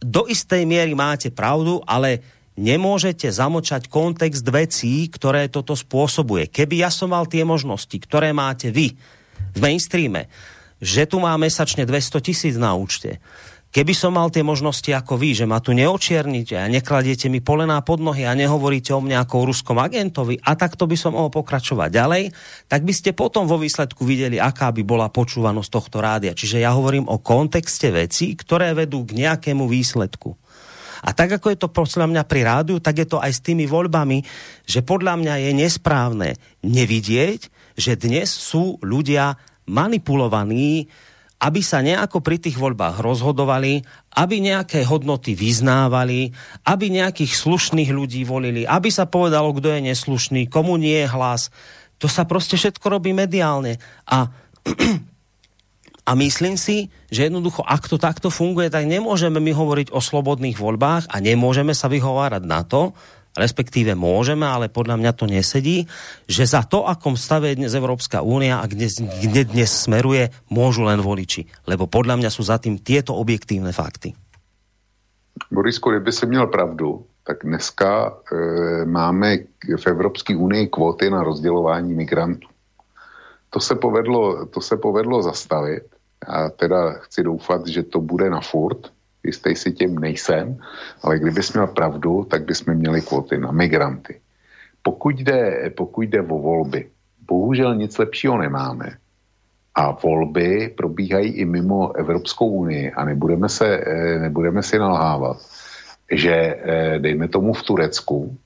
do 0.00 0.24
istej 0.26 0.64
miery 0.64 0.96
máte 0.96 1.28
pravdu, 1.28 1.84
ale 1.84 2.24
nemôžete 2.56 3.28
zamočať 3.28 3.88
kontext 3.88 4.44
vecí, 4.48 5.08
ktoré 5.08 5.48
toto 5.48 5.76
spôsobuje. 5.76 6.48
Keby 6.48 6.84
ja 6.84 6.90
som 6.92 7.12
mal 7.12 7.28
tie 7.28 7.44
možnosti, 7.44 7.94
ktoré 7.94 8.32
máte 8.36 8.68
vy 8.72 8.96
v 9.54 9.58
mainstreame, 9.60 10.28
že 10.80 11.04
tu 11.04 11.20
má 11.20 11.36
mesačne 11.36 11.84
200 11.84 12.24
tisíc 12.24 12.56
na 12.56 12.72
účte, 12.72 13.20
Keby 13.70 13.94
som 13.94 14.18
mal 14.18 14.34
tie 14.34 14.42
možnosti 14.42 14.90
ako 14.90 15.14
vy, 15.14 15.30
že 15.30 15.46
ma 15.46 15.62
tu 15.62 15.70
neočiernite 15.70 16.58
a 16.58 16.66
nekladiete 16.66 17.30
mi 17.30 17.38
polená 17.38 17.78
pod 17.86 18.02
nohy 18.02 18.26
a 18.26 18.34
nehovoríte 18.34 18.90
o 18.90 18.98
mne 18.98 19.22
ako 19.22 19.34
o 19.38 19.46
ruskom 19.46 19.78
agentovi 19.78 20.42
a 20.42 20.58
takto 20.58 20.90
by 20.90 20.98
som 20.98 21.14
mohol 21.14 21.30
pokračovať 21.30 21.86
ďalej, 21.86 22.24
tak 22.66 22.82
by 22.82 22.90
ste 22.90 23.14
potom 23.14 23.46
vo 23.46 23.62
výsledku 23.62 24.02
videli, 24.02 24.42
aká 24.42 24.74
by 24.74 24.82
bola 24.82 25.06
počúvanosť 25.06 25.70
tohto 25.70 26.02
rádia. 26.02 26.34
Čiže 26.34 26.66
ja 26.66 26.74
hovorím 26.74 27.06
o 27.06 27.22
kontexte 27.22 27.94
veci, 27.94 28.34
ktoré 28.34 28.74
vedú 28.74 29.06
k 29.06 29.22
nejakému 29.22 29.70
výsledku. 29.70 30.34
A 31.06 31.14
tak, 31.14 31.38
ako 31.38 31.54
je 31.54 31.58
to 31.62 31.70
podľa 31.70 32.10
mňa 32.10 32.22
pri 32.26 32.40
rádiu, 32.42 32.82
tak 32.82 32.98
je 32.98 33.06
to 33.06 33.22
aj 33.22 33.38
s 33.38 33.40
tými 33.40 33.70
voľbami, 33.70 34.18
že 34.66 34.82
podľa 34.82 35.14
mňa 35.14 35.34
je 35.46 35.50
nesprávne 35.54 36.28
nevidieť, 36.66 37.46
že 37.78 37.94
dnes 37.94 38.34
sú 38.34 38.82
ľudia 38.82 39.38
manipulovaní 39.70 40.90
aby 41.40 41.60
sa 41.64 41.80
nejako 41.80 42.20
pri 42.20 42.36
tých 42.36 42.60
voľbách 42.60 43.00
rozhodovali, 43.00 43.80
aby 44.20 44.36
nejaké 44.44 44.84
hodnoty 44.84 45.32
vyznávali, 45.32 46.36
aby 46.68 46.92
nejakých 46.92 47.32
slušných 47.32 47.88
ľudí 47.88 48.28
volili, 48.28 48.68
aby 48.68 48.92
sa 48.92 49.08
povedalo, 49.08 49.56
kto 49.56 49.72
je 49.72 49.80
neslušný, 49.88 50.52
komu 50.52 50.76
nie 50.76 51.00
je 51.00 51.08
hlas. 51.08 51.48
To 52.04 52.12
sa 52.12 52.28
proste 52.28 52.60
všetko 52.60 52.84
robí 52.92 53.16
mediálne. 53.16 53.80
A, 54.04 54.28
a 56.08 56.10
myslím 56.12 56.60
si, 56.60 56.92
že 57.08 57.32
jednoducho, 57.32 57.64
ak 57.64 57.88
to 57.88 57.96
takto 57.96 58.28
funguje, 58.28 58.68
tak 58.68 58.84
nemôžeme 58.84 59.40
my 59.40 59.52
hovoriť 59.56 59.96
o 59.96 60.00
slobodných 60.04 60.60
voľbách 60.60 61.08
a 61.08 61.16
nemôžeme 61.24 61.72
sa 61.72 61.88
vyhovárať 61.88 62.44
na 62.44 62.68
to, 62.68 62.92
respektíve 63.40 63.96
môžeme, 63.96 64.44
ale 64.44 64.68
podľa 64.68 65.00
mňa 65.00 65.12
to 65.16 65.24
nesedí, 65.24 65.88
že 66.28 66.44
za 66.44 66.60
to, 66.68 66.84
akom 66.84 67.16
stave 67.16 67.48
je 67.50 67.64
dnes 67.64 67.72
Európska 67.72 68.20
únia 68.20 68.60
a 68.60 68.68
kde, 68.68 68.92
kde 69.24 69.48
dnes 69.48 69.72
smeruje, 69.72 70.28
môžu 70.52 70.84
len 70.84 71.00
voliči. 71.00 71.48
Lebo 71.64 71.88
podľa 71.88 72.20
mňa 72.20 72.30
sú 72.30 72.44
za 72.44 72.60
tým 72.60 72.76
tieto 72.76 73.16
objektívne 73.16 73.72
fakty. 73.72 74.12
Borisku, 75.50 75.90
kdyby 75.90 76.12
si 76.12 76.26
měl 76.26 76.46
pravdu, 76.46 77.06
tak 77.26 77.44
dneska 77.44 77.90
e, 78.06 78.12
máme 78.84 79.36
v 79.76 79.86
Evropské 79.86 80.36
unii 80.36 80.66
kvóty 80.68 81.10
na 81.10 81.22
rozdělování 81.22 81.94
migrantů. 81.94 82.48
To 83.50 83.60
se 83.60 83.74
povedlo, 83.74 84.46
to 84.46 84.60
se 84.60 84.76
povedlo 84.76 85.22
zastavit. 85.22 85.82
A 86.26 86.50
teda 86.50 86.92
chci 86.92 87.22
doufat, 87.22 87.66
že 87.66 87.82
to 87.82 88.00
bude 88.00 88.30
na 88.30 88.40
furt, 88.40 88.92
jistý 89.24 89.56
si 89.56 89.72
tím 89.72 89.98
nejsem, 89.98 90.58
ale 91.02 91.18
kdybys 91.18 91.52
měl 91.52 91.66
pravdu, 91.66 92.24
tak 92.30 92.44
bychom 92.44 92.74
měli 92.74 93.00
kvóty 93.00 93.38
na 93.38 93.52
migranty. 93.52 94.20
Pokud 94.82 95.20
jde, 95.20 95.70
pokud 95.76 96.02
jde 96.02 96.22
o 96.22 96.38
volby, 96.38 96.88
bohužel 97.26 97.74
nic 97.74 97.98
lepšího 97.98 98.38
nemáme. 98.38 98.96
A 99.74 99.90
volby 99.90 100.74
probíhají 100.76 101.32
i 101.32 101.44
mimo 101.44 101.96
Evropskou 101.96 102.48
unii 102.48 102.90
a 102.90 103.04
nebudeme, 103.04 103.48
se, 103.48 103.66
eh, 103.86 104.18
nebudeme 104.18 104.62
si 104.62 104.78
nalhávat, 104.78 105.36
že 106.10 106.34
eh, 106.34 106.98
dejme 106.98 107.28
tomu 107.28 107.52
v 107.52 107.62
Turecku 107.62 108.36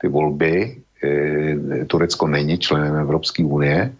ty 0.00 0.08
volby, 0.08 0.76
eh, 1.04 1.84
Turecko 1.86 2.26
není 2.26 2.58
členem 2.58 2.96
Evropské 2.96 3.44
unie 3.44 3.92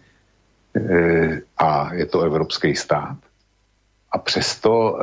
a 1.57 1.93
je 1.93 2.05
to 2.05 2.21
evropský 2.21 2.75
stát. 2.75 3.17
A 4.11 4.17
přesto 4.17 4.97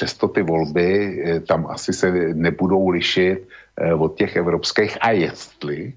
přesto 0.00 0.28
ty 0.28 0.40
volby 0.42 0.88
eh, 0.88 1.40
tam 1.40 1.68
asi 1.68 1.92
se 1.92 2.08
nebudou 2.32 2.88
lišit 2.88 3.44
eh, 3.44 3.92
od 3.92 4.16
těch 4.16 4.36
evropských 4.36 4.96
a 5.00 5.12
jestli, 5.12 5.92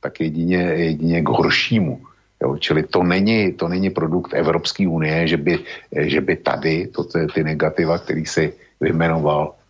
tak 0.00 0.20
jedině, 0.20 0.56
jedině 0.56 1.22
k 1.22 1.28
horšímu. 1.28 2.00
Jo, 2.40 2.56
čili 2.56 2.88
to 2.88 3.04
není, 3.04 3.52
to 3.52 3.68
není 3.68 3.92
produkt 3.92 4.32
Evropské 4.32 4.88
unie, 4.88 5.28
že 5.28 5.36
by, 5.36 5.52
eh, 5.92 6.08
že 6.08 6.20
by 6.24 6.36
tady 6.36 6.88
to, 6.88 7.04
ty 7.28 7.44
negativa, 7.44 8.00
který 8.00 8.24
si 8.24 8.56
vyjmenoval, 8.80 9.60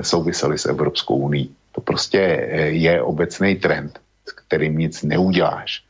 souvisely 0.00 0.54
s 0.54 0.70
Evropskou 0.70 1.28
unii. 1.28 1.50
To 1.74 1.80
prostě 1.82 2.22
je 2.70 3.02
obecný 3.02 3.58
trend, 3.58 3.98
s 4.22 4.32
kterým 4.32 4.78
nic 4.78 5.02
neuděláš. 5.02 5.82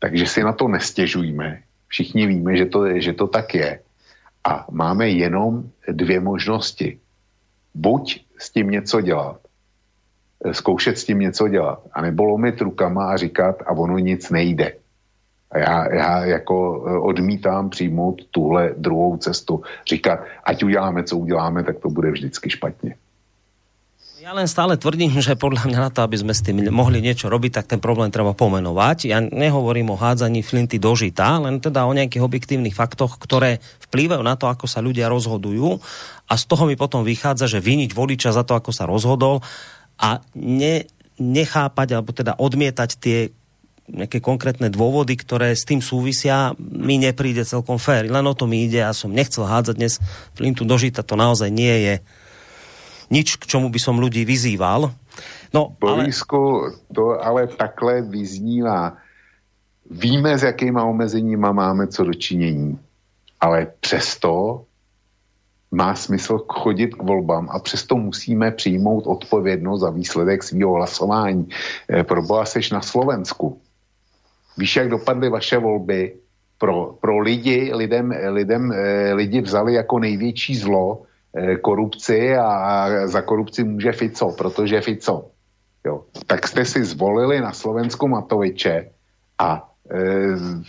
Takže 0.00 0.26
si 0.26 0.40
na 0.42 0.56
to 0.56 0.64
nestěžujme. 0.64 1.60
Všichni 1.92 2.26
víme, 2.26 2.56
že 2.56 2.66
to, 2.66 2.88
že 2.98 3.12
to 3.12 3.28
tak 3.28 3.54
je. 3.54 3.84
A 4.48 4.64
máme 4.70 5.08
jenom 5.08 5.68
dvě 5.88 6.20
možnosti. 6.20 6.98
Buď 7.74 8.24
s 8.38 8.50
tím 8.50 8.70
něco 8.70 9.00
dělat, 9.00 9.40
eh, 10.44 10.54
zkoušet 10.54 10.98
s 10.98 11.04
tím 11.04 11.18
něco 11.18 11.48
dělat, 11.48 11.84
anebo 11.92 12.24
lomit 12.24 12.60
rukama 12.60 13.12
a 13.12 13.16
říkat, 13.16 13.62
a 13.66 13.76
ono 13.76 13.98
nic 13.98 14.30
nejde. 14.30 14.72
A 15.50 15.58
já, 15.58 15.94
já 15.94 16.24
jako 16.24 16.56
eh, 16.88 16.98
odmítám 16.98 17.70
přijmout 17.70 18.24
tuhle 18.30 18.74
druhou 18.76 19.16
cestu. 19.16 19.62
Říkat, 19.88 20.24
ať 20.44 20.64
uděláme, 20.64 21.04
co 21.04 21.18
uděláme, 21.18 21.64
tak 21.64 21.78
to 21.78 21.88
bude 21.88 22.10
vždycky 22.10 22.50
špatně. 22.50 22.96
Ja 24.28 24.36
len 24.36 24.44
stále 24.44 24.76
tvrdím, 24.76 25.24
že 25.24 25.40
podľa 25.40 25.64
mňa 25.64 25.78
na 25.80 25.88
to, 25.88 26.04
aby 26.04 26.20
sme 26.20 26.36
s 26.36 26.44
tým 26.44 26.60
mohli 26.68 27.00
niečo 27.00 27.32
robiť, 27.32 27.48
tak 27.48 27.72
ten 27.72 27.80
problém 27.80 28.12
treba 28.12 28.36
pomenovať. 28.36 29.08
Ja 29.08 29.24
nehovorím 29.24 29.88
o 29.88 29.96
hádzaní 29.96 30.44
flinty 30.44 30.76
do 30.76 30.92
žita, 30.92 31.40
len 31.40 31.64
teda 31.64 31.88
o 31.88 31.96
nejakých 31.96 32.28
objektívnych 32.28 32.76
faktoch, 32.76 33.16
ktoré 33.16 33.64
vplývajú 33.88 34.20
na 34.20 34.36
to, 34.36 34.52
ako 34.52 34.68
sa 34.68 34.84
ľudia 34.84 35.08
rozhodujú 35.08 35.80
a 36.28 36.34
z 36.36 36.44
toho 36.44 36.68
mi 36.68 36.76
potom 36.76 37.08
vychádza, 37.08 37.48
že 37.48 37.64
viniť 37.64 37.96
voliča 37.96 38.36
za 38.36 38.44
to, 38.44 38.52
ako 38.52 38.68
sa 38.68 38.84
rozhodol 38.84 39.40
a 39.96 40.20
ne, 40.36 40.84
nechápať 41.16 41.96
alebo 41.96 42.12
teda 42.12 42.36
odmietať 42.36 42.90
tie 43.00 43.32
nejaké 43.88 44.20
konkrétne 44.20 44.68
dôvody, 44.68 45.16
ktoré 45.16 45.56
s 45.56 45.64
tým 45.64 45.80
súvisia, 45.80 46.52
mi 46.60 47.00
nepríde 47.00 47.48
celkom 47.48 47.80
fér. 47.80 48.12
Len 48.12 48.28
o 48.28 48.36
to 48.36 48.44
mi 48.44 48.68
ide, 48.68 48.84
ja 48.84 48.92
som 48.92 49.08
nechcel 49.08 49.48
hádzať 49.48 49.74
dnes 49.80 49.96
flintu 50.36 50.68
do 50.68 50.76
žita, 50.76 51.00
to 51.00 51.16
naozaj 51.16 51.48
nie 51.48 51.72
je 51.80 51.94
nič, 53.10 53.36
k 53.36 53.48
čomu 53.48 53.68
by 53.72 53.80
som 53.80 54.00
ľudí 54.00 54.24
vyzýval. 54.24 54.92
No, 55.52 55.76
Borisku, 55.80 56.68
ale... 56.68 56.94
to 56.94 57.04
ale 57.18 57.40
takhle 57.46 58.02
vyznívá. 58.02 58.96
Víme, 59.90 60.38
s 60.38 60.42
jakýma 60.42 60.84
omezeníma 60.84 61.52
máme 61.52 61.86
co 61.88 62.04
dočinění, 62.04 62.78
ale 63.40 63.72
přesto 63.80 64.64
má 65.70 65.94
smysl 65.94 66.44
chodit 66.48 66.94
k 66.94 67.02
volbám 67.02 67.48
a 67.50 67.58
přesto 67.58 67.96
musíme 67.96 68.50
přijmout 68.50 69.06
odpovědnost 69.06 69.80
za 69.80 69.90
výsledek 69.90 70.42
svého 70.42 70.72
hlasování. 70.72 71.48
E, 71.92 72.04
Proboha 72.04 72.44
seš 72.44 72.70
na 72.70 72.80
Slovensku. 72.80 73.60
Víš, 74.58 74.76
jak 74.76 74.88
dopadly 74.88 75.28
vaše 75.28 75.58
volby? 75.58 76.14
Pro, 76.58 76.98
pro 77.00 77.18
lidi, 77.18 77.70
lidem, 77.74 78.10
lidem, 78.10 78.72
e, 78.72 79.12
lidi 79.12 79.40
vzali 79.40 79.74
jako 79.74 79.98
největší 79.98 80.56
zlo 80.56 81.07
korupci 81.62 82.36
a 82.36 82.88
za 83.06 83.22
korupci 83.22 83.64
může 83.64 83.92
Fico, 83.92 84.32
protože 84.38 84.80
Fico. 84.80 85.30
Jo. 85.86 86.04
Tak 86.26 86.46
jste 86.46 86.64
si 86.64 86.84
zvolili 86.84 87.40
na 87.40 87.52
Slovensku 87.52 88.08
Matoviče 88.08 88.90
a 89.38 89.70
e, 89.90 89.98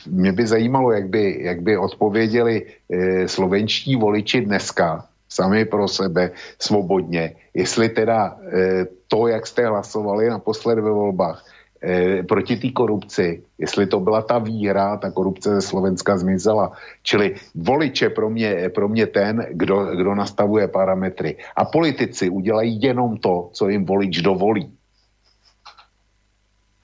mě 0.07 0.31
by 0.31 0.47
zajímalo, 0.47 0.91
jak 0.91 1.09
by, 1.09 1.43
jak 1.43 1.61
by 1.61 1.77
odpověděli 1.77 2.65
e, 2.65 3.27
slovenští 3.27 3.95
voliči 3.95 4.41
dneska 4.41 5.05
sami 5.29 5.65
pro 5.65 5.87
sebe 5.87 6.31
svobodně, 6.59 7.35
jestli 7.53 7.89
teda 7.89 8.37
e, 8.37 8.85
to, 9.07 9.27
jak 9.27 9.47
jste 9.47 9.67
hlasovali 9.67 10.29
naposled 10.29 10.79
ve 10.79 10.91
volbách, 10.91 11.45
e, 11.83 12.23
proti 12.23 12.55
té 12.57 12.69
korupci, 12.69 13.43
jestli 13.57 13.87
to 13.87 13.99
byla 13.99 14.21
ta 14.21 14.39
výhra, 14.39 14.97
ta 14.97 15.11
korupce 15.11 15.49
ze 15.55 15.61
Slovenska 15.61 16.17
zmizela. 16.17 16.71
Čili 17.03 17.35
voliče 17.55 18.09
pro 18.09 18.29
mě, 18.29 18.69
pro 18.75 18.87
mě 18.87 19.07
ten, 19.07 19.45
kdo, 19.51 19.95
kdo 19.95 20.15
nastavuje 20.15 20.67
parametry. 20.67 21.37
A 21.55 21.65
politici 21.65 22.29
udělají 22.29 22.81
jenom 22.81 23.17
to, 23.17 23.49
co 23.53 23.69
jim 23.69 23.85
volič 23.85 24.21
dovolí. 24.21 24.71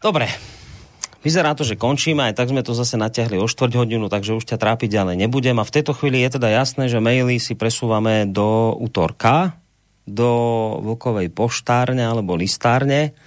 Dobre, 0.03 0.27
Vyzerá 1.25 1.57
to, 1.57 1.65
že 1.65 1.73
končíme, 1.73 2.21
aj 2.21 2.37
tak 2.37 2.53
sme 2.53 2.61
to 2.61 2.77
zase 2.77 3.01
natiahli 3.01 3.41
o 3.41 3.49
štvrť 3.49 3.81
hodinu, 3.81 4.13
takže 4.13 4.37
už 4.37 4.45
ťa 4.45 4.61
trápiť 4.61 4.93
ďalej 4.93 5.25
nebudem. 5.25 5.57
A 5.57 5.65
v 5.65 5.73
tejto 5.73 5.97
chvíli 5.97 6.21
je 6.21 6.37
teda 6.37 6.53
jasné, 6.53 6.85
že 6.85 7.01
maily 7.01 7.41
si 7.41 7.57
presúvame 7.57 8.29
do 8.29 8.77
útorka, 8.77 9.57
do 10.05 10.29
Vlkovej 10.85 11.33
poštárne 11.33 12.05
alebo 12.05 12.37
listárne 12.37 13.17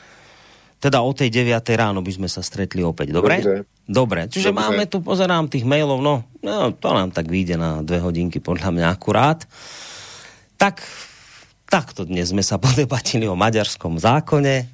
teda 0.78 1.02
o 1.02 1.10
tej 1.10 1.42
9. 1.42 1.58
ráno 1.74 1.98
by 2.06 2.12
sme 2.14 2.28
sa 2.30 2.38
stretli 2.38 2.86
opäť, 2.86 3.10
dobre? 3.10 3.42
Dobre. 3.42 3.66
Dobre, 3.88 4.20
čiže 4.30 4.54
dobre. 4.54 4.62
máme 4.62 4.82
tu, 4.86 5.02
pozerám 5.02 5.50
tých 5.50 5.66
mailov, 5.66 5.98
no, 5.98 6.22
no 6.44 6.70
to 6.70 6.88
nám 6.92 7.10
tak 7.10 7.26
vyjde 7.26 7.58
na 7.58 7.82
dve 7.82 7.98
hodinky, 7.98 8.38
podľa 8.38 8.70
mňa 8.70 8.86
akurát. 8.86 9.42
Tak, 10.60 10.84
takto 11.66 12.06
dnes 12.06 12.30
sme 12.30 12.46
sa 12.46 12.60
podebatili 12.64 13.26
o 13.26 13.34
maďarskom 13.34 13.98
zákone. 13.98 14.70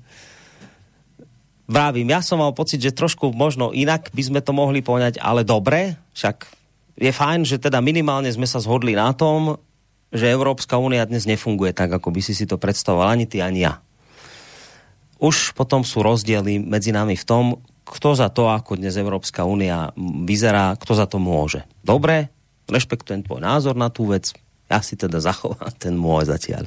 Vravím, 1.64 2.12
ja 2.12 2.20
som 2.20 2.44
mal 2.44 2.52
pocit, 2.52 2.84
že 2.84 2.92
trošku 2.92 3.32
možno 3.32 3.72
inak 3.72 4.12
by 4.12 4.22
sme 4.28 4.40
to 4.44 4.52
mohli 4.52 4.84
poňať, 4.84 5.16
ale 5.16 5.48
dobre, 5.48 5.96
však 6.12 6.44
je 7.00 7.08
fajn, 7.08 7.48
že 7.48 7.56
teda 7.56 7.80
minimálne 7.80 8.28
sme 8.28 8.44
sa 8.44 8.60
zhodli 8.60 8.92
na 8.92 9.16
tom, 9.16 9.56
že 10.12 10.28
Európska 10.28 10.76
únia 10.76 11.08
dnes 11.08 11.24
nefunguje 11.24 11.72
tak, 11.72 11.88
ako 11.96 12.12
by 12.12 12.20
si 12.20 12.36
si 12.36 12.44
to 12.44 12.60
predstavoval 12.60 13.08
ani 13.08 13.24
ty, 13.24 13.40
ani 13.40 13.64
ja 13.64 13.80
už 15.18 15.54
potom 15.54 15.86
sú 15.86 16.02
rozdiely 16.02 16.58
medzi 16.58 16.90
nami 16.90 17.14
v 17.14 17.24
tom, 17.24 17.44
kto 17.84 18.16
za 18.16 18.32
to, 18.32 18.48
ako 18.48 18.80
dnes 18.80 18.96
Európska 18.96 19.44
únia 19.44 19.92
vyzerá, 20.24 20.72
kto 20.80 20.92
za 20.96 21.04
to 21.04 21.20
môže. 21.20 21.62
Dobre, 21.84 22.32
rešpektujem 22.66 23.22
tvoj 23.28 23.44
názor 23.44 23.76
na 23.76 23.92
tú 23.92 24.08
vec, 24.08 24.32
Ja 24.72 24.80
si 24.80 24.96
teda 24.96 25.20
zachovám 25.20 25.72
ten 25.82 25.94
môj 25.94 26.32
zatiaľ. 26.32 26.66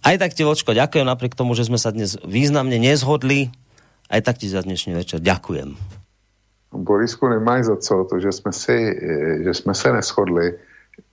Aj 0.00 0.16
tak 0.16 0.32
ti, 0.32 0.46
Vočko, 0.46 0.72
ďakujem 0.72 1.04
napriek 1.04 1.36
tomu, 1.36 1.52
že 1.52 1.68
sme 1.68 1.76
sa 1.76 1.92
dnes 1.92 2.16
významne 2.24 2.80
nezhodli. 2.80 3.52
Aj 4.08 4.24
tak 4.24 4.40
ti 4.40 4.48
za 4.48 4.64
dnešný 4.64 4.96
večer 4.96 5.20
ďakujem. 5.20 5.76
Borisku, 6.72 7.28
nemáš 7.28 7.68
za 7.68 7.76
co, 7.76 8.04
to, 8.04 8.20
že 8.20 8.32
jsme, 8.32 8.52
si, 8.52 8.78
že 9.44 9.52
jsme 9.54 9.74
se 9.74 9.92
neschodli, 9.92 10.46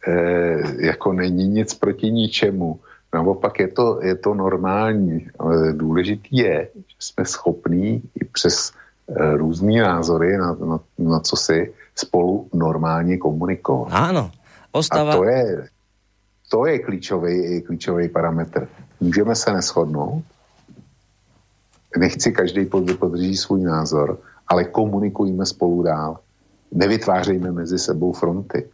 eh, 0.07 0.85
jako 0.85 1.13
není 1.13 1.47
nic 1.47 1.73
proti 1.73 2.11
ničemu. 2.11 2.79
Naopak 3.15 3.59
je 3.59 3.67
to, 3.67 3.99
je 4.03 4.15
to 4.15 4.33
normální. 4.33 5.27
Ale 5.39 5.73
důležitý 5.73 6.37
je, 6.37 6.69
že 6.75 6.97
jsme 6.99 7.25
schopní 7.25 8.03
i 8.21 8.25
přes 8.25 8.71
eh, 9.07 9.37
různé 9.37 9.81
názory 9.81 10.37
na, 10.37 10.53
na, 10.53 10.79
na 10.99 11.19
co 11.19 11.35
si 11.35 11.73
spolu 11.95 12.49
normálně 12.53 13.17
komunikovat. 13.17 13.95
Áno. 13.95 14.31
Ostáva... 14.75 15.13
A 15.13 15.15
to 15.15 15.23
je, 15.23 15.67
to 16.51 16.59
je 16.65 16.79
klíčový, 16.79 17.61
klíčový 17.61 18.09
parametr. 18.09 18.67
Můžeme 18.99 19.35
se 19.35 19.53
neschodnout, 19.53 20.23
nechci 21.97 22.31
každý 22.31 22.67
podrží 22.99 23.35
svůj 23.35 23.63
názor, 23.63 24.19
ale 24.47 24.63
komunikujme 24.63 25.45
spolu 25.45 25.83
dál. 25.83 26.19
Nevytvářejme 26.71 27.51
mezi 27.51 27.79
sebou 27.79 28.11
fronty. 28.11 28.67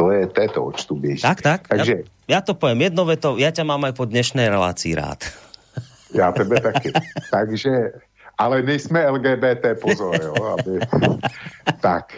To 0.00 0.08
je, 0.08 0.26
to 0.32 0.40
je 0.40 0.48
to, 0.48 0.60
oč 0.64 0.84
tu 0.88 0.96
běží. 0.96 1.20
Tak, 1.20 1.44
tak. 1.44 1.68
Takže, 1.68 2.08
ja, 2.24 2.24
ja 2.24 2.38
to 2.40 2.56
poviem 2.56 2.88
jedno 2.88 3.04
veto, 3.04 3.36
ja 3.36 3.52
ťa 3.52 3.68
mám 3.68 3.84
aj 3.84 4.00
po 4.00 4.08
dnešnej 4.08 4.48
relácii 4.48 4.96
rád. 4.96 5.28
Já 6.16 6.32
tebe 6.32 6.60
taky. 6.60 6.92
Takže, 7.30 7.92
ale 8.38 8.62
nejsme 8.62 9.10
LGBT, 9.10 9.76
pozor, 9.82 10.16
jo, 10.24 10.56
aby... 10.56 10.80
tak. 11.80 12.16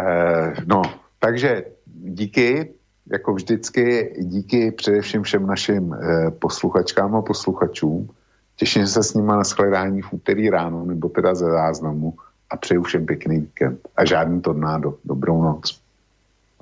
E, 0.00 0.54
no, 0.64 0.82
takže 1.20 1.64
díky, 1.86 2.74
jako 3.12 3.34
vždycky, 3.34 4.16
díky 4.18 4.70
především 4.70 5.22
všem 5.22 5.46
našim 5.46 5.94
e, 5.94 6.30
posluchačkám 6.30 7.16
a 7.16 7.22
posluchačům. 7.22 8.08
Těším 8.56 8.86
se 8.86 9.02
s 9.02 9.14
nimi 9.14 9.28
na 9.28 9.44
shledání 9.44 10.02
v 10.02 10.12
úterý 10.12 10.50
ráno, 10.50 10.84
nebo 10.84 11.08
teda 11.08 11.34
ze 11.34 11.44
záznamu 11.44 12.14
a 12.50 12.56
přeju 12.56 12.82
všem 12.82 13.06
pěkný 13.06 13.40
víkend. 13.40 13.88
A 13.96 14.04
žádný 14.04 14.40
tornádo. 14.40 14.94
Dobrou 15.04 15.42
noc. 15.42 15.81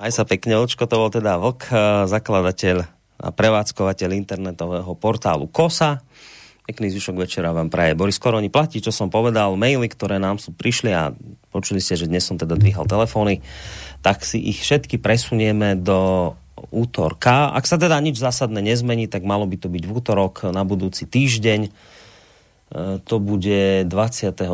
Aj 0.01 0.09
sa 0.09 0.25
pekne, 0.25 0.57
Očko, 0.57 0.89
to 0.89 0.97
bol 0.97 1.12
teda 1.12 1.37
Vok, 1.37 1.69
eh, 1.69 1.77
zakladateľ 2.09 2.77
a 3.20 3.29
prevádzkovateľ 3.29 4.17
internetového 4.17 4.97
portálu 4.97 5.45
KOSA. 5.45 6.01
Pekný 6.65 6.89
zvyšok 6.97 7.20
večera 7.20 7.53
vám 7.53 7.69
praje. 7.69 7.93
Boris 7.93 8.17
Koroni 8.17 8.49
platí, 8.49 8.81
čo 8.81 8.97
som 8.97 9.12
povedal, 9.12 9.61
maily, 9.61 9.93
ktoré 9.93 10.17
nám 10.17 10.41
sú 10.41 10.57
prišli 10.57 10.89
a 10.97 11.12
počuli 11.53 11.85
ste, 11.85 12.01
že 12.01 12.09
dnes 12.09 12.25
som 12.25 12.41
teda 12.41 12.57
dvíhal 12.57 12.89
telefóny, 12.89 13.45
tak 14.01 14.25
si 14.25 14.41
ich 14.41 14.65
všetky 14.65 14.97
presunieme 14.97 15.77
do 15.77 16.33
útorka. 16.73 17.53
Ak 17.53 17.69
sa 17.69 17.77
teda 17.77 18.01
nič 18.01 18.17
zásadné 18.17 18.65
nezmení, 18.65 19.05
tak 19.05 19.20
malo 19.29 19.45
by 19.45 19.61
to 19.61 19.69
byť 19.69 19.85
v 19.85 19.93
útorok 19.93 20.49
na 20.49 20.65
budúci 20.65 21.05
týždeň. 21.05 21.61
E, 21.69 21.70
to 23.05 23.20
bude 23.20 23.85
29. 23.85 24.49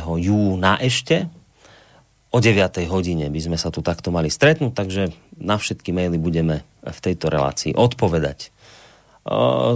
júna 0.00 0.80
ešte 0.80 1.28
o 2.30 2.38
9. 2.38 2.84
hodine 2.88 3.32
by 3.32 3.40
sme 3.40 3.56
sa 3.56 3.72
tu 3.72 3.80
takto 3.80 4.12
mali 4.12 4.28
stretnúť, 4.28 4.72
takže 4.76 5.02
na 5.40 5.56
všetky 5.56 5.92
maily 5.92 6.20
budeme 6.20 6.66
v 6.84 6.98
tejto 7.00 7.32
relácii 7.32 7.72
odpovedať. 7.76 8.52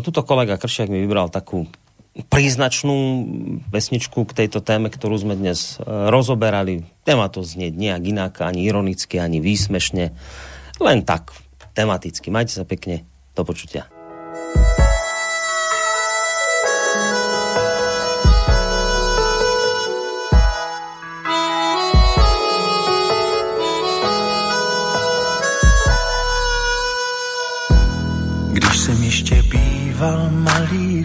Tuto 0.01 0.21
kolega 0.25 0.57
Kršiak 0.57 0.89
mi 0.89 1.05
vybral 1.05 1.29
takú 1.29 1.69
príznačnú 2.13 3.25
vesničku 3.73 4.29
k 4.29 4.45
tejto 4.45 4.61
téme, 4.61 4.93
ktorú 4.93 5.17
sme 5.17 5.33
dnes 5.33 5.81
e, 5.81 5.89
rozoberali. 6.13 6.85
Téma 7.09 7.33
to 7.33 7.41
znieť 7.41 7.73
nejak 7.73 8.03
inak, 8.05 8.33
ani 8.45 8.69
ironicky, 8.69 9.17
ani 9.17 9.41
výsmešne. 9.41 10.13
Len 10.77 10.99
tak, 11.09 11.33
tematicky. 11.73 12.29
Majte 12.29 12.53
sa 12.53 12.69
pekne. 12.69 13.09
Do 13.33 13.49
počutia. 13.49 13.89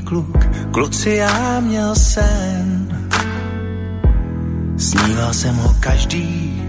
Kluk, 0.07 0.37
kluci 0.71 1.09
já 1.09 1.59
měl 1.59 1.95
sen. 1.95 2.87
Sníval 4.77 5.33
jsem 5.33 5.55
ho 5.55 5.75
každý, 5.79 6.63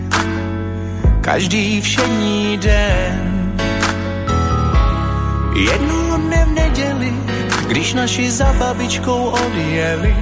každý 1.20 1.80
všední 1.80 2.58
den. 2.58 3.54
Jednou 5.70 6.16
dne 6.16 6.44
v 6.44 6.52
neděli, 6.52 7.12
když 7.68 7.94
naši 7.94 8.30
za 8.30 8.52
babičkou 8.52 9.24
odjeli, 9.24 10.16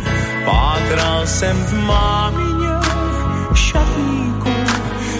pátral 0.44 1.26
jsem 1.26 1.56
v 1.56 1.72
mámině 1.72 2.74
šatníku. 3.54 4.52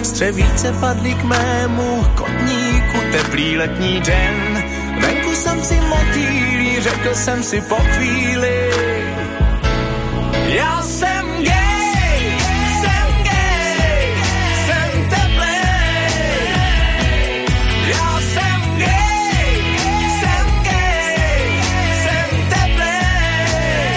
Střevíce 0.03 0.73
padly 0.79 1.13
k 1.13 1.23
mému 1.23 2.05
kotníku, 2.15 2.97
teplý 3.11 3.57
letní 3.57 4.01
den, 4.01 4.63
Venku 5.01 5.35
jsem 5.35 5.63
si 5.63 5.79
motýlí, 5.89 6.46
řekl 6.89 7.15
jsem 7.15 7.43
si 7.43 7.61
po 7.61 7.75
chvíli, 7.75 8.69
já 10.47 10.81
jsem 10.81 11.25
gay, 11.43 12.37
jsem 12.81 13.23
gay, 13.23 14.15
jsem 14.65 15.09
teplej. 15.09 16.15
Já 17.87 18.19
jsem 18.33 18.61
gay, 18.77 19.61
jsem 20.19 20.47
gay, 20.63 21.61
jsem 22.03 22.29
teplej. 22.49 23.87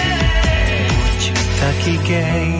Buď 0.89 1.21
taky 1.59 1.97
gay. 1.97 2.50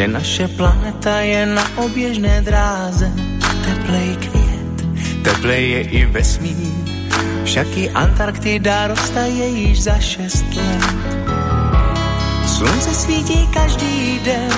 Že 0.00 0.08
naše 0.08 0.48
planeta 0.56 1.20
je 1.20 1.44
na 1.46 1.60
oběžné 1.76 2.40
dráze. 2.40 3.12
Teplej 3.64 4.16
květ, 4.16 4.76
teplej 5.22 5.70
je 5.70 5.80
i 5.82 6.00
vesmír, 6.08 6.88
však 7.44 7.66
i 7.76 7.90
Antarktida 7.90 8.86
roztaje 8.86 9.46
již 9.46 9.82
za 9.82 10.00
šest 10.00 10.48
let. 10.56 10.84
Slunce 12.48 12.94
svítí 12.96 13.44
každý 13.52 14.20
den, 14.24 14.56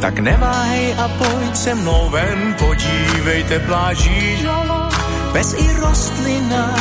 tak 0.00 0.24
neváhej 0.24 0.94
a 0.96 1.08
pojď 1.08 1.56
se 1.56 1.74
mnou 1.74 2.08
ven, 2.08 2.56
podívejte 2.58 3.58
pláží 3.68 4.40
žalo, 4.40 4.88
bez 5.32 5.52
i 5.52 5.68
rostlina. 5.84 6.72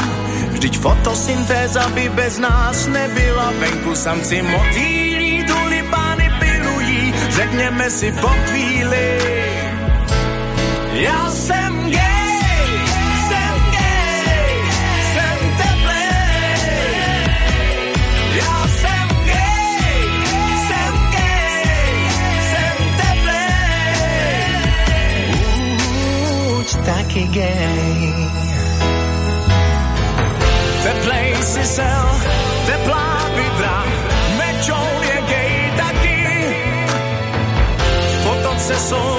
Vždyť 0.55 0.79
fotosyntéza 0.79 1.91
by 1.91 2.09
bez 2.15 2.39
nás 2.39 2.87
nebyla, 2.87 3.51
venku 3.59 3.91
samci 3.95 4.41
motýl 4.41 5.16
řekněme 7.37 7.89
si 7.89 8.11
po 8.11 8.27
chvíli. 8.27 9.19
Já 10.93 11.29
jsem 11.31 11.91
gay, 11.91 12.39
jsem 13.27 13.57
gay. 13.71 14.57
Já 18.37 18.67
jsem 18.67 19.07
gay, 19.25 19.69
jsem 20.67 20.93
gay, 21.15 21.97
jsem. 22.51 22.75
Buď 26.47 26.75
taky 26.85 27.23
gay. 27.23 28.13
Teplej 30.83 31.35
si 31.41 31.63
sel, 31.65 32.05
teplej 32.65 33.06
corazón. 38.77 39.16